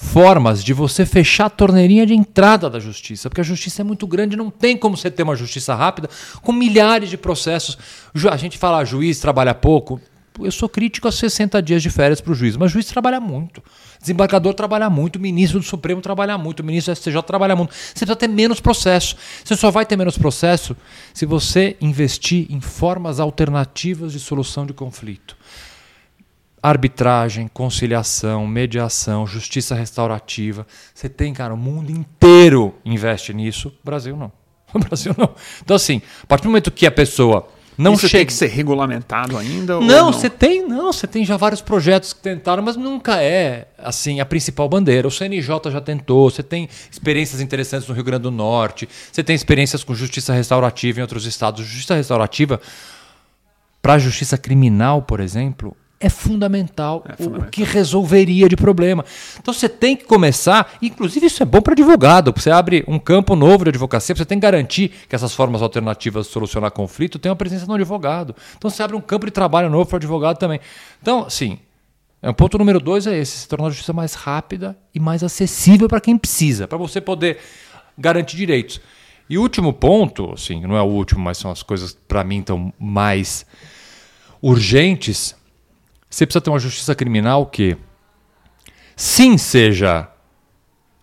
formas 0.00 0.64
de 0.64 0.72
você 0.72 1.04
fechar 1.04 1.44
a 1.44 1.50
torneirinha 1.50 2.06
de 2.06 2.14
entrada 2.14 2.70
da 2.70 2.80
justiça, 2.80 3.28
porque 3.28 3.42
a 3.42 3.44
justiça 3.44 3.82
é 3.82 3.84
muito 3.84 4.06
grande, 4.06 4.34
não 4.34 4.50
tem 4.50 4.74
como 4.74 4.96
você 4.96 5.10
ter 5.10 5.22
uma 5.22 5.36
justiça 5.36 5.74
rápida 5.74 6.08
com 6.40 6.52
milhares 6.52 7.10
de 7.10 7.18
processos. 7.18 7.76
A 8.30 8.36
gente 8.38 8.56
fala, 8.56 8.82
juiz 8.82 9.20
trabalha 9.20 9.54
pouco. 9.54 10.00
Eu 10.40 10.50
sou 10.50 10.70
crítico 10.70 11.06
a 11.06 11.12
60 11.12 11.60
dias 11.60 11.82
de 11.82 11.90
férias 11.90 12.18
para 12.18 12.32
o 12.32 12.34
juiz, 12.34 12.56
mas 12.56 12.70
o 12.70 12.72
juiz 12.72 12.86
trabalha 12.86 13.20
muito. 13.20 13.62
Desembargador 14.00 14.54
trabalha 14.54 14.88
muito, 14.88 15.16
o 15.16 15.20
ministro 15.20 15.60
do 15.60 15.66
Supremo 15.66 16.00
trabalha 16.00 16.38
muito, 16.38 16.64
ministro 16.64 16.94
do 16.94 16.96
STJ 16.96 17.22
trabalha 17.22 17.54
muito. 17.54 17.74
Você 17.74 17.92
precisa 17.92 18.16
ter 18.16 18.28
menos 18.28 18.58
processo. 18.58 19.14
Você 19.44 19.54
só 19.54 19.70
vai 19.70 19.84
ter 19.84 19.96
menos 19.96 20.16
processo 20.16 20.74
se 21.12 21.26
você 21.26 21.76
investir 21.78 22.46
em 22.48 22.60
formas 22.60 23.20
alternativas 23.20 24.12
de 24.12 24.18
solução 24.18 24.64
de 24.64 24.72
conflito 24.72 25.36
arbitragem, 26.62 27.48
conciliação, 27.48 28.46
mediação, 28.46 29.26
justiça 29.26 29.74
restaurativa. 29.74 30.66
Você 30.94 31.08
tem, 31.08 31.32
cara, 31.32 31.54
o 31.54 31.56
mundo 31.56 31.90
inteiro 31.90 32.74
investe 32.84 33.32
nisso. 33.32 33.68
O 33.68 33.84
Brasil 33.84 34.16
não. 34.16 34.32
O 34.72 34.78
Brasil 34.78 35.12
não. 35.18 35.34
Então, 35.62 35.74
assim, 35.74 36.00
a 36.22 36.26
partir 36.26 36.44
do 36.44 36.50
momento 36.50 36.70
que 36.70 36.86
a 36.86 36.92
pessoa 36.92 37.48
não 37.80 37.94
isso 37.94 38.08
chega. 38.08 38.18
tem 38.20 38.26
que 38.26 38.32
ser 38.32 38.48
regulamentado 38.48 39.38
ainda? 39.38 39.80
Não, 39.80 40.12
você 40.12 40.28
tem, 40.28 40.68
não, 40.68 40.92
você 40.92 41.06
tem 41.06 41.24
já 41.24 41.36
vários 41.36 41.62
projetos 41.62 42.12
que 42.12 42.20
tentaram, 42.20 42.62
mas 42.62 42.76
nunca 42.76 43.22
é 43.22 43.68
assim 43.78 44.20
a 44.20 44.26
principal 44.26 44.68
bandeira. 44.68 45.08
O 45.08 45.10
CNJ 45.10 45.70
já 45.70 45.80
tentou, 45.80 46.30
você 46.30 46.42
tem 46.42 46.68
experiências 46.90 47.40
interessantes 47.40 47.88
no 47.88 47.94
Rio 47.94 48.04
Grande 48.04 48.24
do 48.24 48.30
Norte, 48.30 48.86
você 49.10 49.24
tem 49.24 49.34
experiências 49.34 49.82
com 49.82 49.94
justiça 49.94 50.34
restaurativa 50.34 50.98
em 50.98 51.02
outros 51.02 51.24
estados. 51.24 51.64
Justiça 51.66 51.94
restaurativa 51.94 52.60
para 53.80 53.94
a 53.94 53.98
justiça 53.98 54.36
criminal, 54.36 55.00
por 55.00 55.18
exemplo, 55.18 55.74
é 56.02 56.08
fundamental, 56.08 57.04
É 57.06 57.12
o- 57.12 57.16
fundamental. 57.18 57.48
o 57.48 57.50
que 57.50 57.62
resolveria 57.62 58.48
de 58.48 58.56
problema. 58.56 59.04
Então 59.38 59.52
você 59.52 59.68
tem 59.68 59.94
que 59.94 60.04
começar, 60.04 60.72
inclusive 60.80 61.26
isso 61.26 61.42
é 61.42 61.46
bom 61.46 61.60
para 61.60 61.74
advogado, 61.74 62.32
porque 62.32 62.42
você 62.42 62.50
abre 62.50 62.82
um 62.88 62.98
campo 62.98 63.36
novo 63.36 63.64
de 63.64 63.68
advocacia, 63.68 64.14
você 64.14 64.24
tem 64.24 64.38
que 64.38 64.42
garantir 64.42 64.88
que 65.08 65.14
essas 65.14 65.34
formas 65.34 65.60
alternativas 65.60 66.26
de 66.26 66.32
solucionar 66.32 66.70
conflito 66.70 67.18
tenham 67.18 67.34
a 67.34 67.36
presença 67.36 67.66
do 67.66 67.74
advogado. 67.74 68.34
Então 68.56 68.70
você 68.70 68.82
abre 68.82 68.96
um 68.96 69.00
campo 69.00 69.26
de 69.26 69.32
trabalho 69.32 69.68
novo 69.68 69.84
para 69.86 69.96
o 69.96 69.98
advogado 69.98 70.38
também. 70.38 70.58
Então, 71.02 71.28
sim, 71.28 71.58
é, 72.22 72.30
o 72.30 72.34
ponto 72.34 72.56
número 72.56 72.80
dois 72.80 73.06
é 73.06 73.18
esse: 73.18 73.38
se 73.38 73.48
tornar 73.48 73.66
a 73.66 73.70
justiça 73.70 73.92
mais 73.92 74.14
rápida 74.14 74.78
e 74.94 74.98
mais 75.00 75.22
acessível 75.22 75.86
para 75.86 76.00
quem 76.00 76.16
precisa, 76.16 76.66
para 76.66 76.78
você 76.78 76.98
poder 77.00 77.38
garantir 77.98 78.36
direitos. 78.36 78.80
E 79.28 79.36
o 79.38 79.42
último 79.42 79.72
ponto, 79.72 80.32
assim, 80.32 80.60
não 80.62 80.76
é 80.76 80.82
o 80.82 80.86
último, 80.86 81.20
mas 81.20 81.36
são 81.38 81.50
as 81.50 81.62
coisas 81.62 81.96
para 82.08 82.24
mim 82.24 82.38
estão 82.40 82.72
mais 82.80 83.44
urgentes. 84.42 85.38
Você 86.10 86.26
precisa 86.26 86.40
ter 86.40 86.50
uma 86.50 86.58
justiça 86.58 86.92
criminal 86.92 87.46
que, 87.46 87.76
sim, 88.96 89.38
seja 89.38 90.10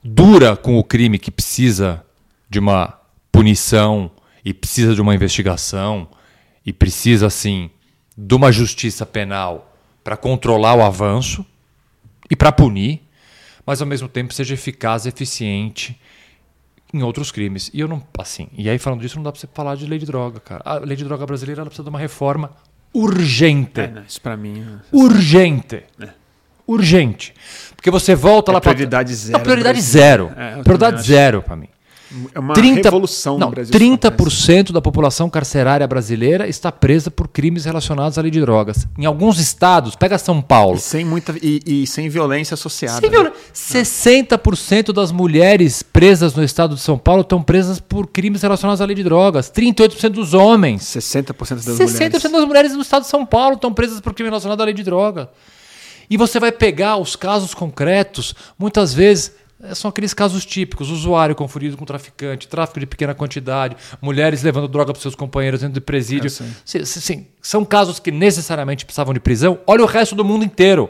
dura 0.03 0.57
com 0.57 0.77
o 0.77 0.83
crime 0.83 1.17
que 1.17 1.31
precisa 1.31 2.03
de 2.49 2.59
uma 2.59 2.99
punição 3.31 4.11
e 4.43 4.53
precisa 4.53 4.93
de 4.93 5.01
uma 5.01 5.15
investigação 5.15 6.09
e 6.65 6.73
precisa, 6.73 7.27
assim, 7.27 7.69
de 8.17 8.35
uma 8.35 8.51
justiça 8.51 9.05
penal 9.05 9.73
para 10.03 10.17
controlar 10.17 10.75
o 10.75 10.83
avanço 10.83 11.45
e 12.29 12.35
para 12.35 12.51
punir, 12.51 13.01
mas 13.65 13.81
ao 13.81 13.87
mesmo 13.87 14.09
tempo 14.09 14.33
seja 14.33 14.53
eficaz, 14.53 15.05
eficiente, 15.05 15.99
em 16.93 17.01
outros 17.03 17.31
crimes. 17.31 17.69
E 17.73 17.79
eu 17.79 17.87
não, 17.87 18.05
assim, 18.17 18.49
e 18.57 18.69
aí 18.69 18.77
falando 18.77 19.01
disso 19.01 19.15
não 19.15 19.23
dá 19.23 19.31
para 19.31 19.39
você 19.39 19.47
falar 19.47 19.75
de 19.75 19.85
lei 19.85 19.99
de 19.99 20.05
droga, 20.05 20.39
cara. 20.39 20.61
A 20.65 20.75
lei 20.79 20.97
de 20.97 21.03
droga 21.03 21.25
brasileira 21.25 21.61
ela 21.61 21.69
precisa 21.69 21.83
de 21.83 21.89
uma 21.89 21.99
reforma 21.99 22.55
urgente. 22.99 23.79
É, 23.81 23.87
não, 23.87 24.01
isso 24.07 24.21
pra 24.21 24.35
mim. 24.37 24.65
Urgente. 24.91 25.83
É. 25.99 26.07
Urgente. 26.65 27.33
Porque 27.75 27.89
você 27.91 28.13
volta 28.15 28.51
É 28.51 28.53
lá 28.55 28.61
pra- 28.61 28.73
prioridade 28.73 29.13
zero 29.15 29.33
Não, 29.37 29.43
prioridade 29.43 29.75
Brasil. 29.77 29.91
zero. 29.93 30.23
É, 30.25 30.29
eu 30.29 30.33
também 30.49 30.63
prioridade 30.63 31.01
zero 31.07 31.41
para 31.41 31.55
mim. 31.55 31.69
É 32.33 32.39
uma 32.39 32.53
30, 32.53 32.83
revolução 32.83 33.37
não, 33.37 33.47
no 33.47 33.53
Brasil. 33.53 33.73
30% 33.73 34.71
da 34.71 34.81
população 34.81 35.29
carcerária 35.29 35.85
brasileira 35.85 36.47
está 36.47 36.71
presa 36.71 37.11
por 37.11 37.27
crimes 37.27 37.65
relacionados 37.65 38.17
à 38.17 38.21
lei 38.21 38.31
de 38.31 38.39
drogas. 38.39 38.87
Em 38.97 39.05
alguns 39.05 39.39
estados, 39.39 39.95
pega 39.95 40.17
São 40.17 40.41
Paulo. 40.41 40.77
E 40.77 40.79
sem, 40.79 41.03
muita, 41.03 41.35
e, 41.41 41.61
e 41.65 41.87
sem 41.87 42.07
violência 42.07 42.53
associada. 42.53 43.01
Sem 43.01 43.09
viola- 43.09 43.33
60% 43.53 44.93
das 44.93 45.11
mulheres 45.11 45.83
presas 45.83 46.33
no 46.33 46.43
estado 46.43 46.75
de 46.75 46.81
São 46.81 46.97
Paulo 46.97 47.21
estão 47.21 47.41
presas 47.41 47.79
por 47.79 48.07
crimes 48.07 48.41
relacionados 48.41 48.81
à 48.81 48.85
lei 48.85 48.95
de 48.95 49.03
drogas. 49.03 49.51
38% 49.51 50.09
dos 50.09 50.33
homens. 50.33 50.83
60% 50.83 51.55
das 51.55 51.65
60% 51.65 51.93
mulheres. 51.93 52.31
das 52.31 52.45
mulheres 52.45 52.73
no 52.73 52.81
estado 52.81 53.03
de 53.03 53.09
São 53.09 53.25
Paulo 53.25 53.55
estão 53.55 53.73
presas 53.73 53.99
por 53.99 54.13
crime 54.13 54.29
relacionado 54.29 54.61
à 54.61 54.65
lei 54.65 54.73
de 54.73 54.83
droga. 54.83 55.29
E 56.09 56.15
você 56.15 56.39
vai 56.39 56.51
pegar 56.53 56.95
os 56.97 57.17
casos 57.17 57.53
concretos, 57.53 58.33
muitas 58.57 58.93
vezes 58.93 59.33
são 59.73 59.89
aqueles 59.89 60.13
casos 60.13 60.45
típicos: 60.45 60.89
usuário 60.89 61.35
confundido 61.35 61.77
com 61.77 61.85
traficante, 61.85 62.47
tráfico 62.47 62.79
de 62.79 62.85
pequena 62.85 63.13
quantidade, 63.15 63.75
mulheres 64.01 64.43
levando 64.43 64.67
droga 64.67 64.93
para 64.93 65.01
seus 65.01 65.15
companheiros 65.15 65.61
dentro 65.61 65.73
de 65.73 65.81
presídio. 65.81 66.29
Sim, 66.29 66.53
sim, 66.63 66.85
sim. 66.85 67.27
São 67.41 67.65
casos 67.65 67.99
que 67.99 68.11
necessariamente 68.11 68.85
precisavam 68.85 69.13
de 69.13 69.19
prisão. 69.19 69.59
Olha 69.65 69.83
o 69.83 69.87
resto 69.87 70.15
do 70.15 70.23
mundo 70.23 70.45
inteiro. 70.45 70.89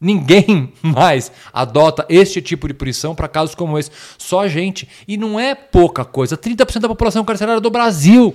Ninguém 0.00 0.72
mais 0.82 1.32
adota 1.52 2.06
este 2.08 2.40
tipo 2.40 2.68
de 2.68 2.74
punição 2.74 3.14
para 3.14 3.26
casos 3.26 3.54
como 3.54 3.78
esse. 3.78 3.90
Só 4.16 4.40
a 4.40 4.48
gente. 4.48 4.88
E 5.08 5.16
não 5.16 5.40
é 5.40 5.54
pouca 5.54 6.04
coisa. 6.04 6.36
30% 6.36 6.80
da 6.80 6.88
população 6.88 7.24
carcerária 7.24 7.60
do 7.60 7.70
Brasil. 7.70 8.34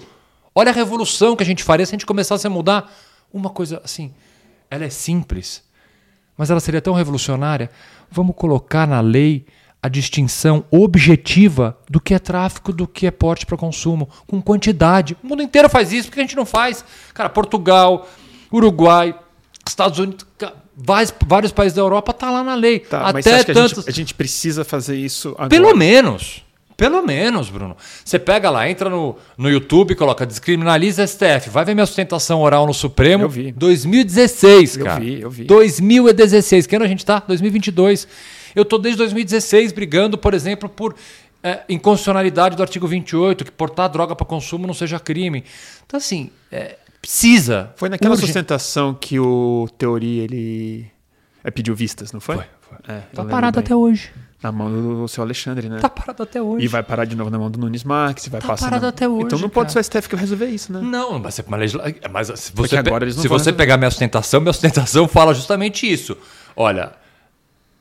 Olha 0.56 0.72
a 0.72 0.74
revolução 0.74 1.36
que 1.36 1.44
a 1.44 1.46
gente 1.46 1.64
faria 1.64 1.86
se 1.86 1.92
a 1.92 1.96
gente 1.96 2.06
começasse 2.06 2.46
a 2.46 2.50
mudar. 2.50 2.92
Uma 3.32 3.50
coisa 3.50 3.82
assim, 3.84 4.14
ela 4.70 4.86
é 4.86 4.90
simples, 4.92 5.64
mas 6.38 6.52
ela 6.52 6.60
seria 6.60 6.80
tão 6.80 6.94
revolucionária. 6.94 7.72
Vamos 8.14 8.36
colocar 8.36 8.88
na 8.88 9.02
lei 9.02 9.46
a 9.82 9.90
distinção 9.90 10.64
objetiva 10.72 11.78
do 11.90 12.00
que 12.00 12.14
é 12.14 12.20
tráfico, 12.20 12.72
do 12.72 12.88
que 12.88 13.06
é 13.08 13.12
porte 13.12 13.46
para 13.46 13.58
consumo, 13.58 14.08
com 14.28 14.42
quantidade. 14.42 15.18
O 15.22 15.28
mundo 15.28 15.42
inteiro 15.42 15.68
faz 15.68 15.92
isso, 15.92 16.08
por 16.08 16.14
que 16.14 16.20
a 16.20 16.24
gente 16.24 16.36
não 16.36 16.46
faz? 16.46 16.86
Cara, 17.14 17.28
Portugal, 17.28 18.08
Uruguai, 18.52 19.14
Estados 19.68 20.00
Unidos, 20.00 20.26
vários, 20.78 21.14
vários 21.26 21.52
países 21.52 21.76
da 21.76 21.82
Europa 21.82 22.14
tá 22.14 22.30
lá 22.30 22.44
na 22.44 22.56
lei. 22.56 22.80
Tá, 22.80 23.12
mas 23.12 23.16
Até 23.16 23.22
você 23.22 23.30
acha 23.32 23.46
que 23.46 23.52
a 23.52 23.54
tantos. 23.56 23.76
gente, 23.78 23.90
a 23.90 23.92
gente 23.92 24.14
precisa 24.14 24.64
fazer 24.64 24.96
isso 24.96 25.30
agora? 25.30 25.50
Pelo 25.50 25.76
menos. 25.76 26.44
Pelo 26.84 27.02
menos, 27.02 27.50
Bruno. 27.50 27.78
Você 28.04 28.20
pega 28.20 28.50
lá, 28.50 28.70
entra 28.70 28.90
no, 28.90 29.16
no 29.38 29.50
YouTube, 29.50 29.96
coloca 29.96 30.26
descriminaliza 30.26 31.08
STF. 31.08 31.50
Vai 31.50 31.64
ver 31.64 31.74
minha 31.74 31.86
sustentação 31.86 32.42
oral 32.42 32.68
no 32.68 32.74
Supremo. 32.74 33.24
Eu 33.24 33.30
vi. 33.30 33.54
2016, 33.54 34.76
Eu 34.76 34.86
cara. 34.86 35.00
vi, 35.00 35.22
eu 35.22 35.30
vi. 35.30 35.46
2016. 35.46 36.68
Que 36.68 36.76
ano 36.76 36.84
a 36.84 36.88
gente 36.90 37.06
tá? 37.06 37.24
2022. 37.26 38.06
Eu 38.54 38.66
tô 38.66 38.78
desde 38.78 38.98
2016 38.98 39.72
brigando, 39.72 40.18
por 40.18 40.34
exemplo, 40.34 40.68
por 40.68 40.94
é, 41.42 41.62
inconstitucionalidade 41.70 42.58
do 42.58 42.62
artigo 42.62 42.86
28, 42.86 43.46
que 43.46 43.52
portar 43.52 43.90
droga 43.90 44.14
para 44.14 44.26
consumo 44.26 44.68
não 44.68 44.74
seja 44.74 45.00
crime. 45.00 45.46
Então, 45.86 45.98
assim, 45.98 46.32
é, 46.52 46.76
precisa. 47.02 47.72
Foi 47.78 47.88
naquela 47.88 48.12
Urgente. 48.12 48.28
sustentação 48.28 48.94
que 48.94 49.18
o 49.18 49.70
Teori 49.78 50.20
ele 50.20 50.93
é, 51.44 51.52
pediu 51.52 51.76
vistas, 51.76 52.12
não 52.12 52.20
foi? 52.22 52.36
Foi, 52.38 52.46
foi. 52.62 52.78
É, 52.96 52.98
eu 52.98 53.04
Tá 53.16 53.26
parado 53.26 53.58
bem. 53.60 53.66
até 53.66 53.76
hoje. 53.76 54.12
Na 54.42 54.52
mão 54.52 54.70
do 54.70 55.08
seu 55.08 55.24
Alexandre, 55.24 55.70
né? 55.70 55.78
Tá 55.80 55.90
parado 55.90 56.22
até 56.22 56.42
hoje. 56.42 56.66
E 56.66 56.68
vai 56.68 56.84
parar 56.84 57.06
de 57.06 57.16
novo 57.16 57.30
na 57.30 57.40
mão 57.40 57.50
do 57.50 57.58
Nunes 57.58 57.84
Marques, 57.86 58.28
vai 58.28 58.42
Tá 58.42 58.48
passar. 58.48 58.66
parado 58.66 58.82
na- 58.84 58.90
até 58.90 59.08
hoje, 59.08 59.26
Então 59.28 59.40
não 59.40 59.48
pode 59.50 59.68
cara. 59.68 59.72
ser 59.72 59.80
o 59.80 60.02
STF 60.02 60.10
que 60.10 60.16
vai 60.16 60.22
resolver 60.24 60.48
isso, 60.48 60.74
né? 60.74 60.82
Não, 60.82 61.18
mas, 61.18 61.40
é 61.40 61.44
uma 61.48 61.56
legisla... 61.56 61.86
mas 62.12 62.28
se 62.40 62.52
você, 62.54 62.76
agora 62.76 63.06
eles 63.06 63.16
não 63.16 63.22
se 63.22 63.28
você 63.30 63.36
resolver. 63.46 63.58
pegar 63.58 63.78
minha 63.78 63.90
sustentação, 63.90 64.42
minha 64.42 64.52
sustentação 64.52 65.08
fala 65.08 65.34
justamente 65.34 65.90
isso. 65.90 66.18
Olha, 66.58 66.92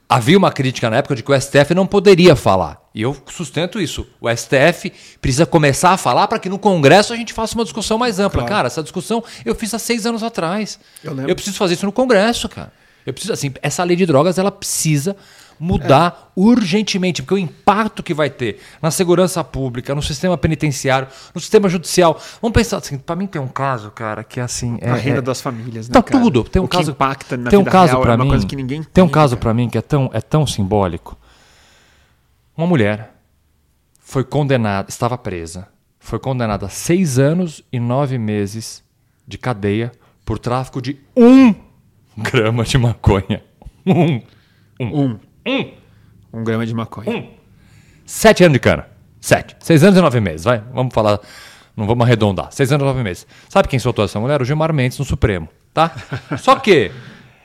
havia 0.08 0.38
uma 0.38 0.52
crítica 0.52 0.88
na 0.88 0.98
época 0.98 1.16
de 1.16 1.22
que 1.24 1.32
o 1.32 1.34
STF 1.40 1.74
não 1.74 1.84
poderia 1.86 2.36
falar. 2.36 2.80
E 2.94 3.02
eu 3.02 3.16
sustento 3.26 3.80
isso. 3.80 4.06
O 4.20 4.28
STF 4.28 4.92
precisa 5.20 5.44
começar 5.46 5.90
a 5.90 5.96
falar 5.96 6.28
para 6.28 6.38
que 6.38 6.48
no 6.48 6.58
Congresso 6.60 7.12
a 7.12 7.16
gente 7.16 7.32
faça 7.32 7.54
uma 7.56 7.64
discussão 7.64 7.96
mais 7.98 8.20
ampla. 8.20 8.42
Claro. 8.42 8.48
Cara, 8.54 8.66
essa 8.68 8.82
discussão 8.84 9.24
eu 9.44 9.54
fiz 9.56 9.72
há 9.74 9.78
seis 9.80 10.04
anos 10.06 10.22
atrás. 10.22 10.78
Eu 11.02 11.12
lembro. 11.14 11.34
preciso 11.34 11.56
fazer 11.56 11.74
isso 11.74 11.86
no 11.86 11.92
Congresso, 11.92 12.48
cara. 12.48 12.70
Eu 13.06 13.12
preciso, 13.12 13.32
assim, 13.32 13.52
essa 13.62 13.82
lei 13.84 13.96
de 13.96 14.06
drogas 14.06 14.38
ela 14.38 14.50
precisa 14.50 15.16
mudar 15.58 16.32
urgentemente, 16.34 17.22
porque 17.22 17.34
o 17.34 17.38
impacto 17.38 18.02
que 18.02 18.12
vai 18.12 18.28
ter 18.28 18.58
na 18.80 18.90
segurança 18.90 19.44
pública, 19.44 19.94
no 19.94 20.02
sistema 20.02 20.36
penitenciário, 20.36 21.06
no 21.32 21.40
sistema 21.40 21.68
judicial. 21.68 22.20
Vamos 22.40 22.54
pensar 22.54 22.78
assim, 22.78 22.98
para 22.98 23.14
mim 23.14 23.26
tem 23.28 23.40
um 23.40 23.46
caso, 23.46 23.90
cara, 23.92 24.24
que 24.24 24.40
é 24.40 24.42
assim, 24.42 24.78
é, 24.80 24.90
a 24.90 24.94
renda 24.94 25.18
é- 25.18 25.22
das 25.22 25.40
famílias, 25.40 25.88
né? 25.88 25.92
Tá 25.92 26.02
cara? 26.02 26.20
tudo. 26.22 26.42
Tem 26.44 26.60
um 26.60 26.64
o 26.64 26.68
que 26.68 26.76
caso, 26.76 26.90
impacta 26.90 27.36
na 27.36 27.50
tem 27.50 27.58
um 27.58 27.62
vida 27.62 27.70
caso 27.70 28.00
para 28.00 28.12
é 28.12 28.16
uma 28.16 28.24
mim. 28.24 28.30
coisa 28.30 28.46
que 28.46 28.56
ninguém 28.56 28.82
tem 28.82 29.04
um 29.04 29.06
tem, 29.06 29.14
caso 29.14 29.36
cara. 29.36 29.40
para 29.42 29.54
mim 29.54 29.68
que 29.68 29.78
é 29.78 29.82
tão 29.82 30.10
é 30.12 30.20
tão 30.20 30.46
simbólico. 30.46 31.16
Uma 32.56 32.66
mulher 32.66 33.14
foi 34.00 34.24
condenada, 34.24 34.88
estava 34.88 35.16
presa, 35.16 35.68
foi 36.00 36.18
condenada 36.18 36.66
a 36.66 36.68
seis 36.68 37.18
anos 37.18 37.62
e 37.72 37.78
nove 37.78 38.18
meses 38.18 38.82
de 39.26 39.38
cadeia 39.38 39.92
por 40.24 40.38
tráfico 40.38 40.82
de 40.82 40.98
um 41.16 41.54
grama 42.16 42.64
de 42.64 42.78
maconha. 42.78 43.42
Um. 43.86 44.22
Um. 44.80 45.18
Um. 45.46 45.70
Um 46.32 46.44
grama 46.44 46.66
de 46.66 46.74
maconha. 46.74 47.28
Sete 48.04 48.44
anos 48.44 48.54
de 48.54 48.58
cana. 48.60 48.86
Sete. 49.20 49.56
Seis 49.60 49.82
anos 49.84 49.98
e 49.98 50.00
nove 50.00 50.20
meses, 50.20 50.44
vai. 50.44 50.62
Vamos 50.72 50.92
falar. 50.92 51.18
Não 51.76 51.86
vamos 51.86 52.04
arredondar. 52.04 52.48
Seis 52.52 52.70
anos 52.72 52.84
e 52.84 52.86
nove 52.86 53.02
meses. 53.02 53.26
Sabe 53.48 53.68
quem 53.68 53.78
soltou 53.78 54.04
essa 54.04 54.18
mulher? 54.20 54.42
O 54.42 54.44
Gilmar 54.44 54.72
Mendes 54.72 54.98
no 54.98 55.04
Supremo, 55.04 55.48
tá? 55.72 55.94
Só 56.38 56.56
que, 56.56 56.90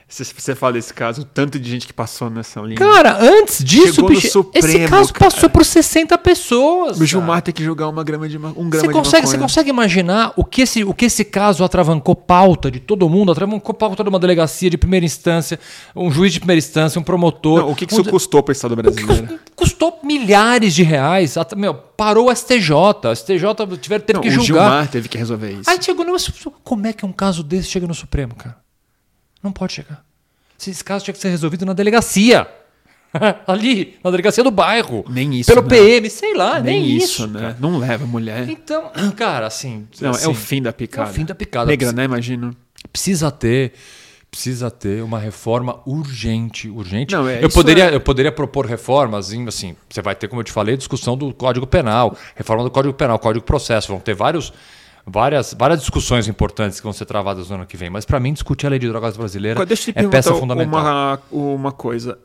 você 0.10 0.56
fala 0.56 0.74
desse 0.74 0.94
caso, 0.94 1.24
o 1.24 1.26
tanto 1.26 1.60
de 1.60 1.70
gente 1.70 1.86
que 1.86 1.92
passou 1.92 2.30
nessa 2.30 2.62
linha. 2.62 2.78
cara, 2.78 3.18
antes 3.22 3.62
disso, 3.62 3.96
Chegou 3.96 4.10
bicho, 4.10 4.28
esse 4.54 4.72
Supremo, 4.72 4.90
caso 4.90 5.14
cara. 5.14 5.30
passou 5.30 5.50
por 5.50 5.66
60 5.66 6.18
pessoas. 6.20 6.98
o 7.00 7.06
Gilmar 7.06 7.42
tem 7.42 7.54
que 7.54 7.62
jogar 7.62 7.90
uma 7.90 8.06
grama 8.06 8.30
de 8.30 8.38
um 8.38 8.70
grama 8.70 8.88
Você 8.88 8.88
consegue, 8.88 9.28
você 9.28 9.38
consegue 9.38 9.70
imaginar 9.70 10.32
o 10.38 10.46
que, 10.46 10.62
esse, 10.62 10.82
o 10.86 10.94
que 10.94 11.06
esse 11.06 11.26
caso 11.26 11.62
atravancou 11.62 12.16
pauta 12.16 12.72
de 12.72 12.80
todo 12.80 13.10
mundo? 13.10 13.34
Atravancou 13.34 13.74
pauta 13.74 14.02
de 14.02 14.10
uma 14.10 14.18
delegacia 14.18 14.70
de 14.70 14.78
primeira 14.78 15.06
instância, 15.06 15.60
um 15.94 16.10
juiz 16.10 16.32
de 16.32 16.40
primeira 16.40 16.60
instância, 16.60 16.98
um 17.02 17.04
promotor. 17.04 17.60
Não, 17.60 17.72
o 17.72 17.76
que, 17.76 17.86
que 17.86 17.94
um 17.94 18.00
isso 18.00 18.10
custou 18.10 18.42
para 18.42 18.52
o 18.52 18.54
Estado 18.54 18.78
brasileiro? 18.78 19.28
Custou, 19.28 19.40
custou 19.58 20.00
milhares 20.04 20.74
de 20.74 20.84
reais. 20.84 21.36
Meu, 21.58 21.74
parou 21.74 22.30
o 22.30 22.36
STJ. 22.36 22.72
O 23.12 23.14
STJ 23.14 23.78
tiver, 23.82 24.00
teve 24.00 24.14
Não, 24.14 24.22
que 24.22 24.30
o 24.30 24.32
julgar. 24.32 24.46
Gilmar 24.46 24.88
teve 24.88 25.10
que 25.10 25.18
resolver 25.18 25.52
isso. 25.52 25.70
Aí 25.70 25.78
chegou 25.82 26.06
no. 26.06 26.16
Como 26.64 26.88
é 26.88 26.94
que 26.94 27.06
um 27.06 27.12
caso 27.12 27.44
desse 27.44 27.68
chega 27.68 27.86
no 27.86 27.94
Supremo, 27.94 28.34
cara? 28.34 28.67
Não 29.48 29.54
pode 29.54 29.74
chegar. 29.74 30.04
Se 30.58 30.70
Esse 30.72 30.84
caso 30.84 31.06
tinha 31.06 31.14
que 31.14 31.20
ser 31.22 31.30
resolvido 31.30 31.66
na 31.66 31.74
delegacia. 31.74 32.48
Ali, 33.48 33.98
na 34.04 34.12
delegacia 34.12 34.44
do 34.44 34.52
bairro. 34.52 35.06
Nem 35.10 35.34
isso, 35.40 35.50
Pelo 35.50 35.62
né? 35.64 35.70
PM, 35.70 36.10
sei 36.10 36.36
lá, 36.36 36.60
nem, 36.60 36.82
Nem 36.84 36.96
isso. 36.98 37.06
isso, 37.24 37.28
né? 37.28 37.56
Não 37.60 37.78
leva 37.78 38.06
mulher. 38.06 38.48
Então, 38.50 38.92
cara, 39.16 39.48
assim. 39.48 39.88
Não, 40.02 40.10
assim, 40.12 40.26
é 40.26 40.28
o 40.28 40.34
fim 40.34 40.62
da 40.62 40.74
picada. 40.74 41.08
É 41.10 41.12
o 41.12 41.14
fim 41.14 41.26
da 41.26 41.34
picada. 41.34 41.66
Negra, 41.72 41.92
né? 41.94 42.04
Imagino. 42.04 42.56
Precisa 42.92 43.32
ter. 43.32 43.74
Precisa 44.30 44.70
ter 44.70 45.02
uma 45.02 45.18
reforma 45.18 45.80
urgente, 45.86 46.68
urgente. 46.70 47.16
Não, 47.16 47.28
é, 47.28 47.42
eu, 47.42 47.50
poderia, 47.50 47.86
é- 47.92 47.96
eu 47.96 48.02
poderia 48.02 48.32
propor 48.32 48.66
reformas, 48.66 49.32
assim, 49.48 49.76
você 49.90 50.02
vai 50.02 50.16
ter, 50.16 50.28
como 50.28 50.42
eu 50.42 50.44
te 50.44 50.52
falei, 50.52 50.76
discussão 50.76 51.18
do 51.18 51.34
Código 51.34 51.66
Penal, 51.66 52.16
reforma 52.36 52.62
do 52.62 52.70
Código 52.70 52.94
Penal, 52.94 53.18
Código 53.20 53.46
Processo, 53.46 53.88
vão 53.88 54.02
ter 54.02 54.14
vários, 54.14 54.52
várias, 55.08 55.56
várias 55.58 55.80
discussões 55.80 56.28
importantes 56.28 56.80
que 56.80 56.84
vão 56.84 56.94
ser 56.94 57.06
travadas 57.06 57.50
no 57.50 57.56
ano 57.56 57.66
que 57.66 57.78
vem. 57.78 57.90
Mas 57.90 58.06
para 58.06 58.20
mim, 58.20 58.34
discutir 58.34 58.68
a 58.68 58.70
lei 58.70 58.78
de 58.80 58.88
drogas 58.88 59.16
brasileira 59.16 59.56
Agora, 59.58 59.66
Deixa 59.66 59.90
eu 59.90 59.94
te 59.94 60.00
é 60.00 60.08
peça 60.08 60.34
fundamental. 60.36 60.80
uma, 60.80 61.20
uma 61.32 61.72
coisa. 61.72 62.20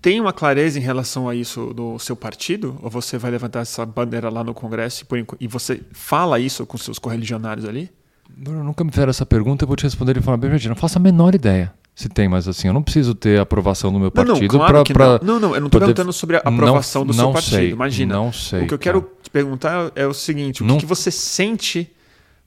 Tem 0.00 0.20
uma 0.20 0.32
clareza 0.32 0.78
em 0.78 0.82
relação 0.82 1.28
a 1.28 1.34
isso 1.34 1.72
do 1.74 1.98
seu 1.98 2.14
partido? 2.14 2.78
Ou 2.82 2.88
você 2.90 3.18
vai 3.18 3.30
levantar 3.32 3.60
essa 3.60 3.84
bandeira 3.84 4.30
lá 4.30 4.44
no 4.44 4.54
Congresso 4.54 5.04
e, 5.40 5.44
e 5.44 5.48
você 5.48 5.80
fala 5.92 6.38
isso 6.38 6.64
com 6.64 6.78
seus 6.78 6.98
correligionários 7.00 7.66
ali? 7.66 7.90
Bruno, 8.30 8.62
nunca 8.62 8.84
me 8.84 8.90
fizeram 8.92 9.10
essa 9.10 9.26
pergunta, 9.26 9.64
eu 9.64 9.66
vou 9.66 9.74
te 9.76 9.82
responder 9.82 10.14
de 10.14 10.20
forma 10.20 10.36
bem 10.36 10.50
objetiva. 10.50 10.72
Não 10.74 10.80
faço 10.80 10.98
a 10.98 11.00
menor 11.00 11.34
ideia 11.34 11.72
se 11.96 12.08
tem, 12.08 12.28
mas 12.28 12.46
assim, 12.46 12.68
eu 12.68 12.72
não 12.74 12.80
preciso 12.82 13.12
ter 13.12 13.40
aprovação 13.40 13.92
do 13.92 13.98
meu 13.98 14.12
Não, 14.14 14.22
não, 14.24 14.34
partido 14.34 14.56
claro 14.56 14.84
pra- 14.84 15.18
pra 15.18 15.26
não. 15.26 15.34
Não, 15.34 15.40
não, 15.48 15.54
eu 15.56 15.60
não 15.62 15.66
estou 15.66 15.80
perguntando 15.80 16.12
sobre 16.12 16.36
a 16.36 16.40
aprovação 16.44 17.04
do 17.04 17.12
seu 17.12 17.24
não 17.24 17.32
partido. 17.32 17.56
sei, 17.56 17.70
Imagina. 17.70 18.14
Não 18.14 18.32
sei. 18.32 18.62
o 18.62 18.66
que 18.68 18.74
eu 18.74 18.78
quero. 18.78 19.10
Te 19.28 19.30
perguntar 19.30 19.92
é 19.94 20.06
o 20.06 20.14
seguinte: 20.14 20.62
o 20.62 20.66
Não- 20.66 20.78
que, 20.78 20.86
você 20.86 21.10
sente 21.10 21.90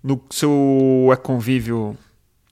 no 0.03 0.19
seu 0.31 1.09
é, 1.11 1.15
convívio 1.15 1.95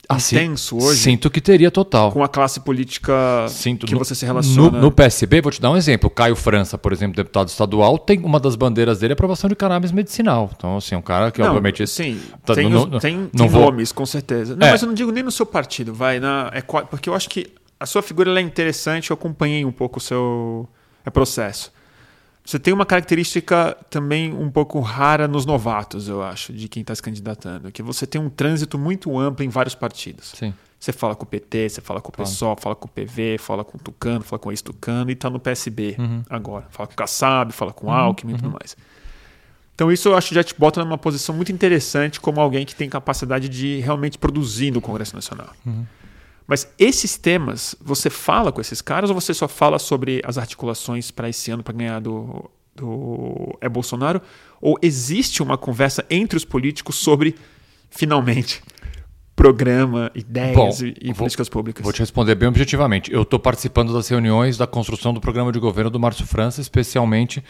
Assim, 0.08 0.38
intenso 0.38 0.76
hoje 0.78 1.00
Sinto 1.02 1.30
que 1.30 1.40
teria 1.40 1.70
total. 1.70 2.12
com 2.12 2.24
a 2.24 2.28
classe 2.28 2.60
política 2.62 3.14
Sinto 3.48 3.86
que 3.86 3.94
no- 3.94 4.00
você 4.00 4.16
se 4.16 4.26
relaciona? 4.26 4.72
No, 4.78 4.82
no 4.82 4.92
PSB, 4.92 5.40
vou 5.42 5.52
te 5.52 5.62
dar 5.62 5.70
um 5.72 5.78
exemplo. 5.78 6.10
Caio 6.10 6.36
França, 6.36 6.78
por 6.80 6.92
exemplo, 6.92 7.16
deputado 7.16 7.48
estadual, 7.48 7.98
tem 8.00 8.20
uma 8.20 8.40
das 8.40 8.56
bandeiras 8.56 9.00
dele 9.00 9.12
é 9.12 9.16
aprovação 9.16 9.48
de 9.50 9.56
cannabis 9.56 9.92
medicinal. 9.92 10.50
Então, 10.56 10.78
assim, 10.78 10.96
um 10.96 11.02
cara 11.02 11.32
que, 11.32 11.40
não, 11.40 11.48
obviamente. 11.50 11.86
sim, 11.86 12.20
tá- 12.44 12.56
tem, 12.56 12.68
não- 12.70 12.90
os- 12.90 13.02
tem, 13.02 13.28
tem 13.28 13.48
vou- 13.48 13.62
nomes, 13.66 13.92
com 13.92 14.06
certeza. 14.06 14.56
Não, 14.56 14.66
É. 14.68 14.72
mas 14.72 14.82
eu 14.82 14.88
não 14.88 14.96
digo 14.96 15.12
nem 15.12 15.22
no 15.24 15.32
seu 15.32 15.46
partido, 15.46 15.94
vai 15.94 16.20
na 16.20 16.50
é, 16.54 16.62
porque 16.62 17.08
eu 17.10 17.14
acho 17.14 17.30
que 17.30 17.48
a 17.80 17.86
sua 17.86 18.02
figura 18.02 18.32
é 18.40 18.42
interessante, 18.44 19.12
eu 19.12 19.14
acompanhei 19.14 19.64
um 19.64 19.72
pouco 19.72 20.00
o 20.00 20.02
seu 20.02 20.68
é, 21.06 21.10
processo. 21.12 21.72
Você 22.50 22.58
tem 22.58 22.74
uma 22.74 22.84
característica 22.84 23.78
também 23.92 24.34
um 24.34 24.50
pouco 24.50 24.80
rara 24.80 25.28
nos 25.28 25.46
novatos, 25.46 26.08
eu 26.08 26.24
acho, 26.24 26.52
de 26.52 26.68
quem 26.68 26.82
está 26.82 26.96
se 26.96 27.02
candidatando, 27.04 27.72
que 27.72 27.84
você 27.84 28.08
tem 28.08 28.20
um 28.20 28.28
trânsito 28.28 28.76
muito 28.76 29.20
amplo 29.20 29.46
em 29.46 29.50
vários 29.50 29.76
partidos. 29.76 30.34
Sim. 30.36 30.52
Você 30.80 30.92
fala 30.92 31.16
com 31.16 31.26
o 31.26 31.28
PT, 31.28 31.70
você 31.70 31.80
fala 31.80 32.02
com 32.02 32.10
o 32.10 32.12
PSOL, 32.12 32.58
fala 32.60 32.76
com 32.76 32.88
o 32.88 32.90
PV, 32.90 33.38
fala 33.38 33.64
com 33.64 33.78
o 33.78 33.80
Tucano, 33.80 34.24
fala 34.24 34.40
com 34.40 34.50
o 34.50 34.52
ex-Tucano 34.52 35.12
e 35.12 35.14
está 35.14 35.30
no 35.30 35.40
PSB 35.40 35.96
Uhum. 36.00 36.24
agora. 36.28 36.66
Fala 36.72 36.88
com 36.88 36.94
o 36.94 36.98
Kassab, 36.98 37.52
fala 37.54 37.72
com 37.72 37.86
o 37.86 37.92
Alckmin 37.92 38.34
e 38.34 38.38
tudo 38.38 38.50
mais. 38.50 38.76
Então 39.76 39.92
isso 39.92 40.10
eu 40.10 40.18
acho 40.18 40.30
que 40.30 40.36
já 40.36 40.44
te 40.44 40.56
bota 40.58 40.84
numa 40.84 40.98
posição 40.98 41.36
muito 41.36 41.52
interessante 41.52 42.20
como 42.20 42.42
alguém 42.42 42.66
que 42.66 42.74
tem 42.74 42.90
capacidade 42.90 43.48
de 43.48 43.80
realmente 43.82 44.18
produzir 44.18 44.72
no 44.72 44.82
Congresso 44.82 45.14
Nacional. 45.14 45.50
Mas 46.50 46.68
esses 46.80 47.16
temas, 47.16 47.76
você 47.80 48.10
fala 48.10 48.52
com 48.52 48.60
esses 48.60 48.82
caras 48.82 49.12
ou 49.12 49.22
você 49.22 49.36
só 49.36 49.48
fala 49.48 49.78
sobre 49.78 50.20
as 50.26 50.36
articulações 50.36 51.12
para 51.12 51.30
esse 51.30 51.52
ano 51.52 51.62
para 51.62 51.76
ganhar 51.76 52.00
do, 52.02 52.50
do 52.76 53.56
é 53.62 53.70
Bolsonaro? 53.70 54.20
Ou 54.60 54.76
existe 54.82 55.44
uma 55.44 55.60
conversa 55.60 56.04
entre 56.10 56.36
os 56.36 56.44
políticos 56.44 56.96
sobre, 56.96 57.36
finalmente, 57.92 58.64
programa, 59.36 60.12
ideias 60.16 60.56
Bom, 60.56 60.70
e, 60.82 60.96
e 61.00 61.08
vou- 61.10 61.18
políticas 61.18 61.48
públicas? 61.48 61.84
Vou 61.84 61.94
te 61.94 62.00
responder 62.00 62.34
bem 62.34 62.50
objetivamente. 62.50 63.14
Eu 63.14 63.22
estou 63.22 63.40
participando 63.40 63.94
das 63.94 64.08
reuniões 64.08 64.58
da 64.58 64.66
construção 64.66 65.14
do 65.14 65.22
programa 65.22 65.52
de 65.52 65.60
governo 65.60 65.92
do 65.92 66.00
Márcio 66.00 66.26
França, 66.26 66.62
especialmente, 66.62 67.44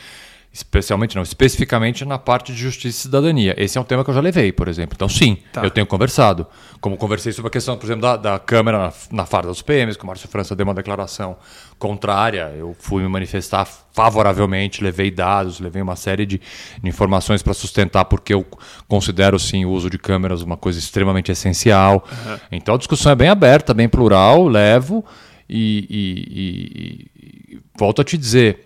especialmente 0.51 1.15
não, 1.15 1.21
especificamente 1.21 2.03
na 2.03 2.17
parte 2.17 2.51
de 2.51 2.59
justiça 2.59 2.87
e 2.97 3.01
cidadania. 3.03 3.53
Esse 3.57 3.77
é 3.77 3.81
um 3.81 3.83
tema 3.83 4.03
que 4.03 4.09
eu 4.09 4.13
já 4.15 4.19
levei, 4.19 4.51
por 4.51 4.67
exemplo. 4.67 4.95
Então, 4.95 5.07
sim, 5.07 5.37
Tá. 5.53 5.63
eu 5.63 5.69
tenho 5.69 5.85
conversado. 5.85 6.47
Como 6.81 6.97
conversei 6.97 7.31
sobre 7.31 7.49
a 7.49 7.51
questão, 7.51 7.77
por 7.77 7.85
exemplo, 7.85 8.01
da, 8.01 8.17
da 8.17 8.39
Câmara 8.39 8.77
na, 8.79 8.93
na 9.11 9.25
farda 9.25 9.49
dos 9.49 9.61
PMs, 9.61 9.95
que 9.97 10.03
o 10.03 10.07
Márcio 10.07 10.27
França 10.27 10.55
deu 10.55 10.63
uma 10.65 10.73
declaração 10.73 11.37
contrária. 11.77 12.51
Eu 12.57 12.75
fui 12.79 13.03
me 13.03 13.07
manifestar 13.09 13.67
favoravelmente, 13.93 14.83
levei 14.83 15.11
dados, 15.11 15.59
levei 15.59 15.81
uma 15.81 15.95
série 15.95 16.25
de, 16.25 16.41
de 16.81 16.89
informações 16.89 17.43
para 17.43 17.53
sustentar 17.53 18.05
porque 18.05 18.33
eu 18.33 18.45
considero, 18.87 19.37
sim, 19.39 19.65
o 19.65 19.69
uso 19.69 19.89
de 19.89 19.99
câmeras 19.99 20.41
uma 20.41 20.57
coisa 20.57 20.79
extremamente 20.79 21.31
essencial. 21.31 22.03
Então, 22.51 22.73
a 22.73 22.77
discussão 22.77 23.11
é 23.11 23.15
bem 23.15 23.29
aberta, 23.29 23.73
bem 23.73 23.87
plural, 23.87 24.47
levo 24.47 25.05
e- 25.47 25.85
e- 25.89 27.53
e- 27.53 27.55
e 27.55 27.59
volto 27.77 28.01
a 28.01 28.03
te 28.03 28.17
dizer, 28.17 28.65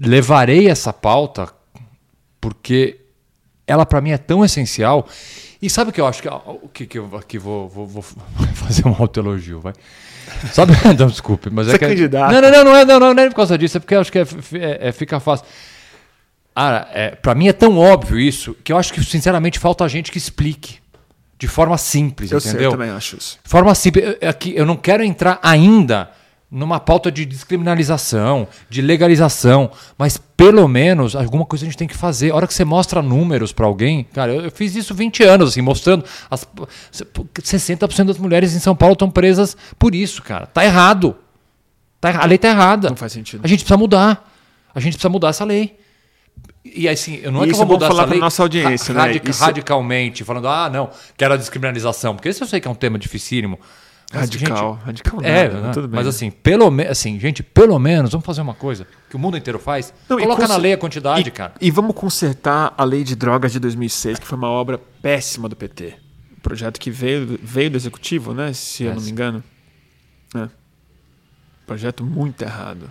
levarei 0.00 0.68
essa 0.68 0.92
pauta 0.92 1.48
porque 2.40 2.98
ela 3.66 3.84
para 3.84 4.00
mim 4.00 4.10
é 4.10 4.18
tão 4.18 4.44
essencial. 4.44 5.06
E 5.60 5.68
sabe 5.68 5.90
o 5.90 5.92
que 5.92 6.00
eu 6.00 6.06
acho 6.06 6.22
que 6.22 6.28
o 6.28 6.68
que, 6.72 6.86
que 6.86 6.98
eu 6.98 7.16
aqui 7.16 7.36
vou, 7.38 7.68
vou, 7.68 7.86
vou 7.86 8.02
fazer 8.54 8.86
um 8.86 8.94
autoelogio, 8.98 9.60
vai. 9.60 9.74
Sabe? 10.52 10.72
não, 10.98 11.06
desculpe, 11.06 11.50
mas 11.50 11.66
Você 11.66 11.72
é 11.72 11.74
é 11.76 11.78
que 11.78 11.86
candidato. 11.86 12.32
Não, 12.32 12.40
não, 12.40 12.50
não, 12.50 12.64
não 12.64 12.76
é, 12.76 12.84
não, 12.84 13.00
não, 13.00 13.14
não 13.14 13.22
é 13.22 13.28
por 13.28 13.34
causa 13.36 13.58
disso, 13.58 13.76
é 13.76 13.80
porque 13.80 13.94
eu 13.94 14.00
acho 14.00 14.12
que 14.12 14.18
é, 14.18 14.22
é- 14.54 14.88
é- 14.88 14.92
fica 14.92 15.18
fácil. 15.18 15.44
É, 16.92 17.10
para 17.10 17.34
mim 17.36 17.46
é 17.48 17.52
tão 17.52 17.78
óbvio 17.78 18.18
isso 18.18 18.52
que 18.64 18.72
eu 18.72 18.76
acho 18.76 18.92
que 18.92 19.02
sinceramente 19.04 19.60
falta 19.60 19.88
gente 19.88 20.10
que 20.10 20.18
explique 20.18 20.78
de 21.38 21.46
forma 21.46 21.78
simples, 21.78 22.32
eu 22.32 22.40
sei, 22.40 22.50
entendeu? 22.50 22.70
eu 22.72 22.72
também 22.72 22.90
acho 22.90 23.16
isso. 23.16 23.38
forma 23.44 23.72
simples. 23.76 24.16
Eu- 24.20 24.28
Aqui, 24.28 24.52
eu 24.56 24.66
não 24.66 24.76
quero 24.76 25.04
entrar 25.04 25.38
ainda 25.40 26.10
numa 26.50 26.80
pauta 26.80 27.12
de 27.12 27.26
descriminalização, 27.26 28.48
de 28.70 28.80
legalização, 28.80 29.70
mas 29.98 30.16
pelo 30.16 30.66
menos 30.66 31.14
alguma 31.14 31.44
coisa 31.44 31.64
a 31.64 31.68
gente 31.68 31.76
tem 31.76 31.86
que 31.86 31.96
fazer. 31.96 32.30
A 32.30 32.36
hora 32.36 32.46
que 32.46 32.54
você 32.54 32.64
mostra 32.64 33.02
números 33.02 33.52
para 33.52 33.66
alguém, 33.66 34.04
cara, 34.14 34.32
eu, 34.32 34.42
eu 34.42 34.50
fiz 34.50 34.74
isso 34.74 34.94
20 34.94 35.22
anos, 35.24 35.50
assim, 35.50 35.60
mostrando. 35.60 36.04
As, 36.30 36.46
60% 36.92 38.06
das 38.06 38.18
mulheres 38.18 38.54
em 38.54 38.60
São 38.60 38.74
Paulo 38.74 38.94
estão 38.94 39.10
presas 39.10 39.56
por 39.78 39.94
isso, 39.94 40.22
cara. 40.22 40.46
Tá 40.46 40.64
errado. 40.64 41.16
Tá, 42.00 42.22
a 42.22 42.24
lei 42.24 42.38
tá 42.38 42.48
errada. 42.48 42.88
Não 42.88 42.96
faz 42.96 43.12
sentido. 43.12 43.42
A 43.44 43.48
gente 43.48 43.60
precisa 43.60 43.76
mudar. 43.76 44.32
A 44.74 44.80
gente 44.80 44.94
precisa 44.94 45.10
mudar 45.10 45.28
essa 45.28 45.44
lei. 45.44 45.76
E 46.64 46.88
assim, 46.88 47.20
eu 47.22 47.30
não 47.30 47.42
é 47.42 47.46
E 47.46 47.48
que 47.48 47.54
eu 47.54 47.58
vou 47.58 47.66
é 47.66 47.68
mudar 47.68 47.88
falar 47.88 48.02
essa 48.02 48.10
lei 48.10 48.20
nossa 48.20 48.42
audiência, 48.42 48.94
né? 48.94 49.20
Isso- 49.22 49.42
radicalmente, 49.42 50.24
falando, 50.24 50.48
ah, 50.48 50.70
não, 50.70 50.90
quero 51.16 51.34
a 51.34 51.36
descriminalização. 51.36 52.14
Porque 52.14 52.28
esse 52.28 52.42
eu 52.42 52.46
sei 52.46 52.60
que 52.60 52.68
é 52.68 52.70
um 52.70 52.74
tema 52.74 52.98
dificílimo. 52.98 53.58
Mas, 54.10 54.22
Radical, 54.22 54.74
gente, 54.74 54.84
radical 54.86 55.20
nada, 55.20 55.28
é, 55.28 55.48
né? 55.50 55.70
tudo 55.72 55.86
bem. 55.86 55.96
mas 55.96 56.06
assim, 56.06 56.30
pelo 56.30 56.70
menos, 56.70 56.92
assim, 56.92 57.20
gente, 57.20 57.42
pelo 57.42 57.78
menos, 57.78 58.10
vamos 58.10 58.24
fazer 58.24 58.40
uma 58.40 58.54
coisa 58.54 58.86
que 59.10 59.16
o 59.16 59.18
mundo 59.18 59.36
inteiro 59.36 59.58
faz. 59.58 59.92
Não, 60.08 60.18
Coloca 60.18 60.48
na 60.48 60.56
lei 60.56 60.72
a 60.72 60.78
quantidade, 60.78 61.28
e, 61.28 61.30
cara. 61.30 61.52
E 61.60 61.70
vamos 61.70 61.94
consertar 61.94 62.72
a 62.76 62.84
lei 62.84 63.04
de 63.04 63.14
drogas 63.14 63.52
de 63.52 63.60
2006, 63.60 64.18
que 64.18 64.26
foi 64.26 64.38
uma 64.38 64.48
obra 64.48 64.78
péssima 65.02 65.46
do 65.46 65.54
PT. 65.54 65.94
Um 66.38 66.40
projeto 66.40 66.80
que 66.80 66.90
veio, 66.90 67.38
veio 67.42 67.70
do 67.70 67.76
executivo, 67.76 68.32
né? 68.32 68.54
Se 68.54 68.84
eu 68.84 68.88
não 68.90 68.94
me 68.94 69.00
Péssimo. 69.00 69.12
engano. 69.12 69.44
É. 70.34 70.48
Projeto 71.66 72.02
muito 72.02 72.40
errado. 72.40 72.90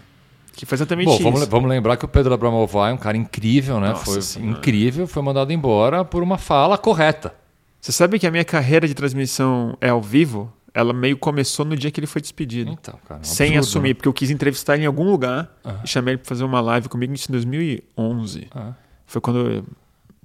Que 0.53 0.67
foi 0.67 0.75
exatamente 0.75 1.05
Bom, 1.05 1.15
isso. 1.15 1.23
vamos, 1.23 1.47
vamos 1.47 1.69
lembrar 1.69 1.97
que 1.97 2.05
o 2.05 2.07
Pedro 2.07 2.33
Abramovay 2.33 2.91
é 2.91 2.93
um 2.93 2.97
cara 2.97 3.17
incrível, 3.17 3.79
né? 3.79 3.89
Nossa 3.89 4.05
foi 4.05 4.21
Senhora. 4.21 4.59
incrível, 4.59 5.07
foi 5.07 5.23
mandado 5.23 5.51
embora 5.51 6.05
por 6.05 6.21
uma 6.21 6.37
fala 6.37 6.77
correta. 6.77 7.33
Você 7.81 7.91
sabe 7.91 8.19
que 8.19 8.27
a 8.27 8.31
minha 8.31 8.45
carreira 8.45 8.87
de 8.87 8.93
transmissão 8.93 9.75
é 9.81 9.89
ao 9.89 10.01
vivo? 10.01 10.51
Ela 10.77 10.93
meio 10.93 11.17
começou 11.17 11.65
no 11.65 11.75
dia 11.75 11.89
que 11.89 11.99
ele 11.99 12.05
foi 12.05 12.21
despedido. 12.21 12.69
Então, 12.69 12.99
cara, 13.07 13.19
é 13.19 13.21
um 13.21 13.23
sem 13.23 13.57
absurdo, 13.57 13.67
assumir, 13.67 13.87
né? 13.89 13.93
porque 13.95 14.07
eu 14.07 14.13
quis 14.13 14.29
entrevistar 14.29 14.75
ele 14.75 14.83
em 14.83 14.85
algum 14.85 15.09
lugar 15.09 15.51
Aham. 15.65 15.81
e 15.83 15.87
chamei 15.87 16.13
ele 16.13 16.19
para 16.19 16.29
fazer 16.29 16.43
uma 16.43 16.61
live 16.61 16.87
comigo 16.87 17.11
em 17.11 17.31
2011. 17.31 18.47
Ah. 18.53 18.73
Foi 19.07 19.19
quando. 19.19 19.65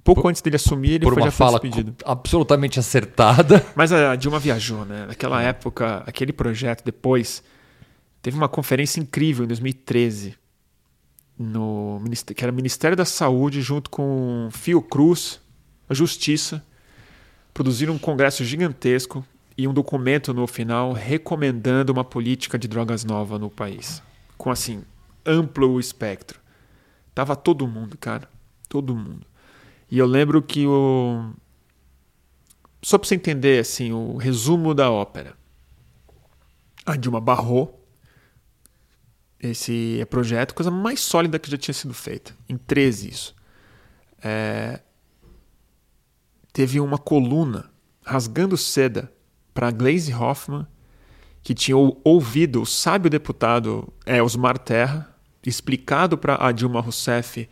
pouco 0.03 0.27
antes 0.27 0.43
dele 0.43 0.57
assumir, 0.57 0.91
ele 0.91 1.05
Por 1.05 1.15
foi, 1.15 1.23
uma 1.23 1.27
já 1.27 1.31
foi 1.31 1.47
fala 1.47 1.59
despedido. 1.59 1.95
absolutamente 2.05 2.79
acertada. 2.79 3.65
Mas 3.75 3.91
a 3.91 4.15
Dilma 4.15 4.37
viajou, 4.37 4.85
né? 4.85 5.07
Naquela 5.07 5.41
época, 5.41 6.03
aquele 6.05 6.31
projeto 6.31 6.83
depois 6.85 7.41
teve 8.21 8.37
uma 8.37 8.47
conferência 8.47 8.99
incrível 8.99 9.45
em 9.45 9.47
2013 9.47 10.35
no 11.35 11.99
que 12.35 12.43
era 12.43 12.51
Ministério 12.51 12.95
da 12.95 13.05
Saúde 13.05 13.59
junto 13.59 13.89
com 13.89 14.49
Fiocruz, 14.51 15.41
a 15.89 15.95
Justiça, 15.95 16.63
produziram 17.51 17.95
um 17.95 17.97
congresso 17.97 18.45
gigantesco 18.45 19.25
e 19.57 19.67
um 19.67 19.73
documento 19.73 20.33
no 20.33 20.47
final 20.47 20.93
recomendando 20.93 21.91
uma 21.91 22.03
política 22.03 22.57
de 22.57 22.67
drogas 22.67 23.03
nova 23.03 23.37
no 23.37 23.49
país, 23.49 24.01
com 24.37 24.49
assim 24.49 24.83
amplo 25.25 25.79
espectro. 25.79 26.39
Tava 27.13 27.35
todo 27.35 27.67
mundo, 27.67 27.97
cara, 27.97 28.27
todo 28.67 28.95
mundo. 28.95 29.25
E 29.89 29.97
eu 29.97 30.05
lembro 30.05 30.41
que 30.41 30.65
o 30.65 31.31
só 32.81 32.97
para 32.97 33.07
você 33.07 33.15
entender 33.15 33.59
assim 33.59 33.93
o 33.93 34.17
resumo 34.17 34.73
da 34.73 34.91
ópera. 34.91 35.37
A 36.85 36.97
Dilma 36.97 37.21
barrou 37.21 37.79
esse 39.39 40.05
projeto, 40.09 40.53
coisa 40.53 40.71
mais 40.71 40.99
sólida 40.99 41.39
que 41.39 41.49
já 41.49 41.57
tinha 41.57 41.73
sido 41.73 41.93
feita. 41.93 42.35
Em 42.49 42.57
13 42.57 43.09
isso. 43.09 43.35
É, 44.21 44.81
teve 46.51 46.79
uma 46.79 46.97
coluna 46.97 47.69
rasgando 48.05 48.57
seda 48.57 49.12
para 49.53 49.71
Glaze 49.71 50.13
Hoffman, 50.13 50.65
que 51.41 51.53
tinha 51.53 51.75
ou- 51.77 51.99
ouvido 52.03 52.61
o 52.61 52.65
sábio 52.65 53.09
deputado 53.09 53.87
é, 54.05 54.21
Osmar 54.21 54.57
Terra, 54.57 55.13
explicado 55.45 56.17
para 56.17 56.37
a 56.45 56.51
Dilma 56.51 56.79
Rousseff 56.81 57.49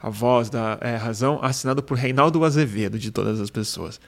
a 0.00 0.10
voz 0.10 0.50
da 0.50 0.78
é, 0.80 0.96
razão, 0.96 1.38
assinado 1.42 1.82
por 1.82 1.96
Reinaldo 1.96 2.44
Azevedo, 2.44 2.98
de 2.98 3.10
todas 3.10 3.40
as 3.40 3.50
pessoas. 3.50 3.98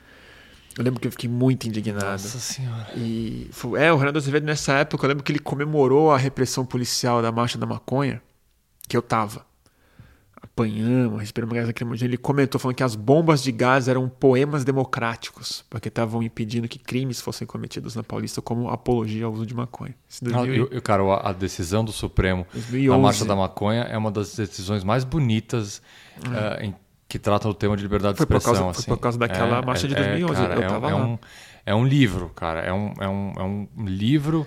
Eu 0.76 0.84
lembro 0.84 1.00
que 1.00 1.06
eu 1.06 1.10
fiquei 1.10 1.28
muito 1.30 1.66
indignado. 1.66 2.18
senhora. 2.38 2.86
E 2.96 3.48
foi- 3.50 3.80
é, 3.80 3.90
o 3.90 3.96
Reinaldo 3.96 4.18
Azevedo 4.18 4.44
nessa 4.44 4.74
época, 4.74 5.04
eu 5.04 5.08
lembro 5.08 5.24
que 5.24 5.32
ele 5.32 5.38
comemorou 5.38 6.12
a 6.12 6.18
repressão 6.18 6.66
policial 6.66 7.22
da 7.22 7.32
Marcha 7.32 7.56
da 7.56 7.64
Maconha, 7.64 8.20
que 8.86 8.94
eu 8.96 9.00
tava. 9.00 9.45
Apanhamos, 10.56 11.20
respiramos 11.20 11.54
gás 11.54 11.66
lacrimogêneo. 11.66 12.12
Ele 12.12 12.16
comentou 12.16 12.58
falando 12.58 12.76
que 12.76 12.82
as 12.82 12.94
bombas 12.96 13.42
de 13.42 13.52
gás 13.52 13.88
eram 13.88 14.08
poemas 14.08 14.64
democráticos, 14.64 15.62
porque 15.68 15.88
estavam 15.88 16.22
impedindo 16.22 16.66
que 16.66 16.78
crimes 16.78 17.20
fossem 17.20 17.46
cometidos 17.46 17.94
na 17.94 18.02
Paulista 18.02 18.40
como 18.40 18.70
apologia 18.70 19.26
ao 19.26 19.32
uso 19.34 19.44
de 19.44 19.54
maconha. 19.54 19.94
Ah, 19.94 20.18
2000 20.22 20.54
eu- 20.54 20.68
eu- 20.72 20.80
cara, 20.80 21.02
a 21.22 21.32
decisão 21.34 21.84
do 21.84 21.92
Supremo 21.92 22.46
2011. 22.54 22.88
na 22.96 23.02
Marcha 23.02 23.24
da 23.26 23.36
Maconha 23.36 23.82
é 23.82 23.98
uma 23.98 24.10
das 24.10 24.34
decisões 24.34 24.82
mais 24.82 25.04
bonitas 25.04 25.82
eh, 26.24 26.64
em- 26.68 26.74
que 27.06 27.18
tratam 27.18 27.50
do 27.50 27.54
tema 27.54 27.76
de 27.76 27.82
liberdade 27.82 28.14
de 28.14 28.18
Foi 28.18 28.26
por 28.26 28.36
expressão. 28.38 28.62
causa- 28.64 28.72
foi 28.72 28.80
assim. 28.80 28.88
por 28.90 28.98
causa 28.98 29.18
daquela 29.18 29.60
marcha 29.60 29.86
de 29.86 29.94
2011, 29.94 30.40
cara, 30.40 30.54
eu 30.54 30.62
é, 30.62 30.66
um- 30.66 30.68
tava 30.70 30.90
é 30.90 30.94
lá. 30.94 31.04
um, 31.04 31.18
é 31.66 31.74
um 31.74 31.84
livro, 31.86 32.30
cara. 32.34 32.60
É 32.62 32.72
um, 32.72 32.94
é, 32.98 33.06
um, 33.06 33.32
é 33.36 33.42
um 33.42 33.68
livro 33.84 34.46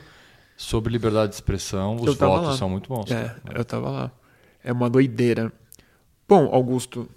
sobre 0.57 0.91
liberdade 0.91 1.29
de 1.29 1.35
expressão. 1.35 1.97
Os 1.97 2.15
votos 2.15 2.47
lá. 2.47 2.57
são 2.57 2.67
muito 2.67 2.89
bons. 2.89 3.11
É, 3.11 3.35
eu 3.53 3.63
tava 3.63 3.91
lá. 3.91 4.11
É 4.63 4.73
uma 4.73 4.89
doideira. 4.89 5.53
Bom, 6.29 6.47
Augusto, 6.53 7.09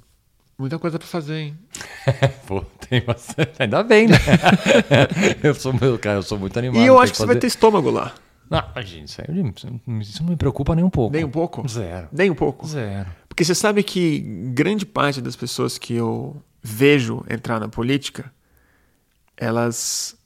muita 0.58 0.78
coisa 0.78 0.98
pra 0.98 1.06
fazer, 1.06 1.34
hein? 1.34 1.58
Pô, 2.48 2.62
tem 2.88 3.02
bastante. 3.02 3.52
Ainda 3.58 3.82
bem, 3.82 4.08
né? 4.08 4.16
eu 5.44 5.54
sou 5.54 5.74
meu, 5.78 5.98
cara, 5.98 6.16
eu 6.16 6.22
sou 6.22 6.38
muito 6.38 6.58
animado. 6.58 6.82
E 6.82 6.86
eu 6.86 6.98
acho 6.98 7.12
que 7.12 7.18
você 7.18 7.26
vai 7.26 7.36
ter 7.36 7.46
estômago 7.46 7.90
lá. 7.90 8.14
Não, 8.48 8.64
imagina, 8.72 9.04
isso, 9.04 9.20
isso 10.00 10.22
não 10.22 10.30
me 10.30 10.36
preocupa 10.36 10.74
nem 10.74 10.82
um 10.82 10.88
pouco. 10.88 11.14
Nem 11.14 11.24
um 11.24 11.30
pouco? 11.30 11.68
Zero. 11.68 12.08
Nem 12.10 12.30
um 12.30 12.34
pouco. 12.34 12.66
Zero. 12.66 13.10
Porque 13.28 13.44
você 13.44 13.54
sabe 13.54 13.82
que 13.82 14.20
grande 14.54 14.86
parte 14.86 15.20
das 15.20 15.36
pessoas 15.36 15.76
que 15.76 15.92
eu 15.92 16.42
vejo 16.62 17.22
entrar 17.28 17.60
na 17.60 17.68
política, 17.68 18.32
elas 19.36 20.16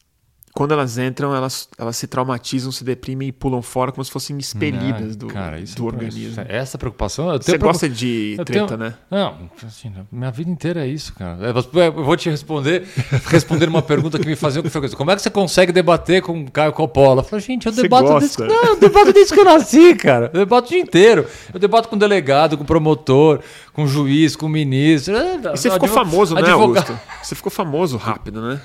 quando 0.57 0.73
elas 0.73 0.97
entram, 0.97 1.37
elas, 1.37 1.69
elas 1.79 1.97
se 1.99 2.07
traumatizam, 2.07 2.73
se 2.73 2.83
deprimem 2.83 3.29
e 3.29 3.33
pulam 3.33 3.61
fora 3.61 3.93
como 3.93 4.03
se 4.03 4.11
fossem 4.11 4.39
expelidas 4.39 5.13
Ah, 5.13 5.19
do, 5.19 5.27
cara, 5.27 5.61
isso 5.61 5.77
do 5.77 5.83
é- 5.83 5.87
organismo. 5.87 6.43
Essa 6.49 6.79
preocupação. 6.79 7.27
Eu 7.31 7.33
Você 7.35 7.45
tenho 7.45 7.59
preocupa- 7.59 7.73
gosta 7.75 7.89
de 7.91 8.37
treta, 8.47 8.67
tenho- 8.67 8.77
né? 8.79 8.95
Não, 9.11 9.51
assim, 9.67 9.93
minha 10.11 10.31
vida 10.31 10.51
inteira 10.51 10.87
é 10.87 10.89
isso, 10.89 11.13
cara. 11.13 11.47
É, 11.47 11.87
Eu 11.87 11.93
vou 12.05 12.17
te 12.17 12.31
responder, 12.31 12.85
responder 13.29 13.69
uma 13.69 13.83
pergunta 13.83 14.19
que 14.19 14.27
me 14.27 14.35
faziam 14.35 14.63
com 14.63 14.71
frequência. 14.71 14.97
Como 14.97 15.11
é 15.11 15.15
que 15.17 15.21
você 15.21 15.29
consegue 15.31 15.73
debater 15.73 16.23
com 16.23 16.41
o 16.45 16.51
Caio 16.51 16.73
Coppola? 16.73 17.21
Eu 17.21 17.25
falei, 17.25 17.45
gente, 17.45 17.67
eu 17.67 17.73
Você 17.73 17.83
debato 17.83 18.05
gosta? 18.09 18.47
desde, 18.47 18.57
não, 18.63 18.71
eu 18.71 18.77
debato 18.81 19.13
desde 19.13 19.35
que 19.35 19.41
eu 19.41 19.45
nasci, 19.45 19.95
cara. 19.95 20.31
Eu 20.33 20.41
debato 20.41 20.69
o 20.69 20.71
dia 20.71 20.81
inteiro. 20.81 21.27
Eu 21.53 21.61
debato 21.61 21.87
com 21.89 21.99
delegado, 21.99 22.57
com 22.57 22.65
promotor, 22.65 23.41
com 23.75 23.87
juiz, 23.87 24.35
com 24.35 24.49
ministro. 24.49 25.15
É, 25.15 25.35
E 25.37 25.39
você 25.59 25.71
ficou 25.71 25.87
famoso, 25.89 26.35
né, 26.35 26.51
Augusto? 26.51 26.99
Você 27.23 27.35
ficou 27.35 27.53
famoso 27.53 27.99
rápido, 27.99 28.41
né? 28.41 28.59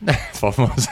Famoso. 0.34 0.88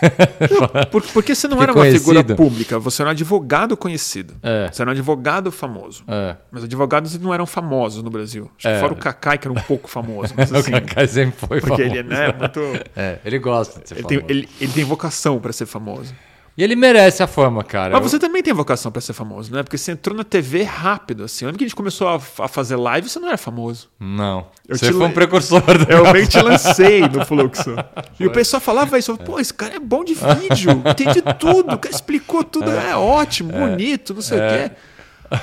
Por- 0.90 1.02
porque 1.12 1.34
você 1.34 1.46
não 1.46 1.62
era 1.62 1.72
uma 1.72 1.84
figura 1.84 2.24
pública, 2.24 2.78
você 2.78 3.02
era 3.02 3.08
um 3.08 3.12
advogado 3.12 3.76
conhecido. 3.76 4.34
É. 4.42 4.68
Você 4.72 4.82
era 4.82 4.90
um 4.90 4.92
advogado 4.92 5.52
famoso. 5.52 6.02
É. 6.08 6.36
Mas 6.50 6.64
advogados 6.64 7.16
não 7.18 7.32
eram 7.32 7.46
famosos 7.46 8.02
no 8.02 8.10
Brasil. 8.10 8.50
Acho 8.58 8.62
que 8.66 8.74
É. 8.74 8.80
fora 8.80 8.92
o 8.92 8.96
Cacai, 8.96 9.38
que 9.38 9.46
era 9.46 9.52
um 9.56 9.62
pouco 9.62 9.88
famoso. 9.88 10.34
Mas 10.36 10.50
O 10.50 10.56
assim, 10.56 10.72
Kaká 10.72 11.06
sempre 11.06 11.38
foi 11.38 11.60
porque 11.60 11.82
famoso. 11.84 11.96
ele 12.00 12.08
né, 12.08 12.28
é 12.30 12.32
muito. 12.32 12.60
É, 12.96 13.18
ele 13.24 13.38
gosta 13.38 13.80
de 13.80 13.88
ser 13.88 13.94
Ele 13.98 14.06
tem, 14.08 14.18
famoso. 14.18 14.32
ele, 14.38 14.48
ele 14.60 14.72
tem 14.72 14.84
vocação 14.84 15.38
pra 15.38 15.52
ser 15.52 15.66
famoso. 15.66 16.12
E 16.58 16.64
ele 16.64 16.74
merece 16.74 17.22
a 17.22 17.26
fama, 17.26 17.62
cara. 17.62 17.92
Mas 17.92 18.02
Eu- 18.04 18.08
você 18.08 18.18
também 18.18 18.42
tem 18.42 18.54
vocação 18.54 18.90
pra 18.90 19.02
ser 19.02 19.12
famoso, 19.12 19.52
né? 19.52 19.62
Porque 19.62 19.76
você 19.76 19.92
entrou 19.92 20.16
na 20.16 20.24
TV 20.24 20.62
rápido, 20.62 21.24
assim. 21.24 21.44
Onde 21.44 21.58
que 21.58 21.64
a 21.64 21.66
gente 21.66 21.76
começou 21.76 22.08
a, 22.08 22.14
a 22.16 22.48
fazer 22.48 22.76
live, 22.76 23.08
você 23.10 23.18
não 23.18 23.28
era 23.28 23.36
famoso. 23.36 23.90
Não. 24.00 24.46
Eu 24.66 24.78
você 24.78 24.86
te 24.86 24.92
foi 24.94 25.06
um 25.06 25.12
precursor. 25.12 25.62
Eu 25.88 26.10
meio 26.12 26.24
que 26.26 26.30
te 26.32 26.40
lancei 26.40 27.00
no 27.02 27.26
fluxo. 27.26 27.74
E 28.18 28.26
o 28.26 28.30
pessoal 28.32 28.60
falava 28.60 28.98
isso, 28.98 29.14
pô, 29.18 29.38
esse 29.38 29.52
cara 29.52 29.74
é 29.76 29.78
bom 29.78 30.02
de 30.02 30.14
vídeo, 30.14 30.70
entende 30.86 31.20
tudo, 31.38 31.74
o 31.74 31.78
cara 31.78 31.94
explicou 31.94 32.42
tudo, 32.42 32.70
é, 32.70 32.96
ótimo, 32.96 33.52
bonito, 33.52 34.14
não 34.14 34.22
sei 34.22 34.38
o 34.38 34.40
quê. 34.40 34.70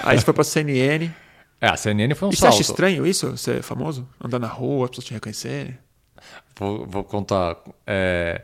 Aí 0.03 0.17
você 0.17 0.25
foi 0.25 0.33
pra 0.33 0.43
CNN. 0.43 1.11
É, 1.61 1.67
a 1.69 1.77
CNN 1.77 2.15
foi 2.15 2.27
um 2.27 2.31
E 2.31 2.35
você 2.35 2.41
salto. 2.41 2.53
acha 2.53 2.61
estranho 2.63 3.05
isso, 3.05 3.37
ser 3.37 3.61
famoso? 3.61 4.07
Andar 4.23 4.39
na 4.39 4.47
rua, 4.47 4.85
as 4.85 4.89
pessoas 4.89 5.05
te 5.05 5.13
reconhecerem? 5.13 5.77
Vou, 6.57 6.85
vou 6.87 7.03
contar. 7.03 7.55
É, 7.85 8.41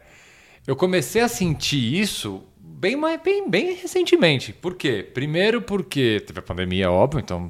eu 0.67 0.75
comecei 0.75 1.21
a 1.21 1.27
sentir 1.27 1.99
isso 1.99 2.43
bem, 2.79 2.97
bem, 3.23 3.49
bem 3.49 3.73
recentemente. 3.75 4.53
Por 4.53 4.75
quê? 4.75 5.07
Primeiro 5.13 5.61
porque 5.61 6.23
teve 6.25 6.39
a 6.39 6.41
pandemia, 6.41 6.89
óbvio, 6.89 7.19
então 7.19 7.49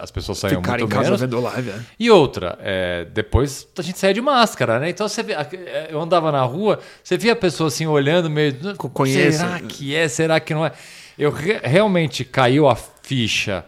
as 0.00 0.10
pessoas 0.10 0.38
saíam 0.38 0.60
Ficar 0.60 0.78
muito 0.78 0.86
em 0.86 0.88
casa 0.88 1.04
menos. 1.04 1.20
vendo 1.20 1.40
live, 1.40 1.70
é. 1.70 1.80
E 1.98 2.10
outra, 2.10 2.58
é, 2.62 3.04
depois 3.04 3.68
a 3.78 3.82
gente 3.82 3.98
saía 3.98 4.14
de 4.14 4.20
máscara, 4.20 4.80
né? 4.80 4.88
Então 4.90 5.06
você 5.08 5.22
vê, 5.22 5.34
é, 5.34 5.88
eu 5.90 6.00
andava 6.00 6.32
na 6.32 6.42
rua, 6.42 6.80
você 7.04 7.18
via 7.18 7.32
a 7.32 7.36
pessoa 7.36 7.68
assim 7.68 7.86
olhando 7.86 8.30
meio. 8.30 8.56
Conhece. 8.76 9.38
Será 9.38 9.60
que 9.60 9.94
é? 9.94 10.08
Será 10.08 10.40
que 10.40 10.54
não 10.54 10.64
é? 10.64 10.72
Eu 11.18 11.30
re- 11.30 11.60
realmente 11.62 12.24
caiu 12.24 12.68
a 12.68 12.74
ficha 12.74 13.64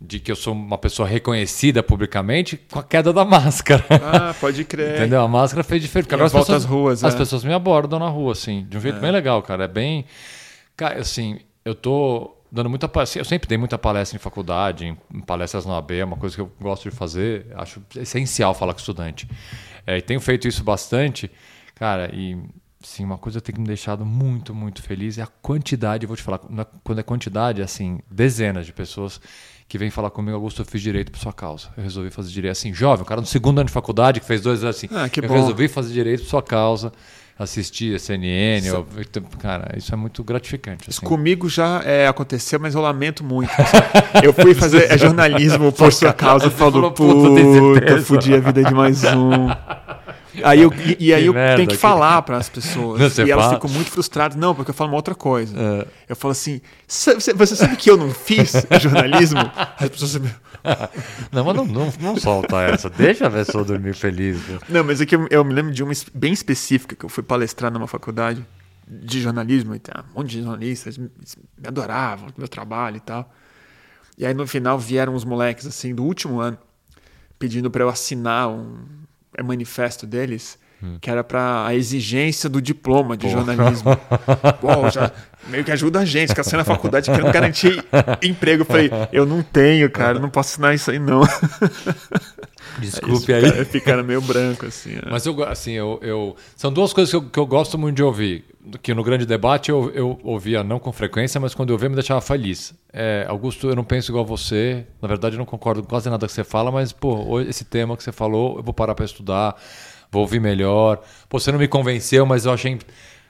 de 0.00 0.18
que 0.18 0.30
eu 0.30 0.36
sou 0.36 0.52
uma 0.52 0.76
pessoa 0.76 1.08
reconhecida 1.08 1.82
publicamente 1.82 2.58
com 2.70 2.78
a 2.78 2.82
queda 2.82 3.12
da 3.12 3.24
máscara. 3.24 3.84
Ah, 3.90 4.34
pode 4.40 4.64
crer. 4.64 4.96
Entendeu? 4.96 5.20
A 5.22 5.28
máscara 5.28 5.62
fez 5.62 5.80
diferença. 5.82 6.14
Agora 6.14 6.26
as 6.26 6.32
volta 6.32 6.46
pessoas, 6.46 6.64
às 6.64 6.70
ruas, 6.70 7.04
as 7.04 7.14
é. 7.14 7.18
pessoas 7.18 7.44
me 7.44 7.52
abordam 7.54 7.98
na 7.98 8.08
rua, 8.08 8.32
assim, 8.32 8.66
de 8.68 8.76
um 8.76 8.80
jeito 8.80 8.98
bem 9.00 9.10
legal, 9.10 9.42
cara. 9.42 9.64
É 9.64 9.68
bem. 9.68 10.04
Cara, 10.76 11.00
assim, 11.00 11.40
eu 11.64 11.74
tô 11.74 12.36
dando 12.50 12.68
muita 12.70 12.88
palestra. 12.88 13.20
Eu 13.20 13.24
sempre 13.24 13.48
dei 13.48 13.58
muita 13.58 13.78
palestra 13.78 14.16
em 14.16 14.20
faculdade, 14.20 14.86
em, 15.12 15.20
palestras 15.20 15.66
na 15.66 15.76
AB, 15.78 15.98
é 15.98 16.04
uma 16.04 16.16
coisa 16.16 16.34
que 16.34 16.40
eu 16.40 16.50
gosto 16.60 16.88
de 16.88 16.94
fazer. 16.96 17.46
Acho 17.56 17.82
essencial 17.96 18.54
falar 18.54 18.72
com 18.74 18.80
estudante. 18.80 19.28
É, 19.86 19.98
e 19.98 20.02
tenho 20.02 20.20
feito 20.20 20.48
isso 20.48 20.62
bastante, 20.64 21.30
cara, 21.74 22.10
e. 22.14 22.38
Sim, 22.80 23.04
uma 23.06 23.16
coisa 23.16 23.40
que 23.40 23.50
tem 23.50 23.58
me 23.62 23.66
deixado 23.66 24.04
muito, 24.04 24.54
muito 24.54 24.82
feliz 24.82 25.16
é 25.16 25.22
a 25.22 25.26
quantidade, 25.26 26.04
vou 26.04 26.14
te 26.14 26.22
falar, 26.22 26.38
quando 26.82 26.98
é 26.98 27.02
quantidade, 27.02 27.62
assim, 27.62 27.98
dezenas 28.10 28.66
de 28.66 28.74
pessoas 28.74 29.18
que 29.66 29.78
vêm 29.78 29.88
falar 29.90 30.10
comigo, 30.10 30.36
Augusto, 30.36 30.60
eu 30.60 30.66
fiz 30.66 30.82
direito 30.82 31.10
por 31.10 31.18
sua 31.18 31.32
causa. 31.32 31.68
Eu 31.78 31.82
resolvi 31.82 32.10
fazer 32.10 32.30
direito 32.30 32.52
assim, 32.52 32.74
jovem, 32.74 33.02
o 33.02 33.06
cara 33.06 33.22
no 33.22 33.26
segundo 33.26 33.58
ano 33.58 33.68
de 33.68 33.72
faculdade, 33.72 34.20
que 34.20 34.26
fez 34.26 34.42
dois 34.42 34.62
anos 34.62 34.76
assim, 34.76 34.88
Ah, 34.92 35.08
que 35.08 35.20
eu 35.20 35.26
bom. 35.26 35.32
resolvi 35.34 35.66
fazer 35.66 35.94
direito 35.94 36.24
por 36.24 36.28
sua 36.28 36.42
causa, 36.42 36.92
assistir 37.38 37.94
a 37.96 37.98
CNN, 37.98 38.66
eu- 38.66 38.86
cara, 39.38 39.74
isso 39.76 39.92
é 39.92 39.96
muito 39.96 40.22
gratificante. 40.22 40.88
Isso 40.88 41.00
assim. 41.00 41.06
comigo 41.06 41.48
já 41.48 41.82
é, 41.84 42.06
aconteceu, 42.06 42.60
mas 42.60 42.74
eu 42.74 42.80
lamento 42.80 43.24
muito. 43.24 43.50
Eu 44.22 44.32
fui 44.32 44.54
fazer 44.54 44.90
é, 44.90 44.96
jornalismo 44.96 45.72
por 45.72 45.92
sua 45.92 46.12
causa, 46.12 46.50
falou, 46.50 46.72
falou, 46.72 46.92
puta, 46.92 47.14
puta, 47.14 47.34
desespero." 47.34 48.02
fudi 48.02 48.34
a 48.34 48.38
vida 48.40 48.62
de 48.64 48.74
mais 48.74 49.02
um. 49.04 49.48
Aí 50.42 50.60
eu, 50.62 50.72
e, 50.72 51.06
e 51.08 51.14
aí 51.14 51.22
Que 51.22 51.28
eu 51.28 51.34
merda, 51.34 51.56
tenho 51.56 51.68
que 51.68 51.74
que- 51.76 51.80
falar 51.80 52.20
para 52.22 52.36
as 52.38 52.48
pessoas. 52.48 53.16
Não, 53.18 53.26
e 53.26 53.30
elas 53.30 53.44
fala? 53.44 53.56
ficam 53.56 53.70
muito 53.70 53.90
frustradas. 53.90 54.36
Não, 54.36 54.54
porque 54.54 54.70
eu 54.70 54.74
falo 54.74 54.90
uma 54.90 54.96
outra 54.96 55.14
coisa. 55.14 55.54
É. 55.58 55.86
Eu 56.08 56.16
falo 56.16 56.32
assim: 56.32 56.60
"Sa- 56.88 57.14
você, 57.14 57.54
sabe 57.56 57.76
que 57.76 57.90
eu 57.90 57.96
não 57.96 58.10
fiz 58.10 58.52
jornalismo? 58.80 59.40
As 59.78 59.88
pessoas. 59.88 60.20
Não, 61.30 61.44
mas 61.44 61.54
não, 61.56 61.66
não, 61.66 61.92
não 62.00 62.16
solta 62.16 62.62
essa, 62.62 62.88
deixa 62.88 63.26
a 63.26 63.30
pessoa 63.30 63.62
dormir 63.64 63.94
feliz. 63.94 64.38
viu? 64.40 64.58
Não, 64.66 64.82
mas 64.82 64.98
é 64.98 65.04
que 65.04 65.14
eu, 65.14 65.26
eu 65.30 65.44
me 65.44 65.52
lembro 65.52 65.70
de 65.70 65.82
uma 65.82 65.92
bem 66.14 66.32
específica 66.32 66.96
que 66.96 67.04
eu 67.04 67.08
fui 67.10 67.22
palestrar 67.22 67.70
numa 67.70 67.86
faculdade 67.86 68.42
de 68.88 69.20
jornalismo 69.20 69.74
e 69.74 69.78
tem 69.78 69.92
um 69.94 70.18
monte 70.20 70.30
de 70.30 70.38
jornalistas 70.42 70.96
me 70.96 71.10
me 71.58 71.68
adoravam, 71.68 72.28
meu 72.38 72.48
trabalho 72.48 72.96
e 72.96 73.00
tal. 73.00 73.30
E 74.16 74.24
aí 74.24 74.32
no 74.32 74.46
final 74.46 74.78
vieram 74.78 75.14
os 75.14 75.24
moleques 75.24 75.66
assim 75.66 75.94
do 75.94 76.02
último 76.02 76.40
ano 76.40 76.56
pedindo 77.38 77.70
para 77.70 77.82
eu 77.84 77.88
assinar 77.90 78.48
um 78.48 78.78
é, 79.36 79.42
manifesto 79.42 80.06
deles 80.06 80.58
que 81.00 81.10
era 81.10 81.22
para 81.24 81.66
a 81.66 81.74
exigência 81.74 82.48
do 82.48 82.60
diploma 82.60 83.16
de 83.16 83.28
jornalismo. 83.30 83.96
Pô, 84.60 84.90
já 84.90 85.10
meio 85.48 85.62
que 85.64 85.70
ajuda 85.72 86.00
a 86.00 86.04
gente, 86.04 86.34
que 86.34 86.40
assina 86.40 86.58
na 86.58 86.64
faculdade 86.64 87.10
querendo 87.10 87.30
garantir 87.32 87.84
emprego. 88.22 88.62
Eu 88.62 88.66
falei, 88.66 88.90
eu 89.12 89.26
não 89.26 89.42
tenho, 89.42 89.90
cara, 89.90 90.18
não 90.18 90.30
posso 90.30 90.50
assinar 90.54 90.74
isso 90.74 90.90
aí 90.90 90.98
não. 90.98 91.20
Desculpe 92.78 93.30
Eles 93.32 93.44
aí. 93.44 93.50
ficaram- 93.50 93.64
Ficaram 93.66 94.04
meio 94.04 94.20
branco 94.20 94.66
assim. 94.66 94.94
né? 94.94 95.02
Mas 95.10 95.24
eu, 95.26 95.42
assim, 95.44 95.72
eu, 95.72 95.98
eu- 96.02 96.36
são 96.56 96.72
duas 96.72 96.92
coisas 96.92 97.10
que 97.10 97.16
eu, 97.16 97.22
que 97.22 97.38
eu 97.38 97.46
gosto 97.46 97.78
muito 97.78 97.96
de 97.96 98.02
ouvir. 98.02 98.44
Que 98.82 98.94
no 98.94 99.04
grande 99.04 99.26
debate 99.26 99.70
eu, 99.70 99.90
eu 99.94 100.18
ouvia 100.24 100.64
não 100.64 100.78
com 100.78 100.90
frequência, 100.90 101.38
mas 101.38 101.54
quando 101.54 101.68
eu 101.68 101.74
ouvia 101.74 101.88
me 101.88 101.94
deixava 101.94 102.20
feliz. 102.22 102.72
É, 102.92 103.26
Augusto, 103.28 103.68
eu 103.68 103.76
não 103.76 103.84
penso 103.84 104.10
igual 104.10 104.24
a 104.24 104.26
você. 104.26 104.86
Na 105.02 105.06
verdade, 105.06 105.34
eu 105.36 105.38
não 105.38 105.44
concordo 105.44 105.82
com 105.82 105.88
quase 105.88 106.08
nada 106.08 106.26
que 106.26 106.32
você 106.32 106.42
fala, 106.42 106.72
mas, 106.72 106.90
pô, 106.90 107.40
esse 107.42 107.64
tema 107.64 107.94
que 107.96 108.02
você 108.02 108.10
falou, 108.12 108.56
eu 108.56 108.62
vou 108.62 108.72
parar 108.72 108.94
para 108.94 109.04
estudar, 109.04 109.54
vou 110.14 110.22
ouvir 110.22 110.40
melhor. 110.40 111.00
Pô, 111.28 111.38
você 111.38 111.50
não 111.52 111.58
me 111.58 111.68
convenceu, 111.68 112.24
mas 112.24 112.46
eu 112.46 112.52
achei. 112.52 112.78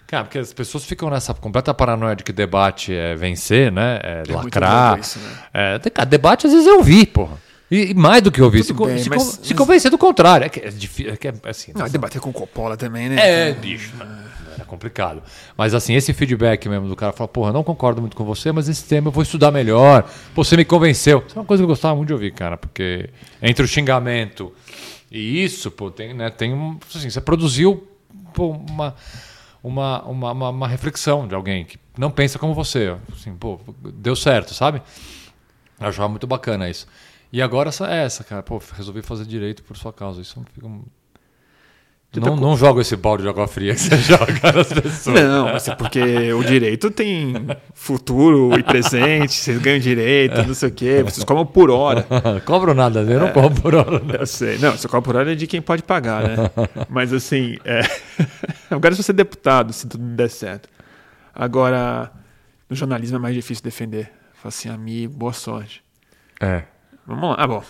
Cara, 0.07 0.25
porque 0.25 0.39
as 0.39 0.53
pessoas 0.53 0.85
ficam 0.85 1.09
nessa 1.11 1.33
completa 1.35 1.73
paranoia 1.73 2.15
de 2.15 2.23
que 2.23 2.33
debate 2.33 2.95
é 2.95 3.17
vencer, 3.17 3.73
né? 3.73 3.99
É, 4.03 4.17
muito 4.19 4.35
lacrar. 4.45 4.99
isso, 5.01 5.19
né? 5.19 5.31
É, 5.83 5.91
cara, 5.91 6.07
debate 6.07 6.47
às 6.47 6.53
vezes 6.53 6.67
eu 6.69 6.77
ouvi, 6.77 7.07
porra. 7.07 7.39
E, 7.71 7.91
e 7.91 7.95
mais 7.95 8.23
do 8.23 8.31
que 8.31 8.41
ouvir. 8.43 8.63
Tudo 8.65 8.85
Se, 8.85 8.91
bem, 8.93 8.99
se, 9.03 9.09
mas- 9.11 9.23
se 9.23 9.41
mas- 9.41 9.53
convencer 9.55 9.91
do 9.91 9.97
contrário. 9.97 10.45
É 10.45 10.49
que 10.51 10.61
é 10.61 10.69
difícil. 10.69 11.13
É 11.21 11.27
é, 11.29 11.51
assim, 11.51 11.73
Não, 11.75 11.89
debater 11.89 12.21
com 12.21 12.29
o 12.29 12.33
Coppola 12.33 12.77
também, 12.77 13.09
né? 13.09 13.17
é, 13.49 13.53
bicho. 13.53 13.93
Era 14.55 14.65
complicado. 14.67 15.23
Mas 15.57 15.75
assim, 15.75 15.95
esse 15.95 16.13
feedback 16.13 16.69
mesmo 16.69 16.87
do 16.87 16.95
cara 16.95 17.13
fala, 17.13 17.27
porra, 17.27 17.51
não 17.53 17.65
concordo 17.65 18.01
muito 18.03 18.15
com 18.15 18.25
você, 18.25 18.53
mas 18.53 18.69
esse 18.69 18.85
tema 18.85 19.09
eu 19.09 19.13
vou 19.13 19.23
estudar 19.23 19.51
melhor. 19.51 20.09
Você 20.35 20.57
me 20.57 20.65
convenceu. 20.67 21.25
Isso 21.27 21.37
é 21.37 21.41
uma 21.41 21.47
coisa 21.47 21.63
que 21.63 21.65
eu 21.65 21.69
gostava 21.69 21.97
muito 21.97 22.09
de 22.09 22.13
ouvir, 22.13 22.33
cara, 22.33 22.57
porque 22.59 23.09
entre 23.43 23.65
o 23.65 23.67
xingamento 23.67 24.53
e 25.15 25.45
isso, 25.45 25.71
pô, 25.71 25.93
tem, 25.93 26.13
né, 26.13 26.29
tem 26.29 26.53
um. 26.53 26.77
Assim, 26.93 27.09
você 27.09 27.21
produziu 27.21 27.87
pô, 28.35 28.51
uma, 28.51 28.97
uma, 29.63 30.03
uma, 30.03 30.51
uma, 30.51 30.67
reflexão 30.67 31.29
de 31.29 31.37
alguém 31.37 31.65
que 31.65 31.79
não 31.97 32.11
pensa 32.11 32.37
como 32.37 32.53
você. 32.53 32.97
Assim, 33.13 33.33
pô, 33.37 33.61
deu 33.81 34.17
certo, 34.17 34.53
sabe? 34.53 34.83
Eu 35.79 35.87
achava 35.87 36.09
muito 36.09 36.27
bacana 36.27 36.69
isso. 36.69 36.89
E 37.33 37.41
agora 37.41 37.69
essa 37.69 37.89
é 37.89 38.05
essa, 38.05 38.25
cara. 38.25 38.43
Pô, 38.43 38.61
resolvi 38.73 39.03
fazer 39.03 39.25
direito 39.25 39.63
por 39.63 39.77
sua 39.77 39.93
causa. 39.93 40.21
Isso 40.21 40.45
fica. 40.53 40.69
Não, 42.21 42.37
não 42.37 42.57
joga 42.57 42.81
esse 42.81 42.97
balde 42.97 43.23
de 43.23 43.29
água 43.29 43.47
fria 43.47 43.75
que 43.75 43.81
você 43.81 43.97
joga 44.03 44.53
nas 44.53 44.73
pessoas. 44.73 45.21
Não, 45.21 45.45
mas 45.47 45.69
é 45.69 45.75
porque 45.75 46.33
o 46.33 46.43
direito 46.45 46.91
tem 46.91 47.35
futuro 47.75 48.59
e 48.59 48.63
presente, 48.63 49.35
vocês 49.35 49.59
ganham 49.59 49.79
direito, 49.79 50.43
não 50.47 50.55
sei 50.55 50.69
o 50.69 50.73
quê, 50.73 51.03
vocês 51.03 51.25
comem 51.25 51.45
por 51.47 51.71
hora. 51.71 52.07
Cobro 52.45 52.75
nada, 52.75 53.01
eu 53.01 53.21
não 53.21 53.33
cobro 53.33 53.61
por 53.61 53.75
hora. 53.75 53.99
né? 54.01 54.17
Eu 54.19 54.27
sei. 54.27 54.59
Não, 54.59 54.73
você 54.73 54.87
cobra 54.89 55.03
por 55.03 55.17
hora 55.17 55.33
é 55.33 55.35
de 55.35 55.47
quem 55.47 55.61
pode 55.61 55.83
pagar, 55.83 56.23
né? 56.23 56.51
Mas 56.89 57.13
assim, 57.13 57.57
é... 57.65 57.83
eu 58.71 58.81
quero 58.81 58.95
ser 58.95 59.13
deputado, 59.13 59.73
se 59.73 59.87
tudo 59.87 60.05
der 60.05 60.31
certo. 60.31 60.69
Agora, 61.35 62.11
no 62.69 62.77
jornalismo 62.77 63.17
é 63.17 63.21
mais 63.21 63.35
difícil 63.35 63.65
defender. 63.65 64.11
Fala 64.35 64.49
assim, 64.49 64.69
amigo, 64.69 65.13
boa 65.15 65.33
sorte. 65.33 65.83
É. 66.41 66.65
Vamos 67.07 67.31
lá. 67.31 67.37
Ah, 67.39 67.47
bom. 67.47 67.63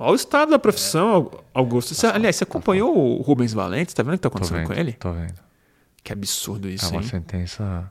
Olha 0.00 0.12
o 0.12 0.14
estado 0.14 0.50
da 0.50 0.58
profissão, 0.60 1.28
Augusto. 1.52 1.92
Você, 1.92 2.06
aliás, 2.06 2.36
você 2.36 2.44
acompanhou 2.44 2.96
o 2.96 3.20
Rubens 3.20 3.52
Valente? 3.52 3.92
Tá 3.92 4.04
vendo 4.04 4.14
o 4.14 4.16
que 4.16 4.22
tá 4.22 4.30
Tô 4.30 4.36
acontecendo 4.36 4.58
vendo, 4.58 4.66
com 4.68 4.72
ele? 4.72 4.92
tô 4.92 5.12
vendo. 5.12 5.34
Que 6.04 6.12
absurdo 6.12 6.68
É 6.68 6.70
isso, 6.70 6.90
uma 6.92 7.02
hein? 7.02 7.08
sentença. 7.08 7.90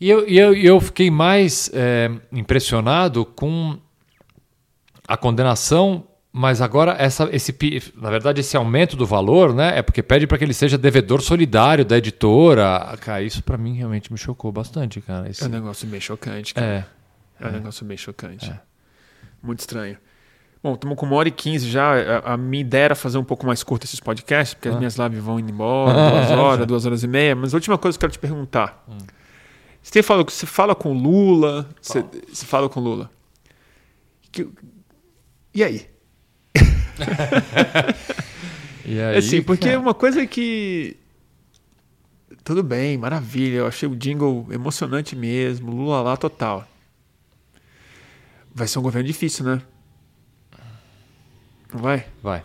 E 0.00 0.10
eu, 0.10 0.28
e 0.28 0.36
eu, 0.36 0.54
e 0.54 0.66
eu 0.66 0.80
fiquei 0.80 1.10
mais 1.12 1.70
é, 1.72 2.10
impressionado 2.32 3.24
com 3.24 3.78
a 5.06 5.16
condenação 5.16 6.04
Mas 6.32 6.60
agora, 6.60 6.94
essa, 6.98 7.28
esse, 7.32 7.54
na 7.96 8.10
verdade, 8.10 8.40
esse 8.40 8.56
aumento 8.56 8.96
do 8.96 9.06
valor 9.06 9.54
né, 9.54 9.78
é 9.78 9.82
porque 9.82 10.02
pede 10.02 10.26
para 10.26 10.38
que 10.38 10.44
ele 10.44 10.54
seja 10.54 10.76
devedor 10.76 11.20
solidário 11.22 11.84
da 11.84 11.96
editora. 11.96 12.96
Cara, 13.00 13.22
isso 13.22 13.42
para 13.42 13.56
mim 13.56 13.74
realmente 13.74 14.12
me 14.12 14.18
chocou 14.18 14.52
bastante, 14.52 15.00
cara. 15.00 15.28
Esse... 15.28 15.42
É 15.42 15.46
um 15.46 15.50
negócio 15.50 15.86
bem 15.88 16.00
chocante, 16.00 16.52
cara. 16.52 16.66
É. 17.40 17.44
É 17.44 17.46
um 17.46 17.48
é. 17.48 17.52
negócio 17.52 17.86
bem 17.86 17.96
chocante. 17.96 18.50
É. 18.50 18.60
Muito 19.42 19.60
estranho. 19.60 19.96
Bom, 20.62 20.74
estamos 20.74 20.96
com 20.96 21.06
uma 21.06 21.16
hora 21.16 21.28
e 21.28 21.32
quinze 21.32 21.70
já. 21.70 21.94
A, 21.94 22.34
a, 22.34 22.36
minha 22.36 22.60
ideia 22.60 22.86
era 22.86 22.94
fazer 22.96 23.16
um 23.16 23.24
pouco 23.24 23.46
mais 23.46 23.62
curto 23.62 23.84
esses 23.84 24.00
podcasts, 24.00 24.54
porque 24.54 24.68
ah. 24.68 24.72
as 24.72 24.78
minhas 24.78 24.96
lives 24.96 25.22
vão 25.22 25.38
indo 25.38 25.52
embora, 25.52 26.10
duas 26.10 26.30
horas, 26.32 26.66
duas 26.66 26.86
horas 26.86 27.04
e 27.04 27.06
meia. 27.06 27.36
Mas 27.36 27.54
a 27.54 27.56
última 27.56 27.78
coisa 27.78 27.96
que 27.96 28.04
eu 28.04 28.08
quero 28.08 28.12
te 28.12 28.20
perguntar. 28.20 28.84
Hum. 28.88 28.98
Você, 29.80 30.02
fala, 30.02 30.24
você 30.24 30.46
fala 30.46 30.74
com 30.74 30.92
Lula, 30.92 31.68
você, 31.80 32.04
você 32.28 32.44
fala 32.44 32.68
com 32.68 32.80
Lula. 32.80 33.08
Que, 34.32 34.48
e 35.54 35.62
aí? 35.62 35.88
e 38.84 39.00
aí? 39.00 39.16
Assim, 39.16 39.40
porque 39.42 39.76
uma 39.76 39.94
coisa 39.94 40.26
que. 40.26 40.96
Tudo 42.42 42.64
bem, 42.64 42.98
maravilha. 42.98 43.58
Eu 43.58 43.66
achei 43.68 43.88
o 43.88 43.94
jingle 43.94 44.44
emocionante 44.50 45.14
mesmo. 45.14 45.70
Lula 45.70 46.02
lá 46.02 46.16
total. 46.16 46.66
Vai 48.52 48.66
ser 48.66 48.80
um 48.80 48.82
governo 48.82 49.06
difícil, 49.06 49.44
né? 49.44 49.62
Vai? 51.72 52.06
Vai. 52.22 52.42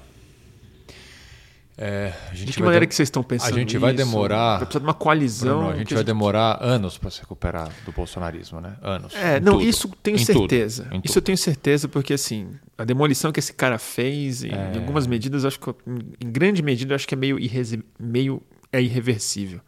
É, 1.76 2.14
de 2.32 2.54
que 2.54 2.62
maneira 2.62 2.86
que 2.86 2.94
vocês 2.94 3.08
estão 3.08 3.24
pensando 3.24 3.56
A 3.56 3.58
gente 3.58 3.78
vai 3.80 3.94
demorar... 3.94 4.58
Vai 4.58 4.66
precisar 4.66 4.80
de 4.80 4.86
uma 4.86 4.94
coalizão... 4.94 5.58
Bruno, 5.58 5.74
a 5.74 5.78
gente 5.78 5.94
vai 5.94 6.02
gente... 6.02 6.08
demorar 6.08 6.60
anos 6.62 7.00
para 7.00 7.10
se 7.10 7.22
recuperar 7.22 7.72
do 7.84 7.92
bolsonarismo, 7.92 8.62
né? 8.62 8.78
Anos. 8.82 9.16
É, 9.16 9.40
não, 9.40 9.54
tudo. 9.54 9.66
isso 9.66 9.90
tenho 10.04 10.16
em 10.16 10.24
certeza. 10.24 10.84
Tudo, 10.84 11.02
isso 11.04 11.18
eu 11.18 11.22
tenho 11.22 11.38
certeza 11.38 11.88
porque, 11.88 12.14
assim, 12.14 12.52
a 12.78 12.84
demolição 12.84 13.32
que 13.32 13.40
esse 13.40 13.54
cara 13.54 13.80
fez, 13.80 14.44
em, 14.44 14.52
é... 14.52 14.74
em 14.76 14.78
algumas 14.78 15.08
medidas, 15.08 15.46
acho 15.46 15.60
que, 15.60 15.74
em 16.24 16.32
grande 16.32 16.62
medida, 16.62 16.94
acho 16.94 17.08
que 17.08 17.16
é 17.16 17.18
meio, 17.18 17.40
irre... 17.40 17.84
meio 18.00 18.42
é 18.72 18.80
irreversível. 18.80 19.60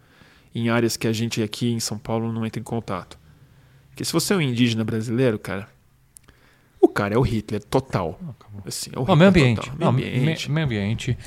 Em 0.53 0.69
áreas 0.69 0.95
que 0.95 1.07
a 1.07 1.11
gente 1.11 1.41
aqui 1.41 1.71
em 1.71 1.79
São 1.79 1.97
Paulo 1.97 2.31
não 2.31 2.45
entra 2.45 2.59
em 2.59 2.63
contato. 2.63 3.17
Porque 3.89 4.05
se 4.05 4.13
você 4.13 4.33
é 4.33 4.37
um 4.37 4.41
indígena 4.41 4.83
brasileiro, 4.83 5.39
cara, 5.39 5.67
o 6.85 6.87
cara 6.87 7.15
é 7.15 7.17
o 7.17 7.21
Hitler 7.21 7.63
total. 7.63 8.19
Assim, 8.65 8.91
é 8.93 8.99
o 8.99 9.15
meio 9.15 9.29
ambiente. 9.29 9.69
Total. 9.69 9.91
Meio 9.91 10.07
ambiente. 10.07 10.51
Meio 10.51 10.65
ambiente. 10.65 11.17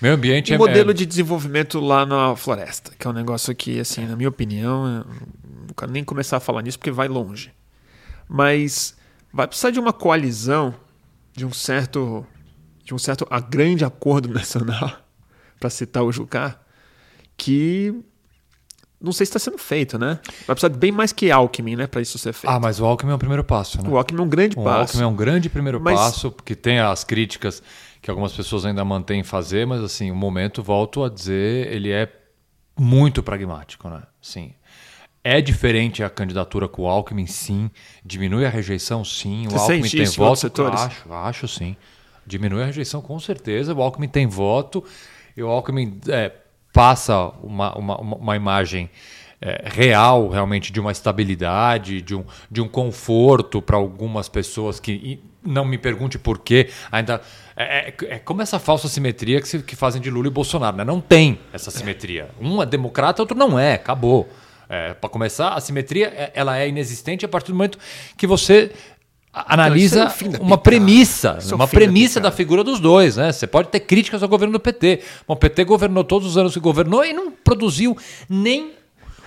Meio 0.00 0.14
ambiente 0.14 0.50
e 0.50 0.54
é 0.54 0.58
modelo 0.58 0.92
é... 0.92 0.94
de 0.94 1.04
desenvolvimento 1.04 1.78
lá 1.78 2.06
na 2.06 2.34
floresta, 2.34 2.92
que 2.98 3.06
é 3.06 3.10
um 3.10 3.12
negócio 3.12 3.54
que, 3.54 3.78
assim, 3.78 4.06
na 4.06 4.16
minha 4.16 4.28
opinião, 4.28 5.04
não 5.66 5.74
quero 5.76 5.92
nem 5.92 6.02
começar 6.02 6.38
a 6.38 6.40
falar 6.40 6.62
nisso 6.62 6.78
porque 6.78 6.90
vai 6.90 7.06
longe. 7.06 7.52
Mas 8.26 8.96
vai 9.32 9.46
precisar 9.46 9.70
de 9.70 9.78
uma 9.78 9.92
coalizão, 9.92 10.74
de 11.34 11.44
um 11.44 11.52
certo, 11.52 12.24
de 12.82 12.94
um 12.94 12.98
certo 12.98 13.26
a 13.30 13.40
grande 13.40 13.84
acordo 13.84 14.28
nacional, 14.32 15.00
para 15.58 15.68
citar 15.68 16.02
o 16.02 16.10
Jucá, 16.10 16.58
que 17.36 17.94
não 19.00 19.12
sei 19.12 19.24
se 19.24 19.30
está 19.30 19.38
sendo 19.38 19.56
feito, 19.56 19.98
né? 19.98 20.18
Vai 20.46 20.54
precisar 20.54 20.68
de 20.68 20.78
bem 20.78 20.92
mais 20.92 21.12
que 21.12 21.30
Alckmin, 21.30 21.74
né, 21.76 21.86
para 21.86 22.02
isso 22.02 22.18
ser 22.18 22.32
feito. 22.32 22.52
Ah, 22.52 22.60
mas 22.60 22.80
o 22.80 22.84
Alckmin 22.84 23.12
é 23.12 23.14
o 23.14 23.18
primeiro 23.18 23.42
passo, 23.42 23.82
né? 23.82 23.88
O 23.88 23.96
Alckmin 23.96 24.20
é 24.20 24.22
um 24.22 24.28
grande 24.28 24.58
o 24.58 24.62
passo. 24.62 24.76
O 24.76 24.80
Alckmin 24.80 25.02
é 25.02 25.06
um 25.06 25.16
grande 25.16 25.48
primeiro 25.48 25.80
mas... 25.80 25.98
passo, 25.98 26.30
porque 26.30 26.54
tem 26.54 26.78
as 26.78 27.02
críticas 27.02 27.62
que 28.02 28.10
algumas 28.10 28.32
pessoas 28.32 28.64
ainda 28.64 28.84
mantêm 28.84 29.22
fazer, 29.22 29.66
mas 29.66 29.82
assim, 29.82 30.10
o 30.10 30.16
momento, 30.16 30.62
volto 30.62 31.02
a 31.02 31.08
dizer, 31.08 31.72
ele 31.72 31.90
é 31.90 32.10
muito 32.78 33.22
pragmático, 33.22 33.88
né? 33.88 34.02
Sim. 34.20 34.52
É 35.22 35.40
diferente 35.40 36.02
a 36.02 36.08
candidatura 36.08 36.66
com 36.66 36.82
o 36.82 36.88
Alckmin, 36.88 37.26
sim. 37.26 37.70
Diminui 38.04 38.46
a 38.46 38.48
rejeição, 38.48 39.04
sim. 39.04 39.46
O 39.46 39.50
Você 39.50 39.72
Alckmin 39.74 39.90
tem 39.90 40.06
voto. 40.06 40.66
Acho, 40.66 41.12
acho 41.12 41.48
sim. 41.48 41.76
Diminui 42.26 42.62
a 42.62 42.66
rejeição, 42.66 43.02
com 43.02 43.18
certeza. 43.20 43.74
O 43.74 43.82
Alckmin 43.82 44.08
tem 44.08 44.26
voto 44.26 44.82
e 45.36 45.42
o 45.42 45.48
Alckmin 45.48 46.00
é, 46.08 46.32
passa 46.72 47.32
uma, 47.42 47.76
uma, 47.76 47.96
uma 47.98 48.36
imagem 48.36 48.90
é, 49.40 49.64
real, 49.64 50.28
realmente, 50.28 50.72
de 50.72 50.78
uma 50.78 50.92
estabilidade, 50.92 52.02
de 52.02 52.14
um, 52.14 52.24
de 52.50 52.60
um 52.60 52.68
conforto 52.68 53.62
para 53.62 53.76
algumas 53.76 54.28
pessoas 54.28 54.78
que 54.78 55.20
não 55.42 55.64
me 55.64 55.78
pergunte 55.78 56.18
por 56.18 56.38
quê, 56.38 56.68
ainda. 56.92 57.20
É, 57.56 57.88
é, 57.88 57.94
é, 58.14 58.18
como 58.18 58.40
essa 58.40 58.58
falsa 58.58 58.88
simetria 58.88 59.40
que, 59.40 59.48
se, 59.48 59.58
que 59.60 59.76
fazem 59.76 60.00
de 60.00 60.10
Lula 60.10 60.28
e 60.28 60.30
Bolsonaro. 60.30 60.76
Né? 60.76 60.84
Não 60.84 61.00
tem 61.00 61.38
essa 61.52 61.70
simetria. 61.70 62.30
Um 62.40 62.62
é 62.62 62.66
democrata, 62.66 63.20
outro 63.22 63.36
não 63.36 63.58
é. 63.58 63.74
Acabou. 63.74 64.28
É, 64.68 64.94
Para 64.94 65.10
começar, 65.10 65.54
a 65.54 65.60
simetria 65.60 66.06
é, 66.08 66.30
ela 66.34 66.58
é 66.58 66.68
inexistente 66.68 67.24
a 67.24 67.28
partir 67.28 67.48
do 67.48 67.56
momento 67.56 67.78
que 68.16 68.26
você 68.26 68.72
analisa 69.32 70.12
então, 70.22 70.40
é 70.40 70.42
uma 70.42 70.58
premissa, 70.58 71.38
é 71.48 71.54
uma 71.54 71.68
premissa 71.68 72.20
da, 72.20 72.30
da, 72.30 72.34
figura 72.34 72.64
dos 72.64 72.80
dois. 72.80 73.16
Né? 73.16 73.30
Você 73.30 73.46
pode 73.46 73.68
ter 73.68 73.80
críticas 73.80 74.22
ao 74.22 74.28
governo 74.28 74.52
do 74.52 74.60
PT. 74.60 75.02
Bom, 75.26 75.34
o 75.34 75.36
PT 75.36 75.64
governou 75.64 76.02
todos 76.02 76.28
os 76.28 76.36
anos 76.36 76.52
que 76.52 76.60
governou 76.60 77.04
e 77.04 77.12
não 77.12 77.30
produziu 77.30 77.96
nem 78.28 78.72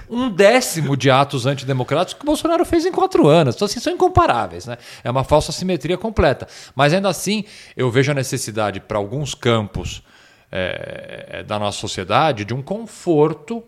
um 0.10 0.30
décimo 0.30 0.98
de 0.98 1.10
atos 1.10 1.46
antidemocráticos 1.46 2.14
que 2.14 2.24
o 2.24 2.26
Bolsonaro 2.26 2.66
fez 2.66 2.86
em 2.86 2.92
quatro 2.92 3.28
anos. 3.28 3.56
Então, 3.56 3.66
assim, 3.66 3.80
são 3.80 3.94
incomparáveis. 3.94 4.66
Né? 4.66 4.78
É 5.04 5.10
uma 5.10 5.24
falsa 5.24 5.52
simetria 5.52 5.98
completa. 5.98 6.48
Mas 6.76 6.94
ainda 6.94 7.10
assim, 7.10 7.46
eu 7.76 7.90
vejo 7.90 8.12
a 8.12 8.16
necessidade 8.16 8.80
para 8.80 8.98
alguns 8.98 9.34
campos 9.34 10.04
é, 10.52 11.44
da 11.48 11.58
nossa 11.58 11.80
sociedade 11.80 12.46
de 12.46 12.54
um 12.54 12.62
conforto 12.62 13.64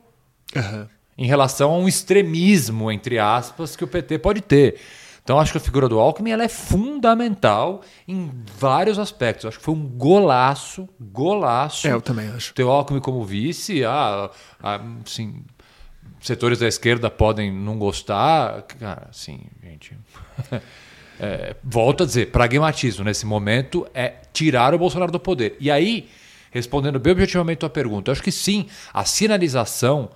uhum. 0.56 0.88
em 1.18 1.26
relação 1.26 1.72
a 1.72 1.78
um 1.78 1.88
extremismo, 1.88 2.92
entre 2.92 3.18
aspas, 3.18 3.76
que 3.76 3.84
o 3.84 3.88
PT 3.88 4.20
pode 4.20 4.42
ter. 4.42 4.80
Então, 5.26 5.40
acho 5.40 5.52
que 5.52 5.58
a 5.58 5.62
figura 5.62 5.90
do 5.90 6.00
Alckmin 6.00 6.30
ela 6.30 6.44
é 6.44 6.48
fundamental 6.48 7.82
em 8.08 8.32
vários 8.60 9.00
aspectos. 9.00 9.48
Acho 9.48 9.58
que 9.58 9.64
foi 9.64 9.74
um 9.74 9.88
golaço, 9.88 10.88
golaço. 11.02 11.88
É, 11.88 11.94
eu 11.94 12.00
também 12.00 12.30
acho. 12.30 12.54
Ter 12.54 12.64
o 12.64 12.70
Alckmin 12.70 13.00
como 13.00 13.26
vice, 13.26 13.84
ah, 13.84 14.30
assim, 15.04 15.44
setores 16.22 16.60
da 16.60 16.68
esquerda 16.68 17.10
podem 17.10 17.52
não 17.52 17.80
gostar. 17.80 18.62
Cara, 18.80 19.08
assim, 19.10 19.42
gente. 19.64 19.98
é, 21.20 21.56
volto 21.64 22.04
a 22.04 22.06
dizer, 22.06 22.30
pragmatismo 22.30 23.04
nesse 23.04 23.26
momento 23.26 23.88
é 23.96 24.14
tirar 24.32 24.76
o 24.76 24.78
Bolsonaro 24.78 25.12
do 25.12 25.20
poder. 25.20 25.58
E 25.60 25.72
aí, 25.72 26.08
respondendo 26.52 27.00
bem 27.00 27.14
objetivamente 27.14 27.58
a 27.58 27.60
tua 27.62 27.70
pergunta, 27.72 28.12
eu 28.12 28.14
acho 28.14 28.22
que 28.22 28.32
sim, 28.32 28.68
a 28.94 29.04
sinalização 29.04 30.12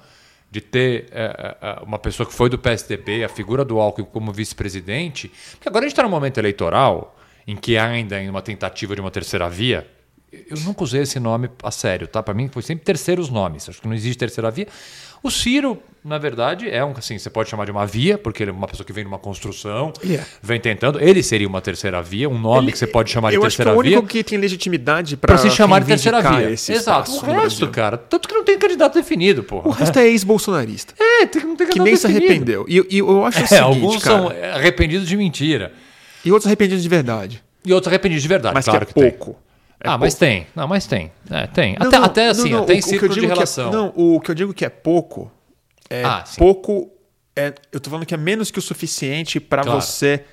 de 0.51 0.61
ter 0.61 1.07
é, 1.11 1.57
é, 1.61 1.67
é 1.69 1.79
uma 1.83 1.99
pessoa 1.99 2.27
que 2.27 2.33
foi 2.33 2.49
do 2.49 2.57
PSDB, 2.57 3.23
a 3.23 3.29
figura 3.29 3.63
do 3.63 3.79
Alckmin 3.79 4.07
como 4.11 4.31
vice-presidente, 4.31 5.31
porque 5.51 5.69
agora 5.69 5.85
a 5.85 5.87
gente 5.87 5.93
está 5.93 6.03
no 6.03 6.09
momento 6.09 6.37
eleitoral 6.37 7.15
em 7.47 7.55
que 7.55 7.77
ainda 7.77 8.21
em 8.21 8.29
uma 8.29 8.41
tentativa 8.41 8.95
de 8.95 9.01
uma 9.01 9.11
terceira 9.11 9.49
via, 9.49 9.87
eu 10.31 10.57
nunca 10.61 10.83
usei 10.83 11.01
esse 11.01 11.19
nome 11.19 11.49
a 11.63 11.71
sério, 11.71 12.07
tá? 12.07 12.21
Para 12.21 12.33
mim 12.33 12.49
foi 12.51 12.61
sempre 12.61 12.85
terceiros 12.85 13.29
nomes. 13.29 13.67
Acho 13.67 13.81
que 13.81 13.87
não 13.87 13.95
existe 13.95 14.17
terceira 14.17 14.51
via. 14.51 14.67
O 15.21 15.29
Ciro, 15.29 15.81
na 16.03 16.17
verdade, 16.17 16.69
é 16.69 16.83
um 16.83 16.91
assim, 16.91 17.17
você 17.17 17.29
pode 17.29 17.49
chamar 17.49 17.65
de 17.65 17.71
uma 17.71 17.85
via, 17.85 18.17
porque 18.17 18.43
ele 18.43 18.51
é 18.51 18.53
uma 18.53 18.67
pessoa 18.67 18.85
que 18.85 18.93
vem 18.93 19.03
numa 19.03 19.19
construção, 19.19 19.91
yeah. 20.03 20.25
vem 20.41 20.59
tentando. 20.59 21.01
Ele 21.01 21.21
seria 21.21 21.47
uma 21.47 21.59
terceira 21.61 22.01
via, 22.01 22.29
um 22.29 22.39
nome 22.39 22.65
ele, 22.65 22.71
que 22.71 22.77
você 22.77 22.87
pode 22.87 23.11
chamar 23.11 23.31
de 23.31 23.39
terceira 23.39 23.71
via. 23.71 23.75
Eu 23.75 23.79
acho 23.79 23.83
que 23.83 23.89
é 23.89 23.91
o 23.91 23.97
único 23.99 24.07
que 24.07 24.23
tem 24.23 24.37
legitimidade 24.37 25.17
para 25.17 25.37
se 25.37 25.49
chamar 25.49 25.81
de 25.81 25.87
terceira 25.87 26.21
via. 26.21 26.49
Exato. 26.49 27.11
O 27.11 27.19
resto, 27.19 27.67
cara, 27.67 27.97
tanto 27.97 28.29
que 28.29 28.33
não 28.33 28.45
tem 28.45 28.57
candidato 28.57 28.93
definido, 28.93 29.43
porra. 29.43 29.67
O 29.67 29.71
resto 29.71 29.99
é 29.99 30.07
ex-bolsonarista. 30.07 30.93
É, 31.21 31.25
tem, 31.25 31.43
não 31.43 31.53
tem 31.53 31.67
candidato 31.67 31.73
Que 31.73 31.79
nem 31.79 31.93
definido. 31.95 31.99
se 31.99 32.07
arrependeu. 32.07 32.65
E, 32.69 32.95
e, 32.95 32.99
eu 32.99 33.25
acho 33.25 33.39
é, 33.39 33.43
o 33.43 33.47
seguinte, 33.47 33.61
alguns 33.61 34.01
cara, 34.01 34.17
são 34.17 34.27
arrependidos 34.53 35.05
de 35.05 35.17
mentira. 35.17 35.73
E 36.23 36.31
outros 36.31 36.47
arrependidos 36.47 36.81
de 36.81 36.87
verdade. 36.87 37.43
E 37.65 37.73
outros 37.73 37.91
arrependidos 37.91 38.21
de 38.21 38.29
verdade, 38.29 38.53
Mas 38.53 38.63
claro 38.63 38.85
que 38.85 38.97
é 38.97 39.09
pouco. 39.09 39.33
Tem. 39.33 39.48
É 39.81 39.87
ah, 39.87 39.91
pouco. 39.91 39.99
mas 40.05 40.15
tem. 40.15 40.47
Não, 40.55 40.67
mas 40.67 40.85
tem. 40.85 41.11
É, 41.29 41.47
tem. 41.47 41.77
Não, 41.79 41.87
até, 41.87 41.97
não, 41.97 42.05
até 42.05 42.27
assim, 42.29 42.49
não, 42.49 42.63
até 42.63 42.73
em 42.73 42.81
círculo 42.81 43.13
de 43.13 43.23
é 43.23 43.27
relação. 43.27 43.69
É, 43.69 43.71
não, 43.71 43.93
o 43.95 44.19
que 44.19 44.29
eu 44.29 44.35
digo 44.35 44.53
que 44.53 44.65
é 44.65 44.69
pouco 44.69 45.31
é 45.89 46.03
ah, 46.03 46.23
pouco. 46.37 46.91
É, 47.35 47.53
eu 47.71 47.79
tô 47.79 47.89
falando 47.89 48.05
que 48.05 48.13
é 48.13 48.17
menos 48.17 48.51
que 48.51 48.59
o 48.59 48.61
suficiente 48.61 49.39
para 49.39 49.63
claro. 49.63 49.81
você 49.81 50.25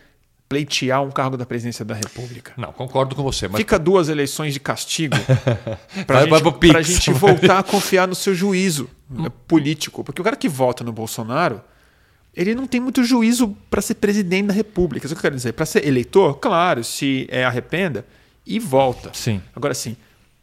pleitear 0.48 1.02
um 1.02 1.10
cargo 1.10 1.36
da 1.36 1.46
presidência 1.46 1.84
da 1.84 1.94
República. 1.94 2.52
Não, 2.56 2.72
concordo 2.72 3.14
com 3.14 3.22
você. 3.22 3.48
Mas... 3.48 3.58
Fica 3.58 3.78
duas 3.78 4.08
eleições 4.08 4.52
de 4.52 4.60
castigo 4.60 5.16
para 6.06 6.78
a 6.78 6.82
gente 6.82 7.12
voltar 7.12 7.60
a 7.60 7.62
confiar 7.62 8.06
no 8.06 8.14
seu 8.14 8.34
juízo 8.34 8.88
hum. 9.10 9.28
político. 9.46 10.04
Porque 10.04 10.20
o 10.20 10.24
cara 10.24 10.36
que 10.36 10.48
vota 10.48 10.84
no 10.84 10.92
Bolsonaro, 10.92 11.60
ele 12.34 12.54
não 12.54 12.66
tem 12.66 12.80
muito 12.80 13.02
juízo 13.02 13.56
para 13.70 13.80
ser 13.80 13.94
presidente 13.94 14.48
da 14.48 14.54
República. 14.54 15.06
Isso 15.06 15.14
que 15.14 15.18
eu 15.18 15.22
quero 15.22 15.36
dizer. 15.36 15.52
Para 15.52 15.66
ser 15.66 15.86
eleitor, 15.86 16.34
claro, 16.34 16.84
se 16.84 17.26
é 17.30 17.44
arrependa 17.44 18.04
e 18.46 18.58
volta. 18.58 19.10
Sim. 19.12 19.42
Agora 19.54 19.74
sim, 19.74 19.96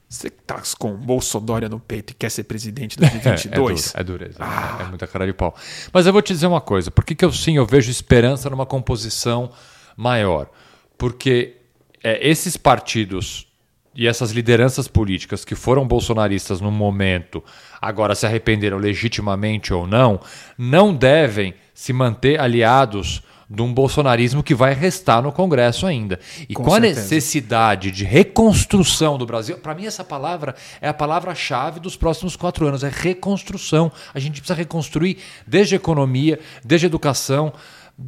você 0.09 0.30
tá 0.30 0.61
com 0.77 0.93
Bolsonaro 0.93 1.67
no 1.69 1.80
peito 1.80 2.11
e 2.11 2.13
quer 2.13 2.30
ser 2.30 2.43
presidente 2.43 2.97
em 2.97 3.01
2022? 3.01 3.93
É, 3.95 3.99
é, 3.99 4.03
duro, 4.03 4.23
é 4.23 4.25
dureza. 4.25 4.38
Ah. 4.39 4.77
É, 4.80 4.84
é, 4.84 4.88
muita 4.88 5.07
cara 5.07 5.25
de 5.25 5.34
pau. 5.34 5.55
Mas 5.91 6.05
eu 6.05 6.13
vou 6.13 6.21
te 6.21 6.34
dizer 6.34 6.45
uma 6.45 6.61
coisa. 6.61 6.91
Por 6.91 7.03
que, 7.03 7.15
que 7.15 7.25
eu 7.25 7.31
sim 7.31 7.57
eu 7.57 7.65
vejo 7.65 7.89
esperança 7.89 8.49
numa 8.49 8.65
composição 8.65 9.51
maior? 9.97 10.49
Porque 10.97 11.55
é, 12.03 12.27
esses 12.27 12.57
partidos 12.57 13.47
e 13.95 14.07
essas 14.07 14.31
lideranças 14.31 14.88
políticas 14.88 15.45
que 15.45 15.55
foram 15.55 15.88
bolsonaristas 15.88 16.59
no 16.59 16.71
momento, 16.71 17.43
agora 17.81 18.15
se 18.15 18.25
arrependeram 18.25 18.77
legitimamente 18.77 19.73
ou 19.73 19.85
não, 19.88 20.19
não 20.57 20.93
devem 20.93 21.53
se 21.73 21.93
manter 21.93 22.39
aliados 22.39 23.23
de 23.53 23.61
um 23.61 23.71
bolsonarismo 23.71 24.41
que 24.41 24.55
vai 24.55 24.73
restar 24.73 25.21
no 25.21 25.31
Congresso 25.31 25.85
ainda. 25.85 26.19
E 26.49 26.55
com, 26.55 26.63
Com 26.63 26.73
a 26.73 26.80
necessidade 26.80 27.91
de 27.91 28.03
reconstrução 28.03 29.15
do 29.15 29.27
Brasil, 29.27 29.59
para 29.59 29.75
mim 29.75 29.85
essa 29.85 30.03
palavra 30.03 30.55
é 30.81 30.88
a 30.88 30.93
palavra-chave 30.93 31.80
dos 31.80 31.95
próximos 31.95 32.35
quatro 32.35 32.65
anos, 32.65 32.84
é 32.84 32.89
reconstrução. 32.89 33.91
A 34.11 34.19
gente 34.19 34.41
precisa 34.41 34.57
reconstruir 34.57 35.19
desde 35.45 35.75
a 35.75 35.77
economia, 35.77 36.39
desde 36.65 36.88
a 36.88 36.89
educação, 36.89 37.53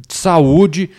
saúde. 0.08 0.90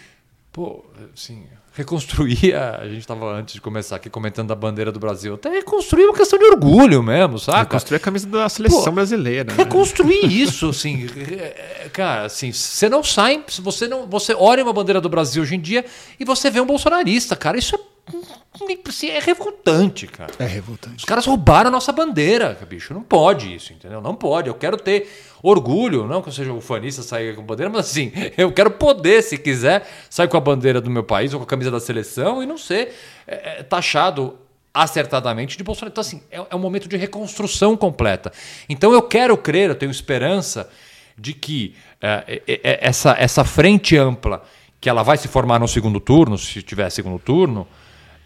Pô, 0.53 0.85
assim, 1.13 1.43
reconstruir, 1.77 2.55
a, 2.55 2.79
a 2.81 2.87
gente 2.87 3.01
estava 3.01 3.31
antes 3.33 3.53
de 3.53 3.61
começar 3.61 3.97
aqui 3.97 4.09
comentando 4.09 4.47
da 4.47 4.55
bandeira 4.55 4.91
do 4.91 4.99
Brasil, 4.99 5.35
até 5.35 5.49
reconstruir 5.49 6.05
uma 6.05 6.15
questão 6.15 6.39
de 6.39 6.45
orgulho 6.45 7.03
mesmo, 7.03 7.37
saca? 7.37 7.59
Reconstruir 7.59 7.97
a 7.97 7.99
camisa 7.99 8.27
da 8.27 8.49
seleção 8.49 8.85
Pô, 8.85 8.91
brasileira. 8.93 9.53
né? 9.53 9.63
reconstruir 9.63 10.25
isso, 10.25 10.69
assim, 10.69 11.07
é, 11.39 11.87
cara, 11.93 12.25
assim, 12.25 12.51
você 12.51 12.89
não 12.89 13.03
sai, 13.03 13.43
você 13.59 13.87
não, 13.87 14.07
você 14.07 14.33
olha 14.33 14.63
uma 14.63 14.73
bandeira 14.73 14.99
do 14.99 15.07
Brasil 15.07 15.43
hoje 15.43 15.53
em 15.53 15.61
dia 15.61 15.85
e 16.19 16.25
você 16.25 16.49
vê 16.49 16.59
um 16.59 16.65
bolsonarista, 16.65 17.35
cara, 17.35 17.59
isso 17.59 17.75
é, 17.75 19.07
é 19.09 19.19
revoltante, 19.19 20.07
cara. 20.07 20.31
É 20.39 20.45
revoltante. 20.45 20.97
Os 20.97 21.05
caras 21.05 21.25
roubaram 21.25 21.67
a 21.67 21.71
nossa 21.71 21.91
bandeira, 21.91 22.57
bicho, 22.67 22.91
não 22.93 23.03
pode 23.03 23.53
isso, 23.53 23.71
entendeu? 23.71 24.01
Não 24.01 24.15
pode. 24.15 24.47
Eu 24.47 24.55
quero 24.55 24.77
ter 24.77 25.07
orgulho, 25.41 26.07
não 26.07 26.21
que 26.21 26.29
eu 26.29 26.33
seja 26.33 26.53
ufanista 26.53 27.01
sair 27.01 27.35
com 27.35 27.43
bandeira, 27.43 27.71
mas 27.71 27.89
assim, 27.89 28.11
eu 28.37 28.51
quero 28.51 28.71
poder, 28.71 29.21
se 29.21 29.37
quiser, 29.37 29.87
sair 30.09 30.27
com 30.27 30.37
a 30.37 30.41
bandeira 30.41 30.81
do 30.81 30.89
meu 30.89 31.03
país 31.03 31.33
ou 31.33 31.39
com 31.39 31.43
a 31.43 31.47
camisa 31.47 31.71
da 31.71 31.79
seleção 31.79 32.41
e 32.41 32.45
não 32.45 32.57
ser 32.57 32.93
é, 33.27 33.59
é, 33.59 33.63
taxado 33.63 34.37
acertadamente 34.73 35.57
de 35.57 35.63
Bolsonaro. 35.63 35.91
Então, 35.91 36.01
assim, 36.01 36.21
é, 36.31 36.45
é 36.49 36.55
um 36.55 36.59
momento 36.59 36.87
de 36.87 36.97
reconstrução 36.97 37.75
completa. 37.75 38.31
Então, 38.69 38.93
eu 38.93 39.01
quero 39.01 39.35
crer, 39.37 39.69
eu 39.69 39.75
tenho 39.75 39.91
esperança 39.91 40.69
de 41.17 41.33
que 41.33 41.75
é, 41.99 42.41
é, 42.47 42.61
é, 42.63 42.79
essa, 42.87 43.15
essa 43.17 43.43
frente 43.43 43.97
ampla, 43.97 44.43
que 44.79 44.87
ela 44.87 45.01
vai 45.01 45.17
se 45.17 45.27
formar 45.27 45.59
no 45.59 45.67
segundo 45.67 45.99
turno, 45.99 46.37
se 46.37 46.61
tiver 46.61 46.89
segundo 46.91 47.17
turno, 47.17 47.67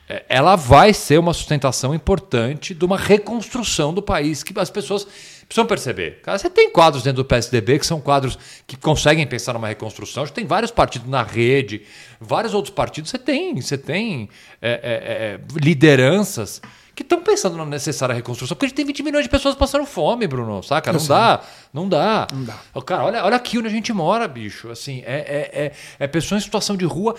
é, 0.09 0.25
ela 0.27 0.57
vai 0.57 0.93
ser 0.93 1.17
uma 1.17 1.33
sustentação 1.33 1.95
importante 1.95 2.73
de 2.73 2.83
uma 2.83 2.97
reconstrução 2.97 3.93
do 3.93 4.01
país, 4.01 4.43
que 4.43 4.57
as 4.59 4.69
pessoas 4.69 5.07
precisam 5.51 5.65
perceber. 5.65 6.21
Cara, 6.21 6.37
você 6.37 6.49
tem 6.49 6.71
quadros 6.71 7.03
dentro 7.03 7.23
do 7.23 7.25
PSDB 7.25 7.77
que 7.77 7.85
são 7.85 7.99
quadros 7.99 8.39
que 8.65 8.77
conseguem 8.77 9.27
pensar 9.27 9.51
numa 9.51 9.67
reconstrução. 9.67 10.25
Já 10.25 10.31
tem 10.31 10.45
vários 10.45 10.71
partidos 10.71 11.09
na 11.09 11.23
rede, 11.23 11.83
vários 12.21 12.53
outros 12.53 12.73
partidos. 12.73 13.11
Você 13.11 13.19
tem, 13.19 13.53
você 13.59 13.77
tem 13.77 14.29
é, 14.61 14.71
é, 14.71 14.73
é, 14.73 15.39
lideranças 15.59 16.61
que 16.95 17.03
estão 17.03 17.21
pensando 17.21 17.57
na 17.57 17.65
necessária 17.65 18.15
reconstrução, 18.15 18.55
porque 18.55 18.65
a 18.65 18.69
gente 18.69 18.75
tem 18.77 18.85
20 18.85 19.03
milhões 19.03 19.23
de 19.23 19.29
pessoas 19.29 19.55
passando 19.55 19.85
fome, 19.85 20.25
Bruno, 20.25 20.63
saca? 20.63 20.93
Não 20.93 21.05
dá, 21.05 21.41
não 21.73 21.89
dá. 21.89 22.27
Não 22.31 22.43
dá. 22.45 22.57
Cara, 22.85 23.03
olha, 23.03 23.25
olha 23.25 23.35
aqui 23.35 23.57
onde 23.57 23.67
a 23.67 23.71
gente 23.71 23.91
mora, 23.91 24.27
bicho. 24.29 24.69
Assim, 24.69 25.03
é, 25.05 25.15
é, 25.15 25.65
é, 25.65 25.71
é 25.99 26.07
pessoa 26.07 26.37
em 26.37 26.41
situação 26.41 26.77
de 26.77 26.85
rua 26.85 27.15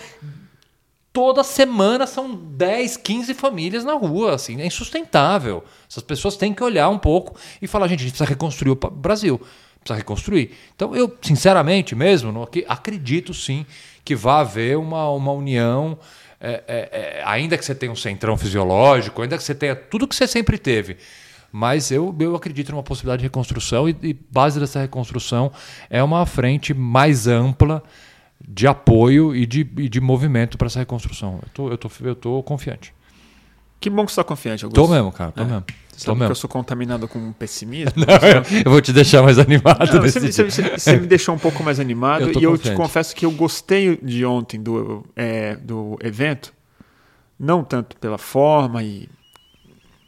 toda 1.13 1.43
semana 1.43 2.07
são 2.07 2.35
10, 2.35 2.97
15 2.97 3.35
famílias 3.35 3.85
na 3.85 3.93
rua, 3.93 4.33
assim, 4.33 4.59
é 4.59 4.65
insustentável. 4.65 5.63
Essas 5.87 6.01
pessoas 6.01 6.35
têm 6.35 6.51
que 6.51 6.63
olhar 6.63 6.89
um 6.89 6.97
pouco 6.97 7.39
e 7.61 7.67
falar, 7.67 7.87
gente, 7.87 7.99
a 7.99 8.03
gente 8.03 8.11
precisa 8.13 8.27
reconstruir 8.27 8.71
o 8.71 8.75
Brasil, 8.75 9.39
precisa 9.79 9.95
reconstruir. 9.95 10.51
Então, 10.75 10.95
eu, 10.95 11.15
sinceramente 11.21 11.95
mesmo, 11.95 12.49
acredito 12.67 13.31
sim 13.31 13.63
que 14.03 14.15
vai 14.15 14.41
haver 14.41 14.75
uma, 14.75 15.07
uma 15.11 15.31
união, 15.31 15.97
é, 16.41 16.63
é, 16.67 17.19
é, 17.19 17.23
ainda 17.25 17.57
que 17.59 17.63
você 17.63 17.75
tenha 17.75 17.91
um 17.91 17.95
centrão 17.95 18.35
fisiológico, 18.35 19.21
ainda 19.21 19.37
que 19.37 19.43
você 19.43 19.53
tenha 19.53 19.75
tudo 19.75 20.07
que 20.07 20.15
você 20.15 20.27
sempre 20.27 20.57
teve. 20.57 20.97
Mas 21.51 21.91
eu, 21.91 22.13
eu 22.19 22.35
acredito 22.35 22.71
numa 22.71 22.81
possibilidade 22.81 23.19
de 23.19 23.27
reconstrução 23.27 23.87
e, 23.87 23.95
e 24.01 24.13
base 24.13 24.59
dessa 24.59 24.79
reconstrução 24.79 25.51
é 25.91 26.01
uma 26.01 26.25
frente 26.25 26.73
mais 26.73 27.27
ampla 27.27 27.83
de 28.47 28.67
apoio 28.67 29.35
e 29.35 29.45
de, 29.45 29.61
e 29.77 29.87
de 29.89 30.01
movimento 30.01 30.57
para 30.57 30.67
essa 30.67 30.79
reconstrução. 30.79 31.39
Eu 31.43 31.49
tô, 31.53 31.69
eu, 31.69 31.77
tô, 31.77 31.89
eu 32.01 32.15
tô 32.15 32.43
confiante. 32.43 32.93
Que 33.79 33.89
bom 33.89 34.05
que 34.05 34.11
você 34.11 34.19
está 34.21 34.23
confiante, 34.23 34.63
Augusto. 34.63 34.81
Tô 34.81 34.87
mesmo, 34.93 35.11
cara, 35.11 35.31
tô 35.31 35.41
É. 35.41 35.45
mesmo. 35.45 35.63
Você 35.95 36.05
Tô 36.05 36.15
mesmo. 36.15 36.31
eu 36.31 36.35
sou 36.35 36.49
contaminado 36.49 37.07
com 37.07 37.31
pessimismo? 37.33 37.93
Eu 38.65 38.71
vou 38.71 38.81
te 38.81 38.91
deixar 38.91 39.21
mais 39.21 39.37
animado 39.37 39.93
Não, 39.93 40.01
você, 40.01 40.19
dia. 40.21 40.31
você- 40.49 40.69
você 40.77 40.97
me 40.99 41.05
deixou 41.05 41.35
um 41.35 41.37
pouco 41.37 41.61
mais 41.63 41.79
animado 41.79 42.23
Eu 42.33 42.41
e 42.41 42.43
eu 42.43 42.51
te 42.53 42.57
confiante. 42.57 42.77
confesso 42.77 43.15
que 43.15 43.23
eu 43.25 43.31
gostei 43.31 43.97
de 44.01 44.25
ontem 44.25 44.59
do, 44.59 45.05
é, 45.15 45.55
do 45.55 45.95
evento, 46.01 46.51
não 47.39 47.63
tanto 47.63 47.95
pela 47.97 48.17
forma 48.17 48.81
e 48.81 49.07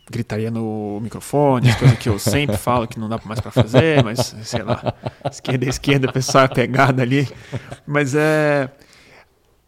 gritaria 0.09 0.51
no 0.51 0.99
microfone, 1.01 1.69
as 1.69 1.75
coisas 1.75 1.97
que 1.97 2.09
eu 2.09 2.19
sempre 2.19 2.57
falo 2.57 2.87
que 2.87 2.99
não 2.99 3.09
dá 3.09 3.19
mais 3.25 3.39
para 3.39 3.51
fazer, 3.51 4.03
mas 4.03 4.35
sei 4.43 4.61
lá, 4.61 4.93
esquerda 5.31 5.65
é 5.65 5.69
esquerda, 5.69 6.09
o 6.09 6.13
pessoal 6.13 6.45
é 6.45 6.47
pegada 6.47 7.01
ali, 7.01 7.27
mas 7.87 8.13
é 8.15 8.69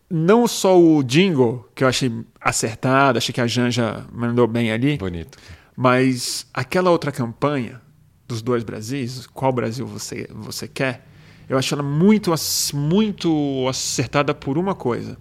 não 0.10 0.48
só 0.48 0.80
o 0.80 1.04
jingle 1.04 1.68
que 1.76 1.84
eu 1.84 1.88
achei 1.88 2.12
acertado, 2.40 3.18
achei 3.18 3.34
que 3.34 3.42
a 3.42 3.48
Janja 3.48 4.06
mandou 4.12 4.48
bem 4.48 4.72
ali, 4.72 4.98
Bonito. 4.98 5.38
mas 5.76 6.48
aquela 6.54 6.92
outra 6.92 7.12
campanha 7.12 7.82
dos 8.28 8.42
dois 8.42 8.64
Brasis, 8.64 9.26
qual 9.28 9.52
Brasil 9.52 9.86
você, 9.86 10.28
você 10.32 10.68
quer, 10.68 11.06
eu 11.50 11.58
acho 11.58 11.74
ela 11.74 11.84
muito, 11.84 12.34
muito 12.74 13.66
acertada 13.70 14.34
por 14.34 14.58
uma 14.58 14.76
coisa. 14.76 15.18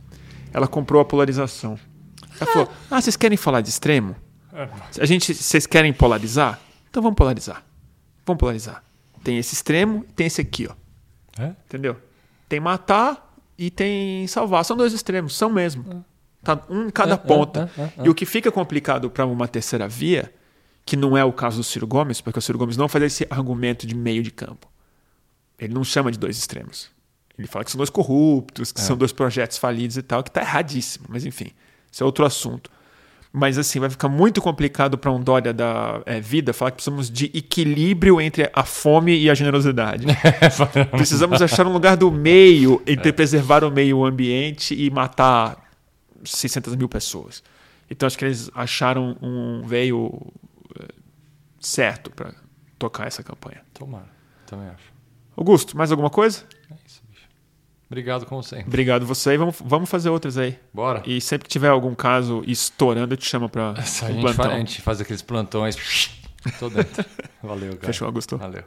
Ela 0.52 0.66
comprou 0.66 1.00
a 1.00 1.04
polarização. 1.04 1.78
Ela 2.40 2.50
falou: 2.50 2.68
Ah, 2.90 3.00
vocês 3.00 3.16
querem 3.16 3.36
falar 3.36 3.60
de 3.60 3.68
extremo? 3.68 4.16
A 5.00 5.04
gente, 5.04 5.34
vocês 5.34 5.66
querem 5.66 5.92
polarizar? 5.92 6.60
Então 6.88 7.02
vamos 7.02 7.16
polarizar. 7.16 7.62
Vamos 8.24 8.40
polarizar. 8.40 8.82
Tem 9.22 9.38
esse 9.38 9.54
extremo 9.54 10.04
e 10.08 10.12
tem 10.12 10.26
esse 10.26 10.40
aqui, 10.40 10.66
ó. 10.68 10.74
É? 11.42 11.52
Entendeu? 11.66 11.96
Tem 12.48 12.58
matar 12.60 13.36
e 13.58 13.70
tem 13.70 14.26
salvar. 14.26 14.64
São 14.64 14.76
dois 14.76 14.92
extremos, 14.92 15.36
são 15.36 15.50
mesmo. 15.50 16.04
Tá 16.42 16.60
um 16.70 16.86
em 16.86 16.90
cada 16.90 17.14
É, 17.14 17.16
ponta. 17.16 17.70
é, 17.76 17.80
é, 17.80 17.84
é. 17.84 18.06
E 18.06 18.08
o 18.08 18.14
que 18.14 18.24
fica 18.24 18.50
complicado 18.52 19.10
para 19.10 19.26
uma 19.26 19.46
terceira 19.48 19.88
via, 19.88 20.32
que 20.84 20.96
não 20.96 21.16
é 21.16 21.24
o 21.24 21.32
caso 21.32 21.58
do 21.58 21.64
Ciro 21.64 21.86
Gomes, 21.86 22.20
porque 22.20 22.38
o 22.38 22.42
Ciro 22.42 22.56
Gomes 22.58 22.76
não 22.76 22.88
faz 22.88 23.04
esse 23.04 23.26
argumento 23.28 23.86
de 23.86 23.94
meio 23.94 24.22
de 24.22 24.30
campo. 24.30 24.68
Ele 25.58 25.74
não 25.74 25.82
chama 25.84 26.10
de 26.12 26.18
dois 26.18 26.38
extremos. 26.38 26.90
Ele 27.36 27.48
fala 27.48 27.64
que 27.64 27.70
são 27.70 27.78
dois 27.78 27.90
corruptos, 27.90 28.72
que 28.72 28.80
são 28.80 28.96
dois 28.96 29.12
projetos 29.12 29.58
falidos 29.58 29.96
e 29.96 30.02
tal, 30.02 30.22
que 30.22 30.30
tá 30.30 30.40
erradíssimo. 30.40 31.06
Mas 31.08 31.26
enfim, 31.26 31.50
isso 31.90 32.02
é 32.02 32.06
outro 32.06 32.24
assunto. 32.24 32.70
Mas 33.32 33.58
assim, 33.58 33.78
vai 33.80 33.90
ficar 33.90 34.08
muito 34.08 34.40
complicado 34.40 34.96
para 34.96 35.10
um 35.10 35.20
Dória 35.20 35.52
da 35.52 36.00
é, 36.06 36.20
vida 36.20 36.52
falar 36.52 36.70
que 36.70 36.76
precisamos 36.76 37.10
de 37.10 37.26
equilíbrio 37.34 38.20
entre 38.20 38.50
a 38.52 38.64
fome 38.64 39.16
e 39.16 39.28
a 39.28 39.34
generosidade. 39.34 40.06
Precisamos 40.92 41.42
achar 41.42 41.66
um 41.66 41.72
lugar 41.72 41.96
do 41.96 42.10
meio 42.10 42.82
entre 42.86 43.12
preservar 43.12 43.62
o 43.62 43.70
meio 43.70 44.04
ambiente 44.04 44.74
e 44.74 44.90
matar 44.90 45.56
600 46.24 46.76
mil 46.76 46.88
pessoas. 46.88 47.42
Então 47.90 48.06
acho 48.06 48.16
que 48.16 48.24
eles 48.24 48.50
acharam 48.54 49.16
um 49.20 49.62
veio 49.66 50.32
eh, 50.80 50.88
certo 51.60 52.10
para 52.10 52.34
tocar 52.78 53.06
essa 53.06 53.22
campanha. 53.22 53.62
Tomara. 53.74 54.08
Também 54.46 54.68
acho. 54.68 54.92
Augusto, 55.36 55.76
mais 55.76 55.90
alguma 55.90 56.10
coisa? 56.10 56.44
Obrigado, 57.88 58.26
como 58.26 58.42
sempre. 58.42 58.66
Obrigado 58.66 59.06
você 59.06 59.34
e 59.34 59.36
vamos, 59.36 59.56
vamos 59.64 59.88
fazer 59.88 60.10
outras 60.10 60.36
aí. 60.36 60.58
Bora. 60.74 61.02
E 61.06 61.20
sempre 61.20 61.44
que 61.46 61.52
tiver 61.52 61.68
algum 61.68 61.94
caso 61.94 62.42
estourando, 62.46 63.14
eu 63.14 63.16
te 63.16 63.26
chamo 63.26 63.48
para 63.48 63.68
A 63.68 63.72
um 63.72 63.74
gente, 63.84 64.20
plantão. 64.20 64.32
fa- 64.44 64.52
a 64.54 64.58
gente 64.58 64.82
faz 64.82 65.00
aqueles 65.00 65.22
plantões. 65.22 66.10
Tô 66.58 66.68
dentro. 66.68 67.04
Valeu, 67.42 67.72
cara. 67.76 67.86
Fechou, 67.86 68.06
Augusto. 68.06 68.36
Valeu. 68.36 68.62